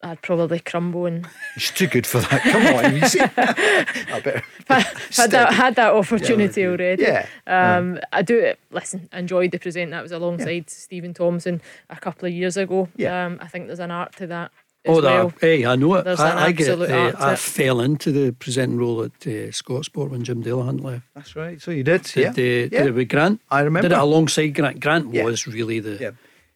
I'd 0.02 0.22
probably 0.22 0.60
crumble 0.60 1.08
and. 1.08 1.28
He's 1.56 1.72
too 1.72 1.88
good 1.88 2.08
for 2.08 2.22
that. 2.22 2.42
Come 2.44 2.66
on, 2.68 2.96
you 2.96 3.06
see. 3.08 3.20
I 3.20 4.22
better. 4.22 4.44
had 4.68 5.32
that 5.32 5.54
had 5.54 5.76
that 5.76 5.94
opportunity 5.94 6.62
yeah, 6.62 6.68
already. 6.68 7.04
Yeah. 7.04 7.26
Um, 7.48 7.96
yeah. 7.96 8.02
I 8.14 8.22
do. 8.22 8.54
Listen, 8.72 9.10
enjoyed 9.12 9.52
the 9.52 9.60
present. 9.60 9.92
That 9.92 10.02
was 10.02 10.14
alongside 10.14 10.50
yeah. 10.50 10.64
Stephen 10.68 11.14
Thompson 11.14 11.62
a 11.90 11.98
couple 11.98 12.28
of 12.28 12.34
years 12.34 12.56
ago. 12.56 12.88
Yeah. 12.96 13.26
Um, 13.26 13.40
I 13.42 13.48
think 13.48 13.68
there's 13.68 13.80
an 13.80 13.92
art 13.92 14.16
to 14.18 14.28
that 14.28 14.52
oh, 14.88 15.02
well. 15.02 15.34
hey, 15.42 15.66
I 15.66 15.76
know 15.76 15.96
it. 15.96 16.08
I, 16.08 16.46
I 16.46 16.52
get. 16.52 16.80
Uh, 16.80 17.14
I 17.18 17.36
fell 17.36 17.82
into 17.82 18.12
the 18.12 18.32
presenting 18.32 18.78
role 18.78 19.04
at 19.04 19.12
uh, 19.26 19.52
Scotsport 19.52 20.10
when 20.10 20.24
Jim 20.24 20.44
Delahunt 20.44 20.84
left. 20.84 21.06
That's 21.16 21.36
right. 21.36 21.62
So 21.62 21.72
you 21.72 21.84
did. 21.84 22.04
Did, 22.04 22.16
yeah. 22.16 22.30
Uh, 22.30 22.32
yeah. 22.36 22.68
did 22.70 22.88
it 22.88 22.94
with 22.94 23.10
Grant. 23.10 23.42
I 23.50 23.62
remember. 23.62 23.90
Did 23.90 23.96
it 23.96 24.02
alongside 24.02 24.50
Grant. 24.50 24.80
Grant 24.80 25.14
yeah. 25.14 25.24
was 25.24 25.48
really 25.48 25.80
the 25.80 25.98
yeah. 26.00 26.12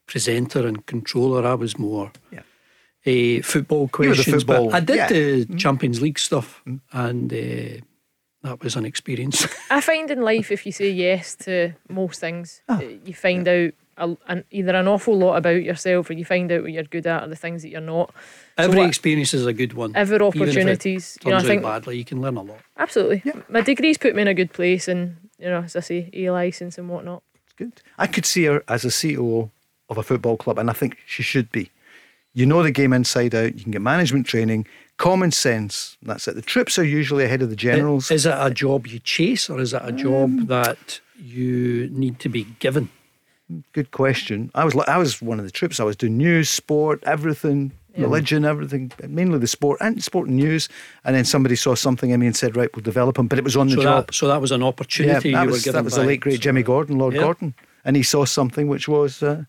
presenter 0.07 0.65
and 0.65 0.85
controller. 0.85 1.45
I 1.45 1.55
was 1.55 1.77
more. 1.77 2.11
Yeah. 2.31 2.41
Uh, 3.05 3.41
football 3.41 3.89
questions, 3.89 4.43
football, 4.43 4.69
but 4.69 4.75
I 4.75 4.79
did 4.79 5.09
the 5.09 5.45
mm. 5.45 5.59
Champions 5.59 6.01
League 6.01 6.17
stuff, 6.17 6.61
mm. 6.65 6.79
and 6.93 7.33
uh, 7.33 7.83
that 8.43 8.63
was 8.63 8.77
an 8.77 8.85
experience. 8.85 9.45
I 9.69 9.81
find 9.81 10.09
in 10.09 10.21
life, 10.21 10.51
if 10.51 10.65
you 10.65 10.71
say 10.71 10.89
yes 10.89 11.35
to 11.43 11.73
most 11.89 12.21
things, 12.21 12.61
oh. 12.69 12.79
you 12.79 13.13
find 13.13 13.45
out 13.45 13.73
a, 13.97 14.15
an, 14.27 14.43
either 14.51 14.75
an 14.75 14.87
awful 14.87 15.17
lot 15.17 15.35
about 15.35 15.63
yourself 15.63 16.09
or 16.09 16.13
you 16.13 16.25
find 16.25 16.51
out 16.51 16.63
what 16.63 16.71
you're 16.71 16.83
good 16.83 17.07
at 17.07 17.23
or 17.23 17.27
the 17.27 17.35
things 17.35 17.61
that 17.61 17.69
you're 17.69 17.81
not. 17.81 18.13
Every 18.57 18.81
so 18.81 18.85
experience 18.85 19.33
is 19.33 19.45
a 19.45 19.53
good 19.53 19.73
one. 19.73 19.95
Every 19.95 20.19
opportunities. 20.19 21.17
you 21.23 21.31
know, 21.31 21.37
I 21.37 21.43
think 21.43 21.63
badly, 21.63 21.97
you 21.97 22.05
can 22.05 22.21
learn 22.21 22.37
a 22.37 22.41
lot. 22.41 22.59
Absolutely. 22.77 23.21
Yeah. 23.25 23.41
My 23.49 23.61
degrees 23.61 23.97
put 23.97 24.15
me 24.15 24.21
in 24.21 24.27
a 24.27 24.33
good 24.33 24.53
place 24.53 24.87
and, 24.87 25.17
you 25.39 25.49
know, 25.49 25.61
as 25.63 25.75
I 25.75 25.81
say, 25.81 26.09
A 26.13 26.29
license 26.31 26.77
and 26.77 26.89
whatnot. 26.89 27.23
It's 27.45 27.53
good. 27.53 27.81
I 27.97 28.07
could 28.07 28.25
see 28.25 28.45
her 28.45 28.63
as 28.67 28.85
a 28.85 28.89
CEO 28.89 29.49
of 29.89 29.97
a 29.97 30.03
football 30.03 30.37
club 30.37 30.57
and 30.57 30.69
I 30.69 30.73
think 30.73 30.97
she 31.05 31.23
should 31.23 31.51
be. 31.51 31.71
You 32.35 32.47
know 32.47 32.63
the 32.63 32.71
game 32.71 32.93
inside 32.93 33.35
out, 33.35 33.55
you 33.55 33.61
can 33.61 33.71
get 33.71 33.81
management 33.81 34.25
training, 34.25 34.65
common 34.97 35.29
sense. 35.29 35.97
That's 36.01 36.27
it. 36.27 36.33
The 36.35 36.41
trips 36.41 36.79
are 36.79 36.83
usually 36.83 37.25
ahead 37.25 37.43
of 37.43 37.51
the 37.51 37.55
generals. 37.55 38.09
Is 38.09 38.25
it 38.25 38.35
a 38.35 38.49
job 38.49 38.87
you 38.87 38.97
chase 38.97 39.51
or 39.51 39.59
is 39.59 39.73
it 39.73 39.81
a 39.83 39.91
job 39.91 40.23
um, 40.23 40.45
that 40.47 40.99
you 41.15 41.89
need 41.91 42.17
to 42.19 42.29
be 42.29 42.45
given? 42.57 42.89
Good 43.73 43.91
question. 43.91 44.51
I 44.55 44.65
was 44.65 44.75
I 44.88 44.97
was 44.97 45.21
one 45.21 45.39
of 45.39 45.45
the 45.45 45.51
troops. 45.51 45.80
I 45.80 45.84
was 45.84 45.95
doing 45.95 46.17
news, 46.17 46.49
sport, 46.49 47.03
everything, 47.05 47.71
yeah. 47.95 48.03
religion, 48.03 48.45
everything, 48.45 48.91
mainly 49.07 49.39
the 49.39 49.47
sport 49.47 49.80
and 49.81 50.03
sport 50.03 50.27
and 50.27 50.38
news. 50.38 50.69
And 51.03 51.15
then 51.15 51.25
somebody 51.25 51.55
saw 51.55 51.75
something 51.75 52.09
in 52.09 52.19
me 52.19 52.27
and 52.27 52.35
said, 52.35 52.55
"Right, 52.55 52.69
we'll 52.75 52.84
develop 52.84 53.17
him." 53.17 53.27
But 53.27 53.38
it 53.38 53.43
was 53.43 53.55
on 53.55 53.67
the 53.67 53.75
so 53.75 53.81
job. 53.81 54.07
That, 54.07 54.15
so 54.15 54.27
that 54.27 54.41
was 54.41 54.51
an 54.51 54.63
opportunity 54.63 55.30
yeah, 55.30 55.39
that 55.39 55.45
you 55.45 55.51
was, 55.51 55.61
were 55.61 55.65
given. 55.65 55.80
That 55.80 55.85
was 55.85 55.95
the 55.95 56.03
late 56.03 56.21
great 56.21 56.39
Jimmy 56.39 56.63
Gordon, 56.63 56.97
Lord 56.97 57.13
yeah. 57.13 57.21
Gordon, 57.21 57.53
and 57.85 57.95
he 57.95 58.03
saw 58.03 58.25
something 58.25 58.67
which 58.67 58.88
was. 58.88 59.21
Uh, 59.21 59.43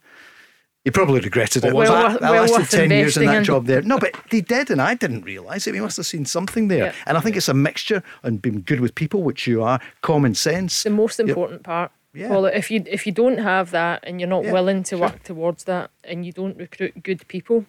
he 0.85 0.91
probably 0.91 1.21
regretted 1.21 1.65
it. 1.65 1.73
Well, 1.73 1.91
well, 1.91 2.19
I, 2.23 2.27
I 2.27 2.41
lasted 2.41 2.59
well 2.59 2.67
10 2.67 2.91
years 2.91 3.17
in 3.17 3.25
that 3.25 3.39
in. 3.39 3.45
job 3.45 3.65
there. 3.65 3.81
No, 3.81 3.99
but 3.99 4.15
he 4.31 4.43
did, 4.43 4.71
and 4.71 4.83
I 4.83 4.95
didn't 4.95 5.23
realise 5.23 5.67
it. 5.67 5.75
He 5.75 5.81
must 5.81 5.97
have 5.97 6.05
seen 6.05 6.27
something 6.27 6.69
there. 6.69 6.87
Yeah. 6.87 6.95
And 7.07 7.17
I 7.17 7.23
think 7.23 7.37
it's 7.37 7.49
a 7.49 7.55
mixture 7.55 8.03
and 8.23 8.43
being 8.43 8.61
good 8.61 8.81
with 8.81 8.95
people, 8.95 9.23
which 9.23 9.47
you 9.47 9.63
are, 9.63 9.81
common 10.03 10.35
sense. 10.35 10.83
The 10.83 10.91
most 10.91 11.19
important 11.21 11.61
yep. 11.61 11.65
part. 11.65 11.93
Yeah. 12.15 12.29
Well, 12.29 12.47
if 12.47 12.71
you 12.71 12.85
if 12.87 13.07
you 13.07 13.13
don't 13.13 13.39
have 13.39 13.73
that 13.73 14.05
and 14.05 14.21
you're 14.21 14.29
not 14.29 14.45
yeah, 14.45 14.53
willing 14.53 14.85
to 14.85 14.97
sure. 14.97 15.01
work 15.01 15.23
towards 15.25 15.65
that 15.65 15.91
and 16.05 16.25
you 16.25 16.33
don't 16.33 16.57
recruit 16.57 17.03
good 17.03 17.27
people, 17.27 17.67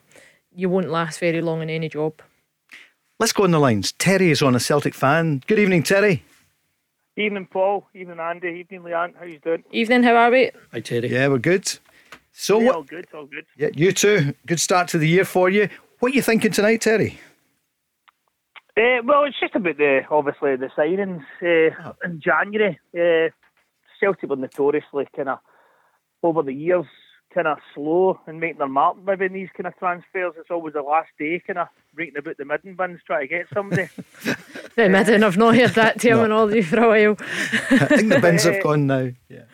you 0.54 0.70
won't 0.70 0.90
last 0.90 1.20
very 1.20 1.42
long 1.42 1.62
in 1.64 1.70
any 1.70 1.90
job. 1.90 2.22
Let's 3.20 3.34
go 3.34 3.44
on 3.44 3.52
the 3.52 3.60
lines. 3.60 3.94
Terry 3.94 4.30
is 4.30 4.42
on 4.42 4.56
a 4.56 4.60
Celtic 4.60 4.94
fan. 4.94 5.42
Good 5.48 5.58
evening, 5.58 5.84
Terry. 5.84 6.24
Evening, 7.18 7.48
Paul. 7.50 7.88
Evening, 7.96 8.20
Andy. 8.20 8.50
Evening, 8.60 8.82
Leanne. 8.82 9.14
How 9.18 9.26
you 9.26 9.40
doing? 9.40 9.64
Evening. 9.72 10.04
How 10.04 10.16
are 10.16 10.30
we? 10.30 10.52
Hi, 10.74 10.82
Terry. 10.82 11.12
Yeah, 11.12 11.30
we're 11.30 11.40
good. 11.40 11.80
So 12.34 12.60
yeah, 12.60 12.68
what? 12.68 12.76
All 12.76 12.84
good. 12.84 13.08
All 13.14 13.26
good. 13.26 13.46
Yeah, 13.58 13.70
you 13.74 13.94
too. 13.94 14.34
Good 14.46 14.60
start 14.60 14.90
to 14.90 14.98
the 14.98 15.08
year 15.08 15.26
for 15.26 15.50
you. 15.50 15.70
What 16.00 16.12
are 16.12 16.16
you 16.16 16.22
thinking 16.22 16.52
tonight, 16.52 16.82
Terry? 16.82 17.18
Uh, 18.78 19.00
well, 19.06 19.24
it's 19.24 19.40
just 19.40 19.56
about 19.56 19.78
the 19.78 20.02
obviously 20.12 20.58
the 20.58 20.70
signings 20.78 21.24
uh, 21.42 21.94
in 22.04 22.20
January. 22.20 22.78
Uh, 22.94 23.30
Celtic 24.06 24.30
were 24.30 24.36
notoriously 24.36 25.08
kind 25.16 25.30
of 25.30 25.40
over 26.22 26.44
the 26.44 26.54
years 26.54 26.86
kind 27.34 27.48
of 27.48 27.58
slow 27.74 28.20
in 28.28 28.40
making 28.40 28.60
their 28.60 28.68
mark 28.68 28.98
maybe 29.04 29.26
in 29.26 29.34
these 29.34 29.50
kind 29.58 29.68
of 29.68 29.76
transfers. 29.78 30.34
It's 30.38 30.52
always 30.52 30.74
the 30.74 30.82
last 30.82 31.10
day 31.20 31.42
kind 31.46 31.60
of 31.60 31.68
rating 31.96 32.18
about 32.18 32.38
the 32.38 32.46
midden 32.46 32.76
bins 32.76 33.02
trying 33.06 33.28
to 33.28 33.28
get 33.28 33.48
somebody. 33.54 33.90
the 34.76 34.90
midden, 34.90 35.24
I've 35.24 35.38
not 35.38 35.56
heard 35.56 35.72
that 35.72 36.00
terminology 36.00 36.62
no. 36.62 36.68
for 36.68 36.80
a 36.80 36.88
while. 36.88 37.16
I 37.20 37.86
think 37.88 38.10
the 38.14 38.20
bins 38.20 38.44
have 38.44 38.64
gone 38.64 38.88
now. 38.88 39.10
Yeah. 39.28 39.46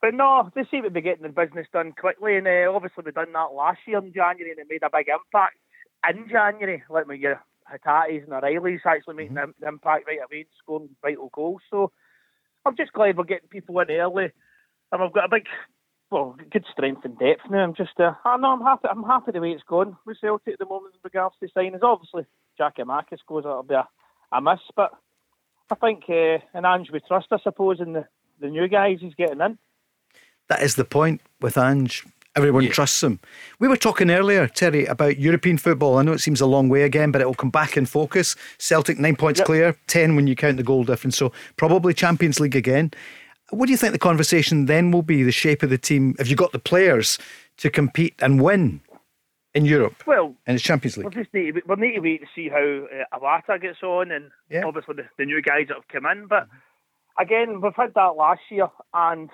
But 0.00 0.14
no, 0.14 0.50
they 0.54 0.64
seem 0.70 0.82
to 0.82 0.90
be 0.90 1.00
getting 1.00 1.22
the 1.22 1.28
business 1.28 1.68
done 1.72 1.92
quickly, 1.92 2.36
and 2.36 2.48
uh, 2.48 2.72
obviously 2.74 3.04
we've 3.04 3.14
done 3.14 3.32
that 3.32 3.54
last 3.54 3.78
year 3.86 3.98
in 3.98 4.12
January, 4.12 4.50
and 4.50 4.58
it 4.58 4.66
made 4.68 4.82
a 4.82 4.90
big 4.92 5.06
impact 5.06 5.56
in 6.10 6.28
January. 6.28 6.82
Like 6.90 7.06
when 7.06 7.20
your 7.20 7.40
Hatates 7.70 8.24
and 8.24 8.32
O'Riley's 8.32 8.80
actually 8.84 9.14
making 9.14 9.36
mm-hmm. 9.36 9.50
the 9.60 9.68
impact 9.68 10.08
right 10.08 10.18
away, 10.18 10.46
scoring 10.60 10.88
vital 11.02 11.30
goals. 11.32 11.60
So 11.70 11.92
I'm 12.64 12.76
just 12.76 12.92
glad 12.92 13.16
we're 13.16 13.24
getting 13.24 13.48
people 13.48 13.78
in 13.80 13.90
early, 13.90 14.30
and 14.90 15.02
we've 15.02 15.12
got 15.12 15.24
a 15.24 15.28
big, 15.28 15.46
well, 16.10 16.36
good 16.50 16.64
strength 16.70 17.04
and 17.04 17.18
depth 17.18 17.50
now. 17.50 17.64
I'm 17.64 17.74
just, 17.74 17.98
uh, 17.98 18.12
I 18.24 18.36
know 18.36 18.52
I'm 18.52 18.62
happy. 18.62 18.88
I'm 18.88 19.02
happy 19.02 19.32
the 19.32 19.40
way 19.40 19.50
it's 19.50 19.64
going 19.68 19.96
with 20.06 20.18
Celtic 20.20 20.54
at 20.54 20.58
the 20.58 20.66
moment 20.66 20.94
in 20.94 21.00
regards 21.02 21.34
to 21.40 21.48
signings. 21.48 21.82
Obviously, 21.82 22.24
Giakoumakis 22.60 23.18
goes, 23.26 23.44
it'll 23.44 23.62
be 23.62 23.74
a, 23.74 23.88
a 24.30 24.40
miss, 24.40 24.60
but 24.76 24.92
I 25.70 25.74
think 25.74 26.04
uh, 26.08 26.38
in 26.58 26.64
Ange 26.64 26.90
we 26.92 27.00
trust, 27.00 27.28
I 27.32 27.38
suppose, 27.42 27.80
in 27.80 27.94
the 27.94 28.06
the 28.40 28.48
new 28.48 28.68
guys 28.68 28.98
he's 29.00 29.14
getting 29.14 29.40
in. 29.40 29.56
That 30.48 30.62
is 30.62 30.74
the 30.74 30.84
point 30.84 31.20
with 31.40 31.56
Ange. 31.56 32.04
Everyone 32.34 32.64
yeah. 32.64 32.70
trusts 32.70 33.02
him. 33.02 33.20
We 33.58 33.68
were 33.68 33.76
talking 33.76 34.10
earlier, 34.10 34.48
Terry, 34.48 34.86
about 34.86 35.18
European 35.18 35.58
football. 35.58 35.98
I 35.98 36.02
know 36.02 36.12
it 36.12 36.20
seems 36.20 36.40
a 36.40 36.46
long 36.46 36.70
way 36.70 36.82
again, 36.82 37.12
but 37.12 37.20
it 37.20 37.26
will 37.26 37.34
come 37.34 37.50
back 37.50 37.76
in 37.76 37.84
focus. 37.84 38.36
Celtic 38.58 38.98
nine 38.98 39.16
points 39.16 39.40
yep. 39.40 39.46
clear, 39.46 39.76
ten 39.86 40.16
when 40.16 40.26
you 40.26 40.34
count 40.34 40.56
the 40.56 40.62
goal 40.62 40.84
difference. 40.84 41.16
So 41.16 41.30
probably 41.56 41.92
Champions 41.92 42.40
League 42.40 42.56
again. 42.56 42.90
What 43.50 43.66
do 43.66 43.72
you 43.72 43.76
think 43.76 43.92
the 43.92 43.98
conversation 43.98 44.64
then 44.64 44.92
will 44.92 45.02
be? 45.02 45.22
The 45.22 45.32
shape 45.32 45.62
of 45.62 45.68
the 45.68 45.76
team? 45.76 46.14
Have 46.16 46.26
you 46.26 46.36
got 46.36 46.52
the 46.52 46.58
players 46.58 47.18
to 47.58 47.68
compete 47.68 48.14
and 48.20 48.40
win 48.40 48.80
in 49.52 49.66
Europe? 49.66 50.02
Well, 50.06 50.34
in 50.46 50.54
the 50.54 50.60
Champions 50.60 50.96
League. 50.96 51.04
We'll 51.04 51.22
just 51.22 51.34
need 51.34 51.56
to, 51.56 51.62
we'll 51.66 51.76
need 51.76 51.96
to 51.96 52.00
wait 52.00 52.22
to 52.22 52.26
see 52.34 52.48
how 52.48 52.56
uh, 52.58 53.18
Iwata 53.18 53.60
gets 53.60 53.82
on, 53.82 54.10
and 54.10 54.30
yeah. 54.48 54.64
obviously 54.64 54.94
the, 54.94 55.04
the 55.18 55.26
new 55.26 55.42
guys 55.42 55.66
that 55.68 55.74
have 55.74 55.88
come 55.88 56.06
in. 56.06 56.28
But 56.28 56.48
again, 57.18 57.60
we've 57.60 57.76
had 57.76 57.92
that 57.92 58.16
last 58.16 58.40
year, 58.48 58.68
and 58.94 59.28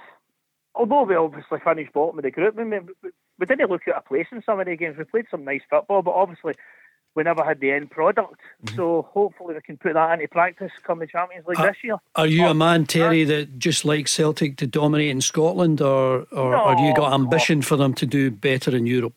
although 0.78 1.02
we 1.02 1.16
obviously 1.16 1.58
finished 1.62 1.92
bottom 1.92 2.18
of 2.18 2.22
the 2.22 2.30
group, 2.30 2.56
we, 2.56 2.64
we, 2.64 3.10
we 3.38 3.46
didn't 3.46 3.70
look 3.70 3.86
at 3.88 3.96
a 3.96 4.00
place 4.00 4.26
in 4.32 4.42
some 4.46 4.60
of 4.60 4.66
the 4.66 4.76
games. 4.76 4.96
We 4.96 5.04
played 5.04 5.26
some 5.30 5.44
nice 5.44 5.62
football, 5.68 6.02
but 6.02 6.12
obviously 6.12 6.54
we 7.14 7.24
never 7.24 7.44
had 7.44 7.60
the 7.60 7.72
end 7.72 7.90
product. 7.90 8.40
Mm-hmm. 8.64 8.76
So 8.76 9.08
hopefully 9.12 9.54
we 9.54 9.60
can 9.60 9.76
put 9.76 9.94
that 9.94 10.12
into 10.12 10.28
practice 10.28 10.70
come 10.86 11.00
the 11.00 11.06
Champions 11.06 11.46
League 11.46 11.58
are, 11.58 11.66
this 11.66 11.76
year. 11.82 11.96
Are 12.14 12.26
you 12.26 12.46
a 12.46 12.54
man, 12.54 12.86
Terry, 12.86 13.24
that 13.24 13.58
just 13.58 13.84
likes 13.84 14.12
Celtic 14.12 14.56
to 14.58 14.66
dominate 14.66 15.10
in 15.10 15.20
Scotland, 15.20 15.80
or 15.80 16.26
or 16.32 16.52
no, 16.52 16.68
have 16.68 16.80
you 16.80 16.94
got 16.94 17.12
ambition 17.12 17.60
for 17.60 17.76
them 17.76 17.92
to 17.94 18.06
do 18.06 18.30
better 18.30 18.74
in 18.74 18.86
Europe? 18.86 19.14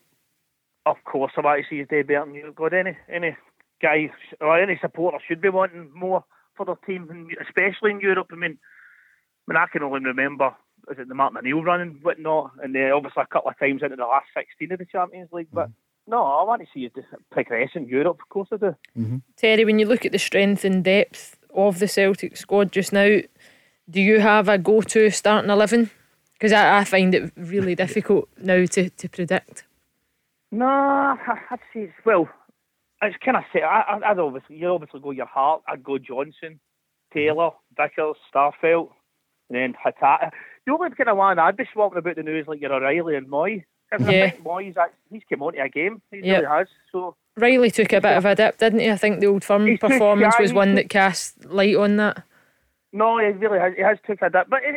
Of 0.84 0.96
course, 1.04 1.32
I 1.36 1.42
want 1.42 1.62
to 1.62 1.68
see 1.70 1.84
they 1.84 2.02
better 2.02 2.24
in 2.24 2.34
Europe. 2.34 2.56
God, 2.56 2.74
any 2.74 2.96
any 3.08 3.36
guy 3.80 4.10
or 4.40 4.60
any 4.60 4.78
supporter 4.80 5.18
should 5.26 5.40
be 5.40 5.48
wanting 5.48 5.90
more 5.94 6.24
for 6.56 6.66
their 6.66 6.76
team, 6.86 7.28
especially 7.40 7.92
in 7.92 8.00
Europe. 8.00 8.28
I 8.32 8.36
mean, 8.36 8.58
I 9.48 9.52
mean, 9.52 9.56
I 9.56 9.66
can 9.66 9.82
only 9.82 10.00
remember 10.00 10.54
is 10.90 10.98
it 10.98 11.08
the 11.08 11.14
Martin 11.14 11.38
O'Neill 11.38 11.62
run 11.62 11.80
and 11.80 12.02
whatnot, 12.02 12.52
and 12.62 12.76
uh, 12.76 12.94
obviously 12.94 13.22
a 13.22 13.26
couple 13.26 13.50
of 13.50 13.58
times 13.58 13.82
into 13.82 13.96
the 13.96 14.02
last 14.02 14.26
16 14.36 14.72
of 14.72 14.78
the 14.78 14.84
Champions 14.84 15.28
League. 15.32 15.48
But 15.52 15.70
no, 16.06 16.24
I 16.24 16.42
want 16.42 16.62
to 16.62 16.68
see 16.74 16.80
you 16.80 16.90
progress 17.30 17.70
in 17.74 17.86
Europe, 17.86 18.18
of 18.22 18.28
course 18.28 18.48
I 18.52 18.56
do. 18.56 18.76
Mm-hmm. 18.98 19.16
Terry, 19.36 19.64
when 19.64 19.78
you 19.78 19.86
look 19.86 20.04
at 20.04 20.12
the 20.12 20.18
strength 20.18 20.64
and 20.64 20.82
depth 20.82 21.38
of 21.54 21.78
the 21.78 21.88
Celtic 21.88 22.36
squad 22.36 22.72
just 22.72 22.92
now, 22.92 23.20
do 23.88 24.00
you 24.00 24.20
have 24.20 24.48
a 24.48 24.58
go 24.58 24.80
to 24.80 25.10
starting 25.10 25.50
11? 25.50 25.90
Because 26.32 26.52
I, 26.52 26.78
I, 26.78 26.84
find 26.84 27.14
it 27.14 27.32
really 27.36 27.74
difficult 27.76 28.28
now 28.38 28.64
to, 28.66 28.90
to 28.90 29.08
predict. 29.08 29.64
No, 30.50 30.66
I'd 30.66 31.58
say, 31.72 31.92
well, 32.04 32.28
it's 33.00 33.16
kind 33.24 33.36
of 33.36 33.44
set. 33.52 33.62
I, 33.62 34.00
I'd 34.04 34.18
obviously, 34.18 34.56
you 34.56 34.68
obviously 34.68 35.00
go 35.00 35.12
your 35.12 35.26
heart. 35.26 35.62
I'd 35.68 35.84
go 35.84 35.98
Johnston, 35.98 36.58
Taylor, 37.12 37.50
Vickers, 37.76 38.16
Starfelt, 38.32 38.90
and 39.48 39.56
then 39.58 39.74
Hatate. 39.74 40.30
The 40.66 40.72
only 40.72 40.90
kind 40.90 41.08
of 41.08 41.16
one 41.16 41.38
I'd 41.38 41.56
be 41.56 41.68
swapping 41.72 41.98
about 41.98 42.16
the 42.16 42.22
news 42.22 42.46
like 42.46 42.60
your 42.60 42.72
O'Riley 42.72 43.16
and 43.16 43.28
Mooy. 43.28 43.64
Because 43.90 44.10
yeah. 44.10 44.24
I 44.24 44.30
think 44.30 44.92
he's 45.10 45.22
come 45.28 45.42
onto 45.42 45.60
a 45.60 45.68
game. 45.68 46.00
He 46.10 46.18
yep. 46.18 46.42
really 46.42 46.56
has. 46.56 46.68
So 46.90 47.14
Riley 47.36 47.70
took 47.70 47.92
a 47.92 48.00
bit 48.00 48.16
of 48.16 48.24
a 48.24 48.34
dip, 48.34 48.58
didn't 48.58 48.80
he? 48.80 48.90
I 48.90 48.96
think 48.96 49.20
the 49.20 49.26
old 49.26 49.44
firm 49.44 49.76
performance 49.78 50.34
was 50.38 50.52
one 50.52 50.74
that 50.76 50.88
cast 50.88 51.44
light 51.44 51.76
on 51.76 51.96
that. 51.96 52.24
No, 52.94 53.18
he 53.18 53.26
really 53.26 53.58
has. 53.58 53.74
He 53.74 53.82
has 53.82 53.98
took 54.06 54.20
a 54.22 54.30
dip, 54.30 54.48
but 54.50 54.62
it, 54.62 54.76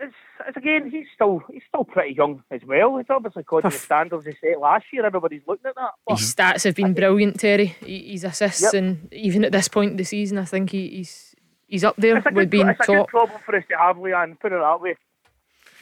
it's, 0.00 0.14
it's 0.46 0.56
again 0.56 0.88
he's 0.88 1.06
still 1.14 1.42
he's 1.52 1.62
still 1.68 1.84
pretty 1.84 2.14
young 2.14 2.42
as 2.50 2.60
well. 2.64 2.96
He's 2.96 3.06
obviously 3.10 3.42
caught 3.42 3.64
Perf- 3.64 3.72
the 3.72 3.78
standards 3.78 4.24
he 4.24 4.32
set 4.40 4.60
last 4.60 4.84
year. 4.92 5.04
Everybody's 5.04 5.42
looking 5.46 5.66
at 5.66 5.74
that. 5.74 5.90
But 6.06 6.18
his 6.18 6.32
stats 6.32 6.64
have 6.64 6.76
been 6.76 6.94
brilliant, 6.94 7.40
Terry. 7.40 7.76
His 7.80 8.22
assists 8.22 8.62
yep. 8.62 8.74
and 8.74 9.12
even 9.12 9.44
at 9.44 9.50
this 9.50 9.66
point 9.66 9.92
in 9.92 9.96
the 9.96 10.04
season, 10.04 10.38
I 10.38 10.44
think 10.44 10.70
he, 10.70 10.88
he's 10.88 11.34
he's 11.66 11.82
up 11.82 11.96
there 11.96 12.22
with 12.32 12.50
being 12.50 12.68
it's 12.68 12.78
top. 12.78 12.88
It's 12.88 12.88
a 12.88 13.02
good 13.02 13.08
problem 13.08 13.40
for 13.44 13.56
us 13.56 13.64
to 13.68 13.76
have, 13.78 13.96
Leanne. 13.96 14.38
Put 14.38 14.52
it 14.52 14.60
that 14.60 14.80
way. 14.80 14.96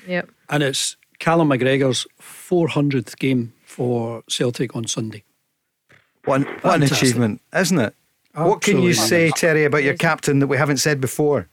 Yep. 0.07 0.31
And 0.51 0.63
it's 0.63 0.97
Callum 1.19 1.49
McGregor's 1.49 2.07
400th 2.21 3.19
game 3.19 3.53
for 3.65 4.23
Celtic 4.29 4.77
on 4.77 4.87
Sunday. 4.87 5.25
What 6.25 6.41
an, 6.41 6.47
what 6.63 6.77
an 6.77 6.83
achievement, 6.85 7.41
isn't 7.55 7.79
it? 7.79 7.95
Absolutely. 8.35 8.51
What 8.51 8.61
can 8.63 8.83
you 8.83 8.95
say, 8.95 9.31
Terry, 9.31 9.65
about 9.65 9.85
your 9.85 9.97
captain 9.97 10.39
that 10.41 10.47
we 10.47 10.57
haven't 10.57 10.79
said 10.79 11.01
before? 11.01 11.49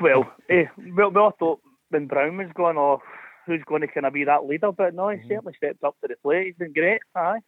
Well, 0.00 0.30
eh, 0.48 0.64
well, 0.94 1.10
we 1.10 1.20
all 1.20 1.34
thought 1.38 1.60
when 1.90 2.06
Brown 2.06 2.36
was 2.36 2.48
going, 2.54 2.76
off, 2.76 3.02
who's 3.46 3.62
going 3.66 3.80
to 3.80 3.88
kind 3.88 4.06
of 4.06 4.12
be 4.12 4.24
that 4.24 4.46
leader? 4.46 4.72
But 4.72 4.94
no, 4.94 5.08
he 5.08 5.16
mm-hmm. 5.16 5.28
certainly 5.28 5.54
stepped 5.56 5.82
up 5.82 5.96
to 6.00 6.08
the 6.08 6.16
plate. 6.22 6.46
He's 6.46 6.54
been 6.56 6.72
great. 6.72 7.00
Aye. 7.14 7.40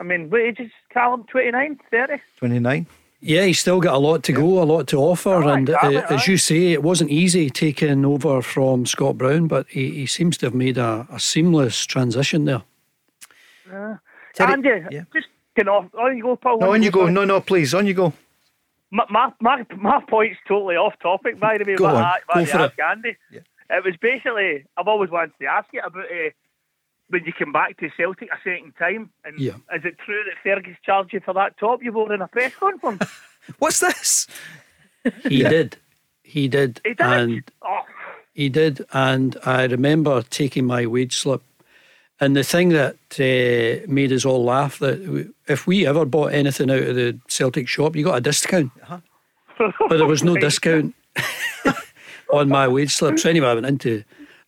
I 0.00 0.04
mean, 0.04 0.30
what 0.30 0.40
age 0.40 0.58
is 0.58 0.70
Callum? 0.92 1.24
29, 1.30 1.78
30? 1.90 2.14
29. 2.38 2.86
Yeah, 3.24 3.44
he's 3.44 3.60
still 3.60 3.78
got 3.78 3.94
a 3.94 3.98
lot 3.98 4.24
to 4.24 4.32
go, 4.32 4.60
a 4.60 4.64
lot 4.64 4.88
to 4.88 4.96
offer, 4.96 5.44
and 5.44 5.70
uh, 5.70 6.02
as 6.10 6.26
you 6.26 6.36
say, 6.36 6.72
it 6.72 6.82
wasn't 6.82 7.08
easy 7.10 7.50
taking 7.50 8.04
over 8.04 8.42
from 8.42 8.84
Scott 8.84 9.16
Brown, 9.16 9.46
but 9.46 9.68
he, 9.68 9.92
he 9.92 10.06
seems 10.06 10.36
to 10.38 10.46
have 10.46 10.54
made 10.54 10.76
a, 10.76 11.06
a 11.08 11.20
seamless 11.20 11.86
transition 11.86 12.46
there. 12.46 12.62
Uh, 13.72 13.94
Andy, 14.40 14.70
yeah. 14.90 15.04
just 15.14 15.28
get 15.54 15.68
off. 15.68 15.86
On 15.96 16.16
you 16.16 16.24
go, 16.24 16.34
Paul. 16.34 16.58
No, 16.58 16.72
on 16.72 16.82
you 16.82 16.90
go. 16.90 17.08
No, 17.08 17.24
no, 17.24 17.40
please, 17.40 17.72
on 17.74 17.86
you 17.86 17.94
go. 17.94 18.12
My 18.90 19.04
my 19.08 19.32
my, 19.40 19.64
my 19.76 20.00
point's 20.08 20.40
totally 20.48 20.74
off 20.74 20.94
topic, 21.00 21.38
by 21.38 21.58
the 21.58 21.64
way. 21.64 21.76
Go 21.76 21.86
on, 21.86 22.14
go 22.34 22.44
for 22.44 22.64
it. 22.64 22.72
Andy. 22.84 23.16
Yeah. 23.30 23.40
It 23.70 23.84
was 23.84 23.94
basically 24.02 24.64
I've 24.76 24.88
always 24.88 25.10
wanted 25.10 25.32
to 25.40 25.46
ask 25.46 25.68
you 25.72 25.80
about. 25.80 26.06
Uh, 26.06 26.30
when 27.12 27.24
you 27.26 27.32
come 27.32 27.52
back 27.52 27.78
to 27.78 27.90
Celtic 27.96 28.30
a 28.32 28.36
second 28.42 28.72
time, 28.78 29.10
and 29.24 29.38
yeah. 29.38 29.52
is 29.74 29.84
it 29.84 29.98
true 29.98 30.22
that 30.24 30.36
Fergus 30.42 30.76
charged 30.84 31.12
you 31.12 31.20
for 31.20 31.34
that 31.34 31.58
top 31.58 31.82
you 31.82 31.92
wore 31.92 32.12
in 32.12 32.22
a 32.22 32.28
press 32.28 32.54
conference? 32.54 33.04
What's 33.58 33.80
this? 33.80 34.26
He 35.24 35.42
did. 35.42 35.76
He 36.22 36.48
did. 36.48 36.80
He 36.84 36.94
did. 36.94 37.00
And 37.00 37.42
oh. 37.62 37.82
He 38.32 38.48
did. 38.48 38.86
And 38.92 39.36
I 39.44 39.64
remember 39.66 40.22
taking 40.22 40.64
my 40.64 40.86
wage 40.86 41.16
slip. 41.16 41.42
And 42.18 42.34
the 42.34 42.44
thing 42.44 42.70
that 42.70 42.94
uh, 43.18 43.86
made 43.92 44.12
us 44.12 44.24
all 44.24 44.44
laugh 44.44 44.78
that 44.78 45.30
if 45.48 45.66
we 45.66 45.86
ever 45.86 46.06
bought 46.06 46.32
anything 46.32 46.70
out 46.70 46.82
of 46.82 46.94
the 46.94 47.18
Celtic 47.28 47.68
shop, 47.68 47.94
you 47.94 48.04
got 48.04 48.18
a 48.18 48.20
discount. 48.20 48.70
Uh-huh. 48.82 49.72
but 49.88 49.98
there 49.98 50.06
was 50.06 50.24
no 50.24 50.36
discount. 50.48 50.94
on 52.32 52.48
my 52.48 52.66
wage 52.66 52.94
slip. 52.94 53.18
So 53.18 53.28
anyway, 53.28 53.48
I 53.48 53.54
went 53.54 53.66
into 53.66 54.02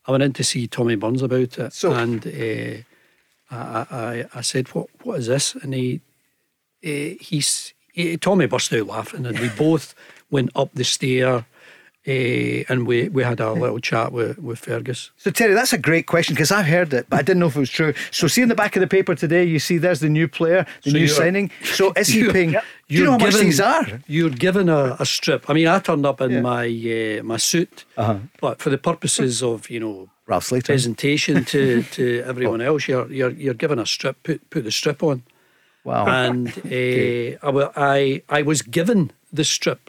I 0.07 0.11
went 0.13 0.23
in 0.23 0.33
to 0.35 0.45
see 0.45 0.67
Tommy 0.67 0.97
Burns 0.97 1.23
about 1.23 1.59
it, 1.59 1.73
So- 1.73 1.93
and 1.93 2.27
uh, 2.27 2.83
I, 3.51 3.87
I 3.91 4.25
I 4.35 4.41
said, 4.43 4.69
"What 4.75 4.89
what 5.03 5.19
is 5.21 5.27
this?" 5.27 5.55
And 5.55 5.75
he 5.75 6.01
he's 6.83 7.73
he, 7.93 8.17
Tommy 8.17 8.47
burst 8.47 8.73
out 8.73 8.87
laughing, 8.87 9.27
and 9.27 9.39
we 9.39 9.49
both 9.51 9.95
went 10.31 10.51
up 10.57 10.71
the 10.75 10.85
stair. 10.85 11.47
Uh, 12.07 12.65
and 12.69 12.87
we, 12.87 13.09
we 13.09 13.23
had 13.23 13.41
a 13.41 13.51
little 13.53 13.79
chat 13.79 14.13
with, 14.13 14.39
with 14.39 14.59
Fergus. 14.59 15.11
So 15.17 15.31
Terry, 15.31 15.55
that's 15.55 15.73
a 15.73 15.79
great 15.79 16.07
question 16.07 16.35
because 16.35 16.53
I've 16.53 16.67
heard 16.67 16.93
it, 16.93 17.07
but 17.09 17.19
I 17.21 17.23
didn't 17.23 17.41
know 17.41 17.47
if 17.47 17.57
it 17.57 17.61
was 17.61 17.71
true. 17.71 17.95
So 18.11 18.27
see 18.29 18.43
in 18.43 18.51
the 18.51 18.55
back 18.55 18.77
of 18.77 18.81
the 18.81 18.87
paper 18.87 19.15
today, 19.15 19.43
you 19.45 19.59
see 19.59 19.79
there's 19.79 20.01
the 20.01 20.11
new 20.11 20.29
player, 20.29 20.67
the 20.83 20.91
So 20.91 20.99
new 20.99 21.09
signing. 21.09 21.51
So 21.63 21.93
is 21.97 22.09
he 22.09 22.19
you're- 22.21 22.33
paying? 22.33 22.51
Do 22.53 22.61
you 22.89 23.05
know 23.05 23.13
how 23.13 23.19
much 23.19 23.31
given- 23.31 23.47
these 23.47 23.61
are? 23.61 23.87
You're 24.07 24.29
given 24.29 24.69
a, 24.69 24.97
a 25.01 25.07
strip. 25.07 25.49
I 25.49 25.55
mean, 25.55 25.67
I 25.67 25.79
turned 25.79 26.05
up 26.05 26.21
in 26.21 26.31
Yeah. 26.31 26.41
my 26.43 26.67
uh, 26.67 27.23
my 27.23 27.39
suit, 27.39 27.87
Uh-huh. 27.97 28.19
but 28.41 28.61
for 28.61 28.69
the 28.69 28.77
purposes 28.77 29.43
of 29.43 29.71
you 29.71 29.81
know 29.81 30.11
Ralph 30.27 30.45
Slater. 30.45 30.73
presentation 30.75 31.45
to, 31.47 31.83
to 31.97 32.23
everyone 32.27 32.61
else, 32.61 32.87
you're 32.87 33.11
you're 33.11 33.31
you're 33.31 33.55
given 33.55 33.79
a 33.79 33.87
strip. 33.87 34.23
Put 34.23 34.51
put 34.51 34.65
the 34.65 34.71
strip 34.71 35.03
on. 35.03 35.23
Wow. 35.85 36.07
And 36.07 36.49
uh, 36.67 37.39
I, 37.47 37.51
wa- 37.51 37.73
I 37.75 38.23
I 38.29 38.43
was 38.43 38.61
given 38.61 39.11
the 39.33 39.45
strip, 39.45 39.89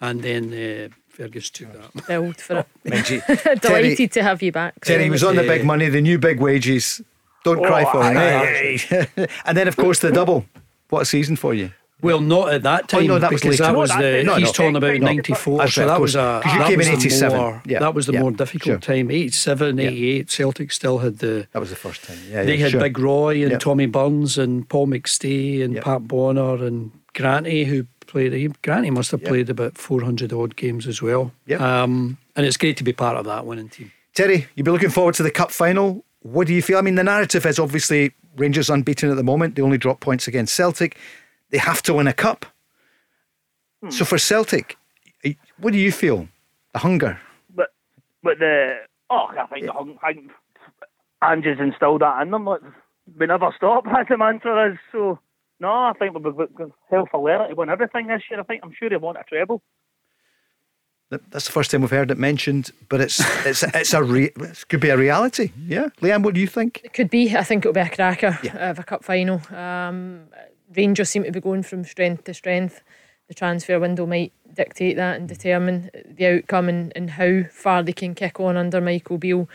and 0.00 0.22
then 0.22 0.52
uh, 0.54 0.88
Fergus 1.18 1.50
took 1.50 1.72
that. 1.72 2.06
Billed 2.06 2.36
for 2.36 2.58
it. 2.60 2.66
Benji. 2.86 3.26
Delighted 3.60 3.96
Terry, 3.96 4.08
to 4.08 4.22
have 4.22 4.40
you 4.42 4.52
back. 4.52 4.80
Terry 4.84 5.04
he 5.04 5.10
was 5.10 5.24
on 5.24 5.34
the 5.36 5.42
big 5.42 5.64
money, 5.64 5.88
the 5.88 6.00
new 6.00 6.16
big 6.18 6.38
wages. 6.40 7.02
Don't 7.44 7.62
cry 7.62 7.84
Oh, 7.84 7.90
for 7.92 8.04
him. 8.04 8.16
aye, 8.16 8.78
eh? 9.16 9.26
and 9.44 9.56
then, 9.58 9.66
of 9.68 9.76
course, 9.76 9.98
the 9.98 10.12
double. 10.12 10.46
What 10.90 11.02
a 11.02 11.04
season 11.04 11.34
for 11.36 11.54
you. 11.54 11.72
Well, 12.00 12.20
not 12.20 12.52
at 12.54 12.62
that 12.62 12.84
Oh, 12.84 12.98
time. 12.98 13.06
no, 13.08 13.18
that 13.18 13.32
was 13.32 13.40
because 13.40 13.58
later. 13.58 13.72
that 13.72 13.76
was 13.78 13.90
the. 13.90 14.22
no, 14.24 14.36
he's 14.36 14.46
no. 14.46 14.52
talking 14.52 14.76
about 14.76 14.94
No. 15.00 15.06
'94, 15.06 15.58
That's 15.58 15.74
so 15.74 15.80
that 15.86 15.96
course. 15.96 16.00
was 16.00 16.14
a. 16.14 16.40
'Cause 16.44 16.52
you 16.52 16.58
that 16.60 16.68
came 16.68 16.76
was 16.78 16.86
in 16.86 16.92
the 16.92 16.98
87. 17.00 17.36
More, 17.36 17.62
Yeah, 17.66 17.78
that 17.80 17.94
was 17.94 18.06
the 18.06 18.12
yeah, 18.12 18.20
more 18.20 18.30
difficult 18.30 18.84
sure. 18.84 18.94
time. 18.96 19.10
87, 19.10 19.80
88, 19.80 20.30
Celtic 20.30 20.70
still 20.70 20.98
had 20.98 21.18
the. 21.18 21.48
That 21.52 21.58
was 21.58 21.70
the 21.70 21.76
first 21.76 22.04
time. 22.04 22.18
Yeah, 22.30 22.44
They 22.44 22.54
yeah, 22.54 22.62
had 22.64 22.70
sure. 22.70 22.80
Big 22.80 22.96
Roy 22.98 23.42
and 23.42 23.50
Yep. 23.50 23.60
Tommy 23.60 23.86
Burns 23.86 24.38
and 24.38 24.68
Paul 24.68 24.86
McStay 24.86 25.64
and 25.64 25.74
Yep. 25.74 25.84
Pat 25.84 26.06
Bonner 26.06 26.64
and 26.64 26.92
Granty 27.14 27.64
who 27.64 27.86
played. 28.08 28.32
he- 28.32 28.48
Granty 28.62 28.90
must 28.90 29.12
have 29.12 29.20
Yep. 29.22 29.28
played 29.28 29.50
about 29.50 29.78
400 29.78 30.32
odd 30.32 30.56
games 30.56 30.86
as 30.88 31.00
well. 31.00 31.32
Yep. 31.46 31.60
Um, 31.60 32.18
and 32.34 32.44
it's 32.44 32.56
great 32.56 32.76
to 32.78 32.84
be 32.84 32.92
part 32.92 33.16
of 33.16 33.24
that 33.26 33.46
winning 33.46 33.68
team. 33.68 33.92
Terry, 34.14 34.48
you'll 34.56 34.64
be 34.64 34.70
looking 34.72 34.90
forward 34.90 35.14
to 35.14 35.22
the 35.22 35.30
cup 35.30 35.52
final. 35.52 36.04
What 36.22 36.48
do 36.48 36.54
you 36.54 36.62
feel? 36.62 36.78
I 36.78 36.80
mean, 36.80 36.96
the 36.96 37.04
narrative 37.04 37.46
is 37.46 37.58
obviously 37.60 38.12
Rangers 38.36 38.68
unbeaten 38.68 39.10
at 39.10 39.16
the 39.16 39.22
moment. 39.22 39.54
They 39.54 39.62
only 39.62 39.78
drop 39.78 40.00
points 40.00 40.26
against 40.26 40.54
Celtic. 40.54 40.96
They 41.50 41.58
have 41.58 41.82
to 41.82 41.94
win 41.94 42.08
a 42.08 42.12
cup. 42.12 42.44
Hmm. 43.82 43.90
So 43.90 44.04
for 44.04 44.18
Celtic, 44.18 44.76
what 45.58 45.72
do 45.72 45.78
you 45.78 45.92
feel? 45.92 46.28
The 46.72 46.80
hunger. 46.80 47.20
But 47.54 47.68
but 48.22 48.38
the 48.40 48.78
oh, 49.10 49.28
I 49.38 49.46
think 49.46 49.66
the 49.66 49.72
hung, 49.72 49.98
I 50.02 50.12
think 50.12 50.30
Ange's 51.22 51.58
instilled 51.60 52.02
that 52.02 52.20
in 52.22 52.30
them. 52.32 52.44
Like, 52.44 52.60
we 53.18 53.26
never 53.26 53.52
stop. 53.56 53.86
As 53.96 54.06
the 54.08 54.16
mantra 54.18 54.72
is. 54.72 54.78
So 54.92 55.18
no, 55.60 55.68
I 55.70 55.92
think 55.98 56.14
we've 56.14 56.36
got 56.36 56.70
hell 56.90 57.08
for 57.10 57.20
leather 57.20 57.48
to 57.48 57.54
win 57.54 57.68
everything 57.70 58.06
this 58.06 58.22
year. 58.30 58.40
I 58.40 58.44
think 58.44 58.62
I'm 58.64 58.72
sure 58.78 58.88
they 58.88 58.96
want 58.96 59.18
a 59.18 59.24
treble. 59.24 59.62
That's 61.10 61.46
the 61.46 61.52
first 61.52 61.70
time 61.70 61.80
we've 61.80 61.90
heard 61.90 62.10
it 62.10 62.18
mentioned, 62.18 62.70
but 62.90 63.00
it's 63.00 63.18
it's 63.46 63.62
it's 63.62 63.94
a 63.94 64.02
re- 64.02 64.30
it 64.36 64.64
could 64.68 64.80
be 64.80 64.90
a 64.90 64.96
reality. 64.96 65.52
Yeah, 65.66 65.88
Liam, 66.02 66.22
what 66.22 66.34
do 66.34 66.40
you 66.40 66.46
think? 66.46 66.82
It 66.84 66.92
could 66.92 67.08
be. 67.08 67.34
I 67.34 67.42
think 67.44 67.64
it'll 67.64 67.72
be 67.72 67.80
a 67.80 67.88
cracker 67.88 68.38
Yeah. 68.42 68.68
of 68.70 68.78
a 68.78 68.82
cup 68.82 69.04
final. 69.04 69.40
Um, 69.56 70.24
Rangers 70.76 71.08
seem 71.08 71.24
to 71.24 71.32
be 71.32 71.40
going 71.40 71.62
from 71.62 71.84
strength 71.84 72.24
to 72.24 72.34
strength. 72.34 72.82
The 73.28 73.34
transfer 73.34 73.80
window 73.80 74.04
might 74.04 74.34
dictate 74.52 74.96
that 74.96 75.16
and 75.18 75.26
determine 75.26 75.90
the 76.04 76.26
outcome 76.26 76.68
and, 76.68 76.92
and 76.94 77.08
how 77.10 77.44
far 77.50 77.82
they 77.82 77.94
can 77.94 78.14
kick 78.14 78.38
on 78.38 78.58
under 78.58 78.80
Michael 78.82 79.16
Beale. 79.16 79.48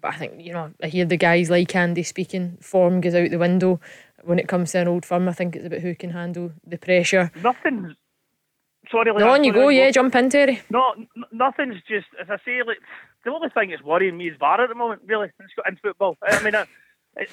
But 0.00 0.14
I 0.14 0.16
think, 0.18 0.34
you 0.40 0.52
know, 0.52 0.72
I 0.82 0.86
hear 0.86 1.04
the 1.04 1.16
guys 1.16 1.50
like 1.50 1.74
Andy 1.74 2.04
speaking, 2.04 2.58
form 2.60 3.00
goes 3.00 3.14
out 3.16 3.30
the 3.30 3.38
window. 3.38 3.80
When 4.24 4.38
it 4.38 4.48
comes 4.48 4.72
to 4.72 4.78
an 4.78 4.88
old 4.88 5.04
firm, 5.04 5.28
I 5.28 5.32
think 5.32 5.56
it's 5.56 5.66
about 5.66 5.80
who 5.80 5.94
can 5.94 6.10
handle 6.10 6.52
the 6.66 6.78
pressure. 6.78 7.30
Nothing's. 7.42 7.94
Sorry, 8.90 9.12
No, 9.12 9.30
on 9.30 9.44
you 9.44 9.52
go, 9.52 9.68
yeah, 9.68 9.90
jump 9.90 10.14
in, 10.16 10.28
Terry. 10.28 10.60
No, 10.68 10.92
n- 10.98 11.06
nothing's 11.32 11.76
just 11.88 12.06
as 12.20 12.28
I 12.28 12.36
say. 12.44 12.62
Like 12.66 12.78
the 13.24 13.30
only 13.30 13.48
thing 13.48 13.70
that's 13.70 13.82
worrying 13.82 14.16
me 14.16 14.28
is 14.28 14.36
VAR 14.38 14.60
at 14.60 14.68
the 14.68 14.74
moment. 14.74 15.02
Really, 15.06 15.30
in, 15.66 15.76
football. 15.76 16.16
I 16.22 16.42
mean, 16.42 16.54
uh, 16.54 16.66
it, 17.16 17.30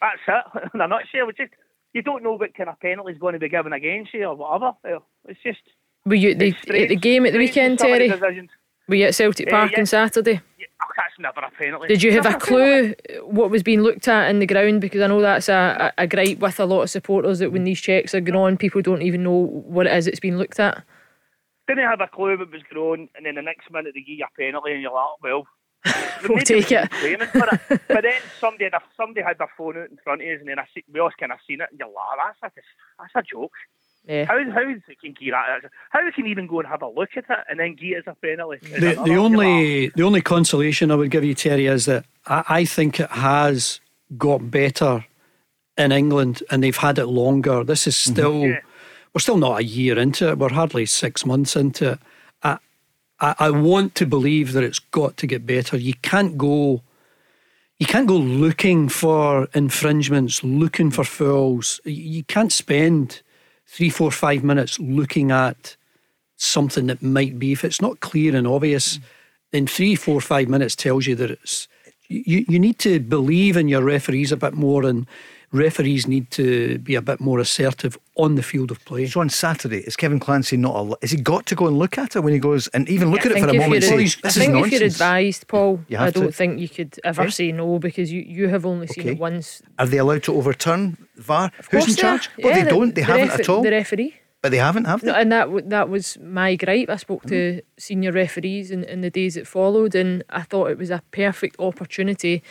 that's 0.00 0.20
it. 0.28 0.70
In 0.74 0.80
a 0.80 0.86
nutshell, 0.88 1.28
it's 1.28 1.38
just 1.38 1.52
you 1.92 2.02
don't 2.02 2.22
know 2.22 2.34
what 2.34 2.54
kind 2.54 2.68
of 2.70 2.78
penalty 2.80 3.12
is 3.12 3.18
going 3.18 3.34
to 3.34 3.38
be 3.40 3.48
given 3.48 3.72
against 3.72 4.14
you 4.14 4.24
or 4.24 4.36
whatever. 4.36 4.72
Uh, 4.88 5.00
It's 5.28 5.40
just 5.42 5.58
Were 6.06 6.14
you 6.14 6.30
at 6.30 6.38
the, 6.38 6.54
at 6.70 6.88
the 6.88 6.96
game 6.96 7.26
at 7.26 7.32
the 7.32 7.38
weekend, 7.38 7.80
some 7.80 7.92
of 7.92 7.98
the 7.98 8.08
Terry? 8.08 8.20
decisions. 8.20 8.50
Were 8.88 8.94
you 8.94 9.06
at 9.06 9.14
Celtic 9.14 9.48
Uh, 9.48 9.50
Park 9.50 9.72
yeah. 9.72 9.80
on 9.80 9.86
Saturday? 9.86 10.40
Oh, 10.82 10.92
that's 10.96 11.18
never 11.18 11.40
a 11.40 11.50
penalty. 11.50 11.88
Did 11.88 12.02
you 12.02 12.12
have 12.12 12.24
Never 12.24 12.36
a 12.36 12.40
clue 12.40 12.94
what 13.22 13.50
was 13.50 13.62
being 13.62 13.82
looked 13.82 14.08
at 14.08 14.28
in 14.30 14.38
the 14.38 14.46
ground? 14.46 14.80
Because 14.80 15.00
I 15.00 15.06
know 15.06 15.20
that's 15.20 15.48
a, 15.48 15.92
a, 15.98 16.02
a 16.02 16.06
gripe 16.06 16.38
with 16.38 16.58
a 16.58 16.64
lot 16.64 16.82
of 16.82 16.90
supporters 16.90 17.38
that 17.38 17.52
when 17.52 17.64
these 17.64 17.80
checks 17.80 18.14
are 18.14 18.20
going 18.20 18.36
on, 18.36 18.56
people 18.56 18.82
don't 18.82 19.02
even 19.02 19.22
know 19.22 19.46
what 19.66 19.86
it 19.86 19.92
is 19.96 20.06
that's 20.06 20.20
being 20.20 20.36
looked 20.36 20.58
at. 20.58 20.82
Didn't 21.68 21.84
have 21.84 22.00
a 22.00 22.08
clue 22.08 22.36
what 22.36 22.50
was 22.50 22.62
going 22.72 23.00
on, 23.02 23.08
and 23.14 23.26
then 23.26 23.36
the 23.36 23.42
next 23.42 23.70
minute 23.70 23.92
they 23.94 24.00
give 24.00 24.18
you 24.18 24.24
a 24.24 24.40
penalty, 24.40 24.72
and 24.72 24.82
you're 24.82 24.92
like, 24.92 25.22
well. 25.22 25.46
We'll 26.28 26.38
take 26.38 26.70
it. 26.70 26.88
it 26.92 27.30
for 27.30 27.38
it. 27.38 27.60
Uh, 27.68 27.78
but 27.88 28.02
then 28.02 28.20
somebody 28.38 28.64
had, 28.64 28.74
a, 28.74 28.82
somebody 28.96 29.22
had 29.22 29.38
their 29.38 29.50
phone 29.58 29.76
out 29.76 29.90
in 29.90 29.98
front 30.04 30.22
of 30.22 30.28
us, 30.28 30.38
and 30.38 30.48
then 30.48 30.60
I 30.60 30.64
see, 30.72 30.84
we 30.92 31.00
all 31.00 31.10
kind 31.18 31.32
of 31.32 31.38
seen 31.48 31.60
it, 31.60 31.66
and 31.68 31.80
you're 31.80 31.88
like, 31.88 31.96
"Oh, 31.98 32.30
that's 32.40 32.54
a, 32.56 32.60
that's 33.00 33.12
a 33.16 33.22
joke. 33.28 33.50
Yeah. 34.06 34.24
How 34.24 34.38
how 34.50 34.68
is 34.68 34.82
it 34.88 35.00
can 35.00 35.14
give 35.18 35.32
that? 35.32 35.70
How 35.90 36.04
we 36.04 36.10
can 36.12 36.26
even 36.26 36.46
go 36.46 36.58
and 36.58 36.68
have 36.68 36.82
a 36.82 36.88
look 36.88 37.10
at 37.16 37.24
it 37.28 37.38
and 37.48 37.60
then 37.60 37.76
give 37.76 37.92
it 37.92 37.98
as 37.98 38.04
a 38.06 38.16
penalty? 38.16 38.66
The, 38.66 39.00
the 39.04 39.16
only 39.16 39.88
the 39.88 40.02
only 40.02 40.20
consolation 40.20 40.90
I 40.90 40.96
would 40.96 41.10
give 41.10 41.22
you, 41.22 41.34
Terry, 41.34 41.66
is 41.66 41.86
that 41.86 42.04
I, 42.26 42.44
I 42.48 42.64
think 42.64 42.98
it 42.98 43.10
has 43.10 43.80
got 44.18 44.50
better 44.50 45.04
in 45.78 45.92
England 45.92 46.42
and 46.50 46.64
they've 46.64 46.76
had 46.76 46.98
it 46.98 47.06
longer. 47.06 47.62
This 47.62 47.86
is 47.86 47.96
mm-hmm. 47.96 48.12
still 48.12 48.40
Yeah. 48.40 48.60
we're 49.14 49.20
still 49.20 49.38
not 49.38 49.60
a 49.60 49.64
year 49.64 49.96
into 49.98 50.30
it. 50.30 50.38
We're 50.38 50.52
hardly 50.52 50.86
six 50.86 51.24
months 51.24 51.54
into 51.54 51.92
it. 51.92 51.98
I, 52.42 52.58
I 53.20 53.34
I 53.38 53.50
want 53.50 53.94
to 53.96 54.06
believe 54.06 54.52
that 54.52 54.64
it's 54.64 54.80
got 54.80 55.16
to 55.18 55.28
get 55.28 55.46
better. 55.46 55.76
You 55.76 55.94
can't 56.02 56.36
go 56.36 56.82
you 57.78 57.86
can't 57.86 58.08
go 58.08 58.16
looking 58.16 58.88
for 58.88 59.48
infringements, 59.54 60.42
looking 60.42 60.90
for 60.90 61.04
fouls. 61.04 61.80
You 61.84 61.92
you 61.92 62.24
can't 62.24 62.52
spend 62.52 63.22
three, 63.72 63.88
four, 63.88 64.10
five 64.10 64.44
minutes 64.44 64.78
looking 64.78 65.30
at 65.30 65.76
something 66.36 66.88
that 66.88 67.02
might 67.02 67.38
be. 67.38 67.52
If 67.52 67.64
it's 67.64 67.80
not 67.80 68.00
clear 68.00 68.36
and 68.36 68.46
obvious, 68.46 69.00
then 69.50 69.66
three, 69.66 69.94
four, 69.94 70.20
five 70.20 70.48
minutes 70.48 70.76
tells 70.76 71.06
you 71.06 71.14
that 71.16 71.30
it's. 71.30 71.68
You, 72.08 72.44
you 72.46 72.58
need 72.58 72.78
to 72.80 73.00
believe 73.00 73.56
in 73.56 73.68
your 73.68 73.82
referees 73.82 74.32
a 74.32 74.36
bit 74.36 74.52
more, 74.52 74.84
and 74.84 75.06
referees 75.52 76.06
need 76.06 76.30
to 76.32 76.78
be 76.78 76.94
a 76.94 77.02
bit 77.02 77.20
more 77.20 77.38
assertive 77.38 77.96
on 78.16 78.34
the 78.34 78.42
field 78.42 78.70
of 78.70 78.82
play. 78.84 79.06
So 79.06 79.20
on 79.20 79.28
Saturday, 79.28 79.78
is 79.80 79.96
Kevin 79.96 80.18
Clancy 80.18 80.56
not? 80.56 80.74
A, 80.76 80.96
has 81.02 81.10
he 81.10 81.18
got 81.20 81.46
to 81.46 81.54
go 81.54 81.66
and 81.66 81.78
look 81.78 81.98
at 81.98 82.16
it 82.16 82.20
when 82.20 82.32
he 82.32 82.38
goes 82.38 82.68
and 82.68 82.88
even 82.88 83.10
look 83.10 83.24
I 83.26 83.30
at 83.30 83.36
it 83.36 83.40
for 83.40 83.48
a 83.48 83.54
if 83.54 83.60
moment? 83.60 83.82
you're 83.84 83.92
And 83.92 84.02
ad- 84.02 84.10
say, 84.10 84.18
I 84.24 84.28
this 84.28 84.36
is 84.36 84.42
think 84.42 84.48
if 84.50 84.54
nonsense. 84.54 84.72
you're 84.80 84.86
advised, 84.86 85.48
Paul, 85.48 85.80
You 85.88 85.98
I 85.98 86.10
don't 86.10 86.26
to. 86.26 86.32
think 86.32 86.58
you 86.60 86.68
could 86.68 86.98
ever 87.04 87.22
Okay. 87.22 87.30
say 87.30 87.52
no 87.52 87.78
because 87.78 88.10
you, 88.12 88.22
you 88.22 88.48
have 88.48 88.64
only 88.66 88.86
seen 88.86 89.04
Okay. 89.04 89.12
it 89.12 89.18
once. 89.18 89.62
Are 89.78 89.86
they 89.86 89.98
allowed 89.98 90.22
to 90.24 90.34
overturn 90.34 90.96
VAR? 91.16 91.50
Of 91.58 91.66
Who's 91.66 91.72
in 91.72 91.80
course 91.80 91.86
they 91.86 91.92
are. 91.92 92.18
charge? 92.18 92.30
Well, 92.38 92.48
Yeah, 92.48 92.54
they 92.58 92.64
the- 92.64 92.70
don't. 92.70 92.94
They 92.94 93.00
the 93.02 93.06
haven't 93.06 93.28
refer- 93.28 93.42
at 93.42 93.48
all. 93.48 93.62
The 93.62 93.70
referee. 93.70 94.14
but 94.42 94.50
they 94.50 94.58
haven't, 94.58 94.86
have 94.86 95.00
they? 95.02 95.06
No, 95.06 95.14
and 95.14 95.30
that 95.30 95.44
w- 95.44 95.68
that 95.68 95.88
was 95.88 96.18
my 96.20 96.56
gripe. 96.56 96.90
I 96.90 96.96
spoke 96.96 97.22
to 97.26 97.34
mm. 97.34 97.60
senior 97.78 98.10
referees 98.10 98.70
in, 98.72 98.82
in 98.84 99.00
the 99.02 99.10
days 99.10 99.34
that 99.34 99.46
followed, 99.46 99.94
and 99.94 100.24
I 100.30 100.42
thought 100.42 100.70
it 100.70 100.78
was 100.78 100.90
a 100.90 101.00
perfect 101.12 101.56
opportunity 101.60 102.42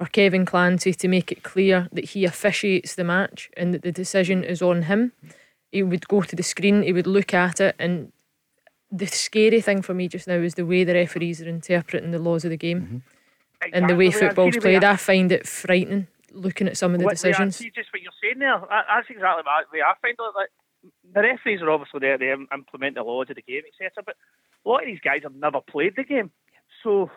for 0.00 0.06
Kevin 0.06 0.46
Clancy 0.46 0.94
to 0.94 1.08
make 1.08 1.30
it 1.30 1.42
clear 1.42 1.86
that 1.92 2.06
he 2.06 2.24
officiates 2.24 2.94
the 2.94 3.04
match 3.04 3.50
and 3.54 3.74
that 3.74 3.82
the 3.82 3.92
decision 3.92 4.42
is 4.42 4.62
on 4.62 4.84
him. 4.84 5.12
He 5.72 5.82
would 5.82 6.08
go 6.08 6.22
to 6.22 6.34
the 6.34 6.42
screen, 6.42 6.82
he 6.82 6.94
would 6.94 7.06
look 7.06 7.34
at 7.34 7.60
it, 7.60 7.76
and 7.78 8.10
the 8.90 9.04
scary 9.04 9.60
thing 9.60 9.82
for 9.82 9.92
me 9.92 10.08
just 10.08 10.26
now 10.26 10.36
is 10.36 10.54
the 10.54 10.64
way 10.64 10.84
the 10.84 10.94
referees 10.94 11.42
are 11.42 11.48
interpreting 11.48 12.12
the 12.12 12.18
laws 12.18 12.46
of 12.46 12.50
the 12.50 12.56
game 12.56 12.80
mm-hmm. 12.80 13.74
and 13.74 13.90
the 13.90 13.94
way 13.94 14.06
Exactly, 14.06 14.28
football's 14.28 14.54
the 14.54 14.60
way 14.60 14.78
played. 14.78 14.84
I- 14.84 14.96
find 14.96 15.30
it 15.30 15.46
frightening 15.46 16.06
looking 16.32 16.66
at 16.66 16.78
some 16.78 16.94
of 16.94 16.98
the 16.98 17.04
What- 17.04 17.16
decisions. 17.16 17.56
see 17.56 17.70
just 17.70 17.92
what 17.92 18.00
you're 18.00 18.12
saying 18.22 18.38
there. 18.38 18.58
That's 18.58 19.10
exactly 19.10 19.42
what 19.44 19.48
I, 19.48 19.94
find. 20.00 20.16
Like, 20.34 20.48
the 21.12 21.20
referees 21.20 21.60
are 21.60 21.70
obviously 21.70 22.00
there 22.00 22.16
to 22.16 22.46
implement 22.54 22.94
the 22.94 23.02
laws 23.02 23.28
of 23.28 23.36
the 23.36 23.42
game, 23.42 23.64
etc. 23.68 24.02
But 24.06 24.16
a 24.64 24.68
lot 24.68 24.80
of 24.80 24.86
these 24.86 25.00
guys 25.00 25.24
have 25.24 25.34
never 25.34 25.60
played 25.60 25.94
the 25.96 26.04
game, 26.04 26.30
so 26.82 27.10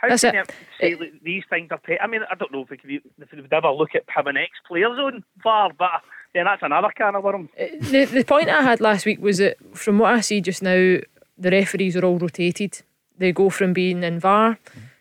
how 0.00 0.08
That's 0.08 0.22
can 0.22 0.34
it. 0.34 0.52
say 0.80 0.94
that 0.94 1.10
these 1.22 1.42
things 1.50 1.68
are? 1.70 1.78
Pay- 1.78 1.98
I 1.98 2.06
mean, 2.06 2.22
I 2.30 2.34
don't 2.34 2.50
know 2.52 2.62
if 2.62 2.70
we 2.70 2.78
could, 2.78 2.90
if 2.90 3.32
we 3.32 3.40
would 3.42 3.52
ever 3.52 3.70
look 3.70 3.94
at 3.94 4.04
having 4.08 4.36
ex 4.36 4.50
players 4.66 4.98
on 4.98 5.22
VAR, 5.42 5.72
but 5.78 6.02
then 6.32 6.44
that's 6.46 6.62
another 6.62 6.88
can 6.96 7.16
of 7.16 7.24
worms. 7.24 7.50
Uh, 7.58 7.66
the 7.80 8.06
the 8.06 8.24
point 8.24 8.48
I 8.48 8.62
had 8.62 8.80
last 8.80 9.04
week 9.04 9.20
was 9.20 9.38
that 9.38 9.56
from 9.74 9.98
what 9.98 10.14
I 10.14 10.20
see 10.20 10.40
just 10.40 10.62
now, 10.62 10.98
the 11.36 11.50
referees 11.50 11.96
are 11.96 12.04
all 12.04 12.18
rotated. 12.18 12.80
They 13.18 13.32
go 13.32 13.50
from 13.50 13.74
being 13.74 14.02
in 14.02 14.20
VAR 14.20 14.58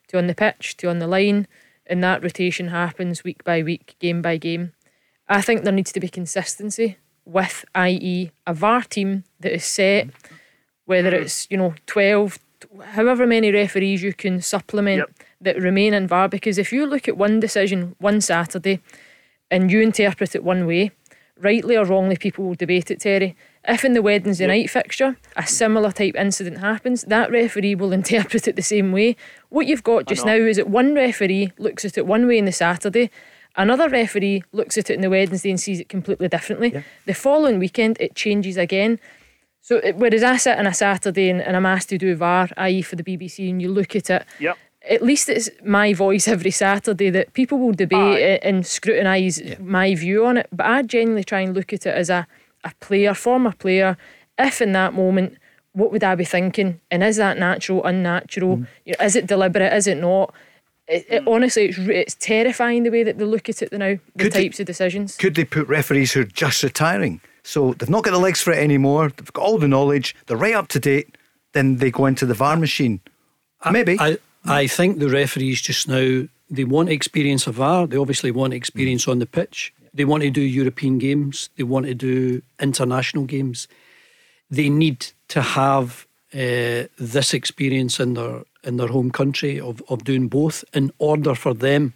to 0.09 0.17
on 0.17 0.27
the 0.27 0.35
pitch 0.35 0.75
to 0.77 0.89
on 0.89 0.99
the 0.99 1.07
line, 1.07 1.47
and 1.87 2.03
that 2.03 2.21
rotation 2.21 2.67
happens 2.67 3.23
week 3.23 3.43
by 3.45 3.63
week, 3.63 3.95
game 3.99 4.21
by 4.21 4.35
game. 4.35 4.73
I 5.29 5.41
think 5.41 5.63
there 5.63 5.71
needs 5.71 5.93
to 5.93 5.99
be 6.01 6.09
consistency 6.09 6.97
with, 7.23 7.63
i.e., 7.75 8.31
a 8.45 8.53
VAR 8.53 8.81
team 8.81 9.23
that 9.39 9.53
is 9.53 9.63
set, 9.63 10.09
whether 10.85 11.11
mm-hmm. 11.11 11.23
it's 11.23 11.47
you 11.49 11.55
know 11.55 11.75
12 11.85 12.37
however 12.91 13.25
many 13.27 13.51
referees 13.51 14.01
you 14.03 14.13
can 14.13 14.41
supplement 14.41 14.97
Yep. 14.99 15.11
that 15.41 15.61
remain 15.61 15.93
in 15.93 16.07
VAR. 16.07 16.29
Because 16.29 16.57
if 16.57 16.71
you 16.71 16.85
look 16.85 17.07
at 17.07 17.17
one 17.17 17.39
decision 17.39 17.95
one 17.99 18.21
Saturday 18.21 18.79
and 19.51 19.71
you 19.71 19.81
interpret 19.81 20.35
it 20.35 20.43
one 20.43 20.65
way, 20.67 20.91
rightly 21.39 21.77
or 21.77 21.85
wrongly, 21.85 22.17
people 22.17 22.45
will 22.45 22.55
debate 22.55 22.91
it, 22.91 22.99
Terry. 22.99 23.35
If 23.67 23.83
in 23.85 23.93
the 23.93 24.01
Wednesday 24.01 24.47
night 24.47 24.69
fixture 24.69 25.17
a 25.35 25.45
similar 25.45 25.91
type 25.91 26.15
incident 26.15 26.59
happens, 26.59 27.03
that 27.03 27.31
referee 27.31 27.75
will 27.75 27.91
interpret 27.99 28.47
it 28.47 28.55
the 28.55 28.61
same 28.61 28.91
way. 28.91 29.15
What 29.49 29.67
you've 29.67 29.83
got 29.83 30.05
just 30.07 30.25
now 30.25 30.35
is 30.35 30.57
that 30.57 30.69
one 30.69 30.93
referee 30.93 31.51
looks 31.57 31.85
at 31.85 31.97
it 31.97 32.05
one 32.05 32.27
way 32.27 32.37
in 32.37 32.45
the 32.45 32.51
Saturday, 32.51 33.09
another 33.57 33.89
referee 33.89 34.43
looks 34.53 34.77
at 34.77 34.89
it 34.89 34.95
on 34.95 35.01
the 35.01 35.09
Wednesday 35.09 35.49
and 35.49 35.59
sees 35.59 35.79
it 35.79 35.89
completely 35.89 36.27
differently. 36.27 36.83
The 37.05 37.13
following 37.13 37.59
weekend, 37.59 37.97
it 37.99 38.15
changes 38.15 38.55
again. 38.57 38.99
So 39.61 39.77
it, 39.77 39.97
whereas 39.97 40.23
I 40.23 40.37
sit 40.37 40.57
on 40.57 40.65
a 40.67 40.73
Saturday 40.73 41.29
and, 41.29 41.41
and 41.41 41.55
I'm 41.55 41.65
asked 41.65 41.89
to 41.89 41.97
do 41.97 42.11
a 42.13 42.15
VAR, 42.15 42.49
i.e. 42.57 42.81
for 42.81 42.95
the 42.95 43.03
BBC, 43.03 43.49
and 43.49 43.61
you 43.61 43.69
look 43.71 43.95
at 43.95 44.09
it, 44.09 44.25
Yep. 44.39 44.57
at 44.89 45.03
least 45.03 45.29
it's 45.29 45.49
my 45.63 45.93
voice 45.93 46.27
every 46.27 46.51
Saturday 46.51 47.09
that 47.09 47.33
people 47.33 47.59
will 47.59 47.73
debate 47.73 48.19
it 48.19 48.41
and 48.43 48.65
scrutinise 48.65 49.41
my 49.59 49.93
view 49.95 50.25
on 50.25 50.37
it. 50.37 50.47
But 50.51 50.65
I 50.65 50.81
genuinely 50.83 51.23
try 51.23 51.41
and 51.41 51.53
look 51.53 51.73
at 51.73 51.85
it 51.85 51.93
as 51.93 52.09
a, 52.09 52.25
a 52.63 52.71
player, 52.79 53.13
former 53.13 53.51
player. 53.51 53.97
If 54.37 54.61
in 54.61 54.71
that 54.71 54.93
moment, 54.93 55.37
what 55.73 55.91
would 55.91 56.03
I 56.03 56.15
be 56.15 56.25
thinking? 56.25 56.79
And 56.89 57.03
is 57.03 57.17
that 57.17 57.37
natural, 57.37 57.83
unnatural? 57.83 58.57
Mm. 58.57 58.67
You 58.85 58.95
know, 58.97 59.05
is 59.05 59.15
it 59.15 59.27
deliberate? 59.27 59.71
Is 59.73 59.85
it 59.87 59.97
not? 59.97 60.33
It, 60.87 61.05
it, 61.09 61.25
mm. 61.25 61.31
honestly, 61.35 61.65
it's 61.65 61.77
it's 61.77 62.15
terrifying 62.15 62.83
the 62.83 62.89
way 62.89 63.03
that 63.03 63.17
they 63.19 63.25
look 63.25 63.49
at 63.49 63.61
it 63.61 63.71
now. 63.73 63.99
The 64.15 64.23
Could 64.23 64.31
they- 64.33 64.43
types 64.45 64.59
of 64.59 64.65
decisions. 64.65 65.17
Could 65.17 65.35
they 65.35 65.45
put 65.45 65.67
referees 65.67 66.13
who 66.13 66.21
are 66.21 66.23
just 66.23 66.63
retiring? 66.63 67.21
So 67.43 67.73
they've 67.73 67.89
not 67.89 68.03
got 68.03 68.11
the 68.11 68.19
legs 68.19 68.41
for 68.41 68.51
it 68.51 68.59
anymore. 68.59 69.11
They've 69.15 69.33
got 69.33 69.43
all 69.43 69.57
the 69.57 69.67
knowledge. 69.67 70.15
They're 70.27 70.37
right 70.37 70.55
up 70.55 70.67
to 70.69 70.79
date. 70.79 71.15
Then 71.53 71.77
they 71.77 71.91
go 71.91 72.05
into 72.05 72.25
the 72.25 72.33
VAR 72.33 72.57
machine. 72.57 73.01
Maybe. 73.69 73.97
I, 73.99 74.17
I 74.45 74.67
think 74.67 74.99
the 74.99 75.09
referees 75.09 75.61
just 75.61 75.87
now 75.87 76.27
they 76.49 76.63
want 76.63 76.89
experience 76.89 77.47
of 77.47 77.55
VAR. 77.55 77.87
They 77.87 77.97
obviously 77.97 78.31
want 78.31 78.53
experience 78.53 79.07
on 79.07 79.19
the 79.19 79.25
pitch. 79.25 79.73
They 79.93 80.05
want 80.05 80.23
to 80.23 80.29
do 80.29 80.41
European 80.41 80.97
games. 80.97 81.49
They 81.57 81.63
want 81.63 81.85
to 81.85 81.93
do 81.93 82.41
international 82.59 83.25
games. 83.25 83.67
They 84.49 84.69
need 84.69 85.07
to 85.29 85.41
have 85.41 86.07
uh, 86.33 86.85
this 86.97 87.33
experience 87.33 87.99
in 87.99 88.13
their 88.13 88.43
in 88.63 88.77
their 88.77 88.87
home 88.87 89.09
country 89.09 89.59
of, 89.59 89.81
of 89.87 90.03
doing 90.03 90.27
both 90.27 90.65
in 90.73 90.91
order 90.97 91.33
for 91.33 91.53
them 91.53 91.93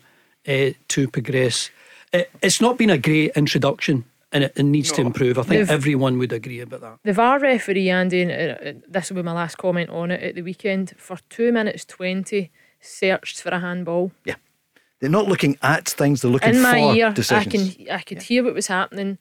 uh, 0.48 0.70
to 0.88 1.08
progress. 1.10 1.70
It, 2.14 2.32
it's 2.42 2.62
not 2.62 2.78
been 2.78 2.90
a 2.90 2.98
great 2.98 3.32
introduction, 3.36 4.06
and 4.34 4.44
it, 4.46 4.54
it 4.56 4.64
needs 4.64 4.92
to 4.94 5.02
improve. 5.02 5.38
I 5.40 5.44
think 5.44 5.60
They've- 5.68 5.70
everyone 5.74 6.18
would 6.18 6.34
agree 6.34 6.60
about 6.60 6.82
that. 6.82 6.98
The 7.04 7.14
VAR 7.14 7.40
referee, 7.40 7.90
Andy, 7.90 8.22
and 8.24 8.84
this 8.88 9.10
will 9.10 9.18
be 9.18 9.22
my 9.24 9.34
last 9.34 9.58
comment 9.58 9.90
on 9.90 10.12
it 10.12 10.22
at 10.22 10.36
the 10.36 10.42
weekend, 10.42 10.94
for 10.98 11.18
two 11.30 11.52
minutes 11.52 11.86
20, 11.86 12.52
searched 12.82 13.42
for 13.42 13.50
a 13.50 13.60
handball. 13.60 14.12
yeah. 14.26 14.36
They're 15.00 15.10
not 15.10 15.28
looking 15.28 15.58
at 15.62 15.90
things. 15.90 16.22
They're 16.22 16.32
looking 16.32 16.56
In 16.56 16.62
my 16.62 16.80
for 16.80 16.96
ear, 16.96 17.12
decisions. 17.12 17.76
I 17.76 17.84
can 17.84 17.90
I 17.92 18.02
could 18.02 18.22
hear 18.22 18.42
what 18.42 18.54
was 18.54 18.68
happening. 18.68 19.18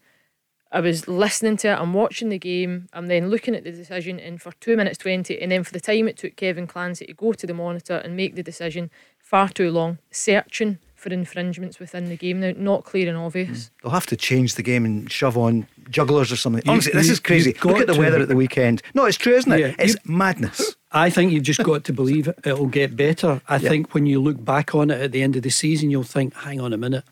I 0.70 0.78
was 0.80 1.06
listening 1.09 1.56
to 1.59 1.68
it, 1.72 1.74
I'm 1.74 1.93
watching 1.93 2.28
the 2.30 2.39
game, 2.39 2.86
I'm 2.94 3.06
then 3.09 3.28
looking 3.30 3.55
at 3.56 3.64
the 3.64 3.72
decision, 3.72 4.18
and 4.20 4.40
for 4.40 4.52
two 4.52 4.74
minutes 4.76 4.97
20, 4.98 5.39
and 5.43 5.51
then 5.52 5.64
for 5.64 5.72
the 5.72 5.80
time 5.80 6.06
it 6.09 6.16
took 6.16 6.34
Kevin 6.36 6.66
Clancy 6.68 7.05
to 7.06 7.12
go 7.12 7.32
to 7.34 7.47
the 7.47 7.52
monitor 7.52 7.97
and 7.97 8.16
make 8.16 8.36
the 8.36 8.43
decision, 8.44 8.90
far 9.18 9.48
too 9.51 9.70
long, 9.70 9.98
searching 10.10 10.78
for 11.03 11.11
infringements 11.12 11.79
within 11.81 12.05
the 12.07 12.16
game 12.16 12.41
now, 12.41 12.53
not 12.57 12.85
clear 12.85 13.09
and 13.09 13.19
obvious. 13.19 13.70
They'll 13.83 13.91
have 13.93 14.07
to 14.07 14.16
change 14.16 14.55
the 14.55 14.62
game 14.62 14.85
and 14.85 15.11
shove 15.11 15.37
on 15.37 15.66
jugglers 15.91 16.31
or 16.31 16.37
something. 16.37 16.62
You- 16.65 16.70
Honestly, 16.73 16.93
this 16.93 17.07
you- 17.09 17.12
is 17.12 17.20
crazy. 17.20 17.55
Look 17.65 17.79
at 17.81 17.87
the 17.89 17.95
to- 17.95 17.99
weather 17.99 18.20
at 18.20 18.29
the 18.29 18.37
weekend. 18.37 18.83
No, 18.95 19.05
it's 19.07 19.19
true, 19.19 19.35
isn't 19.35 19.51
it? 19.53 19.61
Yeah, 19.61 19.74
it's 19.79 19.95
you- 19.95 20.15
madness. 20.15 20.77
I 20.93 21.11
think 21.11 21.33
you've 21.33 21.43
just 21.43 21.62
got 21.62 21.85
to 21.85 21.93
believe 21.93 22.29
it. 22.29 22.39
It'll 22.45 22.66
get 22.66 22.97
better. 22.97 23.41
I 23.49 23.57
Yeah. 23.57 23.69
think 23.69 23.95
when 23.95 24.07
you 24.07 24.20
look 24.23 24.45
back 24.45 24.74
on 24.74 24.91
it 24.91 25.01
at 25.01 25.11
the 25.12 25.23
end 25.23 25.37
of 25.37 25.43
the 25.43 25.51
season, 25.51 25.91
you'll 25.91 26.03
think, 26.05 26.35
hang 26.35 26.61
on 26.61 26.73
a 26.73 26.77
minute, 26.77 27.05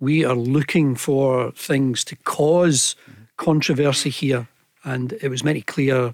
we 0.00 0.24
are 0.24 0.34
looking 0.34 0.94
for 0.96 1.52
things 1.52 2.02
to 2.04 2.16
cause 2.16 2.96
controversy 3.36 4.10
here. 4.10 4.48
And 4.84 5.12
it 5.22 5.28
was 5.28 5.44
many 5.44 5.60
clear, 5.60 6.12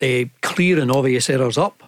uh, 0.00 0.24
clear 0.40 0.80
and 0.80 0.90
obvious 0.90 1.28
errors 1.28 1.58
up. 1.58 1.82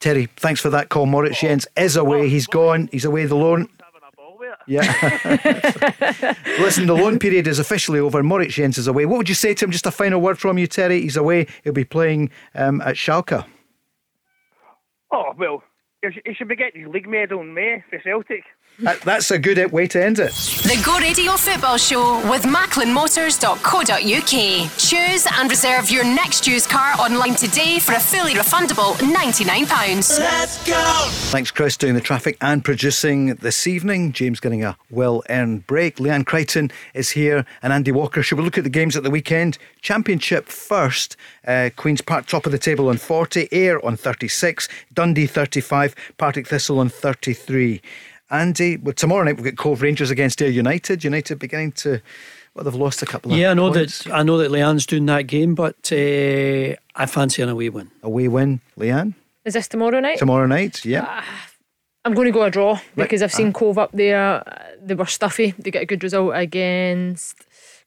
Terry, 0.00 0.28
thanks 0.36 0.60
for 0.60 0.70
that 0.70 0.88
call. 0.90 1.06
Moritz 1.06 1.40
Jenz 1.40 1.66
is 1.76 1.96
away. 1.96 2.28
He's 2.28 2.46
gone. 2.46 2.88
He's 2.92 3.04
away 3.06 3.24
the 3.26 3.34
loan. 3.34 3.68
Having 3.82 4.00
a 4.12 4.16
ball 4.16 4.36
with 4.38 4.50
it. 4.52 4.55
Yeah. 4.66 4.82
Listen, 6.58 6.86
the 6.86 6.94
loan 6.94 7.18
period 7.18 7.46
is 7.46 7.58
officially 7.58 8.00
over. 8.00 8.22
Moritz 8.22 8.54
Jenz 8.54 8.78
is 8.78 8.86
away. 8.86 9.06
What 9.06 9.18
would 9.18 9.28
you 9.28 9.34
say 9.34 9.54
to 9.54 9.64
him? 9.64 9.70
Just 9.70 9.86
a 9.86 9.90
final 9.90 10.20
word 10.20 10.38
from 10.38 10.58
you, 10.58 10.66
Terry. 10.66 11.00
He's 11.00 11.16
away. 11.16 11.46
He'll 11.64 11.72
be 11.72 11.84
playing 11.84 12.30
um, 12.54 12.80
at 12.80 12.96
Schalke. 12.96 13.44
Oh, 15.12 15.32
well, 15.38 15.62
he 16.02 16.34
should 16.34 16.48
be 16.48 16.56
getting 16.56 16.82
his 16.82 16.90
league 16.90 17.08
medal 17.08 17.40
in 17.40 17.54
May 17.54 17.84
for 17.88 18.00
Celtic. 18.04 18.44
That- 18.80 19.00
that's 19.02 19.30
a 19.30 19.38
good 19.38 19.70
way 19.72 19.86
to 19.88 20.02
end 20.04 20.18
it. 20.18 20.32
The 20.32 20.80
Go 20.84 20.98
Radio 20.98 21.32
Football 21.36 21.78
Show 21.78 22.28
with 22.30 22.42
MacklinMotors.co.uk. 22.42 24.78
Choose 24.78 25.26
and 25.32 25.50
reserve 25.50 25.90
your 25.90 26.04
next 26.04 26.46
used 26.46 26.68
car 26.68 26.92
online 26.98 27.34
today 27.36 27.78
for 27.78 27.94
a 27.94 28.00
fully 28.00 28.34
refundable 28.34 28.94
£99. 28.96 30.18
Let's 30.18 30.62
go! 30.66 31.06
Thanks, 31.30 31.50
Chris, 31.50 31.76
doing 31.78 31.94
the 31.94 32.00
traffic 32.02 32.36
and 32.42 32.62
producing 32.64 33.34
this 33.36 33.66
evening. 33.66 34.12
James 34.12 34.40
getting 34.40 34.62
a 34.62 34.76
well 34.90 35.22
earned 35.30 35.66
break. 35.66 35.96
Leanne 35.96 36.26
Crichton 36.26 36.70
is 36.92 37.10
here 37.10 37.46
and 37.62 37.72
Andy 37.72 37.92
Walker. 37.92 38.22
Should 38.22 38.36
we 38.38 38.44
look 38.44 38.58
at 38.58 38.64
the 38.64 38.70
games 38.70 38.94
at 38.96 39.02
the 39.02 39.10
weekend? 39.10 39.56
Championship 39.80 40.48
first. 40.48 41.16
Uh, 41.46 41.70
Queen's 41.76 42.02
Park 42.02 42.26
top 42.26 42.44
of 42.44 42.52
the 42.52 42.58
table 42.58 42.88
on 42.90 42.98
40, 42.98 43.48
Ayr 43.52 43.80
on 43.84 43.96
36, 43.96 44.68
Dundee 44.92 45.26
35, 45.26 45.94
Partick 46.18 46.46
Thistle 46.46 46.78
on 46.78 46.90
33. 46.90 47.80
Andy, 48.30 48.76
well, 48.76 48.92
tomorrow 48.94 49.24
night 49.24 49.36
we've 49.36 49.44
got 49.44 49.56
Cove 49.56 49.82
Rangers 49.82 50.10
against 50.10 50.42
Ayr 50.42 50.48
United. 50.48 51.04
United 51.04 51.38
beginning 51.38 51.72
to, 51.72 52.00
well, 52.54 52.64
they've 52.64 52.74
lost 52.74 53.02
a 53.02 53.06
couple 53.06 53.32
of 53.32 53.38
Yeah, 53.38 53.52
I 53.52 53.54
know 53.54 53.72
points. 53.72 54.04
that. 54.04 54.12
I 54.14 54.22
know 54.22 54.38
that 54.38 54.50
Leanne's 54.50 54.86
doing 54.86 55.06
that 55.06 55.22
game, 55.22 55.54
but 55.54 55.76
uh, 55.92 56.74
I 56.96 57.06
fancy 57.06 57.42
an 57.42 57.48
away 57.48 57.68
win. 57.68 57.90
Away 58.02 58.28
win, 58.28 58.60
Leanne, 58.78 59.14
Is 59.44 59.54
this 59.54 59.68
tomorrow 59.68 60.00
night? 60.00 60.18
tomorrow 60.18 60.46
night. 60.46 60.84
Yeah. 60.84 61.22
I'm 62.04 62.14
going 62.14 62.26
to 62.26 62.32
go 62.32 62.42
a 62.42 62.50
draw 62.50 62.78
because 62.94 63.20
I've 63.22 63.32
seen 63.32 63.52
Cove 63.52 63.78
up 63.78 63.90
there. 63.92 64.44
uh, 64.46 64.52
They 64.80 64.94
were 64.94 65.06
stuffy. 65.06 65.54
They 65.58 65.70
get 65.72 65.82
a 65.82 65.86
good 65.86 66.02
result 66.04 66.32
against 66.36 67.36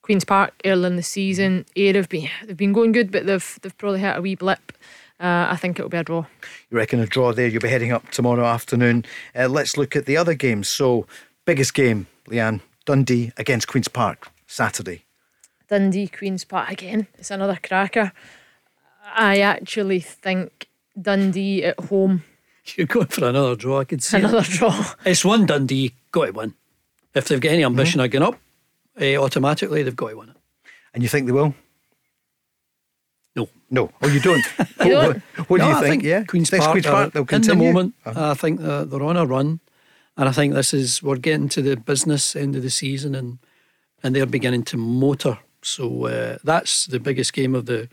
Queens 0.02 0.26
Park 0.26 0.54
early 0.66 0.88
in 0.88 0.96
the 0.98 1.04
season. 1.04 1.66
Ayr 1.78 1.94
have 1.96 2.10
been 2.10 2.30
they've 2.46 2.58
been 2.58 2.74
going 2.74 2.92
good, 2.92 3.12
but 3.12 3.26
they've 3.26 3.60
they've 3.62 3.78
probably 3.78 4.00
had 4.02 4.18
a 4.18 4.22
wee 4.22 4.36
blip. 4.36 4.74
Uh, 5.20 5.48
I 5.50 5.58
think 5.58 5.78
it'll 5.80 5.90
be 5.90 5.98
a 5.98 6.04
draw. 6.04 6.26
You 6.70 6.78
reckon 6.78 7.00
a 7.00 7.06
draw 7.06 7.34
there? 7.34 7.48
You'll 7.48 7.62
be 7.62 7.70
heading 7.70 7.92
up 7.92 8.10
tomorrow 8.10 8.46
afternoon. 8.46 9.06
Uh, 9.36 9.48
let's 9.50 9.78
look 9.78 9.96
at 9.96 10.06
the 10.06 10.16
other 10.16 10.34
games. 10.34 10.70
So, 10.70 11.06
biggest 11.46 11.74
game, 11.74 12.08
Leanne, 12.30 12.62
Dundee 12.86 13.32
against 13.38 13.68
Queen's 13.68 13.90
Park, 13.90 14.30
Saturday. 14.48 15.04
Dundee 15.68 16.08
Queens 16.08 16.46
Park 16.46 16.72
again. 16.72 17.08
It's 17.18 17.32
another 17.32 17.60
cracker. 17.62 18.14
I 19.14 19.40
actually 19.40 20.00
think 20.00 20.70
Dundee 21.00 21.64
at 21.66 21.80
home 21.80 22.24
You're 22.76 22.88
going 22.88 23.08
for 23.08 23.28
another 23.28 23.56
draw. 23.56 23.80
I 23.80 23.84
could 23.84 24.04
see 24.04 24.18
it. 24.18 24.24
another 24.24 24.42
draw. 24.42 24.94
It's 25.06 25.26
one 25.26 25.46
Dundee, 25.46 25.94
got 26.12 26.26
to 26.26 26.32
win. 26.32 26.54
If 27.14 27.28
they've 27.28 27.42
got 27.42 27.52
any 27.52 27.64
ambition 27.64 28.00
of 28.00 28.12
going 28.12 28.24
up, 28.24 28.40
eh, 28.98 29.16
automatically 29.18 29.84
they've 29.84 29.96
got 29.96 30.10
to 30.10 30.18
win 30.18 30.30
it. 30.30 30.38
And 30.94 31.04
you 31.04 31.10
think 31.10 31.26
they 31.26 31.32
will? 31.32 31.56
No. 33.36 33.48
No. 33.70 33.92
Oh, 34.02 34.08
you 34.08 34.20
don't? 34.20 34.44
You 34.86 34.96
Oh, 34.96 35.02
don't? 35.14 35.22
What, 35.38 35.50
what 35.50 35.60
do 35.62 35.68
you 35.68 35.72
I 35.74 35.82
think? 35.82 36.04
Yeah. 36.04 36.24
Queen's 36.24 36.50
Park, 36.50 36.72
Queen's 36.72 36.86
Park, 36.86 37.14
they'll 37.14 37.26
in 37.32 37.42
the 37.42 37.56
moment, 37.56 37.94
Uh-huh. 38.06 38.32
I 38.32 38.34
think 38.34 38.62
uh, 38.62 38.86
they're 38.86 39.04
on 39.04 39.18
a 39.18 39.26
run, 39.26 39.60
and 40.18 40.30
I 40.30 40.32
think 40.32 40.54
this 40.54 40.74
is 40.74 41.04
we're 41.04 41.18
getting 41.18 41.50
to 41.50 41.62
the 41.62 41.76
business 41.76 42.36
end 42.36 42.56
of 42.56 42.64
the 42.64 42.70
season, 42.70 43.16
and 43.16 43.38
and 44.04 44.16
they're 44.16 44.26
beginning 44.26 44.64
to 44.66 44.78
motor. 44.78 45.38
So 45.62 46.06
uh, 46.06 46.38
that's 46.44 46.86
the 46.86 47.00
biggest 47.00 47.34
game 47.34 47.54
of 47.56 47.66
the 47.66 47.90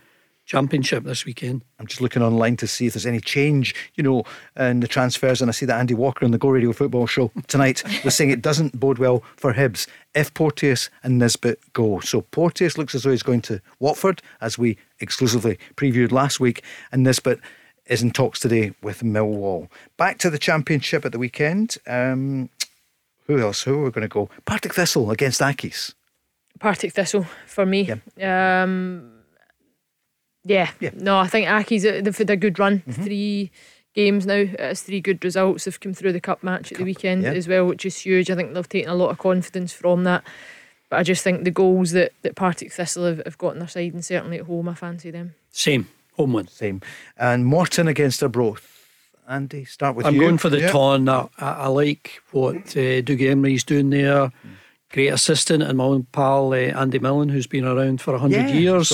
championship 0.47 1.05
this 1.05 1.27
weekend. 1.27 1.65
I'm 1.79 1.87
just 1.87 2.01
looking 2.01 2.23
online 2.23 2.57
to 2.59 2.67
see 2.67 2.87
if 2.87 2.95
there's 2.95 3.05
any 3.05 3.21
change, 3.21 3.75
you 3.97 4.03
know, 4.03 4.25
in 4.57 4.81
the 4.81 4.89
transfers. 4.89 5.43
And 5.43 5.51
I 5.51 5.53
see 5.53 5.67
that 5.67 5.79
Andy 5.79 5.95
Walker 5.95 6.25
on 6.25 6.31
the 6.31 6.39
Go 6.39 6.49
Radio 6.49 6.73
Football 6.73 7.07
Show 7.07 7.31
tonight 7.49 7.83
was 8.05 8.15
saying 8.15 8.31
it 8.31 8.43
doesn't 8.43 8.79
bode 8.79 8.99
well 8.99 9.23
for 9.37 9.53
Hibs 9.53 9.87
if 10.15 10.33
Porteous 10.33 10.89
and 11.03 11.19
Nisbet 11.19 11.59
go. 11.73 12.01
So 12.01 12.23
Porteous 12.23 12.79
looks 12.79 12.95
as 12.95 13.03
though 13.03 13.11
he's 13.11 13.23
going 13.23 13.43
to 13.43 13.61
Watford, 13.81 14.23
as 14.41 14.57
we 14.57 14.79
exclusively 15.01 15.59
previewed 15.75 16.13
last 16.13 16.41
week, 16.41 16.63
and 16.93 17.03
Nisbet 17.03 17.41
is 17.87 18.03
in 18.03 18.11
talks 18.11 18.41
today 18.41 18.73
with 18.83 19.03
Millwall. 19.03 19.69
Back 19.97 20.19
to 20.19 20.31
the 20.31 20.39
Championship 20.39 21.05
at 21.05 21.13
the 21.13 21.19
weekend. 21.19 21.77
Um, 21.87 22.51
who 23.27 23.39
else? 23.41 23.63
Who 23.63 23.81
are 23.81 23.85
we 23.85 23.91
going 23.91 24.03
to 24.03 24.09
go? 24.09 24.31
Partick 24.45 24.75
Thistle 24.75 25.11
against 25.11 25.41
Accies. 25.41 25.95
Partick 26.59 26.93
Thistle 26.93 27.27
for 27.47 27.67
me. 27.67 27.91
Um, 28.21 29.16
yeah. 30.47 30.71
Yeah. 30.81 30.91
No, 30.95 31.19
I 31.19 31.27
think 31.27 31.47
Accies 31.49 31.85
uh, 31.87 32.01
they've 32.03 32.17
had 32.17 32.31
a 32.31 32.37
good 32.37 32.59
run. 32.59 32.81
Three 32.91 33.51
games 33.95 34.27
now. 34.27 34.45
It's 34.59 34.83
three 34.83 35.01
good 35.01 35.25
results. 35.25 35.65
They've 35.65 35.81
come 35.81 35.95
through 35.95 36.13
the 36.13 36.21
cup 36.21 36.43
match 36.43 36.73
at 36.73 36.79
the 36.79 36.85
weekend 36.85 37.23
yeah. 37.25 37.33
as 37.33 37.49
well, 37.49 37.65
which 37.67 37.85
is 37.85 37.99
huge. 37.99 38.31
I 38.31 38.35
think 38.37 38.55
they've 38.55 38.69
taken 38.69 38.91
a 38.91 38.95
lot 38.95 39.11
of 39.11 39.19
confidence 39.19 39.73
from 39.73 40.05
that. 40.05 40.23
But 40.89 41.01
I 41.01 41.03
just 41.03 41.25
think 41.25 41.43
the 41.45 41.51
goals 41.51 41.91
that, 41.93 42.13
that 42.23 42.37
Partick 42.37 42.73
Thistle 42.73 43.07
have, 43.07 43.23
have 43.25 43.39
got 43.39 43.53
on 43.53 43.59
their 43.59 43.69
side, 43.69 43.93
and 43.93 44.05
certainly 44.05 44.39
at 44.39 44.47
home, 44.47 44.69
I 44.69 44.75
fancy 44.75 45.11
them. 45.11 45.35
Same. 45.51 45.89
Home 46.17 46.33
win. 46.33 46.47
Same. 46.47 46.81
And 47.17 47.45
Morton 47.45 47.89
against 47.89 48.23
Arbroath. 48.23 48.73
Andy, 49.29 49.65
start 49.65 49.97
with 49.97 50.07
I'm 50.07 50.15
you. 50.15 50.21
going 50.21 50.39
for 50.39 50.49
the 50.49 50.61
Yeah. 50.61 50.71
ton. 50.71 51.09
I, 51.09 51.27
I 51.39 51.51
I 51.53 51.67
like 51.67 52.23
what 52.31 52.55
uh, 52.55 53.03
Dougie 53.03 53.23
Imrie's 53.33 53.65
doing 53.65 53.91
there. 53.91 54.31
Great 54.93 55.09
assistant, 55.09 55.65
and 55.65 55.77
my 55.77 55.85
own 55.85 56.07
pal 56.13 56.53
uh, 56.53 56.57
Andy 56.57 57.01
Millen, 57.01 57.29
who's 57.31 57.49
been 57.49 57.65
around 57.65 58.01
for 58.01 58.13
100 58.13 58.37
Yeah, 58.37 58.49
years. 58.55 58.93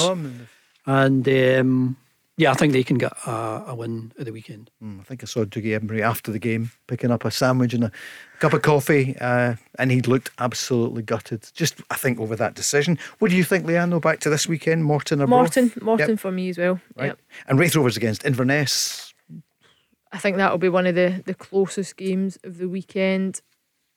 Saw 0.85 0.93
him 1.05 1.05
in 1.17 1.23
the- 1.23 1.31
And 1.31 1.61
um, 1.61 1.97
yeah, 2.39 2.51
I 2.51 2.55
think 2.55 2.73
they 2.73 2.83
can 2.83 2.97
get 2.99 3.13
a, 3.27 3.65
a 3.69 3.75
win 3.75 4.13
at 4.19 4.25
the 4.25 4.33
weekend. 4.33 4.71
Mm, 4.83 5.01
I 5.01 5.03
think 5.05 5.23
I 5.23 5.27
saw 5.27 5.45
Dougie 5.45 5.79
Imrie 5.79 6.01
after 6.01 6.33
the 6.33 6.39
game 6.39 6.71
picking 6.87 7.11
up 7.11 7.25
a 7.25 7.31
sandwich 7.31 7.75
and 7.75 7.85
a 7.85 7.93
cup 8.41 8.53
of 8.55 8.63
coffee, 8.63 9.15
uh, 9.21 9.57
and 9.79 9.91
he 9.91 10.01
looked 10.01 10.31
absolutely 10.39 11.03
gutted. 11.03 11.47
Just, 11.55 11.83
I 11.91 11.97
think, 11.97 12.19
over 12.19 12.35
that 12.37 12.55
decision. 12.55 12.99
What 13.19 13.31
do 13.31 13.37
you 13.37 13.45
think, 13.45 13.67
Leanne? 13.67 14.01
Back 14.01 14.21
to 14.21 14.31
this 14.31 14.49
weekend, 14.49 14.85
Morton 14.85 15.21
or 15.21 15.27
Morton, 15.27 15.69
Both? 15.69 15.83
Morton 15.83 16.09
Yep. 16.11 16.19
for 16.21 16.33
me 16.33 16.49
as 16.49 16.59
well. 16.59 16.81
Right. 16.97 17.07
Yep. 17.09 17.19
And 17.49 17.59
Raith 17.59 17.77
Rovers 17.77 17.97
against 17.99 18.25
Inverness. 18.25 19.13
I 20.11 20.19
think 20.19 20.37
that'll 20.37 20.59
be 20.59 20.69
one 20.69 20.87
of 20.87 20.95
the, 20.95 21.23
the 21.25 21.35
closest 21.35 21.97
games 21.97 22.39
of 22.45 22.59
the 22.59 22.69
weekend. 22.69 23.41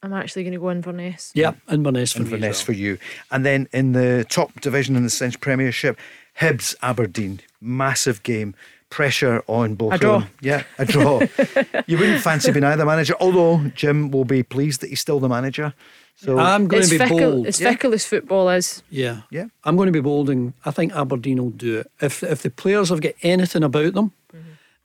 I'm 0.03 0.13
actually 0.13 0.43
going 0.43 0.53
to 0.53 0.59
go 0.59 0.69
Inverness. 0.69 1.31
Yeah, 1.35 1.53
Inverness 1.69 2.13
for 2.13 2.19
me. 2.19 2.25
as 2.25 2.31
Inverness 2.33 2.57
well. 2.59 2.65
for 2.65 2.71
you. 2.73 2.97
And 3.31 3.45
then 3.45 3.67
in 3.73 3.93
the 3.93 4.25
top 4.29 4.59
division 4.61 4.95
in 4.95 5.03
the 5.03 5.09
Cinch 5.09 5.39
Premiership, 5.41 5.97
Hibs 6.39 6.75
Aberdeen, 6.81 7.39
massive 7.61 8.23
game. 8.23 8.55
Pressure 8.91 9.43
on 9.47 9.75
both 9.75 9.91
A 9.91 9.95
of 9.95 10.01
draw. 10.01 10.19
them. 10.19 10.29
Yeah, 10.41 10.63
a 10.77 10.85
draw. 10.85 11.19
you 11.87 11.97
wouldn't 11.97 12.21
fancy 12.21 12.51
being 12.51 12.63
either 12.63 12.85
manager, 12.85 13.15
although 13.19 13.59
Jim 13.75 14.09
will 14.11 14.23
be 14.25 14.41
pleased 14.43 14.79
that 14.81 14.89
he's 14.89 15.01
still 15.01 15.19
the 15.19 15.27
manager. 15.27 15.73
So 16.15 16.37
I'm 16.39 16.67
going 16.67 16.81
It's 16.83 16.91
to 16.91 16.99
be 16.99 17.03
fickle, 17.03 17.17
bold. 17.19 17.47
as 17.47 17.59
Yeah. 17.59 17.71
fickle 17.71 17.93
as 17.93 18.05
football 18.05 18.47
is. 18.49 18.83
Yeah. 18.89 19.21
Yeah. 19.31 19.45
I'm 19.65 19.75
going 19.75 19.87
to 19.87 19.91
be 19.91 19.99
bold 19.99 20.29
and 20.29 20.53
I 20.63 20.71
think 20.71 20.93
Aberdeen 20.95 21.39
will 21.43 21.49
do 21.49 21.79
it. 21.79 21.91
If 21.99 22.23
if 22.23 22.41
the 22.43 22.49
players 22.51 22.87
have 22.89 23.01
got 23.01 23.15
anything 23.21 23.63
about 23.63 23.95
them 23.95 24.13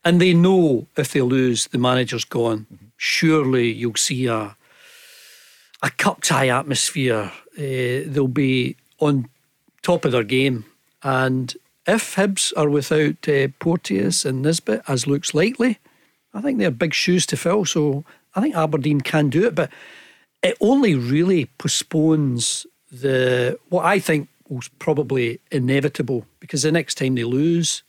and 0.05 0.20
they 0.20 0.35
know 0.35 0.89
if 0.97 1.12
they 1.12 1.20
lose, 1.20 1.68
the 1.68 1.78
manager's 1.78 2.24
gone, 2.24 2.66
surely 2.97 3.70
you'll 3.70 3.94
see 3.97 4.27
a 4.27 4.56
a 5.82 5.90
cup 5.90 6.22
tie 6.22 6.48
atmosphere. 6.48 7.31
Uh, 7.56 8.09
they'll 8.10 8.27
be 8.28 8.77
on 8.98 9.28
top 9.82 10.05
of 10.05 10.12
their 10.12 10.24
game. 10.24 10.64
And 11.02 11.55
if 11.86 12.16
Hibs 12.16 12.52
are 12.56 12.68
without 12.68 13.28
uh, 13.28 13.48
Porteous 13.59 14.24
and 14.24 14.43
Nisbet, 14.43 14.82
as 14.86 15.06
looks 15.06 15.35
likely, 15.35 15.78
I 16.35 16.40
think 16.40 16.59
they're 16.59 16.70
big 16.70 16.94
shoes 16.94 17.27
to 17.27 17.36
fill. 17.36 17.64
So 17.64 18.05
I 18.35 18.40
think 18.40 18.55
Aberdeen 18.55 19.01
can 19.01 19.31
do 19.31 19.47
it. 19.47 19.55
But 19.55 19.70
it 20.43 20.56
only 20.60 20.94
really 20.94 21.47
postpones 21.59 22.66
the 22.90 23.59
what 23.68 23.85
I 23.85 23.98
think 23.98 24.28
was 24.48 24.68
probably 24.78 25.40
inevitable 25.52 26.27
because 26.40 26.62
the 26.62 26.72
next 26.72 26.97
time 26.97 27.14
they 27.14 27.24
lose, 27.24 27.82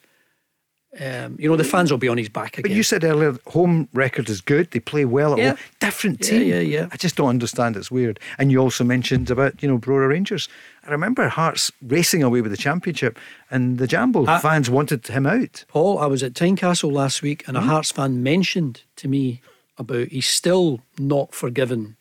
um, 1.00 1.38
you 1.40 1.50
know, 1.50 1.56
the 1.56 1.64
fans 1.64 1.90
will 1.90 1.98
be 1.98 2.10
on 2.10 2.18
his 2.18 2.28
back 2.28 2.58
again. 2.58 2.64
But 2.70 2.76
you 2.76 2.84
said 2.84 3.06
earlier, 3.06 3.38
home 3.48 3.88
record 3.94 4.30
is 4.30 4.42
good. 4.42 4.72
They 4.72 4.82
play 4.82 5.06
well 5.06 5.34
at 5.34 5.40
Yeah. 5.40 5.50
home. 5.52 5.58
Different 5.80 6.20
team. 6.22 6.44
yeah, 6.50 6.60
yeah. 6.60 6.88
I 6.92 6.98
just 6.98 7.16
don't 7.16 7.30
understand. 7.30 7.78
It's 7.78 7.90
weird. 7.90 8.20
And 8.38 8.52
you 8.52 8.60
also 8.60 8.84
mentioned 8.84 9.32
about 9.32 9.62
you 9.64 9.70
know 9.70 9.78
Brora 9.80 10.10
Rangers. 10.10 10.50
I 10.86 10.92
remember 10.92 11.30
Hearts 11.30 11.72
racing 11.82 12.24
away 12.24 12.42
with 12.42 12.52
the 12.52 12.58
championship, 12.58 13.18
and 13.50 13.78
the 13.78 13.88
Jambo 13.88 14.26
I- 14.26 14.40
fans 14.40 14.70
wanted 14.70 15.08
him 15.08 15.26
out. 15.26 15.64
Paul, 15.70 15.98
I 16.00 16.08
was 16.08 16.24
at 16.24 16.34
Tynecastle 16.34 16.92
last 16.92 17.22
week 17.22 17.46
and 17.48 17.56
a 17.56 17.62
Mm-hmm. 17.62 17.70
Hearts 17.70 17.92
fan 17.92 18.22
mentioned 18.22 18.84
to 18.98 19.08
me 19.08 19.40
about 19.78 20.10
he's 20.10 20.28
still 20.28 20.82
not 21.00 21.34
forgiven 21.34 21.96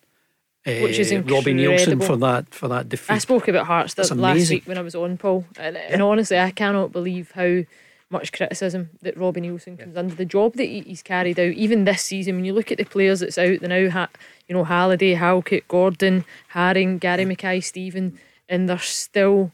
uh, 0.67 0.73
Which 0.83 0.99
is 0.99 1.11
Robbie 1.12 1.55
Neilson 1.55 2.05
for 2.05 2.17
that 2.19 2.53
for 2.55 2.67
that 2.69 2.89
defeat. 2.89 3.15
I 3.15 3.19
spoke 3.19 3.47
about 3.49 3.67
Hearts 3.67 3.95
That's 3.95 4.11
last 4.11 4.51
week 4.51 4.67
when 4.67 4.77
I 4.79 4.83
was 4.83 4.95
on, 4.97 5.17
Paul. 5.17 5.47
And, 5.59 5.77
and 5.77 6.03
honestly, 6.03 6.39
I 6.39 6.51
cannot 6.51 6.91
believe 6.93 7.31
how 7.31 7.62
much 8.11 8.32
criticism 8.32 8.91
that 9.03 9.16
Robbie 9.16 9.41
Neilson 9.41 9.78
comes 9.78 9.97
under. 9.97 10.15
The 10.15 10.24
job 10.24 10.55
that 10.55 10.65
he- 10.65 10.81
he's 10.81 11.03
carried 11.03 11.39
out, 11.39 11.53
even 11.53 11.85
this 11.85 12.03
season, 12.03 12.35
when 12.37 12.45
you 12.45 12.53
look 12.53 12.73
at 12.73 12.78
the 12.78 12.85
players 12.85 13.20
that's 13.20 13.39
out, 13.39 13.61
the 13.61 13.69
now, 13.69 13.89
ha- 13.89 14.09
you 14.49 14.55
know, 14.55 14.65
Halliday, 14.65 15.15
Halkett, 15.15 15.69
Gordon, 15.69 16.24
Haring, 16.53 16.99
Gary 16.99 17.24
Mackay, 17.24 17.61
Stephen, 17.61 18.19
and 18.49 18.69
they're 18.69 18.78
still 18.78 19.53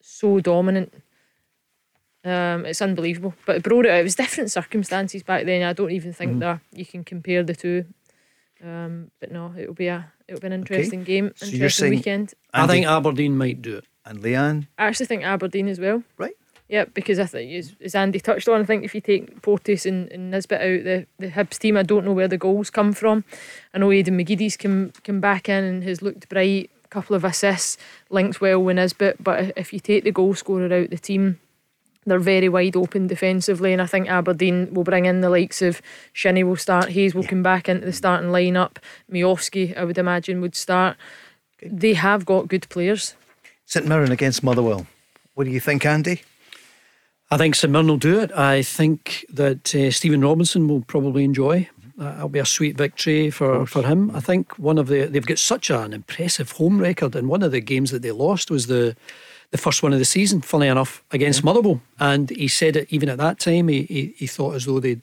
so 0.00 0.40
dominant. 0.40 0.92
Um, 2.24 2.66
it's 2.66 2.82
unbelievable. 2.82 3.34
But 3.46 3.56
it 3.56 3.62
brought 3.62 3.86
it 3.86 3.90
out. 3.90 4.00
It 4.00 4.04
was 4.04 4.14
different 4.16 4.50
circumstances 4.50 5.22
back 5.22 5.44
then. 5.44 5.62
I 5.62 5.72
don't 5.72 5.90
even 5.90 6.12
think 6.12 6.34
Mhm. 6.36 6.40
that 6.40 6.60
you 6.72 6.84
can 6.86 7.04
compare 7.04 7.42
the 7.42 7.54
two. 7.54 7.84
Um, 8.62 9.10
but 9.20 9.32
no, 9.32 9.52
it'll 9.58 9.74
be 9.74 9.88
a 9.88 10.12
it'll 10.28 10.40
be 10.40 10.46
an 10.46 10.52
interesting 10.52 11.02
game, 11.02 11.32
So 11.34 11.46
interesting 11.46 11.60
you're 11.60 11.68
saying- 11.68 11.90
weekend. 11.94 12.34
I 12.54 12.66
think 12.66 12.86
Aberdeen 12.86 13.36
might 13.36 13.60
do 13.60 13.76
it. 13.76 13.84
And 14.06 14.20
Leanne, 14.20 14.68
I 14.78 14.86
actually 14.86 15.06
think 15.06 15.24
Aberdeen 15.24 15.68
as 15.68 15.78
well. 15.80 16.04
Right. 16.16 16.34
Yeah, 16.72 16.86
because 16.86 17.18
I 17.18 17.26
think 17.26 17.52
as, 17.52 17.74
as 17.82 17.94
Andy 17.94 18.18
touched 18.18 18.48
on, 18.48 18.62
I 18.62 18.64
think 18.64 18.82
if 18.82 18.94
you 18.94 19.02
take 19.02 19.42
Porteous 19.42 19.84
and, 19.84 20.10
and 20.10 20.30
Nisbet 20.30 20.58
out 20.58 20.84
the, 20.84 21.06
the 21.18 21.28
Hibs 21.28 21.58
team, 21.58 21.76
I 21.76 21.82
don't 21.82 22.06
know 22.06 22.14
where 22.14 22.28
the 22.28 22.38
goals 22.38 22.70
come 22.70 22.94
from. 22.94 23.24
I 23.74 23.78
know 23.78 23.88
Aiden 23.88 24.18
McGeady's 24.18 24.56
come 24.56 24.90
come 25.04 25.20
back 25.20 25.50
in 25.50 25.64
and 25.64 25.84
has 25.84 26.00
looked 26.00 26.30
bright, 26.30 26.70
A 26.86 26.88
couple 26.88 27.14
of 27.14 27.24
assists, 27.24 27.76
linked 28.08 28.40
well 28.40 28.62
with 28.62 28.76
Nisbet. 28.76 29.22
But 29.22 29.52
if 29.54 29.74
you 29.74 29.80
take 29.80 30.04
the 30.04 30.12
goal 30.12 30.32
scorer 30.32 30.72
out 30.72 30.88
the 30.88 30.96
team, 30.96 31.38
they're 32.06 32.18
very 32.18 32.48
wide 32.48 32.74
open 32.74 33.06
defensively, 33.06 33.74
and 33.74 33.82
I 33.82 33.86
think 33.86 34.08
Aberdeen 34.08 34.72
will 34.72 34.82
bring 34.82 35.04
in 35.04 35.20
the 35.20 35.28
likes 35.28 35.60
of 35.60 35.82
Shinnie 36.14 36.42
will 36.42 36.56
start, 36.56 36.92
Hayes 36.92 37.14
will 37.14 37.22
come 37.22 37.42
back 37.42 37.68
into 37.68 37.84
the 37.84 37.92
starting 37.92 38.30
lineup, 38.30 38.78
Miovski 39.12 39.76
I 39.76 39.84
would 39.84 39.98
imagine 39.98 40.40
would 40.40 40.56
start. 40.56 40.96
They 41.62 41.92
have 41.92 42.24
got 42.24 42.48
good 42.48 42.66
players. 42.70 43.14
St 43.66 43.86
Mirren 43.86 44.10
against 44.10 44.42
Motherwell. 44.42 44.86
What 45.34 45.44
do 45.44 45.50
you 45.50 45.60
think, 45.60 45.84
Andy? 45.84 46.22
I 47.32 47.38
think 47.38 47.56
Mirren 47.66 47.86
will 47.86 47.96
do 47.96 48.20
it. 48.20 48.30
I 48.32 48.60
think 48.60 49.24
that 49.30 49.74
uh, 49.74 49.90
Stephen 49.90 50.20
Robinson 50.20 50.68
will 50.68 50.82
probably 50.82 51.24
enjoy. 51.24 51.66
Uh, 51.98 52.12
That'll 52.12 52.28
be 52.28 52.38
a 52.38 52.44
sweet 52.44 52.76
victory 52.76 53.30
for, 53.30 53.64
for 53.64 53.82
him. 53.82 54.10
I 54.14 54.20
think 54.20 54.58
one 54.58 54.76
of 54.76 54.88
the 54.88 55.06
they've 55.06 55.24
got 55.24 55.38
such 55.38 55.70
an 55.70 55.94
impressive 55.94 56.52
home 56.52 56.78
record, 56.78 57.16
and 57.16 57.30
one 57.30 57.42
of 57.42 57.50
the 57.50 57.60
games 57.60 57.90
that 57.90 58.02
they 58.02 58.10
lost 58.10 58.50
was 58.50 58.66
the 58.66 58.94
the 59.50 59.56
first 59.56 59.82
one 59.82 59.94
of 59.94 59.98
the 59.98 60.04
season. 60.04 60.42
Funny 60.42 60.66
enough, 60.66 61.02
against 61.10 61.42
Motherwell, 61.42 61.80
and 61.98 62.28
he 62.28 62.48
said 62.48 62.76
it 62.76 62.92
even 62.92 63.08
at 63.08 63.16
that 63.16 63.38
time. 63.38 63.68
He 63.68 63.84
he, 63.84 64.14
he 64.18 64.26
thought 64.26 64.54
as 64.54 64.66
though 64.66 64.80
they 64.80 65.00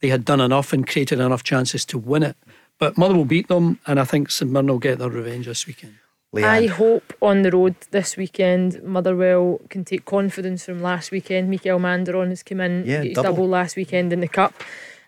they 0.00 0.08
had 0.08 0.24
done 0.24 0.40
enough 0.40 0.72
and 0.72 0.84
created 0.84 1.20
enough 1.20 1.44
chances 1.44 1.84
to 1.84 1.98
win 1.98 2.24
it. 2.24 2.36
But 2.80 2.98
Motherwell 2.98 3.24
beat 3.24 3.46
them, 3.46 3.78
and 3.86 4.00
I 4.00 4.04
think 4.04 4.32
St 4.32 4.50
Mirren 4.50 4.66
will 4.66 4.80
get 4.80 4.98
their 4.98 5.10
revenge 5.10 5.46
this 5.46 5.64
weekend. 5.64 5.94
I 6.36 6.66
hope 6.66 7.14
on 7.22 7.42
the 7.42 7.50
road 7.50 7.74
this 7.90 8.16
weekend 8.16 8.82
Motherwell 8.82 9.60
can 9.70 9.84
take 9.84 10.04
confidence 10.04 10.64
from 10.64 10.82
last 10.82 11.10
weekend. 11.10 11.48
Mikael 11.48 11.78
Mandron 11.78 12.28
has 12.28 12.42
come 12.42 12.60
in, 12.60 12.84
Yeah, 12.84 13.02
his 13.02 13.14
double. 13.14 13.30
double. 13.30 13.48
last 13.48 13.76
weekend 13.76 14.12
in 14.12 14.20
the 14.20 14.28
cup. 14.28 14.54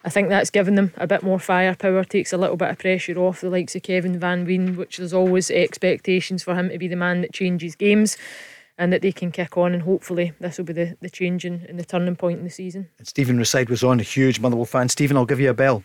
I 0.02 0.08
think 0.08 0.30
that's 0.30 0.48
given 0.48 0.76
them 0.76 0.94
a 0.96 1.06
bit 1.06 1.22
more 1.22 1.38
firepower, 1.38 2.04
takes 2.04 2.32
a 2.32 2.38
little 2.38 2.56
bit 2.56 2.70
of 2.70 2.78
pressure 2.78 3.18
off 3.18 3.42
the 3.42 3.50
likes 3.50 3.76
of 3.76 3.82
Kevin 3.82 4.18
Van 4.18 4.46
Veen, 4.46 4.76
which 4.76 4.96
there's 4.96 5.12
always 5.12 5.50
expectations 5.50 6.42
for 6.42 6.54
him 6.54 6.70
to 6.70 6.78
be 6.78 6.88
the 6.88 6.96
man 6.96 7.20
that 7.20 7.34
changes 7.34 7.74
games 7.74 8.16
and 8.78 8.90
that 8.94 9.02
they 9.02 9.12
can 9.12 9.30
kick 9.30 9.58
on 9.58 9.74
and 9.74 9.82
hopefully 9.82 10.32
this 10.40 10.56
will 10.56 10.64
be 10.64 10.72
the, 10.72 10.96
the 11.02 11.10
change 11.10 11.44
in, 11.44 11.66
in 11.68 11.76
the 11.76 11.84
turning 11.84 12.16
point 12.16 12.38
in 12.38 12.44
the 12.44 12.50
season. 12.50 12.88
And 12.96 13.06
Stephen 13.06 13.36
Reside 13.36 13.68
was 13.68 13.84
on, 13.84 14.00
a 14.00 14.02
huge 14.02 14.40
Motherwell 14.40 14.64
fan. 14.64 14.88
Stephen, 14.88 15.18
I'll 15.18 15.26
give 15.26 15.38
you 15.38 15.50
a 15.50 15.54
bell. 15.54 15.84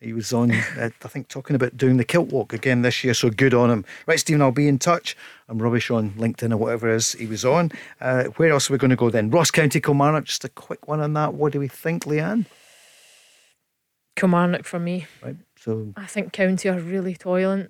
He 0.00 0.12
was 0.12 0.32
on, 0.32 0.50
uh, 0.50 0.90
I 1.04 1.08
think, 1.08 1.28
talking 1.28 1.56
about 1.56 1.76
doing 1.76 1.96
the 1.96 2.04
kilt 2.04 2.28
walk 2.28 2.52
again 2.52 2.82
this 2.82 3.02
year, 3.02 3.14
so 3.14 3.30
good 3.30 3.54
on 3.54 3.70
him. 3.70 3.84
Right, 4.06 4.20
Stephen, 4.20 4.42
I'll 4.42 4.52
be 4.52 4.68
in 4.68 4.78
touch. 4.78 5.16
I'm 5.48 5.60
rubbish 5.60 5.90
on 5.90 6.10
LinkedIn 6.10 6.52
or 6.52 6.58
whatever 6.58 6.92
it 6.92 6.96
is 6.96 7.12
he 7.12 7.26
was 7.26 7.44
on. 7.46 7.72
Uh, 8.00 8.24
where 8.36 8.50
else 8.50 8.68
are 8.68 8.74
we 8.74 8.78
going 8.78 8.90
to 8.90 8.96
go 8.96 9.08
then? 9.08 9.30
Ross 9.30 9.50
County, 9.50 9.80
Kilmarnock, 9.80 10.24
just 10.24 10.44
a 10.44 10.50
quick 10.50 10.86
one 10.86 11.00
on 11.00 11.14
that. 11.14 11.32
What 11.32 11.52
do 11.52 11.60
we 11.60 11.68
think, 11.68 12.04
Leanne? 12.04 12.44
Kilmarnock 14.16 14.64
for 14.64 14.78
me. 14.78 15.06
Right, 15.22 15.36
so 15.58 15.94
I 15.96 16.06
think 16.06 16.32
County 16.32 16.68
are 16.68 16.78
really 16.78 17.14
toiling. 17.14 17.68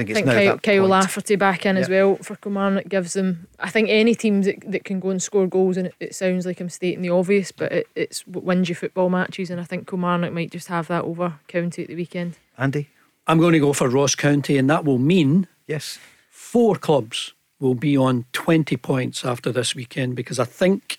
You 0.00 0.04
think 0.04 0.08
I 0.08 0.10
it's 0.10 0.16
think 0.18 0.26
now 0.26 0.32
Kyle, 0.34 0.56
that 0.56 0.62
Kyle? 0.62 0.86
Lafferty 0.88 1.36
back 1.36 1.66
in 1.66 1.76
as 1.76 1.88
well 1.88 2.16
for 2.16 2.36
Kilmarnock 2.36 2.88
gives 2.88 3.14
them. 3.14 3.46
I 3.58 3.70
think 3.70 3.88
any 3.88 4.14
teams 4.14 4.46
that, 4.46 4.56
that 4.70 4.84
can 4.84 5.00
go 5.00 5.10
and 5.10 5.22
score 5.22 5.46
goals, 5.46 5.76
and 5.76 5.86
it, 5.88 5.94
it 6.00 6.14
sounds 6.14 6.44
like 6.46 6.60
I'm 6.60 6.68
stating 6.68 7.02
the 7.02 7.10
obvious, 7.10 7.52
but 7.52 7.72
it, 7.72 7.86
it's 7.94 8.26
what 8.26 8.44
wins 8.44 8.68
you 8.68 8.74
football 8.74 9.08
matches, 9.08 9.50
and 9.50 9.60
I 9.60 9.64
think 9.64 9.88
Kilmarnock 9.88 10.32
might 10.32 10.50
just 10.50 10.68
have 10.68 10.88
that 10.88 11.04
over 11.04 11.38
County 11.48 11.82
at 11.82 11.88
the 11.88 11.96
weekend. 11.96 12.36
Andy? 12.58 12.88
I'm 13.26 13.38
going 13.40 13.54
to 13.54 13.58
go 13.58 13.72
for 13.72 13.88
Ross 13.88 14.14
County, 14.14 14.56
and 14.56 14.68
that 14.70 14.84
will 14.84 14.98
mean 14.98 15.48
yes, 15.66 15.98
four 16.30 16.76
clubs 16.76 17.32
will 17.58 17.74
be 17.74 17.96
on 17.96 18.24
20 18.32 18.76
points 18.76 19.24
after 19.24 19.50
this 19.50 19.74
weekend 19.74 20.14
because 20.14 20.38
I 20.38 20.44
think 20.44 20.98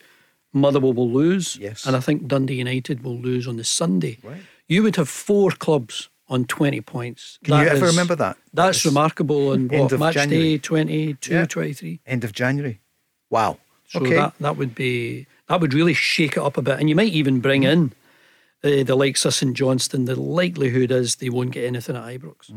Motherwell 0.54 0.94
will 0.94 1.10
lose, 1.12 1.56
Yes. 1.58 1.86
and 1.86 1.96
I 1.96 2.00
think 2.00 2.28
Dundee 2.28 2.56
United 2.56 3.04
will 3.04 3.18
lose 3.18 3.48
on 3.48 3.58
the 3.58 3.64
Sunday. 3.64 4.18
Right. 4.24 4.42
You 4.68 4.84
would 4.84 4.96
have 4.96 5.08
four 5.08 5.52
clubs 5.52 6.10
on 6.30 6.46
20 6.46 6.82
points. 6.82 7.40
Can 7.44 7.62
you 7.62 7.68
ever 7.70 7.86
is- 7.86 7.92
remember 7.94 8.16
that? 8.16 8.38
That's 8.54 8.78
It's 8.80 8.86
remarkable 8.86 9.50
on 9.52 9.68
what, 9.70 9.98
match 10.00 10.14
January. 10.16 10.54
day 10.54 10.58
22, 10.58 11.34
Yeah. 11.34 11.46
23. 11.46 12.00
End 12.06 12.24
of 12.24 12.34
January. 12.34 12.82
Wow. 13.30 13.60
So 13.88 14.02
okay. 14.02 14.16
that, 14.16 14.34
that 14.40 14.58
would 14.58 14.76
be 14.76 15.28
that 15.48 15.62
would 15.62 15.74
really 15.74 15.94
shake 15.94 16.34
it 16.36 16.44
up 16.44 16.58
a 16.58 16.62
bit, 16.62 16.78
and 16.80 16.90
you 16.90 16.96
might 16.96 17.14
even 17.14 17.40
bring 17.40 17.64
in 17.64 17.94
uh, 18.64 18.84
the 18.84 18.96
likes 18.96 19.24
of 19.24 19.34
St 19.34 19.56
Johnstone. 19.56 20.04
The 20.06 20.16
likelihood 20.20 20.92
is 20.92 21.16
they 21.16 21.30
won't 21.30 21.52
get 21.52 21.64
anything 21.64 21.96
at 21.96 22.04
Ibrox. 22.04 22.52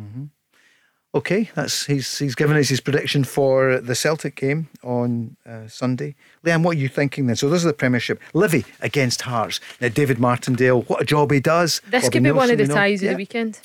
Okay, 1.13 1.51
that's 1.57 1.87
he's 1.87 2.19
he's 2.19 2.37
given 2.37 2.57
us 2.57 2.69
his 2.69 2.81
prediction 2.81 3.25
for 3.25 3.81
the 3.81 3.97
Celtic 3.97 4.37
game 4.37 4.69
on 4.85 5.37
uh, 5.45 5.67
Sunday. 5.67 6.15
Liam, 6.45 6.63
what 6.63 6.77
are 6.77 6.81
you 6.81 6.89
thinking 6.89 7.27
then? 7.27 7.35
So 7.35 7.49
those 7.49 7.65
are 7.65 7.69
the 7.69 7.75
Premiership. 7.75 8.21
Livy 8.33 8.65
against 8.81 9.23
Hearts. 9.23 9.59
Now 9.81 9.89
David 9.89 10.21
Martindale, 10.21 10.83
what 10.83 11.03
a 11.03 11.05
job 11.05 11.33
he 11.33 11.41
does. 11.41 11.81
This 11.89 12.05
Bobby 12.05 12.13
could 12.13 12.23
be 12.23 12.31
one 12.33 12.51
of 12.51 12.59
the 12.59 12.69
ties 12.69 13.03
Yeah. 13.03 13.11
of 13.11 13.15
the 13.15 13.23
weekend 13.23 13.61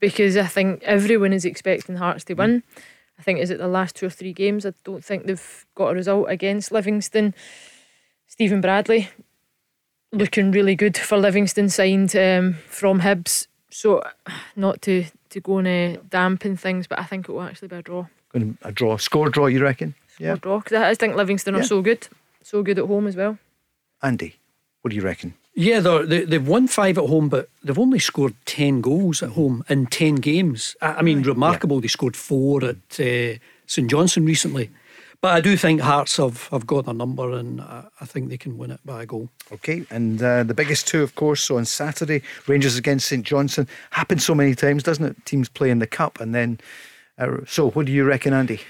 because 0.00 0.38
I 0.38 0.46
think 0.46 0.82
everyone 0.84 1.34
is 1.34 1.44
expecting 1.44 1.96
Hearts 1.96 2.24
to 2.24 2.34
win. 2.34 2.62
I 3.18 3.22
think 3.22 3.40
is 3.40 3.50
it 3.50 3.58
the 3.58 3.68
last 3.68 3.96
two 3.96 4.06
or 4.06 4.10
three 4.10 4.32
games. 4.32 4.64
I 4.64 4.72
don't 4.84 5.04
think 5.04 5.26
they've 5.26 5.66
got 5.74 5.88
a 5.92 5.94
result 5.94 6.26
against 6.30 6.72
Livingston. 6.72 7.34
Stephen 8.26 8.62
Bradley 8.62 9.10
looking 10.12 10.50
really 10.50 10.74
good 10.74 10.96
for 10.96 11.18
Livingston, 11.18 11.68
signed 11.68 12.16
um, 12.16 12.54
from 12.68 13.00
Hibs. 13.00 13.48
So 13.70 14.02
not 14.54 14.80
to 14.82 15.04
to 15.36 15.40
go 15.40 15.58
and 15.58 15.68
uh, 15.96 16.00
dampen 16.10 16.56
things, 16.56 16.86
but 16.86 16.98
I 16.98 17.04
think 17.04 17.28
it 17.28 17.32
will 17.32 17.42
actually 17.42 17.68
be 17.68 17.76
a 17.76 17.82
draw. 17.82 18.06
Going 18.32 18.56
to- 18.58 18.68
a 18.68 18.72
draw, 18.72 18.96
score 18.96 19.28
draw. 19.30 19.46
You 19.46 19.62
reckon? 19.62 19.94
Yeah. 20.18 20.34
A 20.34 20.36
draw 20.36 20.58
because 20.58 20.78
I 20.82 20.94
think 20.94 21.14
Livingston 21.16 21.54
Yeah. 21.54 21.60
are 21.60 21.64
so 21.64 21.82
good, 21.82 22.08
so 22.42 22.62
good 22.62 22.78
at 22.78 22.86
home 22.86 23.06
as 23.06 23.16
well. 23.16 23.38
Andy, 24.02 24.36
what 24.82 24.90
do 24.90 24.96
you 24.96 25.02
reckon? 25.02 25.34
Yeah, 25.54 25.80
they're, 25.80 26.04
they, 26.04 26.24
they've 26.24 26.46
won 26.46 26.66
five 26.68 26.98
at 26.98 27.04
home, 27.08 27.28
but 27.30 27.48
they've 27.64 27.78
only 27.78 27.98
scored 27.98 28.34
10 28.44 28.82
goals 28.82 29.22
at 29.22 29.30
home 29.30 29.64
in 29.70 29.86
10 29.86 30.16
games. 30.16 30.76
I, 30.82 30.94
I 30.98 31.02
mean, 31.02 31.22
remarkable. 31.22 31.80
They 31.80 31.88
scored 31.88 32.14
four 32.16 32.62
at 32.64 32.76
uh, 33.00 33.38
St 33.66 33.88
Johnstone 33.90 34.26
recently. 34.26 34.70
But 35.26 35.34
I 35.34 35.40
do 35.40 35.56
think 35.56 35.80
Hearts 35.80 36.18
have, 36.18 36.46
have 36.52 36.68
got 36.68 36.84
their 36.84 36.94
number 36.94 37.32
and 37.32 37.60
I, 37.60 37.88
I 38.00 38.04
think 38.04 38.28
they 38.28 38.38
can 38.38 38.56
win 38.56 38.70
it 38.70 38.78
by 38.84 39.02
a 39.02 39.06
goal. 39.06 39.28
Okay, 39.50 39.84
and 39.90 40.22
uh, 40.22 40.44
the 40.44 40.54
biggest 40.54 40.86
two, 40.86 41.02
of 41.02 41.16
course, 41.16 41.42
so 41.42 41.56
on 41.56 41.64
Saturday, 41.64 42.22
Rangers 42.46 42.76
against 42.78 43.08
St 43.08 43.26
Johnstone. 43.26 43.66
Happens 43.90 44.24
so 44.24 44.36
many 44.36 44.54
times, 44.54 44.84
doesn't 44.84 45.04
it? 45.04 45.26
Teams 45.26 45.48
play 45.48 45.70
in 45.70 45.80
the 45.80 45.86
cup, 45.88 46.20
and 46.20 46.32
then. 46.32 46.60
Uh, 47.18 47.38
so, 47.44 47.70
what 47.70 47.86
do 47.86 47.92
you 47.92 48.04
reckon, 48.04 48.32
Andy? 48.34 48.60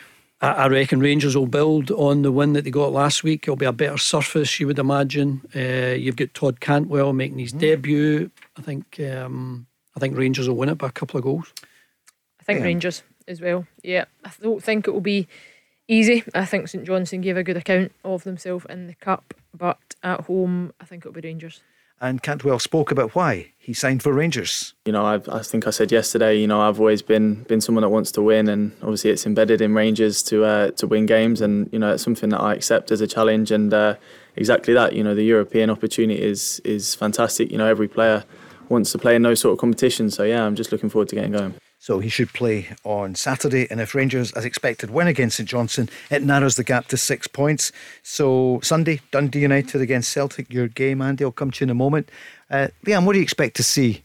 I, 0.40 0.48
I 0.52 0.68
reckon 0.68 1.00
Rangers 1.00 1.36
will 1.36 1.46
build 1.46 1.90
on 1.90 2.22
the 2.22 2.32
win 2.32 2.54
that 2.54 2.64
they 2.64 2.70
got 2.70 2.90
last 2.90 3.22
week. 3.22 3.42
It'll 3.42 3.56
be 3.56 3.66
a 3.66 3.72
better 3.72 3.98
surface, 3.98 4.58
you 4.58 4.66
would 4.66 4.78
imagine. 4.78 5.42
Uh, 5.54 5.92
you've 5.92 6.16
got 6.16 6.32
Todd 6.32 6.60
Cantwell 6.60 7.12
making 7.12 7.38
his 7.38 7.52
debut. 7.52 8.30
I 8.56 8.62
think 8.62 8.98
um, 9.00 9.66
I 9.94 10.00
think 10.00 10.16
Rangers 10.16 10.48
will 10.48 10.56
win 10.56 10.70
it 10.70 10.78
by 10.78 10.88
a 10.88 10.92
couple 10.92 11.18
of 11.18 11.24
goals. 11.24 11.52
I 12.40 12.44
think 12.44 12.60
Yeah. 12.60 12.64
Rangers 12.64 13.02
as 13.28 13.42
well. 13.42 13.66
Yeah, 13.82 14.06
I 14.24 14.30
don't 14.40 14.64
think 14.64 14.88
it 14.88 14.92
will 14.92 15.02
be 15.02 15.28
easy. 15.88 16.24
I 16.34 16.44
think 16.44 16.68
St 16.68 16.84
Johnstone 16.84 17.20
gave 17.20 17.36
a 17.36 17.42
good 17.42 17.56
account 17.56 17.92
of 18.04 18.24
themselves 18.24 18.66
in 18.68 18.86
the 18.86 18.94
cup, 18.94 19.34
but 19.56 19.78
at 20.02 20.22
home, 20.22 20.72
I 20.80 20.84
think 20.84 21.02
it'll 21.02 21.12
be 21.12 21.20
Rangers. 21.20 21.62
And 21.98 22.22
Cantwell 22.22 22.58
spoke 22.58 22.90
about 22.90 23.14
why 23.14 23.52
he 23.56 23.72
signed 23.72 24.02
for 24.02 24.12
Rangers. 24.12 24.74
You 24.84 24.92
know, 24.92 25.06
I've, 25.06 25.26
I 25.30 25.40
think 25.40 25.66
I 25.66 25.70
said 25.70 25.90
yesterday. 25.90 26.38
You 26.38 26.46
know, 26.46 26.60
I've 26.60 26.78
always 26.78 27.00
been 27.00 27.44
been 27.44 27.62
someone 27.62 27.80
that 27.82 27.88
wants 27.88 28.12
to 28.12 28.22
win, 28.22 28.48
and 28.48 28.72
obviously 28.82 29.10
it's 29.10 29.24
embedded 29.24 29.62
in 29.62 29.72
Rangers 29.72 30.22
to 30.24 30.44
uh, 30.44 30.70
to 30.72 30.86
win 30.86 31.06
games, 31.06 31.40
and 31.40 31.70
you 31.72 31.78
know 31.78 31.94
it's 31.94 32.02
something 32.02 32.28
that 32.30 32.40
I 32.40 32.52
accept 32.52 32.90
as 32.90 33.00
a 33.00 33.06
challenge, 33.06 33.50
and 33.50 33.72
uh, 33.72 33.94
exactly 34.36 34.74
that. 34.74 34.92
You 34.92 35.04
know, 35.04 35.14
the 35.14 35.24
European 35.24 35.70
opportunity 35.70 36.20
is 36.22 36.60
is 36.64 36.94
fantastic. 36.94 37.50
You 37.50 37.56
know, 37.56 37.66
every 37.66 37.88
player 37.88 38.24
wants 38.68 38.92
to 38.92 38.98
play 38.98 39.16
in 39.16 39.22
those 39.22 39.40
sort 39.40 39.54
of 39.54 39.58
competitions. 39.58 40.14
So 40.16 40.24
yeah, 40.24 40.44
I'm 40.44 40.54
just 40.54 40.72
looking 40.72 40.90
forward 40.90 41.08
to 41.08 41.14
getting 41.14 41.32
going. 41.32 41.54
So 41.86 42.00
he 42.00 42.08
should 42.08 42.32
play 42.32 42.70
on 42.82 43.14
Saturday. 43.14 43.68
And 43.70 43.80
if 43.80 43.94
Rangers, 43.94 44.32
as 44.32 44.44
expected, 44.44 44.90
win 44.90 45.06
against 45.06 45.36
St 45.36 45.48
Johnstone, 45.48 45.88
it 46.10 46.20
narrows 46.20 46.56
the 46.56 46.64
gap 46.64 46.88
to 46.88 46.96
six 46.96 47.28
points. 47.28 47.70
So 48.02 48.58
Sunday, 48.60 49.02
Dundee 49.12 49.42
United 49.42 49.80
against 49.80 50.10
Celtic, 50.10 50.52
your 50.52 50.66
game, 50.66 51.00
Andy. 51.00 51.22
I'll 51.22 51.30
come 51.30 51.52
to 51.52 51.60
you 51.60 51.66
in 51.66 51.70
a 51.70 51.74
moment. 51.74 52.08
Uh, 52.50 52.68
Liam, 52.84 53.06
what 53.06 53.12
do 53.12 53.20
you 53.20 53.22
expect 53.22 53.54
to 53.58 53.62
see 53.62 54.02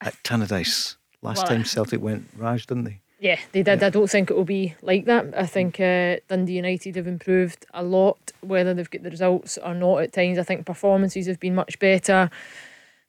at 0.00 0.14
Tannadice? 0.22 0.94
Last 1.22 1.38
Well, 1.38 1.46
time 1.48 1.64
Celtic 1.64 2.00
went 2.00 2.28
Raj, 2.36 2.66
didn't 2.66 2.84
they? 2.84 3.00
Yeah, 3.18 3.40
they 3.50 3.64
did. 3.64 3.82
I 3.82 3.90
don't 3.90 4.08
think 4.08 4.30
it 4.30 4.36
will 4.36 4.44
be 4.44 4.76
like 4.80 5.06
that. 5.06 5.26
I 5.36 5.46
think 5.46 5.80
uh, 5.80 6.18
Dundee 6.28 6.52
United 6.52 6.94
have 6.94 7.08
improved 7.08 7.66
a 7.74 7.82
lot, 7.82 8.30
whether 8.42 8.74
they've 8.74 8.88
got 8.88 9.02
the 9.02 9.10
results 9.10 9.58
or 9.58 9.74
not 9.74 10.02
at 10.02 10.12
times. 10.12 10.38
I 10.38 10.44
think 10.44 10.66
performances 10.66 11.26
have 11.26 11.40
been 11.40 11.56
much 11.56 11.80
better. 11.80 12.30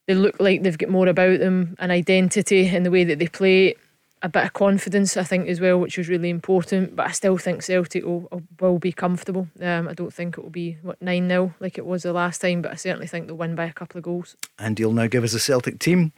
They 0.08 0.16
look 0.16 0.40
like 0.40 0.64
they've 0.64 0.78
got 0.78 0.90
more 0.90 1.08
about 1.08 1.40
them, 1.40 1.76
an 1.80 1.90
identity 1.90 2.68
in 2.68 2.84
the 2.84 2.92
way 2.92 3.06
that 3.06 3.20
they 3.20 3.28
play, 3.28 3.76
a 4.24 4.30
bit 4.30 4.46
of 4.46 4.54
confidence, 4.54 5.18
I 5.18 5.24
think, 5.24 5.50
as 5.50 5.60
well, 5.60 5.78
which 5.78 6.00
is 6.00 6.08
really 6.08 6.30
important. 6.30 6.96
But 6.96 7.08
I 7.08 7.12
still 7.12 7.38
think 7.38 7.62
Celtic 7.62 8.06
will, 8.06 8.42
will 8.60 8.80
be 8.80 8.94
comfortable. 8.94 9.50
Um, 9.62 9.90
I 9.90 9.94
don't 9.94 10.14
think 10.14 10.38
it 10.38 10.42
will 10.42 10.50
be, 10.50 10.78
what, 10.82 11.02
9 11.02 11.28
0 11.28 11.54
like 11.60 11.78
it 11.78 11.86
was 11.86 12.04
the 12.04 12.14
last 12.14 12.40
time, 12.40 12.62
but 12.62 12.72
I 12.72 12.76
certainly 12.76 13.06
think 13.06 13.28
they'll 13.28 13.36
win 13.36 13.54
by 13.54 13.66
a 13.66 13.74
couple 13.74 13.98
of 13.98 14.06
goals. 14.06 14.38
And 14.58 14.80
you'll 14.80 14.94
now 14.94 15.08
give 15.08 15.26
us 15.26 15.34
a 15.34 15.40
Celtic 15.40 15.80
team. 15.80 16.14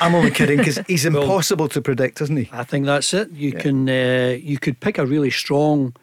I'm 0.00 0.14
only 0.14 0.30
kidding 0.30 0.58
because 0.58 0.78
he's 0.86 1.04
impossible 1.04 1.68
to 1.70 1.82
predict, 1.82 2.20
isn't 2.20 2.36
he? 2.36 2.48
I 2.52 2.62
think 2.62 2.86
that's 2.86 3.12
it. 3.12 3.30
You 3.32 3.52
can 3.52 3.88
uh, 3.88 4.38
you 4.40 4.58
could 4.58 4.78
pick 4.78 4.96
a 4.96 5.04
really 5.04 5.30
strong 5.30 5.96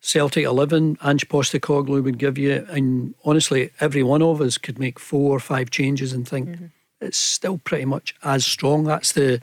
Celtic 0.00 0.44
eleven. 0.44 0.96
Ange 1.04 1.28
Postecoglou 1.28 2.02
would 2.02 2.18
give 2.18 2.38
you, 2.38 2.66
and 2.70 3.14
honestly, 3.24 3.70
every 3.80 4.02
one 4.02 4.22
of 4.22 4.40
us 4.40 4.56
could 4.56 4.78
make 4.78 4.98
four 4.98 5.36
or 5.36 5.40
five 5.40 5.68
changes 5.68 6.14
and 6.14 6.26
think 6.26 6.58
it's 7.02 7.18
still 7.18 7.58
pretty 7.58 7.84
much 7.84 8.14
as 8.22 8.46
strong. 8.46 8.84
That's 8.84 9.12
the 9.12 9.40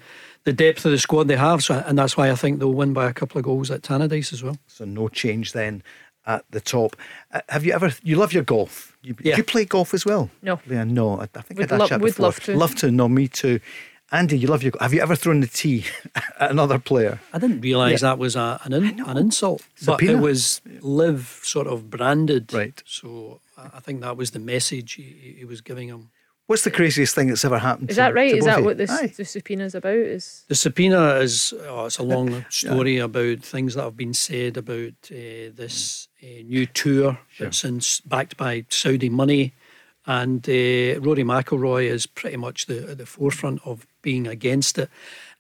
the 0.50 0.54
depth 0.66 0.86
of 0.86 0.92
the 0.92 0.98
squad 1.00 1.28
they 1.28 1.36
have. 1.38 1.60
So, 1.64 1.84
and 1.88 1.98
that's 1.98 2.16
why 2.18 2.32
I 2.32 2.36
think 2.36 2.60
they'll 2.60 2.74
win 2.82 2.94
by 2.94 3.08
a 3.10 3.14
couple 3.14 3.38
of 3.40 3.46
goals 3.46 3.70
at 3.72 3.82
Tannadice 3.82 4.34
as 4.34 4.42
well. 4.44 4.58
So 4.68 4.86
no 4.86 5.08
change 5.10 5.54
then 5.54 5.84
at 6.26 6.44
the 6.52 6.62
top. 6.62 6.96
Uh, 7.32 7.42
have 7.50 7.64
you 7.66 7.74
ever? 7.74 7.92
You 8.04 8.16
love 8.18 8.34
your 8.34 8.44
golf. 8.44 8.98
You, 9.02 9.16
Yeah. 9.22 9.38
you 9.38 9.44
play 9.44 9.66
golf 9.66 9.94
as 9.94 10.06
well? 10.06 10.30
No. 10.42 10.58
Leanne, 10.68 10.92
no. 10.92 11.20
I, 11.22 11.28
I 11.36 11.42
think 11.42 11.60
Would 11.60 11.72
I'd 11.72 11.78
lo- 11.78 11.84
asked 11.86 11.90
that 11.92 12.02
would 12.02 12.08
before. 12.16 12.26
love 12.26 12.40
to. 12.42 12.58
Love 12.58 12.76
to. 12.76 12.92
No, 12.92 13.08
me 13.08 13.28
too. 13.28 13.60
Andy, 14.12 14.38
you 14.40 14.48
love 14.48 14.64
your. 14.64 14.74
Have 14.80 14.94
you 14.94 15.02
ever 15.02 15.16
thrown 15.16 15.40
the 15.42 15.48
tee 15.48 15.86
at 16.40 16.50
another 16.52 16.80
player? 16.80 17.20
I 17.32 17.38
didn't 17.40 17.62
realise 17.62 18.02
Yeah. 18.02 18.10
that 18.10 18.18
was 18.20 18.36
a, 18.36 18.60
an 18.64 18.74
in, 18.74 19.00
an 19.02 19.18
insult, 19.18 19.62
Subpoena? 19.76 20.14
but 20.14 20.20
it 20.20 20.22
was 20.24 20.62
live 20.82 21.40
sort 21.44 21.68
of 21.68 21.90
branded. 21.90 22.52
Right. 22.54 22.82
So 22.86 23.40
I 23.58 23.78
I 23.78 23.80
think 23.86 24.02
that 24.02 24.18
was 24.18 24.32
the 24.32 24.40
message 24.40 24.94
he, 24.94 25.36
he 25.40 25.46
was 25.46 25.62
giving 25.62 25.90
him. 25.90 26.10
What's 26.50 26.64
the 26.64 26.72
craziest 26.72 27.14
thing 27.14 27.28
that's 27.28 27.46
ever 27.46 27.60
happened? 27.60 27.92
Is 27.92 27.98
to- 27.98 28.02
that 28.02 28.16
right? 28.16 28.32
to 28.32 28.38
Is 28.38 28.46
that 28.46 28.64
what 28.64 28.80
this 28.80 28.90
Aye. 28.90 29.14
the 29.16 29.24
subpoena 29.24 29.66
is 29.66 29.76
about? 29.76 29.94
Is 29.94 30.46
The 30.48 30.56
subpoena 30.56 31.18
is 31.18 31.54
oh, 31.68 31.86
it's 31.86 32.00
a 32.00 32.04
long 32.04 32.44
story 32.50 32.98
about 32.98 33.42
things 33.42 33.76
that 33.76 33.84
have 33.84 33.96
been 33.96 34.16
said 34.16 34.58
about 34.58 34.96
uh, 35.12 35.54
this 35.54 36.08
uh, 36.24 36.42
new 36.48 36.66
tour 36.66 37.20
that's 37.40 37.64
in, 37.64 37.82
backed 38.04 38.36
by 38.36 38.66
Saudi 38.70 39.10
money, 39.10 39.54
and 40.08 40.40
uh, 40.50 41.00
Rory 41.02 41.24
McIlroy 41.24 41.86
is 41.86 42.08
pretty 42.08 42.38
much 42.38 42.66
the 42.66 42.90
at 42.90 42.98
the 42.98 43.06
forefront 43.06 43.62
of 43.64 43.86
being 44.02 44.26
against 44.26 44.80
it. 44.80 44.90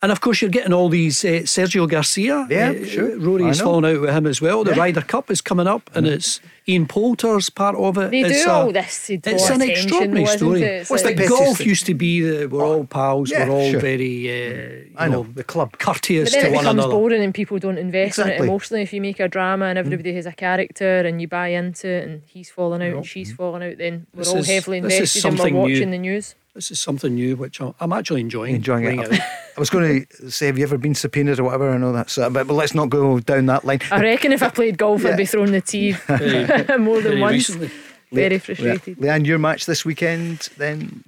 And 0.02 0.14
of 0.14 0.22
course, 0.22 0.42
you're 0.42 0.50
getting 0.50 0.72
all 0.72 0.88
these 0.88 1.26
uh, 1.26 1.44
Sergio 1.44 1.86
Garcia. 1.86 2.48
Yeah, 2.50 2.70
uh, 2.72 2.86
sure. 2.86 3.20
Rory's 3.20 3.60
I 3.62 3.66
know. 3.66 3.86
out 3.86 4.00
with 4.02 4.10
him 4.12 4.28
as 4.28 4.42
well. 4.42 4.64
The 4.64 4.72
Yeah. 4.72 4.80
Ryder 4.80 5.02
Cup 5.02 5.30
is 5.30 5.42
coming 5.42 5.68
up, 5.68 5.90
and 5.94 6.08
it's 6.08 6.40
Ian 6.70 6.86
Poulter's 6.88 7.50
part 7.50 7.76
of 7.76 7.98
it. 7.98 8.12
They 8.12 8.22
it's 8.22 8.46
do 8.46 8.50
a- 8.50 8.54
all 8.54 8.72
this 8.72 9.08
to 9.08 9.18
draw 9.18 9.34
It's 9.34 9.50
an 9.50 9.62
extraordinary 9.62 10.26
story. 10.28 10.62
it? 10.62 10.66
It's 10.82 10.90
What's 10.90 11.04
like- 11.04 11.18
the 11.18 11.24
The 11.24 11.28
golf 11.28 11.42
pettiest- 11.58 11.66
used 11.66 11.86
to 11.88 11.94
be 11.96 12.22
the 12.22 12.46
we're 12.48 12.64
all 12.66 12.86
pals, 12.86 13.30
Yeah, 13.30 13.50
we're 13.50 13.56
all 13.56 13.72
sure. 13.72 13.82
very 13.82 14.30
uh, 14.30 14.64
you 14.90 14.92
I 14.96 15.10
know 15.10 15.28
the 15.36 15.44
club. 15.44 15.78
courteous 15.80 16.30
But 16.30 16.44
then 16.44 16.52
to 16.54 16.56
it 16.56 16.60
becomes 16.62 16.86
boring 16.86 17.22
and 17.22 17.34
people 17.34 17.60
don't 17.60 17.78
invest 17.78 18.20
in 18.20 18.30
it 18.30 18.40
emotionally. 18.40 18.84
If 18.84 18.94
you 18.94 19.02
make 19.02 19.20
a 19.20 19.28
drama 19.28 19.66
and 19.66 19.78
everybody 19.78 20.14
has 20.14 20.26
a 20.26 20.32
character 20.32 21.00
and 21.00 21.20
you 21.20 21.28
buy 21.28 21.50
into 21.50 21.90
it 21.90 22.08
and 22.08 22.22
he's 22.26 22.50
falling 22.50 22.82
out 22.82 22.96
and 22.96 23.06
she's 23.06 23.34
falling 23.34 23.64
out, 23.64 23.78
then 23.78 24.08
we're 24.14 24.20
This 24.20 24.30
all 24.30 24.38
is- 24.38 24.48
heavily 24.48 24.78
invested 24.78 25.26
and 25.26 25.34
we're 25.34 25.38
something 25.44 25.54
new. 25.56 25.60
watching 25.60 25.92
the 25.92 25.98
news. 25.98 26.36
This 26.56 26.72
is 26.72 26.82
something 26.82 27.14
new, 27.14 27.36
which 27.36 27.62
I'm, 27.62 27.74
I'm 27.80 27.94
actually 27.94 28.22
enjoying. 28.22 28.56
Enjoying 28.56 28.84
bringing 28.84 29.14
it. 29.14 29.22
I 29.58 29.60
was 29.60 29.70
going 29.70 30.06
to 30.22 30.32
say, 30.32 30.48
have 30.48 30.58
you 30.58 30.64
ever 30.64 30.78
been 30.78 30.96
subpoenaed 30.96 31.40
or 31.40 31.44
whatever? 31.44 31.70
I 31.70 31.78
know 31.78 31.92
that's, 31.94 32.18
uh, 32.18 32.30
but, 32.30 32.48
but 32.48 32.54
let's 32.54 32.74
not 32.74 32.90
go 32.90 33.20
down 33.20 33.46
that 33.48 33.66
line. 33.66 33.80
I 33.92 34.02
reckon 34.02 34.32
if 34.32 34.42
I 34.42 34.50
played 34.50 34.78
golf, 34.78 35.04
Yeah. 35.04 35.10
I'd 35.12 35.18
be 35.18 35.26
throwing 35.26 35.52
the 35.52 35.62
tee 35.62 35.92
more 36.10 37.02
than 37.02 37.04
Very 37.04 37.22
once. 37.22 37.34
recently. 37.34 37.72
Very 38.12 38.40
frustrated. 38.40 38.98
Le- 39.00 39.08
Leanne, 39.08 39.26
your 39.26 39.38
match 39.38 39.66
this 39.68 39.86
weekend, 39.86 40.50
then 40.58 41.04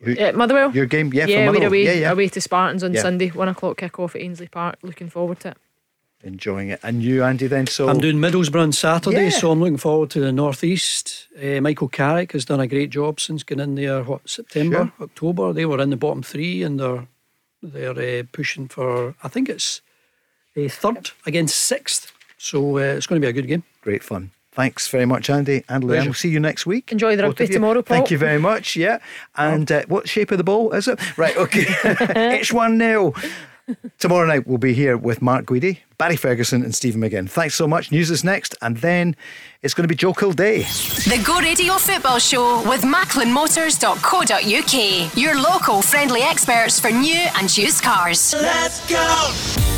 Who- 0.00 0.12
Yeah, 0.12 0.32
Motherwell. 0.32 0.72
your 0.74 0.86
game, 0.86 1.12
yeah, 1.12 1.26
yeah, 1.26 1.46
for 1.52 1.58
we're 1.58 1.66
away, 1.68 1.84
yeah, 1.84 1.92
yeah, 1.92 2.10
away 2.12 2.28
to 2.28 2.40
Spartans 2.40 2.82
on 2.82 2.92
Yeah. 2.94 3.02
Sunday, 3.02 3.28
one 3.28 3.48
o'clock 3.48 3.76
kick 3.78 3.98
off 4.00 4.16
at 4.16 4.22
Ainslie 4.22 4.48
Park. 4.48 4.78
Looking 4.82 5.08
forward 5.08 5.38
to 5.40 5.48
it. 5.50 5.56
Enjoying 6.22 6.68
it. 6.70 6.80
And 6.82 7.02
you, 7.02 7.22
Andy, 7.24 7.46
then 7.46 7.66
so 7.66 7.88
I'm 7.88 7.98
doing 7.98 8.16
Middlesbrough 8.16 8.62
on 8.62 8.72
Saturday, 8.72 9.24
Yeah. 9.24 9.30
so 9.30 9.50
I'm 9.50 9.60
looking 9.60 9.76
forward 9.76 10.10
to 10.10 10.20
the 10.20 10.32
northeast. 10.32 11.26
Uh, 11.40 11.60
Michael 11.60 11.88
Carrick 11.88 12.32
has 12.32 12.44
done 12.44 12.60
a 12.60 12.66
great 12.66 12.90
job 12.90 13.20
since 13.20 13.42
getting 13.42 13.64
in 13.64 13.74
there. 13.76 14.02
What 14.02 14.28
September, 14.28 14.92
October? 15.00 15.52
They 15.52 15.64
were 15.66 15.80
in 15.80 15.90
the 15.90 15.96
bottom 15.96 16.22
three, 16.22 16.62
and 16.62 16.78
they're 16.80 17.06
they're 17.62 18.20
uh, 18.20 18.22
pushing 18.32 18.68
for. 18.68 19.14
I 19.22 19.28
think 19.28 19.48
it's 19.48 19.80
a 20.56 20.68
third 20.68 21.10
against 21.26 21.56
sixth. 21.56 22.12
So 22.36 22.76
uh, 22.78 22.80
it's 22.80 23.06
going 23.06 23.20
to 23.20 23.24
be 23.26 23.30
a 23.30 23.32
good 23.32 23.48
game. 23.48 23.64
great 23.82 24.02
fun. 24.04 24.30
Thanks 24.52 24.88
very 24.88 25.06
much, 25.06 25.30
Andy 25.30 25.62
and 25.68 25.84
Leanne. 25.84 25.88
Pleasure. 25.88 26.04
We'll 26.04 26.14
see 26.14 26.28
you 26.30 26.40
next 26.40 26.66
week. 26.66 26.90
Enjoy 26.90 27.14
the 27.14 27.22
rugby 27.22 27.46
tomorrow, 27.46 27.80
Paul. 27.82 27.96
Thank 27.98 28.10
you 28.10 28.18
very 28.18 28.40
much. 28.40 28.74
Yeah. 28.74 28.98
And 29.36 29.70
uh, 29.70 29.82
what 29.86 30.08
shape 30.08 30.32
of 30.32 30.38
the 30.38 30.42
ball 30.44 30.72
is 30.72 30.88
it? 30.88 30.98
Right, 31.16 31.36
okay. 31.36 31.64
it's 32.40 32.52
1 32.52 32.76
0. 32.78 33.12
Tomorrow 33.98 34.26
night 34.26 34.46
we'll 34.46 34.58
be 34.58 34.74
here 34.74 34.96
with 34.96 35.20
Mark 35.22 35.46
Guidi, 35.46 35.78
Barry 35.98 36.16
Ferguson, 36.16 36.62
and 36.62 36.74
Stephen 36.74 37.00
McGinn. 37.00 37.28
Thanks 37.28 37.54
so 37.54 37.68
much. 37.68 37.92
News 37.92 38.10
is 38.10 38.24
next, 38.24 38.54
and 38.62 38.78
then 38.78 39.14
it's 39.62 39.74
going 39.74 39.84
to 39.84 39.88
be 39.88 39.94
Joe 39.96 40.14
Kildare. 40.14 40.60
The 40.60 41.22
Go 41.24 41.38
Radio 41.40 41.74
Football 41.74 42.18
Show 42.18 42.68
with 42.68 42.82
MacklinMotors.co.uk. 42.82 45.16
Your 45.16 45.40
local 45.40 45.82
friendly 45.82 46.22
experts 46.22 46.80
for 46.80 46.90
new 46.90 47.26
and 47.36 47.56
used 47.56 47.82
cars. 47.82 48.34
Let's 48.34 48.84
go! 48.88 49.77